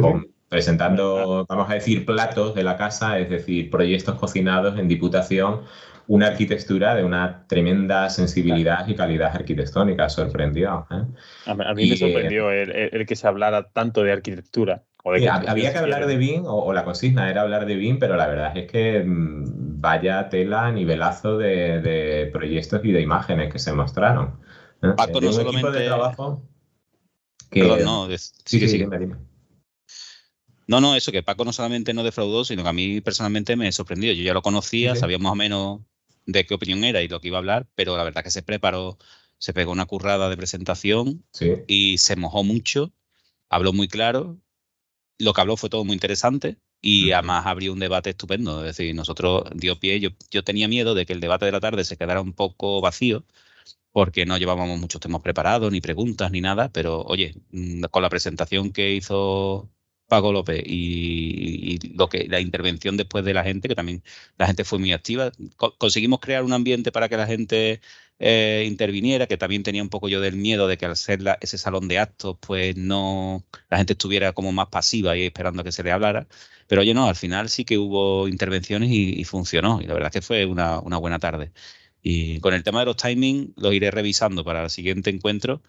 Con- 0.00 0.26
presentando, 0.48 1.44
vamos 1.48 1.68
a 1.70 1.74
decir, 1.74 2.06
platos 2.06 2.54
de 2.54 2.62
la 2.62 2.76
casa, 2.76 3.18
es 3.18 3.28
decir, 3.28 3.68
proyectos 3.70 4.14
cocinados 4.16 4.78
en 4.78 4.86
Diputación, 4.88 5.62
una 6.08 6.28
arquitectura 6.28 6.94
de 6.94 7.04
una 7.04 7.46
tremenda 7.48 8.08
sensibilidad 8.10 8.86
y 8.86 8.94
calidad 8.94 9.34
arquitectónica. 9.34 10.08
Sorprendió. 10.08 10.86
¿eh? 10.90 11.02
A, 11.46 11.54
mí- 11.54 11.64
a 11.66 11.74
mí 11.74 11.82
Y, 11.84 11.88
me 11.88 11.94
eh, 11.94 11.98
sorprendió 11.98 12.50
el, 12.50 12.70
el- 12.70 12.90
el 12.94 13.06
que 13.06 13.16
se 13.16 13.26
hablara 13.26 13.70
tanto 13.70 14.02
de 14.02 14.12
arquitectura. 14.12 14.84
o 15.04 15.12
de 15.12 15.20
Sí, 15.20 15.26
había 15.28 15.72
que 15.72 15.78
hablar 15.78 16.06
de 16.06 16.16
BIM, 16.16 16.44
o, 16.46 16.64
o 16.64 16.72
la 16.72 16.84
consigna 16.84 17.30
era 17.30 17.42
hablar 17.42 17.66
de 17.66 17.74
BIM, 17.76 17.98
pero 17.98 18.16
la 18.16 18.26
verdad 18.26 18.56
es 18.56 18.70
que 18.70 19.02
mm, 19.04 19.80
vaya 19.80 20.28
tela, 20.28 20.70
nivelazo 20.72 21.38
de, 21.38 21.80
de 21.80 22.26
proyectos 22.32 22.80
y 22.84 22.92
de 22.92 23.00
imágenes 23.02 23.52
que 23.52 23.58
se 23.58 23.72
mostraron. 23.72 24.40
¿eh? 24.82 24.88
Paco 24.96 25.20
no 25.20 25.28
un 25.30 25.40
equipo 25.40 25.46
de 25.46 25.52
solamente- 25.60 25.84
trabajo 25.86 26.42
que... 27.50 27.60
Perdón, 27.60 27.84
no, 27.84 28.08
de- 28.08 28.18
sí, 28.18 28.32
sí, 28.44 28.68
sigue. 28.68 28.84
dime, 28.84 28.98
dime. 28.98 29.16
No, 30.68 30.80
no, 30.80 30.96
eso 30.96 31.12
que 31.12 31.22
Paco 31.22 31.44
no 31.44 31.52
solamente 31.52 31.94
no 31.94 32.02
defraudó, 32.02 32.44
sino 32.44 32.64
que 32.64 32.68
a 32.68 32.72
mí 32.72 33.00
personalmente 33.00 33.54
me 33.54 33.70
sorprendió. 33.70 34.12
Yo 34.12 34.24
ya 34.24 34.34
lo 34.34 34.42
conocía, 34.42 34.94
Sí. 34.94 35.00
sabía 35.00 35.18
más 35.18 35.30
o 35.30 35.36
menos 35.36 35.80
de 36.26 36.44
qué 36.44 36.54
opinión 36.54 36.84
era 36.84 37.02
y 37.02 37.08
lo 37.08 37.20
que 37.20 37.28
iba 37.28 37.38
a 37.38 37.40
hablar, 37.40 37.68
pero 37.74 37.96
la 37.96 38.04
verdad 38.04 38.22
que 38.22 38.30
se 38.30 38.42
preparó, 38.42 38.98
se 39.38 39.54
pegó 39.54 39.72
una 39.72 39.86
currada 39.86 40.28
de 40.28 40.36
presentación 40.36 41.24
y 41.66 41.98
se 41.98 42.16
mojó 42.16 42.44
mucho, 42.44 42.92
habló 43.48 43.72
muy 43.72 43.88
claro, 43.88 44.38
lo 45.18 45.32
que 45.32 45.40
habló 45.40 45.56
fue 45.56 45.70
todo 45.70 45.84
muy 45.84 45.94
interesante 45.94 46.58
y 46.80 47.12
además 47.12 47.46
abrió 47.46 47.72
un 47.72 47.78
debate 47.78 48.10
estupendo. 48.10 48.60
Es 48.64 48.76
decir, 48.76 48.94
nosotros 48.94 49.44
dio 49.54 49.80
pie, 49.80 50.00
yo, 50.00 50.10
yo 50.30 50.44
tenía 50.44 50.68
miedo 50.68 50.94
de 50.94 51.06
que 51.06 51.12
el 51.12 51.20
debate 51.20 51.46
de 51.46 51.52
la 51.52 51.60
tarde 51.60 51.84
se 51.84 51.96
quedara 51.96 52.20
un 52.20 52.32
poco 52.32 52.80
vacío 52.80 53.24
porque 53.92 54.26
no 54.26 54.36
llevábamos 54.36 54.78
muchos 54.78 55.00
temas 55.00 55.22
preparados, 55.22 55.72
ni 55.72 55.80
preguntas, 55.80 56.30
ni 56.30 56.42
nada, 56.42 56.70
pero 56.70 57.02
oye, 57.02 57.34
mm, 57.50 57.84
con 57.84 58.02
la 58.02 58.10
presentación 58.10 58.70
que 58.72 58.94
hizo 58.94 59.70
Paco 60.08 60.32
López 60.32 60.62
y, 60.64 61.74
y 61.74 61.78
lo 61.96 62.08
que 62.08 62.26
la 62.28 62.40
intervención 62.40 62.96
después 62.96 63.24
de 63.24 63.34
la 63.34 63.42
gente, 63.44 63.68
que 63.68 63.74
también 63.74 64.02
la 64.38 64.46
gente 64.46 64.64
fue 64.64 64.78
muy 64.78 64.92
activa, 64.92 65.32
co- 65.56 65.76
conseguimos 65.78 66.20
crear 66.20 66.44
un 66.44 66.52
ambiente 66.52 66.92
para 66.92 67.08
que 67.08 67.16
la 67.16 67.26
gente 67.26 67.80
eh, 68.18 68.64
interviniera, 68.66 69.26
que 69.26 69.36
también 69.36 69.62
tenía 69.62 69.82
un 69.82 69.88
poco 69.90 70.08
yo 70.08 70.20
del 70.20 70.36
miedo 70.36 70.68
de 70.68 70.76
que 70.78 70.86
al 70.86 70.96
ser 70.96 71.22
la- 71.22 71.38
ese 71.40 71.58
salón 71.58 71.88
de 71.88 71.98
actos, 71.98 72.36
pues 72.40 72.76
no 72.76 73.44
la 73.68 73.76
gente 73.78 73.92
estuviera 73.94 74.32
como 74.32 74.52
más 74.52 74.68
pasiva 74.68 75.16
y 75.16 75.24
esperando 75.26 75.60
a 75.62 75.64
que 75.64 75.72
se 75.72 75.82
le 75.82 75.92
hablara. 75.92 76.26
Pero 76.66 76.80
oye, 76.82 76.94
no, 76.94 77.08
al 77.08 77.16
final 77.16 77.48
sí 77.48 77.64
que 77.64 77.78
hubo 77.78 78.28
intervenciones 78.28 78.90
y, 78.90 79.20
y 79.20 79.24
funcionó. 79.24 79.80
Y 79.80 79.86
la 79.86 79.94
verdad 79.94 80.08
es 80.14 80.20
que 80.20 80.26
fue 80.26 80.46
una, 80.46 80.80
una 80.80 80.96
buena 80.98 81.18
tarde. 81.18 81.52
Y 82.02 82.40
con 82.40 82.54
el 82.54 82.62
tema 82.62 82.80
de 82.80 82.86
los 82.86 82.96
timings, 82.96 83.50
los 83.56 83.74
iré 83.74 83.90
revisando 83.90 84.44
para 84.44 84.64
el 84.64 84.70
siguiente 84.70 85.10
encuentro. 85.10 85.62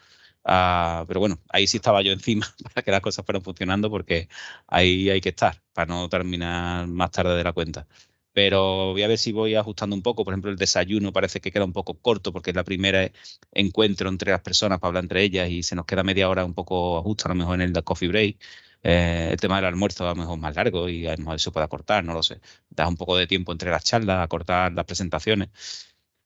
Ah, 0.49 1.03
pero 1.07 1.19
bueno, 1.19 1.41
ahí 1.49 1.67
sí 1.67 1.77
estaba 1.77 2.01
yo 2.01 2.11
encima 2.13 2.47
para 2.73 2.81
que 2.83 2.91
las 2.91 3.01
cosas 3.01 3.25
fueran 3.25 3.41
funcionando 3.43 3.89
porque 3.89 4.29
ahí 4.67 5.09
hay 5.09 5.19
que 5.21 5.29
estar 5.29 5.61
para 5.73 5.87
no 5.93 6.07
terminar 6.09 6.87
más 6.87 7.11
tarde 7.11 7.35
de 7.35 7.43
la 7.43 7.51
cuenta. 7.53 7.85
Pero 8.31 8.91
voy 8.93 9.03
a 9.03 9.07
ver 9.07 9.17
si 9.17 9.31
voy 9.33 9.55
ajustando 9.55 9.95
un 9.95 10.01
poco. 10.03 10.23
Por 10.23 10.33
ejemplo, 10.33 10.51
el 10.51 10.57
desayuno 10.57 11.11
parece 11.11 11.41
que 11.41 11.51
queda 11.51 11.65
un 11.65 11.73
poco 11.73 11.99
corto 11.99 12.31
porque 12.31 12.51
es 12.51 12.55
la 12.55 12.63
primera 12.63 13.11
encuentro 13.51 14.09
entre 14.09 14.31
las 14.31 14.41
personas 14.41 14.79
para 14.79 14.89
hablar 14.89 15.03
entre 15.05 15.23
ellas 15.23 15.49
y 15.49 15.63
se 15.63 15.75
nos 15.75 15.85
queda 15.85 16.03
media 16.03 16.29
hora 16.29 16.45
un 16.45 16.53
poco 16.53 17.01
justo, 17.03 17.25
a 17.25 17.29
lo 17.29 17.35
mejor 17.35 17.55
en 17.61 17.75
el 17.75 17.83
coffee 17.83 18.07
break. 18.07 18.37
Eh, 18.83 19.29
el 19.31 19.37
tema 19.39 19.55
del 19.57 19.65
almuerzo 19.65 20.05
a 20.05 20.09
lo 20.09 20.15
mejor 20.15 20.37
más 20.39 20.55
largo 20.55 20.87
y 20.87 21.07
a 21.07 21.11
lo 21.13 21.17
mejor 21.17 21.39
se 21.41 21.51
puede 21.51 21.65
acortar, 21.65 22.03
no 22.05 22.13
lo 22.13 22.23
sé. 22.23 22.39
Da 22.69 22.87
un 22.87 22.95
poco 22.95 23.17
de 23.17 23.27
tiempo 23.27 23.51
entre 23.51 23.71
las 23.71 23.83
charlas, 23.83 24.23
acortar 24.23 24.71
las 24.73 24.85
presentaciones. 24.85 25.49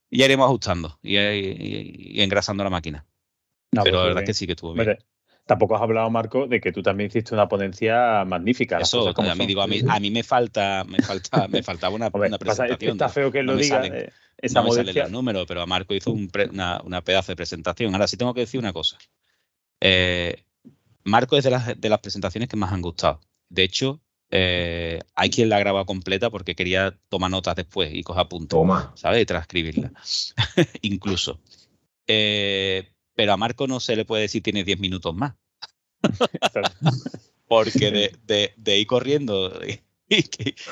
Y 0.10 0.20
ya 0.20 0.26
iremos 0.26 0.46
ajustando 0.46 1.00
y 1.04 2.22
engrasando 2.22 2.64
la 2.64 2.70
máquina. 2.70 3.06
No, 3.72 3.84
Pero 3.84 3.84
pues 3.84 3.94
la 3.94 4.00
muy 4.00 4.08
verdad 4.10 4.10
es 4.10 4.16
bien. 4.16 4.26
que 4.26 4.34
sí 4.34 4.46
que 4.46 4.52
estuvo 4.54 4.74
bien. 4.74 4.98
Tampoco 5.46 5.76
has 5.76 5.82
hablado, 5.82 6.10
Marco, 6.10 6.48
de 6.48 6.62
que 6.62 6.72
tú 6.72 6.82
también 6.84 7.08
hiciste 7.10 7.34
una 7.34 7.48
ponencia 7.48 8.24
magnífica. 8.26 8.78
Eso, 8.80 9.10
a 9.10 9.22
mí 9.22 9.36
son. 9.36 9.48
digo, 9.48 9.62
a 9.62 9.68
mí, 9.68 9.82
a 9.90 10.00
mí 10.00 10.12
me 10.12 10.24
falta, 10.24 10.84
me 10.88 11.00
falta, 11.02 11.48
me 11.48 11.64
faltaba 11.64 11.96
una, 11.96 12.10
una 12.14 12.38
pasa- 12.38 12.64
presentación. 12.64 12.92
está 12.92 13.10
feo 13.10 13.32
que 13.32 13.42
No 13.44 13.54
lo 13.54 13.58
diga, 13.58 13.78
salen- 13.82 13.94
eh, 13.96 14.10
esa 14.38 14.62
no 14.62 14.70
me 14.70 14.76
salen 14.76 14.96
los 14.96 15.12
números, 15.12 15.46
pero 15.48 15.62
a 15.62 15.66
Marco 15.66 15.94
hizo 15.94 16.12
un 16.12 16.30
pre- 16.30 16.48
una, 16.48 16.80
una 16.84 17.02
pedazo 17.04 17.32
de 17.32 17.36
presentación. 17.36 17.94
Ahora 17.94 18.08
sí 18.08 18.18
tengo 18.18 18.34
que 18.34 18.42
decir 18.42 18.60
una 18.60 18.72
cosa. 18.72 18.98
Eh, 19.82 20.44
Marco 21.04 21.36
es 21.38 21.44
de 21.44 21.50
las, 21.52 21.80
de 21.80 21.90
las 21.90 22.00
presentaciones 22.00 22.48
que 22.48 22.56
más 22.58 22.72
han 22.72 22.82
gustado. 22.82 23.20
De 23.50 23.64
hecho, 23.64 24.00
eh, 24.30 25.00
hay 25.16 25.30
quien 25.32 25.50
la 25.50 25.58
ha 25.58 25.60
grabado 25.60 25.86
completa 25.86 26.30
porque 26.30 26.56
quería 26.56 26.98
tomar 27.10 27.32
notas 27.32 27.56
después 27.56 27.92
y 27.94 28.04
coger 28.04 28.28
puntos. 28.28 28.60
Toma. 28.60 28.94
¿Sabes? 28.96 29.24
Y 29.24 29.26
transcribirla. 29.26 29.92
Incluso. 30.82 31.40
Eh, 32.08 32.88
pero 33.22 33.34
a 33.34 33.38
Marco 33.38 33.68
no 33.68 33.80
se 33.80 33.96
le 33.96 34.04
puede 34.04 34.24
decir 34.24 34.42
tiene 34.42 34.64
10 34.64 34.80
minutos 34.80 35.14
más. 35.14 35.36
Porque 37.48 37.92
de, 37.92 38.16
de- 38.26 38.54
de 38.58 38.80
ir 38.80 38.88
corriendo 38.88 39.52
y, 39.64 39.74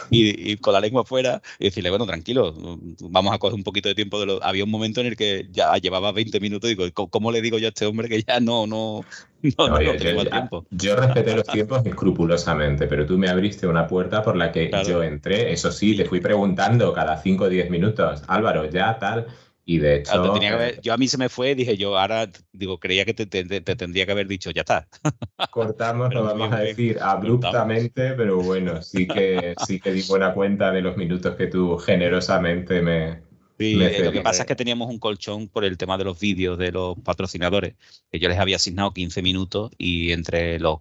y- 0.10 0.52
y 0.52 0.58
con 0.58 0.74
la 0.74 0.80
lengua 0.82 1.04
afuera 1.04 1.42
y 1.60 1.66
decirle, 1.66 1.90
bueno, 1.92 2.06
tranquilo, 2.08 2.54
vamos 3.02 3.34
a 3.34 3.38
coger 3.38 3.54
un 3.56 3.64
poquito 3.64 3.88
de 3.88 3.96
tiempo. 3.96 4.20
De 4.20 4.26
lo... 4.26 4.44
Había 4.44 4.64
un 4.64 4.72
momento 4.72 5.00
en 5.02 5.08
el 5.08 5.16
que 5.16 5.48
ya 5.52 5.78
llevaba 5.78 6.12
20 6.12 6.40
minutos 6.40 6.70
y 6.72 6.76
digo, 6.76 6.92
¿cómo, 6.94 7.10
cómo 7.10 7.32
le 7.32 7.42
digo 7.42 7.58
yo 7.60 7.68
a 7.68 7.70
este 7.70 7.86
hombre 7.86 8.10
que 8.10 8.24
ya 8.24 8.40
no, 8.40 8.66
no, 8.66 9.06
no, 9.44 9.52
no, 9.58 9.68
No, 9.70 9.82
yo, 9.82 9.98
tengo 9.98 10.16
yo- 10.16 10.22
el 10.22 10.30
tiempo? 10.30 10.66
yo 10.72 10.96
respeté 10.96 11.36
los 11.36 11.44
tiempos 11.46 11.86
escrupulosamente, 11.86 12.88
pero 12.88 13.06
tú 13.06 13.18
me 13.18 13.30
abriste 13.30 13.68
una 13.68 13.86
puerta 13.88 14.24
por 14.24 14.36
la 14.36 14.52
que 14.52 14.72
yo 14.88 15.04
entré. 15.04 15.52
Eso 15.54 15.72
sí, 15.72 15.96
te 15.96 16.06
fui 16.06 16.20
preguntando 16.22 16.92
cada 16.94 17.22
5 17.22 17.44
o 17.46 17.50
10 17.50 17.70
minutos, 17.70 18.24
Álvaro, 18.28 18.70
ya 18.70 18.98
tal. 19.00 19.28
Y 19.70 19.78
de 19.78 19.98
hecho, 19.98 20.12
Claro, 20.14 20.24
te 20.34 20.40
tenía 20.40 20.50
que 20.50 20.56
haber- 20.56 20.82
yo 20.82 20.94
a 20.94 20.98
mí 20.98 21.08
se 21.08 21.18
me 21.20 21.30
fue, 21.30 21.54
dije 21.54 21.78
yo, 21.78 21.96
ahora 21.98 22.28
digo, 22.52 22.80
creía 22.80 23.06
que 23.06 23.14
te, 23.14 23.28
te- 23.28 23.44
te- 23.46 23.62
te 23.62 23.76
tendría 23.76 24.06
que 24.08 24.12
haber 24.14 24.28
dicho, 24.28 24.50
ya 24.50 24.62
está. 24.62 24.88
cortamos, 25.52 26.14
lo 26.14 26.24
vamos 26.24 26.52
a 26.52 26.58
bien, 26.58 26.68
decir 26.68 26.98
abruptamente, 27.02 28.14
pero 28.14 28.42
bueno, 28.42 28.82
sí 28.82 29.08
que, 29.08 29.54
sí 29.66 29.80
que 29.80 29.92
di 29.92 30.02
buena 30.04 30.34
cuenta 30.34 30.72
de 30.72 30.82
los 30.82 30.98
minutos 30.98 31.36
que 31.36 31.48
tú 31.48 31.78
generosamente 31.78 32.82
me, 32.82 33.22
Sí, 33.58 33.76
me 33.76 33.88
eh, 33.88 34.04
lo 34.04 34.12
que 34.14 34.22
pasa 34.22 34.44
es 34.44 34.48
que 34.48 34.56
teníamos 34.56 34.90
un 34.90 35.00
colchón 35.00 35.50
por 35.50 35.66
el 35.66 35.78
tema 35.78 35.98
de 35.98 36.06
los 36.06 36.18
vídeos 36.18 36.58
de 36.58 36.72
los 36.72 36.98
patrocinadores, 37.04 37.76
que 38.10 38.18
yo 38.20 38.30
les 38.30 38.40
había 38.40 38.56
asignado 38.56 38.94
15 38.94 39.22
minutos 39.22 39.72
y 39.78 40.14
entre 40.14 40.60
los 40.60 40.80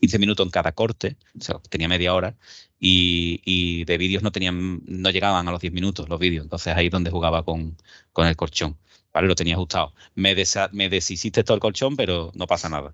15 0.00 0.18
minutos 0.18 0.44
en 0.46 0.50
cada 0.50 0.72
corte, 0.72 1.16
o 1.38 1.42
sea, 1.42 1.58
tenía 1.68 1.88
media 1.88 2.14
hora, 2.14 2.34
y, 2.78 3.40
y 3.44 3.84
de 3.84 3.98
vídeos 3.98 4.22
no 4.22 4.32
tenían, 4.32 4.82
no 4.86 5.10
llegaban 5.10 5.48
a 5.48 5.50
los 5.52 5.60
10 5.60 5.72
minutos 5.72 6.08
los 6.08 6.18
vídeos, 6.20 6.44
entonces 6.44 6.74
ahí 6.76 6.86
es 6.86 6.92
donde 6.92 7.10
jugaba 7.10 7.44
con, 7.44 7.76
con 8.12 8.26
el 8.26 8.36
colchón. 8.36 8.76
Vale, 9.12 9.28
lo 9.28 9.34
tenía 9.34 9.54
ajustado. 9.54 9.94
Me, 10.14 10.36
desa- 10.36 10.68
me 10.72 10.90
deshiciste 10.90 11.42
todo 11.42 11.54
el 11.54 11.60
colchón, 11.60 11.96
pero 11.96 12.32
no 12.34 12.46
pasa 12.46 12.68
nada. 12.68 12.92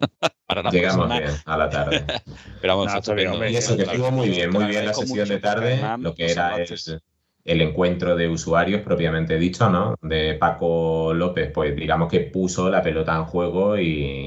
Para 0.46 0.62
la 0.62 0.70
Llegamos 0.70 1.08
bien 1.10 1.30
a 1.44 1.56
la 1.56 1.70
tarde. 1.70 2.04
Pero 2.60 2.76
vamos, 2.76 2.92
No, 2.92 2.98
estupendo. 2.98 3.48
y 3.48 3.56
eso 3.56 3.76
que 3.76 3.82
estuvo 3.82 4.10
muy 4.10 4.28
bien, 4.30 4.50
muy 4.50 4.64
bien 4.66 4.86
la 4.86 4.94
sesión 4.94 5.28
de 5.28 5.34
mucho 5.34 5.40
tarde, 5.40 5.80
lo 5.98 6.14
que 6.14 6.30
era 6.30 6.56
el, 6.56 7.02
el 7.44 7.60
encuentro 7.60 8.14
de 8.16 8.28
usuarios 8.28 8.82
propiamente 8.82 9.38
dicho, 9.38 9.68
¿no? 9.68 9.96
De 10.02 10.34
Paco 10.34 11.12
López, 11.14 11.50
pues 11.52 11.74
digamos 11.74 12.10
que 12.10 12.20
puso 12.20 12.70
la 12.70 12.82
pelota 12.82 13.16
en 13.16 13.24
juego 13.24 13.78
y, 13.78 13.84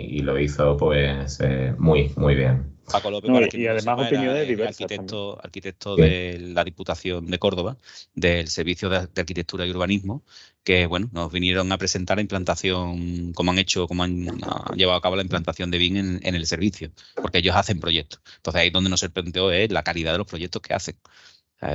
y 0.10 0.20
lo 0.20 0.40
hizo 0.40 0.76
pues 0.78 1.40
eh, 1.42 1.74
muy, 1.78 2.12
muy 2.18 2.36
bien. 2.36 2.76
Paco 2.92 3.10
López, 3.10 3.32
No, 3.32 3.40
y- 3.42 3.68
además 3.68 4.08
opiniones 4.08 4.48
diversas 4.48 4.82
arquitecto, 4.82 5.40
arquitecto 5.44 5.96
Sí. 5.96 6.02
de 6.04 6.40
la 6.54 6.64
Diputación 6.64 7.26
de 7.28 7.40
Córdoba, 7.40 7.78
del 8.14 8.48
Servicio 8.48 8.90
de, 8.90 8.98
Arquitectura 8.98 9.66
y 9.66 9.72
Urbanismo, 9.72 10.24
que 10.64 10.86
bueno, 10.86 11.10
nos 11.12 11.32
vinieron 11.32 11.72
a 11.72 11.78
presentar 11.80 12.18
la 12.18 12.22
implantación, 12.22 13.34
cómo 13.34 13.52
han 13.52 13.58
hecho, 13.60 13.88
cómo 13.88 14.04
han, 14.04 14.28
han 14.30 14.76
llevado 14.78 14.98
a 14.98 15.02
cabo 15.02 15.16
la 15.16 15.24
implantación 15.24 15.72
de 15.72 15.78
BIM 15.80 15.98
en, 15.98 16.20
en 16.22 16.36
el 16.36 16.46
servicio, 16.46 16.92
porque 17.16 17.40
ellos 17.40 17.56
hacen 17.56 17.80
proyectos. 17.80 18.20
Entonces 18.38 18.62
ahí 18.62 18.70
donde 18.70 18.90
nos 18.90 19.00
sorprendió 19.00 19.52
es 19.52 19.72
la 19.72 19.84
calidad 19.84 20.12
de 20.12 20.18
los 20.20 20.28
proyectos 20.28 20.62
que 20.62 20.74
hacen. 20.76 20.96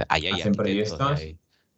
Ahí 0.08 0.26
hay 0.26 0.32
¿Hacen 0.34 0.52
proyectos? 0.52 1.20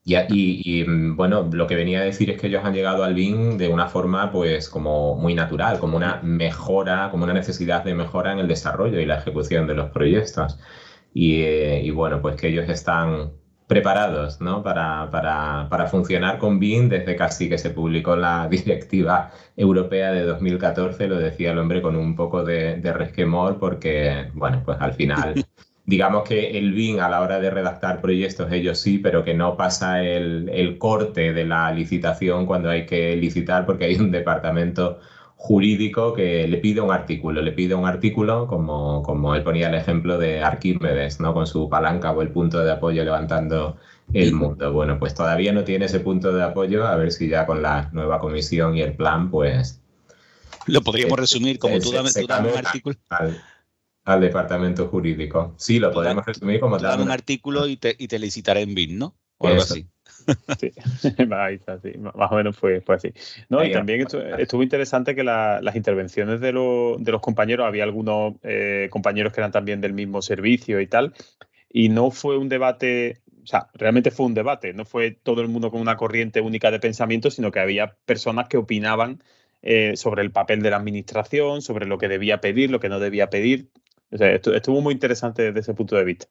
Y, 0.05 0.17
y- 0.17 0.81
y, 0.81 0.85
mm, 0.85 1.17
bueno, 1.17 1.49
lo 1.53 1.67
que 1.67 1.77
venía 1.77 2.01
a 2.01 2.05
decir 2.05 2.31
es 2.31 2.41
que 2.41 2.49
ellos 2.49 2.65
han 2.65 2.75
llegado 2.75 3.05
al 3.05 3.15
BIM 3.15 3.57
de 3.57 3.69
una 3.69 3.87
forma 3.89 4.33
pues 4.33 4.69
como 4.69 5.15
muy 5.17 5.35
natural, 5.35 5.79
como 5.79 5.97
una 5.97 6.21
mejora, 6.23 7.11
como 7.11 7.25
una 7.25 7.35
necesidad 7.35 7.85
de 7.85 7.95
mejora 7.95 8.33
en 8.33 8.39
el 8.41 8.49
desarrollo 8.49 8.99
y 9.01 9.07
la 9.07 9.19
ejecución 9.19 9.67
de 9.67 9.75
los 9.75 9.91
proyectos. 9.91 10.59
Y, 11.15 11.43
eh, 11.43 11.83
y 11.85 11.91
bueno, 11.91 12.21
pues 12.23 12.37
que 12.37 12.49
ellos 12.49 12.69
están 12.69 13.33
preparados, 13.69 14.41
¿no? 14.41 14.63
Para, 14.63 15.09
para, 15.11 15.69
para 15.71 15.87
funcionar 15.87 16.39
con 16.39 16.59
BIM 16.59 16.89
desde 16.89 17.17
casi 17.17 17.49
que 17.49 17.59
se 17.59 17.71
publicó 17.71 18.17
la 18.17 18.49
directiva 18.51 19.31
europea 19.57 20.11
de 20.13 20.25
2014, 20.25 21.07
lo 21.09 21.17
decía 21.19 21.53
el 21.53 21.59
hombre 21.59 21.81
con 21.83 21.97
un 21.97 22.17
poco 22.17 22.45
de, 22.45 22.77
de 22.77 22.93
resquemor 22.93 23.59
porque, 23.59 24.31
bueno, 24.35 24.63
pues 24.65 24.79
al 24.81 24.95
final 24.95 25.35
digamos 25.85 26.23
que 26.29 26.59
el 26.59 26.73
BIM 26.73 27.01
a 27.01 27.09
la 27.09 27.21
hora 27.21 27.41
de 27.41 27.51
redactar 27.51 28.01
proyectos 28.01 28.53
ellos 28.53 28.79
sí, 28.79 28.99
pero 28.99 29.25
que 29.25 29.35
no 29.35 29.57
pasa 29.57 30.03
el, 30.03 30.49
el 30.53 30.79
corte 30.79 31.33
de 31.33 31.45
la 31.45 31.73
licitación 31.73 32.47
cuando 32.47 32.71
hay 32.71 32.87
que 32.87 33.17
licitar 33.17 33.67
porque 33.67 33.87
hay 33.87 33.97
un 33.97 34.11
departamento 34.11 35.01
jurídico 35.43 36.15
que 36.15 36.47
le 36.47 36.59
pide 36.59 36.81
un 36.81 36.93
artículo, 36.93 37.43
le 37.43 37.51
pide 37.51 37.75
un 37.75 37.85
artículo 37.85 38.47
como, 38.47 39.03
como 39.03 39.35
él 39.35 39.43
ponía 39.43 39.69
el 39.71 39.75
ejemplo 39.75 40.17
de 40.17 40.41
Arquímedes, 40.41 41.19
¿no? 41.19 41.35
Con 41.35 41.49
su 41.49 41.69
palanca 41.69 42.13
o 42.13 42.23
el 42.23 42.29
punto 42.29 42.61
de 42.61 42.71
apoyo 42.71 43.03
levantando 43.03 43.77
el 44.13 44.35
mundo. 44.35 44.73
Bueno, 44.73 45.01
pues 45.01 45.15
todavía 45.15 45.53
no 45.53 45.65
tiene 45.65 45.87
ese 45.87 45.99
punto 45.99 46.33
de 46.33 46.45
apoyo, 46.45 46.87
a 46.87 46.95
ver 46.95 47.11
si 47.11 47.29
ya 47.29 47.45
con 47.45 47.61
la 47.61 47.91
nueva 47.93 48.21
comisión 48.21 48.77
y 48.77 48.83
el 48.83 48.95
plan, 48.95 49.33
pues... 49.33 49.81
Lo 50.67 50.81
podríamos 50.81 51.19
resumir 51.19 51.59
como 51.59 51.81
tú 51.81 51.91
dame, 51.91 52.13
tú 52.13 52.25
dame 52.29 52.53
un 52.53 52.59
artículo. 52.59 52.95
Al, 53.09 53.37
al 54.05 54.21
departamento 54.21 54.89
jurídico. 54.89 55.55
Sí, 55.59 55.79
lo 55.79 55.93
podemos 55.93 56.25
resumir 56.27 56.61
como 56.61 56.79
tal. 56.79 57.01
un 57.01 57.11
artículo 57.11 57.67
y 57.67 57.77
te, 57.77 57.95
y 57.99 58.09
te 58.09 58.19
licitaré 58.19 58.63
en 58.63 58.75
BIM, 58.75 58.99
¿no? 58.99 59.17
O 59.39 59.47
algo 59.47 59.63
Eso. 59.63 59.75
así. 59.75 59.87
Sí, 60.59 60.73
ahí 61.33 61.57
está, 61.57 61.81
sí, 61.81 61.93
más 61.99 62.31
o 62.31 62.37
menos 62.37 62.57
fue, 62.57 62.81
fue 62.81 62.95
así. 62.97 63.13
No, 63.49 63.65
y 63.65 63.73
también 63.73 64.01
estu- 64.03 64.39
estuvo 64.39 64.63
interesante 64.63 65.15
que 65.15 65.25
la- 65.25 65.61
las 65.63 65.75
intervenciones 65.77 66.41
de, 66.41 66.53
lo- 66.53 66.97
de 66.99 67.13
los 67.13 67.21
compañeros, 67.21 67.67
había 67.67 67.85
algunos 67.85 68.35
eh, 68.43 68.89
compañeros 68.91 69.33
que 69.33 69.41
eran 69.41 69.51
también 69.53 69.81
del 69.81 69.93
mismo 69.95 70.23
servicio 70.23 70.81
y 70.81 70.87
tal, 70.87 71.15
y 71.71 71.89
no 71.89 72.11
fue 72.11 72.39
un 72.39 72.49
debate, 72.49 73.23
o 73.43 73.47
sea, 73.47 73.69
realmente 73.75 74.11
fue 74.11 74.27
un 74.27 74.35
debate, 74.35 74.73
no 74.75 74.85
fue 74.85 75.13
todo 75.13 75.41
el 75.43 75.49
mundo 75.49 75.71
con 75.71 75.81
una 75.81 75.97
corriente 75.97 76.41
única 76.41 76.71
de 76.71 76.81
pensamiento, 76.81 77.31
sino 77.31 77.51
que 77.51 77.61
había 77.61 77.97
personas 78.05 78.49
que 78.49 78.57
opinaban 78.59 79.23
eh, 79.63 79.97
sobre 79.97 80.23
el 80.23 80.33
papel 80.33 80.63
de 80.63 80.71
la 80.71 80.77
administración, 80.77 81.63
sobre 81.63 81.87
lo 81.87 81.99
que 81.99 82.09
debía 82.09 82.41
pedir, 82.41 82.71
lo 82.71 82.81
que 82.81 82.89
no 82.89 83.01
debía 83.01 83.31
pedir. 83.31 83.71
O 84.13 84.17
sea, 84.19 84.33
estu- 84.35 84.55
estuvo 84.55 84.81
muy 84.81 84.95
interesante 84.95 85.43
desde 85.43 85.61
ese 85.61 85.75
punto 85.75 85.97
de 85.97 86.05
vista. 86.05 86.27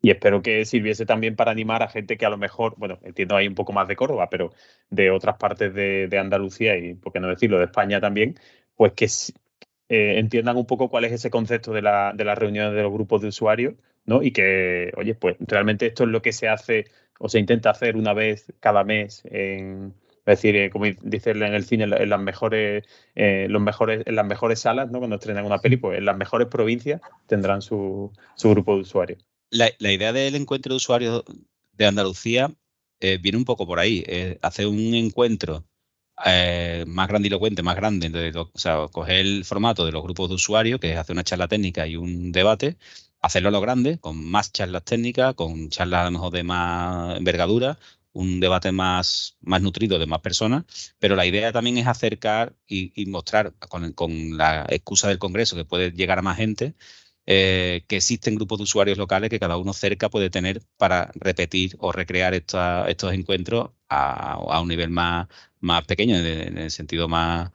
Y 0.00 0.10
espero 0.10 0.42
que 0.42 0.64
sirviese 0.64 1.06
también 1.06 1.34
para 1.34 1.50
animar 1.50 1.82
a 1.82 1.88
gente 1.88 2.16
que 2.16 2.24
a 2.26 2.30
lo 2.30 2.38
mejor, 2.38 2.74
bueno, 2.76 2.98
entiendo 3.02 3.34
ahí 3.36 3.48
un 3.48 3.54
poco 3.56 3.72
más 3.72 3.88
de 3.88 3.96
Córdoba, 3.96 4.28
pero 4.30 4.52
de 4.90 5.10
otras 5.10 5.36
partes 5.38 5.74
de, 5.74 6.06
de 6.08 6.18
Andalucía 6.18 6.76
y, 6.76 6.94
por 6.94 7.12
qué 7.12 7.18
no 7.20 7.28
decirlo, 7.28 7.58
de 7.58 7.64
España 7.64 8.00
también, 8.00 8.36
pues 8.76 8.92
que 8.92 9.06
eh, 9.88 10.18
entiendan 10.18 10.56
un 10.56 10.66
poco 10.66 10.88
cuál 10.90 11.04
es 11.04 11.12
ese 11.12 11.30
concepto 11.30 11.72
de, 11.72 11.82
la, 11.82 12.12
de 12.14 12.24
las 12.24 12.38
reuniones 12.38 12.74
de 12.74 12.82
los 12.82 12.92
grupos 12.92 13.22
de 13.22 13.28
usuarios, 13.28 13.74
¿no? 14.06 14.22
Y 14.22 14.32
que, 14.32 14.92
oye, 14.96 15.14
pues 15.14 15.36
realmente 15.40 15.86
esto 15.86 16.04
es 16.04 16.10
lo 16.10 16.22
que 16.22 16.32
se 16.32 16.48
hace 16.48 16.86
o 17.18 17.28
se 17.28 17.40
intenta 17.40 17.70
hacer 17.70 17.96
una 17.96 18.12
vez 18.14 18.52
cada 18.60 18.84
mes 18.84 19.22
en, 19.26 19.94
es 20.28 20.36
decir, 20.42 20.56
eh, 20.56 20.70
como 20.70 20.84
dice 20.84 21.30
en 21.30 21.42
el 21.42 21.64
cine, 21.64 21.84
en 21.84 21.90
la- 21.90 21.96
en 21.96 22.10
las 22.10 22.20
mejores, 22.20 22.84
eh, 23.14 23.46
los 23.48 23.62
mejores, 23.62 24.06
en 24.06 24.14
las 24.14 24.26
mejores 24.26 24.60
salas, 24.60 24.90
¿no? 24.90 24.98
Cuando 24.98 25.16
estrenan 25.16 25.46
una 25.46 25.58
peli, 25.58 25.78
pues 25.78 25.98
en 25.98 26.04
las 26.04 26.18
mejores 26.18 26.48
provincias 26.48 27.00
tendrán 27.26 27.62
su, 27.62 28.12
su 28.36 28.50
grupo 28.50 28.74
de 28.74 28.82
usuarios. 28.82 29.24
La, 29.50 29.70
idea 29.80 30.12
del 30.12 30.34
encuentro 30.34 30.74
de 30.74 30.76
usuarios 30.76 31.24
de 31.72 31.86
Andalucía 31.86 32.52
eh, 33.00 33.18
viene 33.22 33.38
un 33.38 33.46
poco 33.46 33.66
por 33.66 33.78
ahí. 33.78 34.04
hacer 34.42 34.66
un 34.66 34.94
encuentro 34.94 35.64
más 36.86 37.08
grandilocuente, 37.08 37.62
más 37.62 37.76
grande. 37.76 38.10
de 38.10 38.32
lo- 38.32 38.50
o 38.52 38.58
sea, 38.58 38.86
coger 38.92 39.20
el 39.20 39.44
formato 39.46 39.86
de 39.86 39.92
los 39.92 40.02
grupos 40.02 40.28
de 40.28 40.34
usuarios, 40.34 40.78
que 40.80 40.92
es 40.92 40.98
hacer 40.98 41.14
una 41.14 41.24
charla 41.24 41.48
técnica 41.48 41.86
y 41.86 41.96
un 41.96 42.32
debate, 42.32 42.76
hacerlo 43.20 43.48
a 43.48 43.52
lo 43.52 43.60
grande, 43.60 43.98
con 43.98 44.22
más 44.22 44.52
charlas 44.52 44.84
técnicas, 44.84 45.34
con 45.34 45.70
charlas 45.70 46.02
a 46.02 46.04
lo 46.06 46.10
mejor 46.12 46.32
de 46.32 46.42
más 46.42 47.16
envergadura, 47.16 47.78
un 48.12 48.40
debate 48.40 48.72
más, 48.72 49.36
más 49.40 49.62
nutrido 49.62 49.98
de 49.98 50.06
más 50.06 50.20
personas, 50.20 50.64
pero 50.98 51.16
la 51.16 51.26
idea 51.26 51.52
también 51.52 51.78
es 51.78 51.86
acercar 51.86 52.56
y, 52.66 53.06
mostrar 53.06 53.54
con, 53.58 53.92
con 53.92 54.36
la 54.36 54.66
excusa 54.68 55.08
del 55.08 55.18
Congreso 55.18 55.56
que 55.56 55.64
puede 55.64 55.92
llegar 55.92 56.18
a 56.18 56.22
más 56.22 56.36
gente, 56.36 56.74
eh, 57.26 57.84
que 57.88 57.96
existen 57.96 58.36
grupos 58.36 58.58
de 58.58 58.64
usuarios 58.64 58.98
locales 58.98 59.30
que 59.30 59.38
cada 59.38 59.58
uno 59.58 59.72
cerca 59.74 60.08
puede 60.08 60.30
tener 60.30 60.62
para 60.78 61.12
repetir 61.14 61.76
o 61.78 61.92
recrear 61.92 62.34
estos 62.34 63.12
encuentros 63.12 63.70
a, 63.88 64.32
a 64.32 64.60
un 64.60 64.68
nivel 64.68 64.90
más, 64.90 65.28
más 65.60 65.84
pequeño, 65.84 66.16
en 66.16 66.58
el 66.58 66.70
sentido 66.70 67.08
más, 67.08 67.52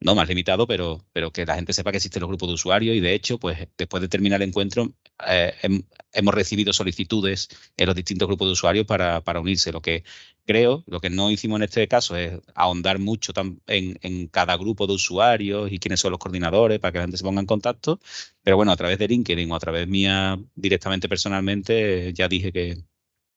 no 0.00 0.14
más 0.14 0.28
limitado, 0.28 0.66
pero, 0.66 1.04
pero 1.12 1.32
que 1.32 1.46
la 1.46 1.54
gente 1.56 1.72
sepa 1.72 1.90
que 1.90 1.98
existen 1.98 2.20
los 2.20 2.28
grupos 2.28 2.48
de 2.48 2.54
usuarios 2.54 2.96
y 2.96 3.00
de 3.00 3.14
hecho, 3.14 3.38
pues 3.38 3.68
después 3.76 4.00
de 4.00 4.08
terminar 4.08 4.42
el 4.42 4.48
encuentro, 4.48 4.92
eh, 5.26 5.54
hem- 5.62 5.84
hemos 6.12 6.34
recibido 6.34 6.72
solicitudes 6.72 7.48
en 7.76 7.86
los 7.86 7.94
distintos 7.96 8.28
grupos 8.28 8.48
de 8.48 8.52
usuarios 8.52 8.86
para, 8.86 9.22
para 9.22 9.40
unirse. 9.40 9.72
Lo 9.72 9.80
que 9.82 10.04
creo, 10.44 10.84
lo 10.86 11.00
que 11.00 11.10
no 11.10 11.30
hicimos 11.30 11.56
en 11.58 11.64
este 11.64 11.88
caso 11.88 12.16
es 12.16 12.40
ahondar 12.54 12.98
mucho 12.98 13.32
en, 13.66 13.98
en 14.02 14.28
cada 14.28 14.56
grupo 14.56 14.86
de 14.86 14.94
usuarios 14.94 15.70
y 15.72 15.78
quiénes 15.78 16.00
son 16.00 16.10
los 16.12 16.18
coordinadores 16.20 16.78
para 16.80 16.92
que 16.92 16.98
la 16.98 17.04
gente 17.04 17.16
se 17.18 17.24
ponga 17.24 17.40
en 17.40 17.46
contacto. 17.46 18.00
Pero 18.42 18.56
bueno, 18.56 18.72
a 18.72 18.76
través 18.76 18.98
de 18.98 19.08
LinkedIn 19.08 19.50
o 19.50 19.56
a 19.56 19.60
través 19.60 19.88
mía 19.88 20.38
directamente 20.54 21.08
personalmente, 21.08 22.12
ya 22.14 22.28
dije 22.28 22.52
que 22.52 22.78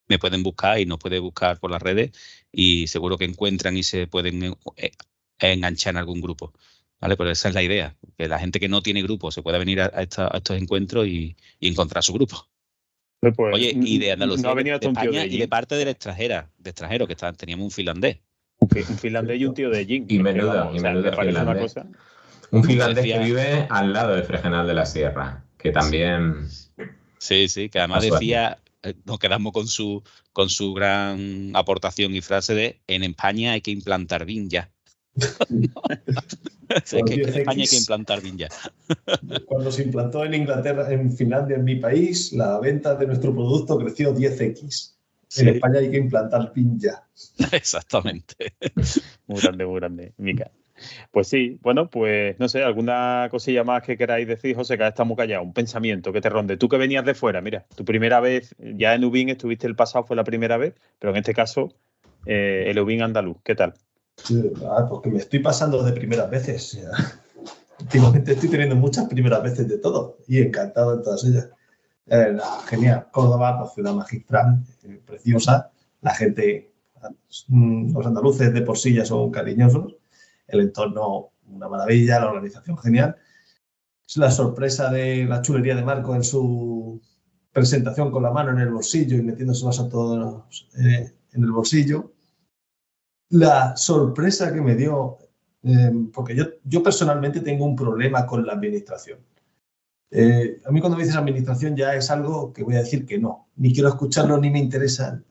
me 0.08 0.18
pueden 0.18 0.42
buscar 0.42 0.78
y 0.80 0.86
nos 0.86 0.98
pueden 0.98 1.22
buscar 1.22 1.58
por 1.60 1.70
las 1.70 1.82
redes 1.82 2.12
y 2.52 2.86
seguro 2.88 3.16
que 3.18 3.24
encuentran 3.24 3.76
y 3.76 3.82
se 3.82 4.06
pueden 4.06 4.56
eh, 4.76 4.90
enganchar 5.38 5.92
en 5.94 5.98
algún 5.98 6.20
grupo. 6.20 6.52
¿Vale? 7.00 7.16
Pero 7.16 7.30
esa 7.30 7.48
es 7.48 7.54
la 7.54 7.62
idea, 7.62 7.96
que 8.18 8.28
la 8.28 8.38
gente 8.38 8.60
que 8.60 8.68
no 8.68 8.82
tiene 8.82 9.02
grupo 9.02 9.30
se 9.30 9.42
pueda 9.42 9.56
venir 9.58 9.80
a, 9.80 9.90
a 9.94 10.02
esta- 10.02 10.26
a 10.32 10.36
estos 10.38 10.56
encuentros 10.60 11.06
y, 11.06 11.36
y 11.58 11.68
encontrar 11.68 12.02
su 12.04 12.12
grupo. 12.12 12.46
Pues, 13.20 13.34
Oye, 13.54 13.72
y 13.74 13.98
de 13.98 14.08
no 14.08 14.12
Andalucía, 14.14 14.50
ha 14.50 14.54
venido 14.54 14.74
de 14.78 14.80
tío 14.80 14.90
España 14.90 15.20
de 15.22 15.26
y 15.28 15.38
de 15.38 15.48
parte 15.48 15.74
de 15.76 15.84
la 15.86 15.90
extranjera, 15.92 16.50
de 16.58 16.70
extranjero, 16.70 17.06
que 17.06 17.12
está- 17.14 17.32
teníamos 17.32 17.64
un 17.64 17.70
finlandés. 17.70 18.18
Un 18.58 18.68
fi- 18.68 18.80
un 18.92 18.98
finlandés 18.98 19.40
y 19.40 19.44
un 19.46 19.54
tío 19.54 19.70
de 19.70 19.84
Jin. 19.86 20.06
Y 20.08 20.18
menudo, 20.18 20.70
y 20.74 20.80
menudo 20.80 21.02
me 21.10 21.16
parece 21.16 21.32
una 21.32 21.40
finlandés. 21.40 21.74
cosa. 21.74 21.86
Un 22.50 22.64
finlandés 22.64 22.96
Decía- 23.04 23.18
que 23.18 23.24
vive 23.24 23.66
al 23.70 23.92
lado 23.92 24.14
de 24.14 24.22
Fregenal 24.22 24.66
de 24.66 24.74
la 24.74 24.84
Sierra, 24.86 25.44
que 25.58 25.70
también... 25.72 26.48
Sí, 27.18 27.48
sí, 27.48 27.68
que 27.68 27.78
además 27.78 28.02
decía, 28.02 28.58
eh, 28.82 28.94
nos 29.04 29.18
quedamos 29.18 29.52
con 29.52 29.68
su, 29.68 30.02
con 30.32 30.48
su 30.48 30.72
gran 30.74 31.52
aportación 31.54 32.14
y 32.14 32.22
frase 32.22 32.54
de 32.54 32.80
en 32.86 33.04
España 33.04 33.52
hay 33.52 33.60
que 33.60 33.70
implantar 33.70 34.24
BIM 34.24 34.48
ya. 34.48 34.70
Que, 36.70 36.98
en 36.98 37.06
10X. 37.06 37.36
España 37.36 37.62
hay 37.62 37.68
que 37.68 37.76
implantar 37.76 38.22
ya. 38.36 38.48
Cuando 39.46 39.72
se 39.72 39.82
implantó 39.82 40.24
en 40.24 40.34
Inglaterra, 40.34 40.90
en 40.92 41.10
Finlandia, 41.12 41.56
en 41.56 41.64
mi 41.64 41.76
país, 41.76 42.32
la 42.32 42.60
venta 42.60 42.94
de 42.94 43.08
nuestro 43.08 43.34
producto 43.34 43.76
creció 43.76 44.14
10x. 44.14 44.94
Sí. 45.26 45.42
En 45.42 45.48
España 45.48 45.80
hay 45.80 45.90
que 45.90 45.96
implantar 45.96 46.52
PIN 46.52 46.78
ya. 46.78 47.02
Exactamente. 47.52 48.54
Muy 49.26 49.40
grande, 49.40 49.66
muy 49.66 49.80
grande, 49.80 50.12
Mica. 50.16 50.50
Pues 51.10 51.28
sí, 51.28 51.58
bueno, 51.60 51.90
pues 51.90 52.38
no 52.38 52.48
sé, 52.48 52.62
alguna 52.62 53.28
cosilla 53.30 53.64
más 53.64 53.82
que 53.82 53.96
queráis 53.96 54.26
decir, 54.26 54.56
José, 54.56 54.76
que 54.76 54.84
ahora 54.84 54.90
está 54.90 55.04
muy 55.04 55.16
callado, 55.16 55.42
un 55.42 55.52
pensamiento 55.52 56.12
que 56.12 56.20
te 56.20 56.28
ronde. 56.28 56.56
Tú 56.56 56.68
que 56.68 56.78
venías 56.78 57.04
de 57.04 57.14
fuera, 57.14 57.40
mira, 57.40 57.66
tu 57.76 57.84
primera 57.84 58.20
vez, 58.20 58.54
ya 58.58 58.94
en 58.94 59.04
Ubin 59.04 59.28
estuviste 59.28 59.66
el 59.66 59.76
pasado, 59.76 60.04
fue 60.04 60.16
la 60.16 60.24
primera 60.24 60.56
vez, 60.56 60.74
pero 60.98 61.12
en 61.12 61.18
este 61.18 61.34
caso, 61.34 61.74
eh, 62.26 62.64
el 62.68 62.78
Ubin 62.78 63.02
andaluz, 63.02 63.36
¿qué 63.44 63.54
tal? 63.54 63.74
Ah, 64.68 64.86
porque 64.88 65.10
me 65.10 65.18
estoy 65.18 65.40
pasando 65.40 65.82
de 65.82 65.92
primeras 65.92 66.30
veces. 66.30 66.80
Últimamente 67.80 68.32
estoy 68.32 68.48
teniendo 68.48 68.76
muchas 68.76 69.08
primeras 69.08 69.42
veces 69.42 69.68
de 69.68 69.78
todo 69.78 70.18
y 70.26 70.38
encantado 70.38 70.94
en 70.94 71.02
todas 71.02 71.24
ellas. 71.24 71.48
Eh, 72.06 72.36
genial. 72.66 73.08
Córdoba, 73.10 73.58
pues, 73.58 73.74
ciudad 73.74 73.94
magistral, 73.94 74.62
eh, 74.84 75.00
preciosa. 75.04 75.70
La 76.02 76.14
gente, 76.14 76.72
mm, 77.48 77.94
los 77.94 78.06
andaluces 78.06 78.52
de 78.52 78.62
por 78.62 78.76
sí 78.76 78.94
ya 78.94 79.04
son 79.04 79.30
cariñosos. 79.30 79.96
El 80.46 80.60
entorno, 80.60 81.30
una 81.48 81.68
maravilla. 81.68 82.20
La 82.20 82.30
organización, 82.30 82.76
genial. 82.78 83.16
Es 84.06 84.16
la 84.16 84.30
sorpresa 84.30 84.90
de 84.90 85.24
la 85.24 85.40
chulería 85.40 85.76
de 85.76 85.84
Marco 85.84 86.14
en 86.14 86.24
su 86.24 87.00
presentación 87.52 88.10
con 88.10 88.22
la 88.22 88.30
mano 88.30 88.50
en 88.50 88.58
el 88.58 88.70
bolsillo 88.70 89.16
y 89.16 89.22
metiéndoselos 89.22 89.80
a 89.80 89.88
todos 89.88 90.68
eh, 90.78 91.12
en 91.32 91.44
el 91.44 91.50
bolsillo 91.50 92.12
la 93.30 93.76
sorpresa 93.76 94.52
que 94.52 94.60
me 94.60 94.74
dio, 94.74 95.18
eh, 95.62 95.92
porque 96.12 96.34
yo, 96.34 96.44
yo 96.64 96.82
personalmente 96.82 97.40
tengo 97.40 97.64
un 97.64 97.76
problema 97.76 98.26
con 98.26 98.44
la 98.44 98.52
administración. 98.52 99.18
Eh, 100.12 100.60
a 100.66 100.72
mí 100.72 100.80
cuando 100.80 100.96
me 100.96 101.04
dices 101.04 101.16
administración 101.16 101.76
ya 101.76 101.94
es 101.94 102.10
algo 102.10 102.52
que 102.52 102.64
voy 102.64 102.74
a 102.74 102.80
decir 102.80 103.06
que 103.06 103.18
no, 103.18 103.48
ni 103.56 103.72
quiero 103.72 103.88
escucharlo 103.88 104.38
ni 104.38 104.50
me 104.50 104.58
interesa. 104.58 105.22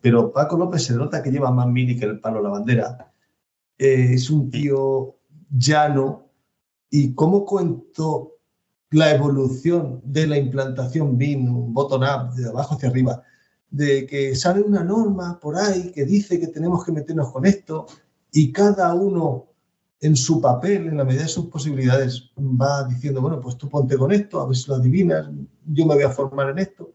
Pero 0.00 0.32
Paco 0.32 0.56
López 0.56 0.84
se 0.84 0.94
nota 0.94 1.22
que 1.22 1.30
lleva 1.30 1.50
más 1.50 1.68
mili 1.68 1.96
que 1.96 2.06
el 2.06 2.20
palo 2.20 2.42
la 2.42 2.48
bandera. 2.48 3.12
Eh, 3.78 4.14
es 4.14 4.30
un 4.30 4.50
tío 4.50 5.16
llano. 5.50 6.26
¿Y 6.90 7.14
cómo 7.14 7.44
cuento 7.44 8.38
la 8.90 9.14
evolución 9.14 10.00
de 10.04 10.26
la 10.26 10.38
implantación 10.38 11.16
BIM, 11.16 11.72
bottom-up, 11.72 12.34
de 12.34 12.48
abajo 12.48 12.74
hacia 12.74 12.88
arriba? 12.88 13.22
De 13.70 14.06
que 14.06 14.34
sale 14.34 14.60
una 14.62 14.82
norma 14.82 15.38
por 15.40 15.56
ahí 15.56 15.92
que 15.92 16.04
dice 16.04 16.40
que 16.40 16.48
tenemos 16.48 16.84
que 16.84 16.92
meternos 16.92 17.32
con 17.32 17.46
esto 17.46 17.86
y 18.32 18.52
cada 18.52 18.94
uno 18.94 19.46
en 20.00 20.16
su 20.16 20.40
papel, 20.40 20.88
en 20.88 20.96
la 20.96 21.04
medida 21.04 21.22
de 21.22 21.28
sus 21.28 21.46
posibilidades, 21.46 22.30
va 22.38 22.84
diciendo, 22.84 23.20
bueno, 23.20 23.40
pues 23.40 23.56
tú 23.58 23.68
ponte 23.68 23.98
con 23.98 24.12
esto, 24.12 24.40
a 24.40 24.46
ver 24.46 24.56
si 24.56 24.68
lo 24.68 24.76
adivinas, 24.76 25.28
yo 25.66 25.84
me 25.86 25.94
voy 25.94 26.04
a 26.04 26.10
formar 26.10 26.50
en 26.50 26.58
esto. 26.58 26.94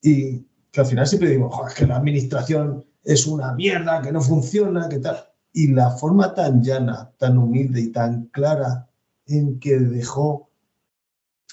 Y 0.00 0.46
que 0.70 0.80
al 0.80 0.86
final 0.86 1.06
siempre 1.06 1.30
digo, 1.30 1.50
"Jo, 1.50 1.66
es 1.66 1.74
que 1.74 1.86
la 1.86 1.96
administración 1.96 2.84
es 3.02 3.26
una 3.26 3.52
mierda, 3.52 4.00
que 4.00 4.12
no 4.12 4.20
funciona, 4.20 4.88
que 4.88 4.98
tal. 4.98 5.16
Y 5.52 5.68
la 5.68 5.90
forma 5.90 6.34
tan 6.34 6.62
llana, 6.62 7.12
tan 7.18 7.36
humilde 7.38 7.80
y 7.80 7.92
tan 7.92 8.26
clara 8.26 8.88
en 9.26 9.58
que 9.58 9.78
dejó, 9.78 10.50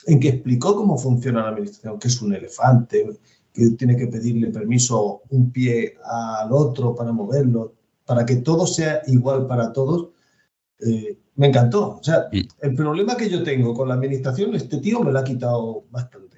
en 0.05 0.19
que 0.19 0.29
explicó 0.29 0.75
cómo 0.75 0.97
funciona 0.97 1.41
la 1.41 1.49
administración, 1.49 1.99
que 1.99 2.07
es 2.07 2.21
un 2.21 2.33
elefante, 2.33 3.19
que 3.53 3.71
tiene 3.71 3.97
que 3.97 4.07
pedirle 4.07 4.47
permiso 4.47 5.21
un 5.29 5.51
pie 5.51 5.95
al 6.03 6.51
otro 6.51 6.95
para 6.95 7.11
moverlo, 7.11 7.75
para 8.05 8.25
que 8.25 8.37
todo 8.37 8.65
sea 8.65 9.01
igual 9.07 9.47
para 9.47 9.73
todos, 9.73 10.09
eh, 10.79 11.17
me 11.35 11.47
encantó. 11.47 11.97
O 11.99 12.03
sea, 12.03 12.29
el 12.31 12.75
problema 12.75 13.15
que 13.15 13.29
yo 13.29 13.43
tengo 13.43 13.73
con 13.73 13.87
la 13.87 13.95
administración, 13.95 14.55
este 14.55 14.77
tío 14.77 14.99
me 15.01 15.11
lo 15.11 15.19
ha 15.19 15.23
quitado 15.23 15.85
bastante. 15.89 16.31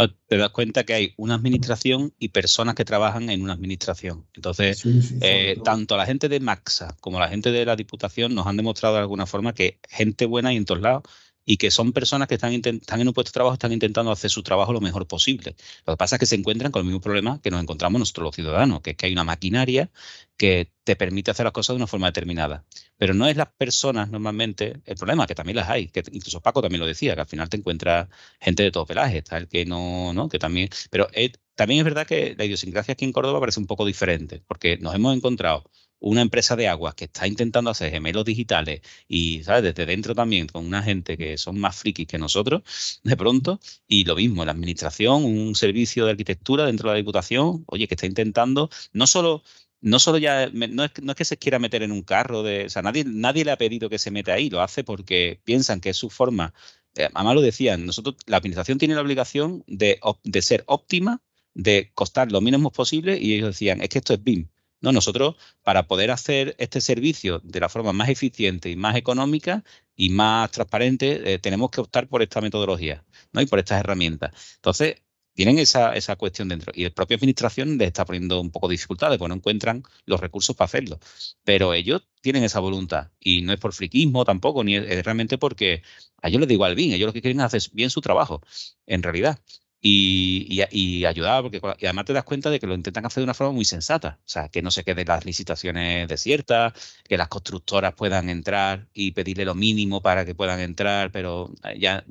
Ah, 0.00 0.06
Te 0.28 0.36
das 0.36 0.50
cuenta 0.50 0.84
que 0.84 0.94
hay 0.94 1.14
una 1.16 1.34
administración 1.34 2.14
y 2.20 2.28
personas 2.28 2.76
que 2.76 2.84
trabajan 2.84 3.30
en 3.30 3.42
una 3.42 3.54
administración. 3.54 4.26
Entonces, 4.32 4.84
eh, 5.20 5.58
tanto 5.64 5.96
la 5.96 6.06
gente 6.06 6.28
de 6.28 6.38
Maxa 6.38 6.96
como 7.00 7.18
la 7.18 7.28
gente 7.28 7.50
de 7.50 7.66
la 7.66 7.74
Diputación 7.74 8.32
nos 8.32 8.46
han 8.46 8.56
demostrado 8.56 8.94
de 8.94 9.00
alguna 9.00 9.26
forma 9.26 9.54
que 9.54 9.80
gente 9.88 10.24
buena 10.26 10.50
hay 10.50 10.56
en 10.56 10.66
todos 10.66 10.82
lados 10.82 11.02
y 11.48 11.56
que 11.56 11.70
son 11.70 11.94
personas 11.94 12.28
que 12.28 12.34
están, 12.34 12.52
están 12.52 13.00
en 13.00 13.08
un 13.08 13.14
puesto 13.14 13.30
de 13.30 13.32
trabajo, 13.32 13.54
están 13.54 13.72
intentando 13.72 14.12
hacer 14.12 14.30
su 14.30 14.42
trabajo 14.42 14.70
lo 14.70 14.82
mejor 14.82 15.06
posible. 15.06 15.56
Lo 15.86 15.94
que 15.94 15.96
pasa 15.96 16.16
es 16.16 16.20
que 16.20 16.26
se 16.26 16.34
encuentran 16.34 16.70
con 16.70 16.80
el 16.80 16.84
mismo 16.84 17.00
problema 17.00 17.40
que 17.40 17.50
nos 17.50 17.62
encontramos 17.62 17.98
nosotros 17.98 18.24
los 18.26 18.34
ciudadanos, 18.34 18.82
que 18.82 18.90
es 18.90 18.96
que 18.98 19.06
hay 19.06 19.14
una 19.14 19.24
maquinaria 19.24 19.90
que 20.36 20.70
te 20.84 20.94
permite 20.94 21.30
hacer 21.30 21.44
las 21.44 21.54
cosas 21.54 21.72
de 21.72 21.78
una 21.78 21.86
forma 21.86 22.08
determinada. 22.08 22.66
Pero 22.98 23.14
no 23.14 23.26
es 23.26 23.38
las 23.38 23.48
personas 23.48 24.10
normalmente 24.10 24.82
el 24.84 24.96
problema, 24.96 25.26
que 25.26 25.34
también 25.34 25.56
las 25.56 25.70
hay, 25.70 25.88
que 25.88 26.04
incluso 26.12 26.42
Paco 26.42 26.60
también 26.60 26.80
lo 26.80 26.86
decía, 26.86 27.14
que 27.14 27.22
al 27.22 27.26
final 27.26 27.48
te 27.48 27.56
encuentras 27.56 28.08
gente 28.40 28.64
de 28.64 28.70
todo 28.70 28.84
pelaje, 28.84 29.24
el 29.30 29.48
que 29.48 29.64
no, 29.64 30.12
¿no? 30.12 30.28
Que 30.28 30.38
también. 30.38 30.68
Pero 30.90 31.08
eh, 31.14 31.32
también 31.54 31.78
es 31.80 31.84
verdad 31.84 32.06
que 32.06 32.34
la 32.36 32.44
idiosincrasia 32.44 32.92
aquí 32.92 33.06
en 33.06 33.12
Córdoba 33.12 33.40
parece 33.40 33.58
un 33.58 33.66
poco 33.66 33.86
diferente, 33.86 34.42
porque 34.46 34.76
nos 34.76 34.94
hemos 34.94 35.16
encontrado 35.16 35.64
una 36.00 36.22
empresa 36.22 36.56
de 36.56 36.68
aguas 36.68 36.94
que 36.94 37.04
está 37.04 37.26
intentando 37.26 37.70
hacer 37.70 37.90
gemelos 37.90 38.24
digitales 38.24 38.82
y, 39.08 39.42
¿sabes? 39.44 39.62
Desde 39.62 39.86
dentro 39.86 40.14
también 40.14 40.46
con 40.46 40.66
una 40.66 40.82
gente 40.82 41.16
que 41.16 41.38
son 41.38 41.58
más 41.58 41.76
frikis 41.76 42.06
que 42.06 42.18
nosotros, 42.18 43.00
de 43.02 43.16
pronto, 43.16 43.60
y 43.86 44.04
lo 44.04 44.16
mismo, 44.16 44.44
la 44.44 44.52
administración, 44.52 45.24
un 45.24 45.54
servicio 45.54 46.04
de 46.04 46.12
arquitectura 46.12 46.66
dentro 46.66 46.88
de 46.88 46.94
la 46.94 46.98
Diputación, 46.98 47.64
oye, 47.66 47.88
que 47.88 47.94
está 47.94 48.06
intentando 48.06 48.70
no 48.92 49.06
solo 49.06 49.42
no 49.80 49.98
solo 49.98 50.18
ya, 50.18 50.48
no 50.52 50.84
es, 50.84 50.90
no 51.02 51.12
es 51.12 51.16
que 51.16 51.24
se 51.24 51.36
quiera 51.36 51.58
meter 51.58 51.82
en 51.82 51.92
un 51.92 52.02
carro, 52.02 52.42
de, 52.42 52.66
o 52.66 52.68
sea, 52.68 52.82
nadie, 52.82 53.04
nadie 53.04 53.44
le 53.44 53.52
ha 53.52 53.58
pedido 53.58 53.88
que 53.88 53.98
se 53.98 54.10
meta 54.10 54.34
ahí, 54.34 54.50
lo 54.50 54.60
hace 54.60 54.84
porque 54.84 55.40
piensan 55.44 55.80
que 55.80 55.90
es 55.90 55.96
su 55.96 56.10
forma, 56.10 56.52
eh, 56.96 57.08
además 57.14 57.34
lo 57.36 57.42
decían, 57.42 57.86
nosotros, 57.86 58.16
la 58.26 58.38
administración 58.38 58.78
tiene 58.78 58.94
la 58.94 59.02
obligación 59.02 59.64
de, 59.66 60.00
de 60.24 60.42
ser 60.42 60.64
óptima, 60.66 61.22
de 61.54 61.90
costar 61.94 62.32
lo 62.32 62.40
mínimo 62.40 62.72
posible, 62.72 63.18
y 63.20 63.34
ellos 63.34 63.48
decían, 63.50 63.80
es 63.80 63.88
que 63.88 63.98
esto 63.98 64.14
es 64.14 64.22
BIM. 64.22 64.48
No, 64.80 64.92
nosotros, 64.92 65.36
para 65.62 65.86
poder 65.88 66.10
hacer 66.10 66.54
este 66.58 66.80
servicio 66.80 67.40
de 67.42 67.60
la 67.60 67.68
forma 67.68 67.92
más 67.92 68.08
eficiente 68.08 68.70
y 68.70 68.76
más 68.76 68.96
económica 68.96 69.64
y 69.96 70.10
más 70.10 70.50
transparente, 70.52 71.34
eh, 71.34 71.38
tenemos 71.38 71.70
que 71.70 71.80
optar 71.80 72.08
por 72.08 72.22
esta 72.22 72.40
metodología 72.40 73.04
¿no? 73.32 73.40
y 73.40 73.46
por 73.46 73.58
estas 73.58 73.80
herramientas. 73.80 74.32
Entonces, 74.56 75.02
tienen 75.34 75.58
esa, 75.60 75.94
esa 75.94 76.16
cuestión 76.16 76.48
dentro. 76.48 76.72
Y 76.74 76.84
la 76.84 76.90
propia 76.90 77.16
administración 77.16 77.78
les 77.78 77.88
está 77.88 78.04
poniendo 78.04 78.40
un 78.40 78.50
poco 78.50 78.68
de 78.68 78.72
dificultades, 78.72 79.18
porque 79.18 79.28
no 79.28 79.36
encuentran 79.36 79.84
los 80.04 80.20
recursos 80.20 80.56
para 80.56 80.66
hacerlo. 80.66 80.98
Pero 81.44 81.74
ellos 81.74 82.02
tienen 82.20 82.42
esa 82.44 82.58
voluntad. 82.60 83.10
Y 83.20 83.42
no 83.42 83.52
es 83.52 83.60
por 83.60 83.72
friquismo 83.72 84.24
tampoco, 84.24 84.64
ni 84.64 84.76
es, 84.76 84.84
es 84.90 85.04
realmente 85.04 85.38
porque 85.38 85.82
a 86.22 86.28
ellos 86.28 86.40
les 86.40 86.48
da 86.48 86.54
igual 86.54 86.74
bien. 86.74 86.92
Ellos 86.92 87.06
lo 87.06 87.12
que 87.12 87.22
quieren 87.22 87.38
es 87.40 87.46
hacer 87.46 87.62
bien 87.72 87.90
su 87.90 88.00
trabajo, 88.00 88.42
en 88.86 89.02
realidad. 89.02 89.38
Y, 89.80 90.64
y, 90.72 91.04
ayudar, 91.04 91.42
porque 91.42 91.60
y 91.78 91.86
además 91.86 92.04
te 92.04 92.12
das 92.12 92.24
cuenta 92.24 92.50
de 92.50 92.58
que 92.58 92.66
lo 92.66 92.74
intentan 92.74 93.06
hacer 93.06 93.20
de 93.20 93.24
una 93.24 93.34
forma 93.34 93.52
muy 93.52 93.64
sensata. 93.64 94.18
O 94.24 94.28
sea, 94.28 94.48
que 94.48 94.60
no 94.60 94.72
se 94.72 94.82
queden 94.84 95.06
las 95.06 95.24
licitaciones 95.24 96.08
desiertas, 96.08 96.72
que 97.04 97.16
las 97.16 97.28
constructoras 97.28 97.94
puedan 97.94 98.28
entrar 98.28 98.88
y 98.92 99.12
pedirle 99.12 99.44
lo 99.44 99.54
mínimo 99.54 100.02
para 100.02 100.24
que 100.24 100.34
puedan 100.34 100.60
entrar, 100.60 101.12
pero 101.12 101.52
ya 101.78 102.04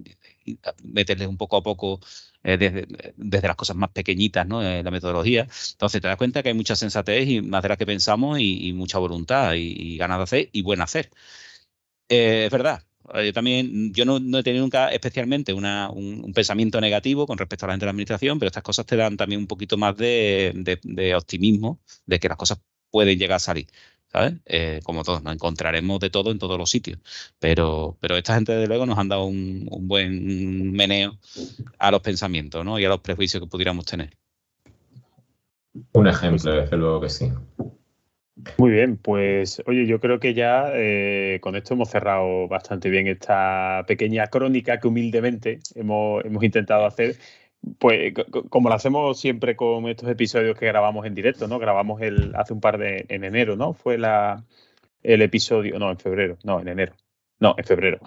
meterles 0.83 1.27
un 1.27 1.37
poco 1.37 1.57
a 1.57 1.63
poco 1.63 1.99
eh, 2.43 2.57
desde, 2.57 2.87
desde 3.17 3.47
las 3.47 3.57
cosas 3.57 3.75
más 3.75 3.89
pequeñitas, 3.91 4.47
¿no? 4.47 4.63
Eh, 4.63 4.83
la 4.83 4.91
metodología. 4.91 5.47
Entonces 5.71 6.01
te 6.01 6.07
das 6.07 6.17
cuenta 6.17 6.43
que 6.43 6.49
hay 6.49 6.55
mucha 6.55 6.75
sensatez 6.75 7.27
y 7.27 7.41
más 7.41 7.63
de 7.63 7.69
la 7.69 7.77
que 7.77 7.85
pensamos 7.85 8.39
y, 8.39 8.73
mucha 8.73 8.99
voluntad 8.99 9.53
y, 9.55 9.93
y 9.95 9.97
ganas 9.97 10.19
de 10.19 10.23
hacer 10.23 10.49
y 10.53 10.61
buen 10.61 10.81
hacer. 10.81 11.11
Eh, 12.09 12.45
es 12.45 12.51
verdad. 12.51 12.83
Eh, 13.13 13.25
Yo 13.27 13.33
también, 13.33 13.93
yo 13.93 14.05
no, 14.05 14.17
he 14.37 14.43
tenido 14.43 14.63
nunca 14.63 14.89
especialmente 14.89 15.53
un, 15.53 16.31
pensamiento 16.33 16.81
negativo 16.81 17.25
con 17.25 17.37
respecto 17.37 17.65
a 17.65 17.67
la 17.67 17.73
gente 17.73 17.85
de 17.85 17.87
la 17.87 17.91
administración, 17.91 18.39
pero 18.39 18.47
estas 18.47 18.63
cosas 18.63 18.85
te 18.85 18.95
dan 18.95 19.17
también 19.17 19.41
un 19.41 19.47
poquito 19.47 19.77
más 19.77 19.95
de, 19.97 21.13
optimismo 21.15 21.79
de 22.05 22.19
que 22.19 22.29
las 22.29 22.37
cosas 22.37 22.59
pueden 22.91 23.17
llegar 23.17 23.37
a 23.37 23.39
salir. 23.39 23.67
¿Sabes? 24.09 24.35
Eh, 24.45 24.79
como 24.83 25.03
todos, 25.03 25.21
nos 25.21 25.33
encontraremos 25.33 25.99
de 25.99 26.09
todo 26.09 26.31
en 26.31 26.39
todos 26.39 26.57
los 26.57 26.69
sitios. 26.69 26.97
Pero, 27.39 27.97
pero 27.99 28.15
esta 28.15 28.35
gente, 28.35 28.53
desde 28.53 28.67
luego, 28.67 28.85
nos 28.85 28.97
han 28.97 29.09
dado 29.09 29.25
un, 29.25 29.67
un 29.69 29.87
buen 29.87 30.71
meneo 30.71 31.17
a 31.77 31.91
los 31.91 32.01
pensamientos 32.01 32.63
¿no? 32.63 32.79
y 32.79 32.85
a 32.85 32.89
los 32.89 33.01
prejuicios 33.01 33.43
que 33.43 33.49
pudiéramos 33.49 33.85
tener. 33.85 34.15
Un 35.93 36.07
ejemplo, 36.07 36.53
desde 36.53 36.77
luego 36.77 37.01
que 37.01 37.09
sí. 37.09 37.31
Muy 38.59 38.69
bien, 38.71 38.97
pues 38.97 39.63
oye, 39.65 39.87
yo 39.87 39.99
creo 39.99 40.19
que 40.19 40.33
ya 40.35 40.69
eh, 40.73 41.39
con 41.41 41.55
esto 41.55 41.73
hemos 41.73 41.89
cerrado 41.89 42.47
bastante 42.47 42.89
bien 42.89 43.07
esta 43.07 43.83
pequeña 43.87 44.27
crónica 44.27 44.79
que 44.79 44.87
humildemente 44.87 45.59
hemos, 45.75 46.23
hemos 46.23 46.43
intentado 46.43 46.85
hacer. 46.85 47.15
Pues 47.79 48.13
co- 48.13 48.25
co- 48.29 48.49
como 48.49 48.69
lo 48.69 48.75
hacemos 48.75 49.19
siempre 49.19 49.55
con 49.55 49.87
estos 49.87 50.07
episodios 50.09 50.57
que 50.57 50.67
grabamos 50.67 51.05
en 51.07 51.15
directo, 51.15 51.47
¿no? 51.47 51.57
Grabamos 51.57 51.99
el 52.01 52.33
hace 52.35 52.53
un 52.53 52.61
par 52.61 52.77
de 52.77 53.05
en 53.09 53.23
enero, 53.23 53.55
¿no? 53.55 53.73
Fue 53.73 53.97
la 53.97 54.43
el 55.03 55.21
episodio, 55.23 55.79
no, 55.79 55.91
en 55.91 55.99
febrero, 55.99 56.37
no, 56.43 56.59
en 56.61 56.67
enero. 56.69 56.93
No, 57.39 57.55
en 57.57 57.65
febrero. 57.65 57.99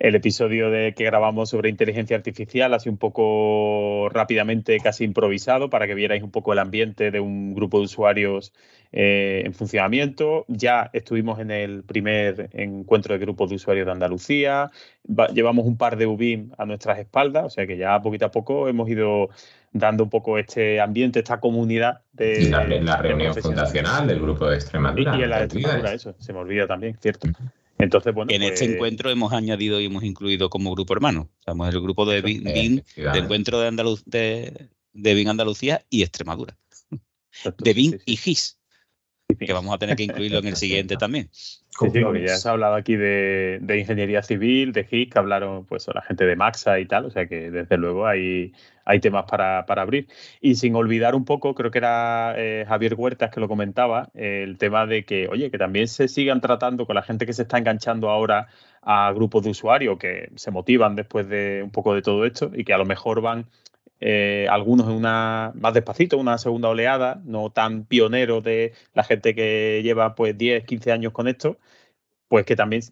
El 0.00 0.14
episodio 0.14 0.70
de 0.70 0.94
que 0.94 1.04
grabamos 1.04 1.50
sobre 1.50 1.70
inteligencia 1.70 2.16
artificial, 2.16 2.72
así 2.72 2.88
un 2.88 2.98
poco 2.98 4.08
rápidamente, 4.10 4.78
casi 4.78 5.02
improvisado, 5.04 5.70
para 5.70 5.88
que 5.88 5.94
vierais 5.94 6.22
un 6.22 6.30
poco 6.30 6.52
el 6.52 6.60
ambiente 6.60 7.10
de 7.10 7.18
un 7.18 7.52
grupo 7.54 7.78
de 7.78 7.84
usuarios 7.86 8.52
eh, 8.92 9.42
en 9.44 9.54
funcionamiento. 9.54 10.44
Ya 10.46 10.88
estuvimos 10.92 11.40
en 11.40 11.50
el 11.50 11.82
primer 11.82 12.48
encuentro 12.52 13.14
de 13.14 13.18
grupos 13.20 13.50
de 13.50 13.56
usuarios 13.56 13.86
de 13.86 13.92
Andalucía. 13.92 14.70
Va- 15.08 15.28
llevamos 15.28 15.66
un 15.66 15.76
par 15.76 15.96
de 15.96 16.06
UBIM 16.06 16.52
a 16.56 16.64
nuestras 16.64 16.98
espaldas, 17.00 17.44
o 17.46 17.50
sea 17.50 17.66
que 17.66 17.76
ya 17.76 18.00
poquito 18.00 18.26
a 18.26 18.30
poco 18.30 18.68
hemos 18.68 18.88
ido 18.88 19.30
dando 19.72 20.04
un 20.04 20.10
poco 20.10 20.38
este 20.38 20.80
ambiente, 20.80 21.18
esta 21.18 21.40
comunidad 21.40 22.02
de. 22.12 22.42
Y 22.42 22.50
la 22.50 22.64
de 22.64 23.02
reunión 23.02 23.34
fundacional 23.34 24.06
del 24.06 24.20
grupo 24.20 24.48
de 24.48 24.54
Extremadura. 24.54 25.16
y 25.16 25.22
en 25.24 25.30
la 25.30 25.38
de. 25.38 25.44
Extremadura, 25.46 25.92
eso, 25.92 26.14
se 26.18 26.32
me 26.32 26.38
olvida 26.38 26.66
también, 26.68 26.96
cierto. 27.00 27.28
Entonces, 27.78 28.12
bueno. 28.14 28.32
En 28.32 28.42
este 28.42 28.64
pues- 28.64 28.74
encuentro 28.74 29.10
hemos 29.10 29.32
añadido 29.32 29.80
y 29.80 29.86
hemos 29.86 30.02
incluido 30.04 30.50
como 30.50 30.72
grupo 30.72 30.92
hermano. 30.94 31.30
Somos 31.44 31.72
el 31.72 31.80
grupo 31.80 32.04
de 32.06 32.18
efectivamente. 32.18 32.84
encuentro 33.18 33.60
de, 33.60 33.68
Andaluz, 33.68 34.02
de, 34.04 34.68
de 34.92 35.14
BIM 35.14 35.28
Andalucía 35.28 35.84
y 35.88 36.02
Extremadura. 36.02 36.56
De 37.58 37.72
BIM 37.72 37.98
y 38.04 38.16
GIS. 38.16 38.58
Que 39.38 39.52
vamos 39.52 39.74
a 39.74 39.78
tener 39.78 39.94
que 39.94 40.02
incluirlo 40.04 40.38
en 40.38 40.48
el 40.48 40.56
siguiente 40.56 40.96
también. 40.96 41.30
Sí, 41.80 41.90
sí, 41.90 42.00
porque 42.00 42.26
ya 42.26 42.36
se 42.36 42.48
ha 42.48 42.52
hablado 42.52 42.74
aquí 42.74 42.96
de, 42.96 43.58
de 43.60 43.78
ingeniería 43.78 44.22
civil, 44.22 44.72
de 44.72 44.84
GIS, 44.84 45.10
que 45.10 45.18
hablaron 45.18 45.64
pues 45.64 45.86
la 45.94 46.02
gente 46.02 46.26
de 46.26 46.34
Maxa 46.34 46.80
y 46.80 46.86
tal, 46.86 47.04
o 47.04 47.10
sea 47.10 47.26
que 47.26 47.50
desde 47.50 47.76
luego 47.76 48.06
hay, 48.06 48.52
hay 48.84 49.00
temas 49.00 49.26
para, 49.30 49.64
para 49.66 49.82
abrir. 49.82 50.08
Y 50.40 50.56
sin 50.56 50.74
olvidar 50.74 51.14
un 51.14 51.24
poco, 51.24 51.54
creo 51.54 51.70
que 51.70 51.78
era 51.78 52.34
eh, 52.36 52.64
Javier 52.66 52.94
Huertas 52.96 53.30
que 53.30 53.40
lo 53.40 53.48
comentaba, 53.48 54.10
eh, 54.14 54.42
el 54.44 54.58
tema 54.58 54.86
de 54.86 55.04
que, 55.04 55.28
oye, 55.28 55.50
que 55.50 55.58
también 55.58 55.86
se 55.86 56.08
sigan 56.08 56.40
tratando 56.40 56.86
con 56.86 56.96
la 56.96 57.02
gente 57.02 57.26
que 57.26 57.32
se 57.32 57.42
está 57.42 57.58
enganchando 57.58 58.10
ahora 58.10 58.48
a 58.82 59.12
grupos 59.12 59.44
de 59.44 59.50
usuarios 59.50 59.98
que 59.98 60.30
se 60.34 60.50
motivan 60.50 60.96
después 60.96 61.28
de 61.28 61.60
un 61.62 61.70
poco 61.70 61.94
de 61.94 62.02
todo 62.02 62.24
esto 62.24 62.50
y 62.54 62.64
que 62.64 62.72
a 62.72 62.78
lo 62.78 62.86
mejor 62.86 63.20
van 63.20 63.46
eh, 64.00 64.46
algunos 64.50 64.86
en 64.88 64.94
una 64.94 65.52
más 65.54 65.74
despacito, 65.74 66.18
una 66.18 66.38
segunda 66.38 66.68
oleada, 66.68 67.20
no 67.24 67.50
tan 67.50 67.84
pioneros 67.84 68.42
de 68.44 68.72
la 68.94 69.04
gente 69.04 69.34
que 69.34 69.80
lleva 69.82 70.14
pues 70.14 70.36
10, 70.38 70.64
15 70.64 70.92
años 70.92 71.12
con 71.12 71.28
esto, 71.28 71.58
pues 72.28 72.44
que 72.46 72.56
también 72.56 72.82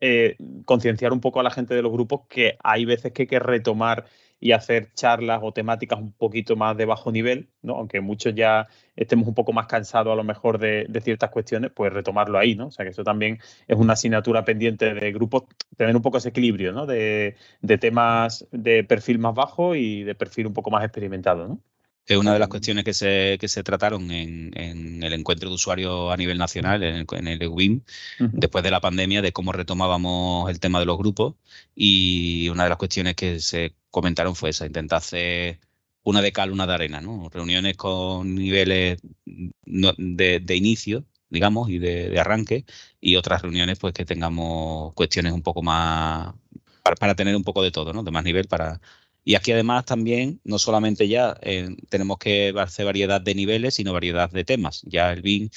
eh, 0.00 0.36
concienciar 0.64 1.12
un 1.12 1.20
poco 1.20 1.40
a 1.40 1.42
la 1.42 1.50
gente 1.50 1.74
de 1.74 1.82
los 1.82 1.92
grupos 1.92 2.22
que 2.28 2.58
hay 2.62 2.84
veces 2.84 3.12
que 3.12 3.22
hay 3.22 3.28
que 3.28 3.38
retomar 3.38 4.06
y 4.44 4.52
hacer 4.52 4.92
charlas 4.92 5.40
o 5.42 5.52
temáticas 5.52 5.98
un 5.98 6.12
poquito 6.12 6.54
más 6.54 6.76
de 6.76 6.84
bajo 6.84 7.10
nivel, 7.10 7.48
¿no? 7.62 7.76
Aunque 7.76 8.02
muchos 8.02 8.34
ya 8.34 8.68
estemos 8.94 9.26
un 9.26 9.32
poco 9.32 9.54
más 9.54 9.66
cansados 9.66 10.12
a 10.12 10.16
lo 10.16 10.22
mejor 10.22 10.58
de, 10.58 10.86
ciertas 11.02 11.30
cuestiones, 11.30 11.70
pues 11.74 11.90
retomarlo 11.94 12.38
ahí, 12.38 12.54
¿no? 12.54 12.66
O 12.66 12.70
sea 12.70 12.84
que 12.84 12.90
eso 12.90 13.04
también 13.04 13.38
es 13.66 13.78
una 13.78 13.94
asignatura 13.94 14.44
pendiente 14.44 14.92
de 14.92 15.12
grupos, 15.12 15.44
tener 15.78 15.96
un 15.96 16.02
poco 16.02 16.18
ese 16.18 16.28
equilibrio, 16.28 16.72
¿no? 16.72 16.84
De, 16.84 17.36
de 17.62 17.78
temas 17.78 18.46
de 18.52 18.84
perfil 18.84 19.18
más 19.18 19.34
bajo 19.34 19.74
y 19.76 20.02
de 20.02 20.14
perfil 20.14 20.48
un 20.48 20.52
poco 20.52 20.70
más 20.70 20.84
experimentado, 20.84 21.48
¿no? 21.48 21.62
Es 22.06 22.18
una 22.18 22.34
de 22.34 22.38
las 22.38 22.48
cuestiones 22.48 22.84
que 22.84 22.92
se, 22.92 23.38
que 23.40 23.48
se 23.48 23.62
trataron 23.62 24.10
en, 24.10 24.50
en 24.58 25.02
el 25.02 25.14
encuentro 25.14 25.48
de 25.48 25.54
usuarios 25.54 26.12
a 26.12 26.16
nivel 26.18 26.36
nacional, 26.36 26.82
en 26.82 26.96
el, 26.96 27.06
en 27.10 27.28
el 27.28 27.42
EUBIM, 27.42 27.80
después 28.18 28.62
de 28.62 28.70
la 28.70 28.80
pandemia, 28.80 29.22
de 29.22 29.32
cómo 29.32 29.52
retomábamos 29.52 30.50
el 30.50 30.60
tema 30.60 30.80
de 30.80 30.86
los 30.86 30.98
grupos. 30.98 31.34
Y 31.74 32.48
una 32.50 32.64
de 32.64 32.68
las 32.68 32.78
cuestiones 32.78 33.14
que 33.14 33.40
se 33.40 33.74
comentaron 33.90 34.36
fue 34.36 34.50
esa, 34.50 34.66
intentar 34.66 34.98
hacer 34.98 35.60
una 36.02 36.20
de 36.20 36.32
cal, 36.32 36.50
una 36.52 36.66
de 36.66 36.74
arena, 36.74 37.00
¿no? 37.00 37.30
Reuniones 37.30 37.76
con 37.78 38.34
niveles 38.34 39.00
de, 39.24 40.40
de 40.40 40.56
inicio, 40.56 41.06
digamos, 41.30 41.70
y 41.70 41.78
de, 41.78 42.10
de 42.10 42.20
arranque, 42.20 42.66
y 43.00 43.16
otras 43.16 43.40
reuniones 43.40 43.78
pues 43.78 43.94
que 43.94 44.04
tengamos 44.04 44.92
cuestiones 44.94 45.32
un 45.32 45.42
poco 45.42 45.62
más, 45.62 46.34
para, 46.82 46.96
para 46.96 47.14
tener 47.14 47.34
un 47.34 47.44
poco 47.44 47.62
de 47.62 47.70
todo, 47.70 47.94
¿no? 47.94 48.02
De 48.02 48.10
más 48.10 48.24
nivel 48.24 48.46
para... 48.46 48.80
Y 49.24 49.34
aquí 49.36 49.52
además 49.52 49.84
también, 49.86 50.40
no 50.44 50.58
solamente 50.58 51.08
ya 51.08 51.36
eh, 51.42 51.76
tenemos 51.88 52.18
que 52.18 52.52
hacer 52.58 52.84
variedad 52.86 53.20
de 53.20 53.34
niveles, 53.34 53.74
sino 53.74 53.92
variedad 53.92 54.30
de 54.30 54.44
temas. 54.44 54.82
Ya 54.86 55.12
el 55.12 55.22
BIM, 55.22 55.48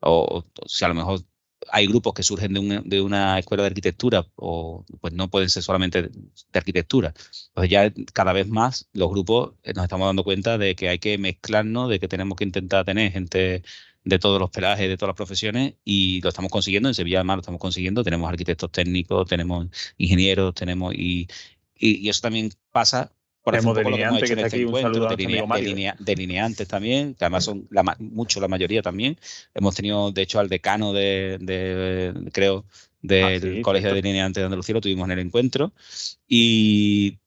o, 0.00 0.44
si 0.66 0.84
a 0.84 0.88
lo 0.88 0.94
mejor 0.94 1.20
hay 1.70 1.86
grupos 1.86 2.14
que 2.14 2.22
surgen 2.22 2.52
de 2.54 2.60
una, 2.60 2.82
de 2.84 3.00
una 3.00 3.38
escuela 3.38 3.62
de 3.62 3.68
arquitectura, 3.68 4.26
o 4.36 4.84
pues 5.00 5.12
no 5.14 5.30
pueden 5.30 5.48
ser 5.50 5.62
solamente 5.62 6.02
de 6.02 6.10
arquitectura. 6.52 7.14
Pues 7.54 7.70
ya 7.70 7.92
cada 8.12 8.32
vez 8.32 8.48
más 8.48 8.88
los 8.92 9.10
grupos 9.10 9.54
eh, 9.62 9.72
nos 9.74 9.84
estamos 9.84 10.06
dando 10.06 10.24
cuenta 10.24 10.58
de 10.58 10.74
que 10.76 10.88
hay 10.88 10.98
que 10.98 11.18
mezclarnos, 11.18 11.88
de 11.90 11.98
que 12.00 12.08
tenemos 12.08 12.36
que 12.36 12.44
intentar 12.44 12.84
tener 12.84 13.12
gente 13.12 13.62
de 14.04 14.18
todos 14.18 14.38
los 14.38 14.50
pelajes, 14.50 14.88
de 14.88 14.96
todas 14.96 15.10
las 15.10 15.16
profesiones, 15.16 15.74
y 15.84 16.20
lo 16.20 16.28
estamos 16.28 16.50
consiguiendo. 16.50 16.88
En 16.88 16.94
Sevilla 16.94 17.18
además 17.18 17.36
lo 17.36 17.40
estamos 17.40 17.60
consiguiendo. 17.60 18.04
Tenemos 18.04 18.28
arquitectos 18.28 18.70
técnicos, 18.70 19.26
tenemos 19.28 19.68
ingenieros, 19.96 20.54
tenemos 20.54 20.94
y, 20.94 21.28
y, 21.76 22.08
eso 22.08 22.20
también 22.22 22.50
pasa 22.72 23.12
Tenemos 23.44 23.76
lo 23.76 23.82
que 23.82 24.26
que 24.26 24.32
en 24.32 24.38
está 24.38 24.46
este 24.46 24.56
aquí. 24.56 24.64
Un 24.64 24.68
encuentro, 24.68 24.92
saludo 24.92 25.08
a 25.08 25.16
delinea- 25.16 25.46
delinea- 25.60 25.96
delineantes 25.98 26.66
también, 26.68 27.14
que 27.14 27.24
además 27.24 27.44
son 27.44 27.66
la, 27.70 27.82
mucho 27.98 28.40
la 28.40 28.48
mayoría 28.48 28.80
también. 28.82 29.18
Hemos 29.54 29.74
tenido, 29.74 30.10
de 30.12 30.22
hecho, 30.22 30.40
al 30.40 30.48
decano 30.48 30.92
de, 30.92 31.38
de- 31.40 32.30
creo, 32.32 32.64
del 33.02 33.24
Ah, 33.24 33.38
sí, 33.40 33.60
Colegio 33.60 33.90
de. 33.90 33.96
Delineantes 33.96 34.40
de 34.40 34.44
Andalucía, 34.46 34.74
lo 34.74 34.80
tuvimos 34.80 35.04
en 35.06 35.12
el 35.12 35.18
encuentro. 35.18 35.72
Y, 36.26 37.18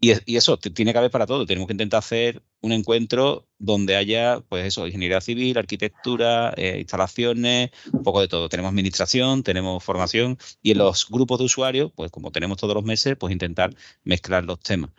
y, 0.00 0.10
es- 0.12 0.22
y 0.24 0.36
eso, 0.36 0.56
tiene 0.56 0.92
que 0.92 0.98
haber 0.98 1.10
para 1.10 1.26
todo. 1.26 1.44
Tenemos 1.44 1.66
que 1.66 1.74
intentar 1.74 1.98
hacer 1.98 2.42
un 2.62 2.72
encuentro 2.72 3.46
donde 3.58 3.96
haya, 3.96 4.40
pues 4.48 4.64
eso, 4.66 4.86
ingeniería 4.86 5.20
civil, 5.20 5.58
arquitectura, 5.58 6.54
eh, 6.56 6.78
instalaciones, 6.80 7.70
un 7.92 8.02
poco 8.02 8.20
de 8.22 8.28
todo. 8.28 8.48
Tenemos 8.48 8.70
administración, 8.70 9.42
tenemos 9.42 9.84
formación 9.84 10.38
y 10.62 10.70
en 10.72 10.78
los 10.78 11.06
grupos 11.08 11.38
de 11.38 11.44
usuarios, 11.44 11.92
pues 11.94 12.10
como 12.10 12.30
tenemos 12.32 12.56
todos 12.56 12.74
los 12.74 12.84
meses, 12.84 13.16
pues 13.18 13.30
intentar 13.32 13.74
mezclar 14.04 14.44
los 14.44 14.58
temas. 14.60 14.90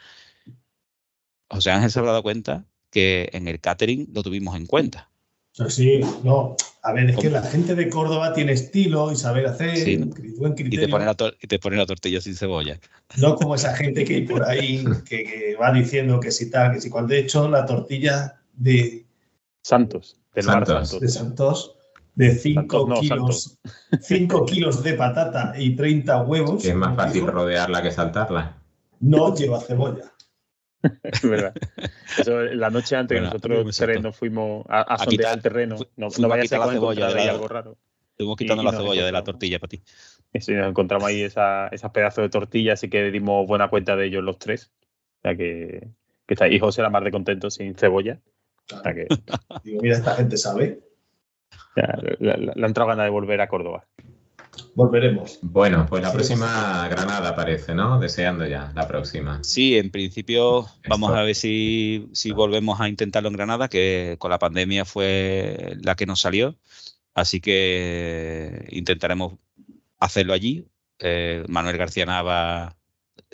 José 1.52 1.72
Ángel 1.72 1.92
se 1.92 2.00
habrá 2.00 2.12
dado 2.12 2.24
cuenta 2.24 2.66
que 2.90 3.30
en 3.34 3.48
el 3.48 3.60
catering 3.60 4.10
lo 4.14 4.24
tuvimos 4.24 4.56
en 4.56 4.66
cuenta. 4.66 5.10
Sí, 5.68 6.00
no. 6.24 6.56
A 6.84 6.94
ver, 6.94 7.10
es 7.12 7.18
que 7.18 7.30
la 7.30 7.44
gente 7.44 7.76
de 7.76 7.90
Córdoba 7.90 8.34
tiene 8.34 8.54
estilo 8.54 9.12
y 9.12 9.16
saber 9.16 9.46
hacer, 9.46 9.78
Sí, 9.78 9.98
¿no? 9.98 10.08
cri- 10.08 10.36
buen 10.38 10.54
Y 10.54 10.56
te 10.56 10.64
criterio. 10.64 10.90
pone 10.90 11.06
la, 11.06 11.16
tor- 11.16 11.36
y 11.42 11.46
te 11.48 11.60
pone 11.60 11.76
la 11.78 11.86
tortilla 11.86 12.20
sin 12.22 12.36
cebolla. 12.36 12.80
No 13.18 13.36
como 13.36 13.54
esa 13.56 13.76
gente 13.76 14.04
que 14.06 14.16
hay 14.16 14.22
por 14.26 14.44
ahí 14.44 14.84
que, 15.08 15.24
que 15.24 15.56
va 15.62 15.72
diciendo 15.74 16.20
que 16.20 16.32
si 16.32 16.50
tal, 16.50 16.74
que 16.74 16.82
si 16.82 16.90
cual. 16.90 17.08
De 17.08 17.20
hecho, 17.20 17.48
la 17.50 17.66
tortilla 17.66 18.42
de, 18.54 19.06
Santos, 19.62 20.18
del 20.34 20.46
Santos. 20.46 20.90
Santos. 20.90 21.00
de 21.02 21.08
Santos 21.10 21.76
de 22.16 22.36
5 22.36 22.62
Santos, 22.62 22.88
no, 22.90 23.00
kilos, 23.02 23.58
5 24.02 24.46
kilos 24.48 24.84
de 24.84 24.94
patata 24.96 25.54
y 25.58 25.76
30 25.76 26.24
huevos. 26.24 26.62
Que 26.64 26.70
es 26.70 26.76
más 26.76 26.96
fácil 26.96 27.28
rodearla 27.28 27.82
que 27.84 27.92
saltarla. 27.92 28.58
No 29.02 29.36
lleva 29.36 29.60
cebolla. 29.62 30.12
Es 31.04 31.22
verdad. 31.30 31.54
Eso, 32.18 32.42
la 32.42 32.70
noche 32.70 32.96
antes 32.96 33.16
Bueno, 33.20 33.30
que 33.30 33.48
nosotros 33.48 33.78
tres 33.78 34.02
nos 34.02 34.16
fuimos 34.18 34.66
a, 34.70 34.80
a 34.80 34.82
A 34.82 34.98
sondear 34.98 35.10
quitar- 35.20 35.36
el 35.36 35.42
terreno. 35.42 35.76
No, 35.98 36.08
no 36.18 36.26
a 36.26 36.28
vaya 36.30 36.44
a 36.44 36.46
ser 36.48 36.58
quitar 36.58 36.68
la 36.68 36.74
cebolla 36.74 37.08
de 37.08 37.26
la- 37.26 37.32
algo 37.32 37.48
raro. 37.48 37.78
Estuvimos 38.12 38.38
quitando 38.38 38.64
Y- 38.64 38.66
la 38.66 38.72
cebolla 38.72 39.06
de 39.06 39.12
la 39.12 39.24
tortilla 39.24 39.60
para 39.60 39.70
ti. 39.70 39.82
Sí, 40.40 40.54
nos 40.54 40.70
encontramos 40.70 41.08
ahí 41.08 41.22
esa, 41.24 41.68
esas 41.70 41.92
pedazos 41.92 42.24
de 42.24 42.30
tortilla, 42.30 42.74
así 42.74 42.90
que 42.90 43.12
dimos 43.12 43.46
buena 43.48 43.70
cuenta 43.70 43.96
de 43.96 44.06
ellos 44.08 44.24
los 44.24 44.38
tres. 44.40 44.72
O 45.18 45.22
sea 45.24 45.36
que, 45.36 45.88
que 46.28 46.34
está 46.34 46.46
ahí. 46.46 46.60
José 46.60 46.82
la 46.82 46.90
más 46.90 47.04
de 47.04 47.12
contento 47.12 47.50
sin 47.52 47.76
cebolla. 47.76 48.20
O 48.74 48.80
sea 48.82 48.94
que 48.94 49.08
Digo, 49.64 49.82
mira, 49.82 49.98
esta 49.98 50.16
gente 50.16 50.38
sabe. 50.38 50.80
ya, 51.76 51.98
le, 52.02 52.18
le- 52.38 52.52
le 52.56 52.64
ha 52.64 52.68
entrado 52.68 52.90
ganas 52.90 53.06
de 53.06 53.10
volver 53.12 53.42
a 53.42 53.48
Córdoba. 53.48 53.86
Volveremos. 54.76 55.40
Bueno, 55.42 55.86
pues 55.90 56.02
la 56.02 56.10
Sí. 56.10 56.16
próxima 56.16 56.88
Granada 56.90 57.36
parece, 57.36 57.74
¿no? 57.76 58.00
Deseando 58.00 58.46
ya 58.46 58.72
la 58.76 58.88
próxima. 58.88 59.44
Sí, 59.44 59.78
en 59.78 59.92
principio 59.92 60.68
vamos 60.88 61.10
Esto. 61.12 61.20
a 61.20 61.24
ver 61.24 61.36
si, 61.36 62.08
si 62.14 62.32
volvemos 62.32 62.80
a 62.80 62.88
intentarlo 62.90 63.30
en 63.30 63.36
Granada, 63.36 63.68
que 63.70 64.16
con 64.20 64.32
la 64.32 64.40
pandemia 64.40 64.86
fue 64.86 65.76
la 65.82 65.96
que 65.96 66.06
nos 66.06 66.22
salió. 66.22 66.56
Así 67.14 67.42
que 67.42 68.68
intentaremos 68.72 69.34
hacerlo 70.00 70.34
allí. 70.34 70.66
Eh, 71.00 71.44
Manuel 71.48 71.78
García 71.78 72.06
Nava 72.06 72.78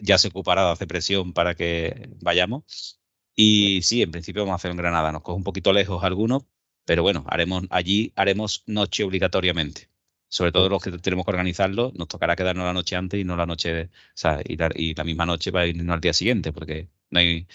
ya 0.01 0.17
se 0.17 0.29
ocupará 0.29 0.65
de 0.65 0.71
hacer 0.71 0.87
presión 0.87 1.33
para 1.33 1.55
que 1.55 2.09
vayamos. 2.21 2.99
Y 3.35 3.81
sí, 3.83 4.01
en 4.01 4.11
principio 4.11 4.43
vamos 4.43 4.53
a 4.53 4.55
hacerlo 4.55 4.73
en 4.73 4.77
Granada. 4.77 5.11
Nos 5.11 5.21
coge 5.21 5.37
un 5.37 5.43
poquito 5.43 5.73
lejos 5.73 6.03
algunos, 6.03 6.43
pero 6.85 7.03
bueno, 7.03 7.23
haremos 7.27 7.63
allí 7.69 8.11
haremos 8.15 8.63
noche 8.65 9.03
obligatoriamente. 9.03 9.89
Sobre 10.29 10.51
todo 10.51 10.67
los 10.69 10.83
que 10.83 10.91
tenemos 10.91 11.25
que 11.25 11.31
organizarlo, 11.31 11.91
nos 11.95 12.07
tocará 12.07 12.35
quedarnos 12.35 12.65
la 12.65 12.73
noche 12.73 12.95
antes 12.95 13.19
y 13.19 13.23
no 13.23 13.37
la 13.37 13.45
noche, 13.45 13.83
o 13.85 13.89
sea, 14.13 14.41
y 14.43 14.57
la, 14.57 14.69
y 14.75 14.93
la 14.93 15.03
misma 15.03 15.25
noche 15.25 15.51
para 15.51 15.65
irnos 15.67 15.93
al 15.93 16.01
día 16.01 16.13
siguiente, 16.13 16.51
porque 16.51 16.89
no 17.09 17.19
hay, 17.19 17.47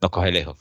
nos 0.00 0.10
coge 0.10 0.30
lejos. 0.30 0.56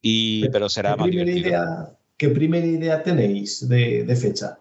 Y, 0.00 0.48
pero 0.50 0.68
será 0.68 0.92
¿Qué 0.92 0.96
más 0.98 1.08
primera, 1.08 1.30
divertido. 1.32 1.48
idea, 1.48 1.98
¿Qué 2.16 2.28
primera 2.28 2.66
idea 2.66 3.02
tenéis 3.02 3.68
de, 3.68 4.04
de 4.04 4.16
fecha? 4.16 4.58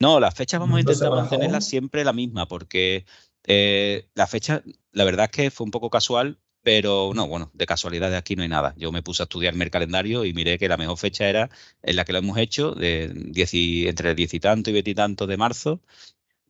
No, 0.00 0.20
las 0.20 0.34
fechas 0.34 0.60
vamos 0.60 0.76
a 0.76 0.80
intentar 0.80 1.10
mantenerlas 1.10 1.64
siempre 1.64 2.04
la 2.04 2.12
misma, 2.12 2.46
porque 2.46 3.06
eh, 3.44 4.08
la 4.14 4.26
fecha, 4.26 4.62
la 4.92 5.04
verdad 5.04 5.26
es 5.26 5.30
que 5.30 5.50
fue 5.50 5.64
un 5.64 5.70
poco 5.70 5.90
casual, 5.90 6.38
pero 6.66 7.12
no, 7.14 7.28
bueno, 7.28 7.48
de 7.54 7.64
casualidad 7.64 8.10
de 8.10 8.16
aquí 8.16 8.34
no 8.34 8.42
hay 8.42 8.48
nada. 8.48 8.74
Yo 8.76 8.90
me 8.90 9.00
puse 9.02 9.22
a 9.22 9.24
estudiarme 9.24 9.64
el 9.64 9.70
calendario 9.70 10.24
y 10.24 10.32
miré 10.34 10.58
que 10.58 10.68
la 10.68 10.76
mejor 10.76 10.98
fecha 10.98 11.28
era 11.28 11.48
en 11.82 11.94
la 11.94 12.04
que 12.04 12.12
lo 12.12 12.18
hemos 12.18 12.38
hecho, 12.38 12.72
de 12.72 13.08
10 13.14 13.54
y- 13.54 13.86
entre 13.86 14.10
el 14.10 14.16
10 14.16 14.34
y 14.34 14.40
tanto 14.40 14.70
y 14.70 14.72
20 14.72 14.90
y 14.90 14.94
tanto 14.96 15.26
de 15.28 15.36
marzo. 15.36 15.80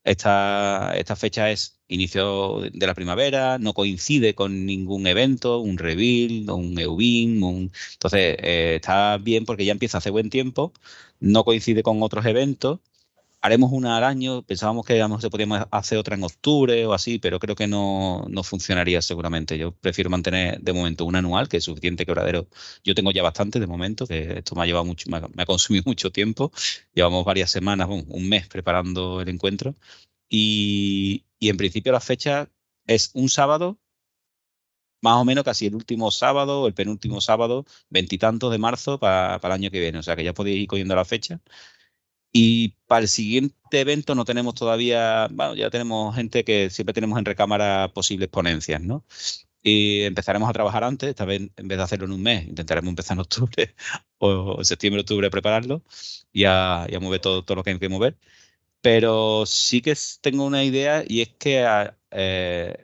Esta, 0.05 0.95
esta 0.97 1.17
fecha 1.17 1.51
es 1.51 1.81
inicio 1.89 2.61
de 2.73 2.87
la 2.87 2.95
primavera, 2.95 3.59
no 3.59 3.75
coincide 3.75 4.35
con 4.35 4.67
ningún 4.67 5.07
evento, 5.07 5.59
un 5.61 5.79
reveal, 5.79 6.51
un 6.51 6.79
EUBIM, 6.79 7.43
un... 7.45 7.73
entonces 7.95 8.37
eh, 8.41 8.77
está 8.77 9.19
bien 9.19 9.45
porque 9.47 9.65
ya 9.65 9.73
empieza 9.73 9.99
hace 9.99 10.11
buen 10.11 10.31
tiempo, 10.31 10.73
no 11.21 11.45
coincide 11.45 11.83
con 11.83 12.03
otros 12.03 12.27
eventos 12.27 12.81
haremos 13.41 13.73
una 13.73 13.97
al 13.97 14.05
año. 14.05 14.43
Pensábamos 14.43 14.87
que 14.87 14.95
a 14.95 15.05
lo 15.05 15.09
mejor 15.11 15.23
se 15.23 15.31
podíamos 15.31 15.63
hacer 15.71 15.99
otra 15.99 16.17
en 16.17 16.25
octubre 16.25 16.87
o 16.87 16.93
así, 16.93 17.19
pero 17.19 17.39
creo 17.39 17.55
que 17.57 17.67
no, 17.67 18.25
no 18.29 18.43
funcionaría 18.43 19.03
seguramente. 19.03 19.59
Yo 19.59 19.73
prefiero 19.73 20.11
mantener 20.11 20.61
de 20.61 20.73
momento 20.73 21.05
una 21.05 21.19
anual, 21.21 21.49
que 21.49 21.59
es 21.59 21.65
suficiente 21.65 22.07
quebradero. 22.07 22.49
Yo 22.85 22.95
tengo 22.95 23.11
ya 23.13 23.23
bastante 23.23 23.61
de 23.61 23.67
momento, 23.67 24.07
que 24.07 24.39
esto 24.39 24.55
me 24.55 24.63
ha 24.63 24.67
llevado 24.67 24.85
mucho, 24.85 25.09
me 25.11 25.19
ha, 25.19 25.29
me 25.29 25.43
ha 25.43 25.47
consumido 25.47 25.85
mucho 25.87 26.11
tiempo. 26.11 26.53
Llevamos 26.95 27.25
varias 27.25 27.51
semanas, 27.51 27.89
bueno, 27.89 28.05
un 28.09 28.29
mes 28.29 28.49
preparando 28.49 29.21
el 29.21 29.29
encuentro. 29.29 29.75
Y, 30.29 31.25
y 31.39 31.49
en 31.51 31.57
principio 31.57 31.93
la 31.93 32.01
fecha 32.01 32.51
es 32.87 33.11
un 33.15 33.29
sábado, 33.29 33.79
más 35.03 35.17
o 35.17 35.25
menos 35.25 35.45
casi 35.45 35.67
el 35.67 35.75
último 35.75 36.11
sábado 36.11 36.67
el 36.67 36.75
penúltimo 36.75 37.21
sábado, 37.21 37.65
veintitantos 37.91 38.51
de 38.51 38.59
marzo 38.59 38.99
para, 38.99 39.39
para 39.41 39.55
el 39.55 39.61
año 39.63 39.71
que 39.71 39.81
viene. 39.81 39.99
O 39.99 40.03
sea 40.03 40.17
que 40.17 40.25
ya 40.25 40.35
podéis 40.35 40.63
ir 40.63 40.69
cogiendo 40.69 40.95
la 40.97 41.05
fecha. 41.05 41.41
Y 42.33 42.71
para 42.87 43.03
el 43.03 43.09
siguiente 43.09 43.81
evento 43.81 44.15
no 44.15 44.25
tenemos 44.25 44.55
todavía, 44.55 45.29
bueno, 45.33 45.55
ya 45.55 45.71
tenemos 45.71 46.15
gente 46.15 46.45
que 46.45 46.69
siempre 46.71 46.93
tenemos 46.95 47.19
en 47.19 47.25
recámara 47.25 47.91
posibles 47.95 48.29
ponencias, 48.29 48.81
¿no? 48.83 49.05
Y 49.63 50.03
empezaremos 50.03 50.49
a 50.51 50.53
trabajar 50.55 50.85
antes, 50.85 51.11
esta 51.11 51.25
vez 51.27 51.43
en 51.57 51.69
vez 51.69 51.79
de 51.79 51.85
hacerlo 51.85 52.07
en 52.07 52.13
un 52.13 52.23
mes, 52.23 52.47
intentaremos 52.49 52.91
empezar 52.91 53.17
en 53.17 53.21
octubre 53.23 53.75
o 54.19 54.57
en 54.61 54.65
septiembre, 54.67 55.03
octubre 55.03 55.31
prepararlo 55.31 55.83
y 56.33 56.45
a, 56.47 56.87
mover 57.01 57.21
todo, 57.21 57.45
todo 57.45 57.57
lo 57.57 57.65
que 57.65 57.71
hay 57.71 57.79
que 57.79 57.89
mover. 57.89 58.19
Pero 58.83 59.47
sí 59.47 59.83
que 59.83 59.95
tengo 60.23 60.45
una 60.47 60.65
idea 60.65 61.05
y 61.07 61.23
es 61.23 61.31
que 61.39 61.65
eh, 62.13 62.77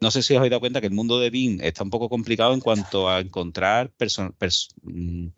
no 0.00 0.10
sé 0.10 0.22
si 0.22 0.34
os 0.34 0.38
habéis 0.38 0.50
dado 0.50 0.60
cuenta 0.60 0.80
que 0.80 0.88
el 0.88 0.94
mundo 0.94 1.20
de 1.20 1.30
BIM 1.30 1.60
está 1.62 1.84
un 1.84 1.90
poco 1.90 2.08
complicado 2.08 2.54
en 2.54 2.60
cuanto 2.60 3.08
a 3.10 3.20
encontrar 3.20 3.92
perso- 3.98 4.34
pers- 4.38 4.68
mm, 4.82 5.28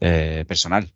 eh, 0.00 0.44
personal. 0.48 0.94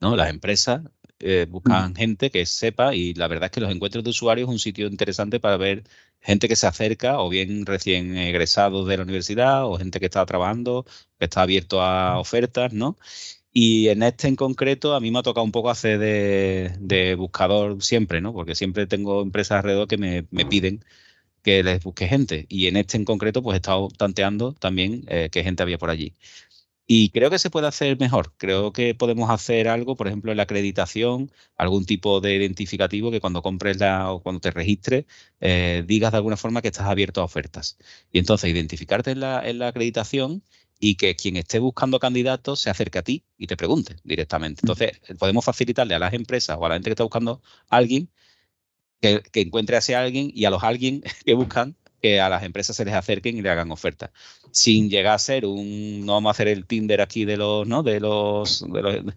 ¿no? 0.00 0.16
Las 0.16 0.30
empresas 0.30 0.82
eh, 1.20 1.46
buscan 1.48 1.94
gente 1.94 2.30
que 2.30 2.46
sepa 2.46 2.94
y 2.94 3.14
la 3.14 3.28
verdad 3.28 3.46
es 3.46 3.50
que 3.52 3.60
los 3.60 3.70
encuentros 3.72 4.04
de 4.04 4.10
usuarios 4.10 4.48
es 4.48 4.52
un 4.52 4.58
sitio 4.58 4.86
interesante 4.86 5.40
para 5.40 5.56
ver 5.56 5.84
gente 6.20 6.48
que 6.48 6.56
se 6.56 6.66
acerca 6.66 7.20
o 7.20 7.28
bien 7.28 7.66
recién 7.66 8.16
egresados 8.16 8.86
de 8.86 8.96
la 8.96 9.02
universidad 9.04 9.66
o 9.66 9.78
gente 9.78 10.00
que 10.00 10.06
está 10.06 10.24
trabajando, 10.26 10.84
que 11.18 11.24
está 11.26 11.42
abierto 11.42 11.80
a 11.82 12.18
ofertas, 12.18 12.72
¿no? 12.72 12.96
Y 13.52 13.88
en 13.88 14.02
este 14.02 14.28
en 14.28 14.36
concreto 14.36 14.94
a 14.94 15.00
mí 15.00 15.10
me 15.10 15.20
ha 15.20 15.22
tocado 15.22 15.44
un 15.44 15.52
poco 15.52 15.70
hacer 15.70 15.98
de, 15.98 16.74
de 16.80 17.14
buscador 17.14 17.82
siempre, 17.82 18.20
¿no? 18.20 18.32
Porque 18.34 18.54
siempre 18.54 18.86
tengo 18.86 19.22
empresas 19.22 19.58
alrededor 19.58 19.88
que 19.88 19.96
me, 19.98 20.26
me 20.30 20.46
piden 20.46 20.84
que 21.42 21.62
les 21.62 21.82
busque 21.82 22.08
gente. 22.08 22.46
Y 22.48 22.66
en 22.68 22.76
este 22.76 22.96
en 22.96 23.04
concreto 23.04 23.42
pues 23.42 23.54
he 23.54 23.58
estado 23.58 23.88
tanteando 23.96 24.52
también 24.54 25.04
eh, 25.08 25.28
qué 25.30 25.44
gente 25.44 25.62
había 25.62 25.78
por 25.78 25.90
allí. 25.90 26.14
Y 26.88 27.10
creo 27.10 27.30
que 27.30 27.38
se 27.40 27.50
puede 27.50 27.66
hacer 27.66 27.98
mejor. 27.98 28.32
Creo 28.36 28.72
que 28.72 28.94
podemos 28.94 29.28
hacer 29.30 29.68
algo, 29.68 29.96
por 29.96 30.06
ejemplo, 30.06 30.30
en 30.30 30.36
la 30.36 30.44
acreditación, 30.44 31.32
algún 31.56 31.84
tipo 31.84 32.20
de 32.20 32.36
identificativo 32.36 33.10
que 33.10 33.20
cuando 33.20 33.42
compres 33.42 33.78
la 33.78 34.12
o 34.12 34.22
cuando 34.22 34.40
te 34.40 34.52
registres, 34.52 35.04
eh, 35.40 35.82
digas 35.86 36.12
de 36.12 36.18
alguna 36.18 36.36
forma 36.36 36.62
que 36.62 36.68
estás 36.68 36.86
abierto 36.86 37.20
a 37.20 37.24
ofertas. 37.24 37.76
Y 38.12 38.18
entonces 38.20 38.50
identificarte 38.50 39.10
en 39.10 39.20
la, 39.20 39.48
en 39.48 39.58
la 39.58 39.68
acreditación 39.68 40.44
y 40.78 40.96
que 40.96 41.16
quien 41.16 41.36
esté 41.36 41.58
buscando 41.58 41.98
candidatos 41.98 42.60
se 42.60 42.70
acerque 42.70 42.98
a 42.98 43.02
ti 43.02 43.24
y 43.36 43.46
te 43.46 43.56
pregunte 43.56 43.96
directamente. 44.04 44.60
Entonces, 44.62 45.00
podemos 45.18 45.44
facilitarle 45.44 45.94
a 45.94 45.98
las 45.98 46.12
empresas 46.14 46.56
o 46.60 46.66
a 46.66 46.68
la 46.68 46.74
gente 46.76 46.90
que 46.90 46.92
está 46.92 47.04
buscando 47.04 47.42
a 47.68 47.76
alguien 47.76 48.10
que, 49.00 49.22
que 49.32 49.40
encuentre 49.42 49.76
a 49.76 49.78
ese 49.80 49.96
alguien 49.96 50.30
y 50.34 50.44
a 50.44 50.50
los 50.50 50.62
alguien 50.62 51.02
que 51.24 51.34
buscan 51.34 51.76
que 52.00 52.20
a 52.20 52.28
las 52.28 52.42
empresas 52.42 52.76
se 52.76 52.84
les 52.84 52.94
acerquen 52.94 53.36
y 53.36 53.42
le 53.42 53.50
hagan 53.50 53.70
ofertas. 53.70 54.10
Sin 54.50 54.90
llegar 54.90 55.14
a 55.14 55.18
ser 55.18 55.46
un, 55.46 56.04
no 56.04 56.14
vamos 56.14 56.30
a 56.30 56.32
hacer 56.32 56.48
el 56.48 56.66
Tinder 56.66 57.00
aquí 57.00 57.24
de 57.24 57.36
los, 57.36 57.66
¿no? 57.66 57.82
De 57.82 58.00
los, 58.00 58.64
de 58.68 58.82
los 58.82 59.14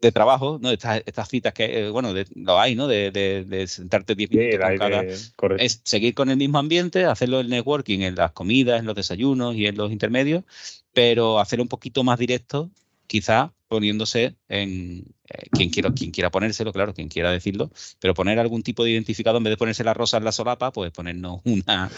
de 0.00 0.12
trabajo, 0.12 0.58
¿no? 0.60 0.70
Estas, 0.70 1.02
estas 1.06 1.28
citas 1.28 1.52
que, 1.52 1.86
eh, 1.86 1.90
bueno, 1.90 2.12
de, 2.12 2.26
lo 2.34 2.58
hay, 2.58 2.74
¿no? 2.74 2.86
De, 2.86 3.10
de, 3.10 3.44
de 3.44 3.66
sentarte 3.66 4.14
10 4.14 4.30
minutos 4.30 4.54
el 4.54 4.60
con 4.60 4.92
aire, 4.92 5.14
cada... 5.38 5.56
Es 5.56 5.80
seguir 5.84 6.14
con 6.14 6.28
el 6.28 6.36
mismo 6.36 6.58
ambiente, 6.58 7.04
hacerlo 7.04 7.40
el 7.40 7.48
networking 7.48 8.00
en 8.00 8.14
las 8.14 8.32
comidas, 8.32 8.80
en 8.80 8.86
los 8.86 8.94
desayunos 8.94 9.56
y 9.56 9.66
en 9.66 9.76
los 9.76 9.90
intermedios, 9.90 10.44
pero 10.92 11.38
hacerlo 11.38 11.62
un 11.62 11.68
poquito 11.68 12.04
más 12.04 12.18
directo, 12.18 12.70
quizá 13.06 13.52
poniéndose 13.68 14.36
en 14.48 15.04
eh, 15.28 15.48
quien, 15.50 15.70
quiera, 15.70 15.92
quien 15.92 16.10
quiera 16.10 16.30
ponérselo, 16.30 16.72
claro, 16.72 16.94
quien 16.94 17.08
quiera 17.08 17.30
decirlo, 17.32 17.70
pero 18.00 18.14
poner 18.14 18.38
algún 18.38 18.62
tipo 18.62 18.84
de 18.84 18.90
identificador 18.92 19.38
en 19.38 19.44
vez 19.44 19.52
de 19.52 19.56
ponerse 19.56 19.84
la 19.84 19.94
rosa 19.94 20.18
en 20.18 20.24
la 20.24 20.32
solapa, 20.32 20.72
pues 20.72 20.92
ponernos 20.92 21.40
una 21.44 21.90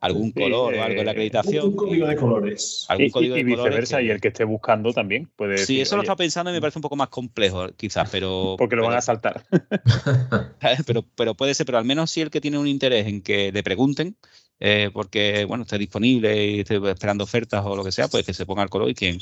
algún 0.00 0.32
color 0.32 0.74
o 0.74 0.82
algo 0.82 0.98
en 0.98 1.06
la 1.06 1.12
acreditación. 1.12 1.64
Un 1.68 1.76
código 1.76 2.08
de 2.08 2.16
colores. 2.16 2.86
Algún 2.88 3.06
Y, 3.06 3.10
código 3.10 3.36
y 3.36 3.44
de 3.44 3.50
colores 3.50 3.64
viceversa, 3.66 3.98
que- 3.98 4.04
y 4.06 4.10
el 4.10 4.20
que 4.20 4.28
esté 4.28 4.42
buscando 4.42 4.92
también 4.92 5.30
puede 5.36 5.58
Sí, 5.58 5.60
decir, 5.74 5.82
eso 5.82 5.94
lo 5.94 6.00
"Oye, 6.00 6.06
estaba 6.06 6.16
pensando 6.16 6.50
y 6.50 6.54
me 6.54 6.60
parece 6.60 6.78
un 6.80 6.82
poco 6.82 6.96
más 6.96 7.08
complejo, 7.08 7.68
quizás, 7.76 8.08
pero. 8.10 8.56
porque 8.58 8.74
lo 8.74 8.84
van 8.84 8.96
a 8.96 9.00
saltar. 9.00 9.44
pero, 10.86 11.04
pero 11.14 11.34
puede 11.36 11.54
ser, 11.54 11.66
pero 11.66 11.78
al 11.78 11.84
menos 11.84 12.10
si 12.10 12.20
el 12.20 12.30
que 12.30 12.40
tiene 12.40 12.58
un 12.58 12.66
interés 12.66 13.06
en 13.06 13.22
que 13.22 13.52
le 13.52 13.62
pregunten, 13.62 14.16
eh, 14.64 14.90
porque 14.92 15.44
bueno, 15.44 15.64
esté 15.64 15.76
disponible 15.76 16.46
y 16.46 16.60
esté 16.60 16.76
esperando 16.88 17.24
ofertas 17.24 17.64
o 17.66 17.74
lo 17.74 17.82
que 17.82 17.90
sea, 17.90 18.06
pues 18.06 18.24
que 18.24 18.32
se 18.32 18.46
ponga 18.46 18.62
el 18.62 18.70
color 18.70 18.88
y 18.90 18.94
quien 18.94 19.18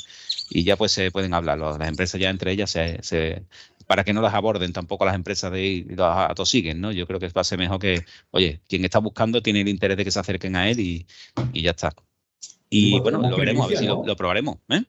y 0.51 0.65
ya 0.65 0.77
pues 0.77 0.93
se 0.93 1.11
pueden 1.11 1.33
hablar. 1.33 1.59
Las 1.59 1.81
empresas 1.89 2.21
ya 2.21 2.29
entre 2.29 2.53
ellas 2.53 2.71
se, 2.71 3.03
se- 3.03 3.43
para 3.87 4.05
que 4.05 4.13
no 4.13 4.21
las 4.21 4.35
aborden 4.35 4.73
tampoco 4.75 5.07
las 5.07 5.15
empresas 5.15 5.51
de 5.51 5.67
y 5.67 5.85
los 5.85 6.07
atosiguen, 6.15 6.81
¿no? 6.83 6.93
Yo 6.93 7.07
creo 7.07 7.19
que 7.19 7.29
va 7.29 7.41
a 7.41 7.45
ser 7.45 7.59
mejor 7.59 7.79
que, 7.81 8.05
oye, 8.33 8.61
quien 8.69 8.85
está 8.85 8.99
buscando 8.99 9.41
tiene 9.43 9.63
el 9.63 9.69
interés 9.69 9.97
de 9.97 10.05
que 10.05 10.11
se 10.11 10.21
acerquen 10.21 10.57
a 10.57 10.69
él 10.71 10.79
y, 10.79 11.07
y 11.55 11.63
ya 11.63 11.71
está. 11.71 11.95
Y 12.69 13.01
Bueno, 13.01 13.19
lo 13.23 13.37
veremos, 13.39 13.65
a 13.65 13.69
ver 13.69 13.79
si 13.79 13.85
primicia, 13.85 13.95
lo, 13.95 14.01
¿no? 14.03 14.07
lo 14.09 14.17
probaremos. 14.17 14.59
¿eh? 14.69 14.83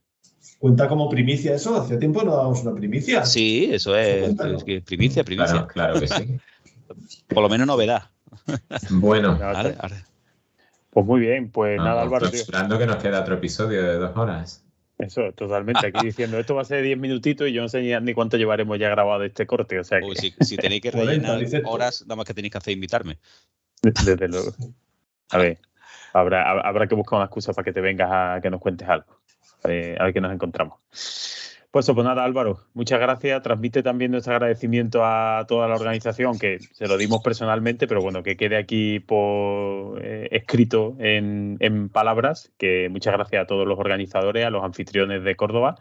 Cuenta 0.60 0.88
como 0.90 1.10
primicia 1.10 1.56
eso. 1.56 1.82
Hace 1.82 1.96
tiempo 1.98 2.24
no 2.24 2.36
dábamos 2.36 2.62
una 2.62 2.76
primicia. 2.76 3.26
Sí, 3.26 3.70
eso 3.72 3.96
es, 3.96 4.38
es 4.40 4.64
que 4.66 4.82
primicia, 4.82 5.24
primicia. 5.24 5.66
Claro, 5.68 5.68
claro 5.68 6.00
que 6.02 6.08
sí. 6.08 6.28
Por 7.28 7.42
lo 7.42 7.48
menos 7.50 7.66
novedad. 7.66 8.10
Bueno, 8.90 9.38
Vale, 9.40 9.72
vale. 9.82 10.04
Pues 10.92 11.06
muy 11.06 11.22
bien, 11.22 11.50
pues 11.50 11.78
nada, 11.80 12.02
Álvaro, 12.02 12.30
tío. 12.30 12.30
clausurando 12.32 12.78
que 12.78 12.86
nos 12.86 12.98
queda 12.98 13.22
otro 13.22 13.36
episodio 13.36 13.82
de 13.82 13.96
dos 13.96 14.16
horas. 14.16 14.64
Eso, 15.00 15.32
totalmente. 15.32 15.88
Aquí 15.88 16.04
diciendo, 16.04 16.38
esto 16.38 16.54
va 16.54 16.62
a 16.62 16.66
ser 16.66 16.84
10 16.84 16.98
minutitos 16.98 17.48
y 17.48 17.54
yo 17.54 17.62
no 17.64 17.70
sé 17.70 18.00
ni, 18.02 18.14
cuánto 18.14 18.38
llevaremos 18.38 18.78
ya 18.78 18.90
grabado 18.90 19.24
este 19.24 19.48
corte. 19.48 19.80
O 19.80 19.84
sea 19.84 20.00
que, 20.00 20.06
Uy, 20.06 20.16
si, 20.16 20.32
si 20.42 20.58
tenéis 20.58 20.82
que 20.82 20.92
40, 20.92 21.36
rellenar 21.38 21.62
horas, 21.66 22.04
nada 22.06 22.18
más 22.18 22.26
que 22.26 22.34
tenéis 22.34 22.52
que 22.52 22.58
hacer 22.60 22.74
invitarme. 22.74 23.18
desde 23.82 24.28
luego. 24.28 24.54
A 25.32 25.38
ver, 25.38 25.60
habrá, 26.14 26.46
hab- 26.46 26.62
habrá 26.66 26.88
que 26.88 26.96
buscar 26.96 27.18
una 27.18 27.26
excusa 27.26 27.54
para 27.54 27.64
que 27.66 27.74
te 27.74 27.82
vengas 27.82 28.10
a 28.12 28.40
que 28.42 28.50
nos 28.52 28.60
cuentes 28.60 28.88
algo. 28.88 29.18
A 29.64 29.68
ver, 29.70 30.00
a 30.02 30.06
ver 30.06 30.14
qué 30.14 30.22
nos 30.22 30.34
encontramos. 30.34 30.78
Pues 31.72 31.86
pues 31.86 32.06
nada, 32.06 32.26
Álvaro, 32.26 32.60
muchas 32.74 33.00
gracias. 33.00 33.42
Transmite 33.44 33.82
también 33.82 34.12
nuestro 34.12 34.34
agradecimiento 34.34 35.06
a 35.06 35.46
toda 35.48 35.70
la 35.70 35.76
organización, 35.76 36.38
que 36.38 36.60
se 36.60 36.86
lo 36.86 36.98
dimos 36.98 37.22
personalmente, 37.24 37.88
pero 37.88 38.02
bueno, 38.02 38.24
que 38.24 38.36
quede 38.36 38.58
aquí 38.58 39.00
por, 39.00 40.04
eh, 40.04 40.28
escrito 40.32 40.98
en, 41.00 41.88
palabras, 41.88 42.52
que 42.58 42.90
muchas 42.90 43.14
gracias 43.14 43.44
a 43.44 43.48
todos 43.48 43.66
los 43.66 43.80
organizadores, 43.80 44.46
a 44.46 44.50
los 44.50 44.66
anfitriones 44.66 45.24
de 45.24 45.38
Córdoba 45.38 45.78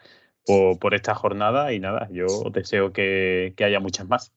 por, 0.46 0.78
por 0.78 0.94
esta 0.94 1.16
jornada 1.16 1.72
y 1.72 1.80
nada, 1.80 2.08
yo 2.12 2.26
deseo 2.52 2.92
que, 2.92 3.54
que 3.56 3.64
haya 3.64 3.80
muchas 3.80 4.06
más 4.08 4.32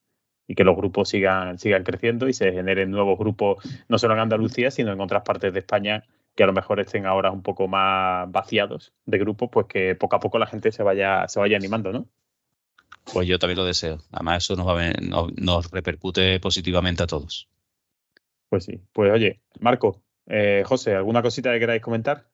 y 0.47 0.55
que 0.55 0.63
los 0.63 0.75
grupos 0.75 1.09
sigan, 1.09 1.59
sigan 1.59 1.83
creciendo 1.83 2.27
y 2.27 2.33
se 2.33 2.51
generen 2.51 2.89
nuevos 2.89 3.19
grupos, 3.19 3.63
no 3.87 3.99
solo 3.99 4.15
en 4.15 4.21
Andalucía, 4.21 4.71
sino 4.71 4.91
en 4.91 5.01
otras 5.01 5.21
partes 5.21 5.53
de 5.53 5.59
España 5.59 6.03
que 6.35 6.43
a 6.43 6.47
lo 6.47 6.53
mejor 6.53 6.79
estén 6.79 7.05
ahora 7.05 7.31
un 7.31 7.43
poco 7.43 7.67
más 7.67 8.31
vaciados 8.31 8.93
de 9.05 9.17
grupos, 9.19 9.49
pues 9.51 9.67
que 9.67 9.95
poco 9.95 10.15
a 10.15 10.19
poco 10.19 10.39
la 10.39 10.47
gente 10.47 10.71
se 10.71 10.83
vaya, 10.83 11.27
se 11.27 11.39
vaya 11.39 11.57
animando, 11.57 11.91
¿no? 11.91 12.07
Pues 13.11 13.27
yo 13.27 13.37
también 13.37 13.57
lo 13.57 13.65
deseo. 13.65 13.99
Además, 14.11 14.43
eso 14.43 14.55
nos, 14.55 14.67
va 14.67 14.81
a 14.81 14.91
nos, 15.01 15.33
nos 15.35 15.71
repercute 15.71 16.39
positivamente 16.39 17.03
a 17.03 17.07
todos. 17.07 17.49
Pues 18.49 18.65
sí. 18.65 18.81
Pues 18.93 19.11
oye, 19.11 19.41
Marco, 19.59 20.01
eh, 20.27 20.63
José, 20.65 20.95
¿alguna 20.95 21.21
cosita 21.21 21.51
que 21.51 21.59
queráis 21.59 21.81
comentar? 21.81 22.25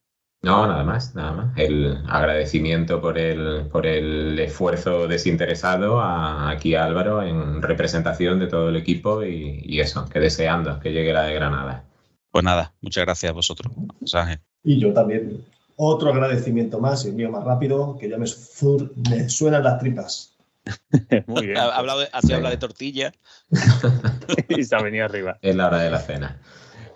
No, 0.42 0.66
nada 0.66 0.84
más, 0.84 1.14
nada 1.14 1.32
más. 1.32 1.58
El 1.58 2.02
agradecimiento 2.08 3.00
por 3.00 3.18
el, 3.18 3.68
por 3.70 3.86
el 3.86 4.38
esfuerzo 4.38 5.06
desinteresado 5.06 6.00
a, 6.00 6.48
aquí 6.48 6.74
a 6.74 6.84
Álvaro 6.84 7.22
en 7.22 7.60
representación 7.60 8.38
de 8.38 8.46
todo 8.46 8.70
el 8.70 8.76
equipo 8.76 9.22
y, 9.22 9.60
y 9.64 9.80
eso, 9.80 10.08
que 10.08 10.18
deseando 10.18 10.80
que 10.80 10.92
llegue 10.92 11.12
la 11.12 11.24
de 11.24 11.34
Granada. 11.34 11.89
Pues 12.30 12.44
nada, 12.44 12.72
muchas 12.80 13.04
gracias 13.04 13.30
a 13.30 13.34
vosotros. 13.34 13.72
José 14.00 14.18
Ángel. 14.18 14.40
Y 14.64 14.78
yo 14.78 14.92
también. 14.92 15.44
Otro 15.76 16.10
agradecimiento 16.10 16.78
más, 16.78 17.04
el 17.06 17.14
mío 17.14 17.30
más 17.30 17.42
rápido, 17.44 17.96
que 17.98 18.08
ya 18.08 18.18
me, 18.18 18.26
sur- 18.26 18.92
me 19.08 19.28
suenan 19.28 19.64
las 19.64 19.78
tripas. 19.78 20.36
Muy 21.26 21.46
bien. 21.46 21.58
Ha 21.58 21.74
hablado 21.76 22.00
de, 22.00 22.08
así 22.12 22.32
habla 22.32 22.50
de 22.50 22.58
tortilla. 22.58 23.12
y 24.48 24.62
se 24.64 24.76
ha 24.76 24.82
venido 24.82 25.06
arriba. 25.06 25.38
Es 25.40 25.56
la 25.56 25.68
hora 25.68 25.78
de 25.78 25.90
la 25.90 25.98
cena. 26.00 26.38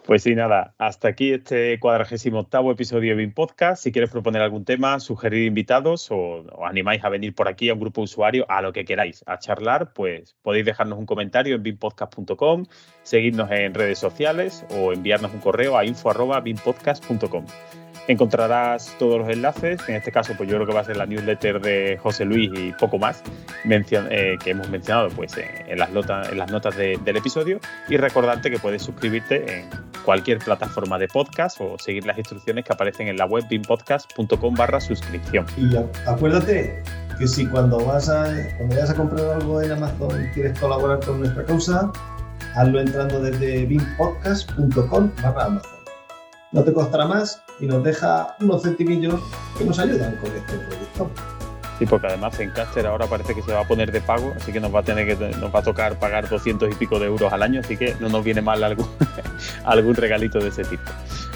Pues 0.07 0.23
sí, 0.23 0.35
nada, 0.35 0.75
hasta 0.77 1.09
aquí 1.09 1.33
este 1.33 1.81
cuadragésimo 1.81 2.41
octavo 2.41 2.71
episodio 2.71 3.13
de 3.13 3.17
BIM 3.17 3.33
Podcast. 3.33 3.83
Si 3.83 3.91
quieres 3.91 4.11
proponer 4.11 4.43
algún 4.43 4.67
tema, 4.67 5.01
sugerir 5.01 5.47
invitados 5.47 6.11
o 6.11 6.45
os 6.47 6.69
animáis 6.69 7.03
a 7.05 7.09
venir 7.09 7.35
por 7.35 7.49
aquí 7.49 7.71
a 7.71 7.73
un 7.73 7.81
grupo 7.81 8.03
de 8.03 8.05
usuarios, 8.05 8.45
a 8.51 8.61
lo 8.61 8.75
que 8.75 8.85
queráis, 8.85 9.25
a 9.27 9.39
charlar, 9.39 9.95
pues 9.95 10.37
podéis 10.43 10.67
dejarnos 10.67 10.99
un 10.99 11.07
comentario 11.07 11.57
en 11.57 11.63
bimpodcast.com, 11.63 12.67
seguirnos 13.03 13.51
en 13.51 13.73
redes 13.73 13.99
sociales 13.99 14.67
o 14.69 14.93
enviarnos 14.93 15.33
un 15.33 15.41
correo 15.41 15.79
a 15.79 15.87
info.bimpodcast.com. 15.87 17.47
Encontrarás 18.07 18.95
todos 18.99 19.19
los 19.19 19.29
enlaces, 19.31 19.81
en 19.89 19.95
este 19.95 20.13
caso 20.13 20.35
pues 20.37 20.49
yo 20.49 20.57
creo 20.57 20.67
que 20.67 20.75
va 20.75 20.81
a 20.81 20.85
ser 20.85 20.97
la 20.99 21.07
newsletter 21.07 21.61
de 21.61 21.99
José 22.03 22.25
Luis 22.27 22.51
y 22.55 22.73
poco 22.73 22.99
más 22.99 23.23
eh, 23.67 24.37
que 24.43 24.51
hemos 24.51 24.69
mencionado 24.69 25.09
pues 25.11 25.35
en, 25.39 25.79
las, 25.79 25.91
notas, 25.91 26.31
en 26.31 26.39
las 26.39 26.51
notas 26.51 26.77
de- 26.77 26.99
del 27.05 27.17
episodio 27.17 27.61
y 27.89 27.97
recordarte 27.97 28.51
que 28.51 28.59
puedes 28.59 28.83
suscribirte 28.83 29.61
en 29.61 29.71
cualquier 30.05 30.39
plataforma 30.39 30.99
de 30.99 31.09
podcast 31.09 31.59
o 31.61 31.79
seguir 31.79 32.05
las 32.05 32.19
instrucciones 32.19 32.65
que 32.67 32.73
aparecen 32.75 33.09
en 33.09 33.17
la 33.17 33.25
web 33.25 33.45
bimpodcast.com 33.49 34.55
barra 34.55 34.81
suscripción. 34.81 35.47
Y 35.57 35.75
acuérdate 36.07 36.83
que 37.19 37.27
si 37.27 37.47
cuando 37.47 37.79
vas 37.85 38.09
a 38.11 38.25
cuando 38.59 38.75
vayas 38.75 38.91
a 38.91 38.95
comprar 38.97 39.31
algo 39.31 39.63
en 39.63 39.73
Amazon 39.73 40.25
y 40.25 40.29
quieres 40.35 40.59
colaborar 40.59 41.01
con 41.01 41.21
nuestra 41.21 41.45
causa, 41.45 41.91
hazlo 42.55 42.81
entrando 42.81 43.21
desde 43.21 43.65
bimpodcast.com 43.65 45.11
barra 45.23 45.45
Amazon. 45.47 45.71
No 46.53 46.63
te 46.63 46.73
costará 46.73 47.07
más 47.07 47.43
y 47.61 47.67
nos 47.67 47.83
deja 47.83 48.37
unos 48.41 48.63
centimillos 48.63 49.21
que 49.57 49.65
nos 49.65 49.79
ayudan 49.79 50.17
con 50.17 50.35
este 50.35 50.59
proyecto. 50.59 51.11
Sí, 51.79 51.87
porque 51.87 52.07
además 52.07 52.39
en 52.39 52.51
Caster 52.51 52.87
ahora 52.87 53.07
parece 53.07 53.35
que 53.35 53.43
se 53.43 53.53
va 53.53 53.61
a 53.61 53.67
poner 53.67 53.91
de 53.91 54.01
pago, 54.01 54.33
así 54.37 54.53
que 54.53 54.61
nos 54.61 54.73
va 54.73 54.81
a 54.81 54.83
tener 54.85 55.07
que 55.07 55.17
nos 55.39 55.53
va 55.53 55.59
a 55.59 55.63
tocar 55.63 55.99
pagar 55.99 56.29
200 56.29 56.71
y 56.71 56.75
pico 56.75 57.01
de 57.01 57.07
euros 57.07 57.33
al 57.33 57.43
año, 57.43 57.61
así 57.61 57.77
que 57.77 57.97
no 57.99 58.09
nos 58.09 58.25
viene 58.25 58.43
mal 58.43 58.63
algún 58.63 59.95
regalito 59.95 60.39
de 60.39 60.49
ese 60.49 60.65
tipo. 60.65 60.83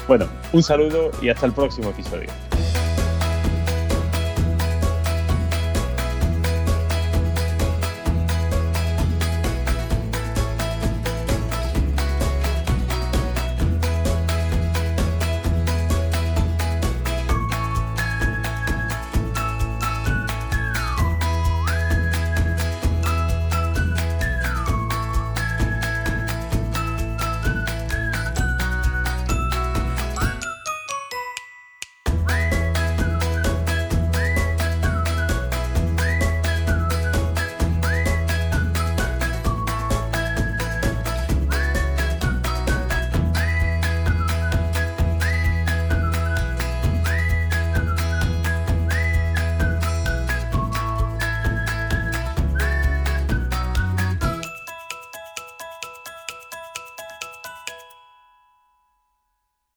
Bueno, 0.07 0.27
un 0.53 0.63
saludo 0.63 1.11
y 1.21 1.29
hasta 1.29 1.45
el 1.45 1.51
próximo 1.51 1.89
episodio. 1.89 2.29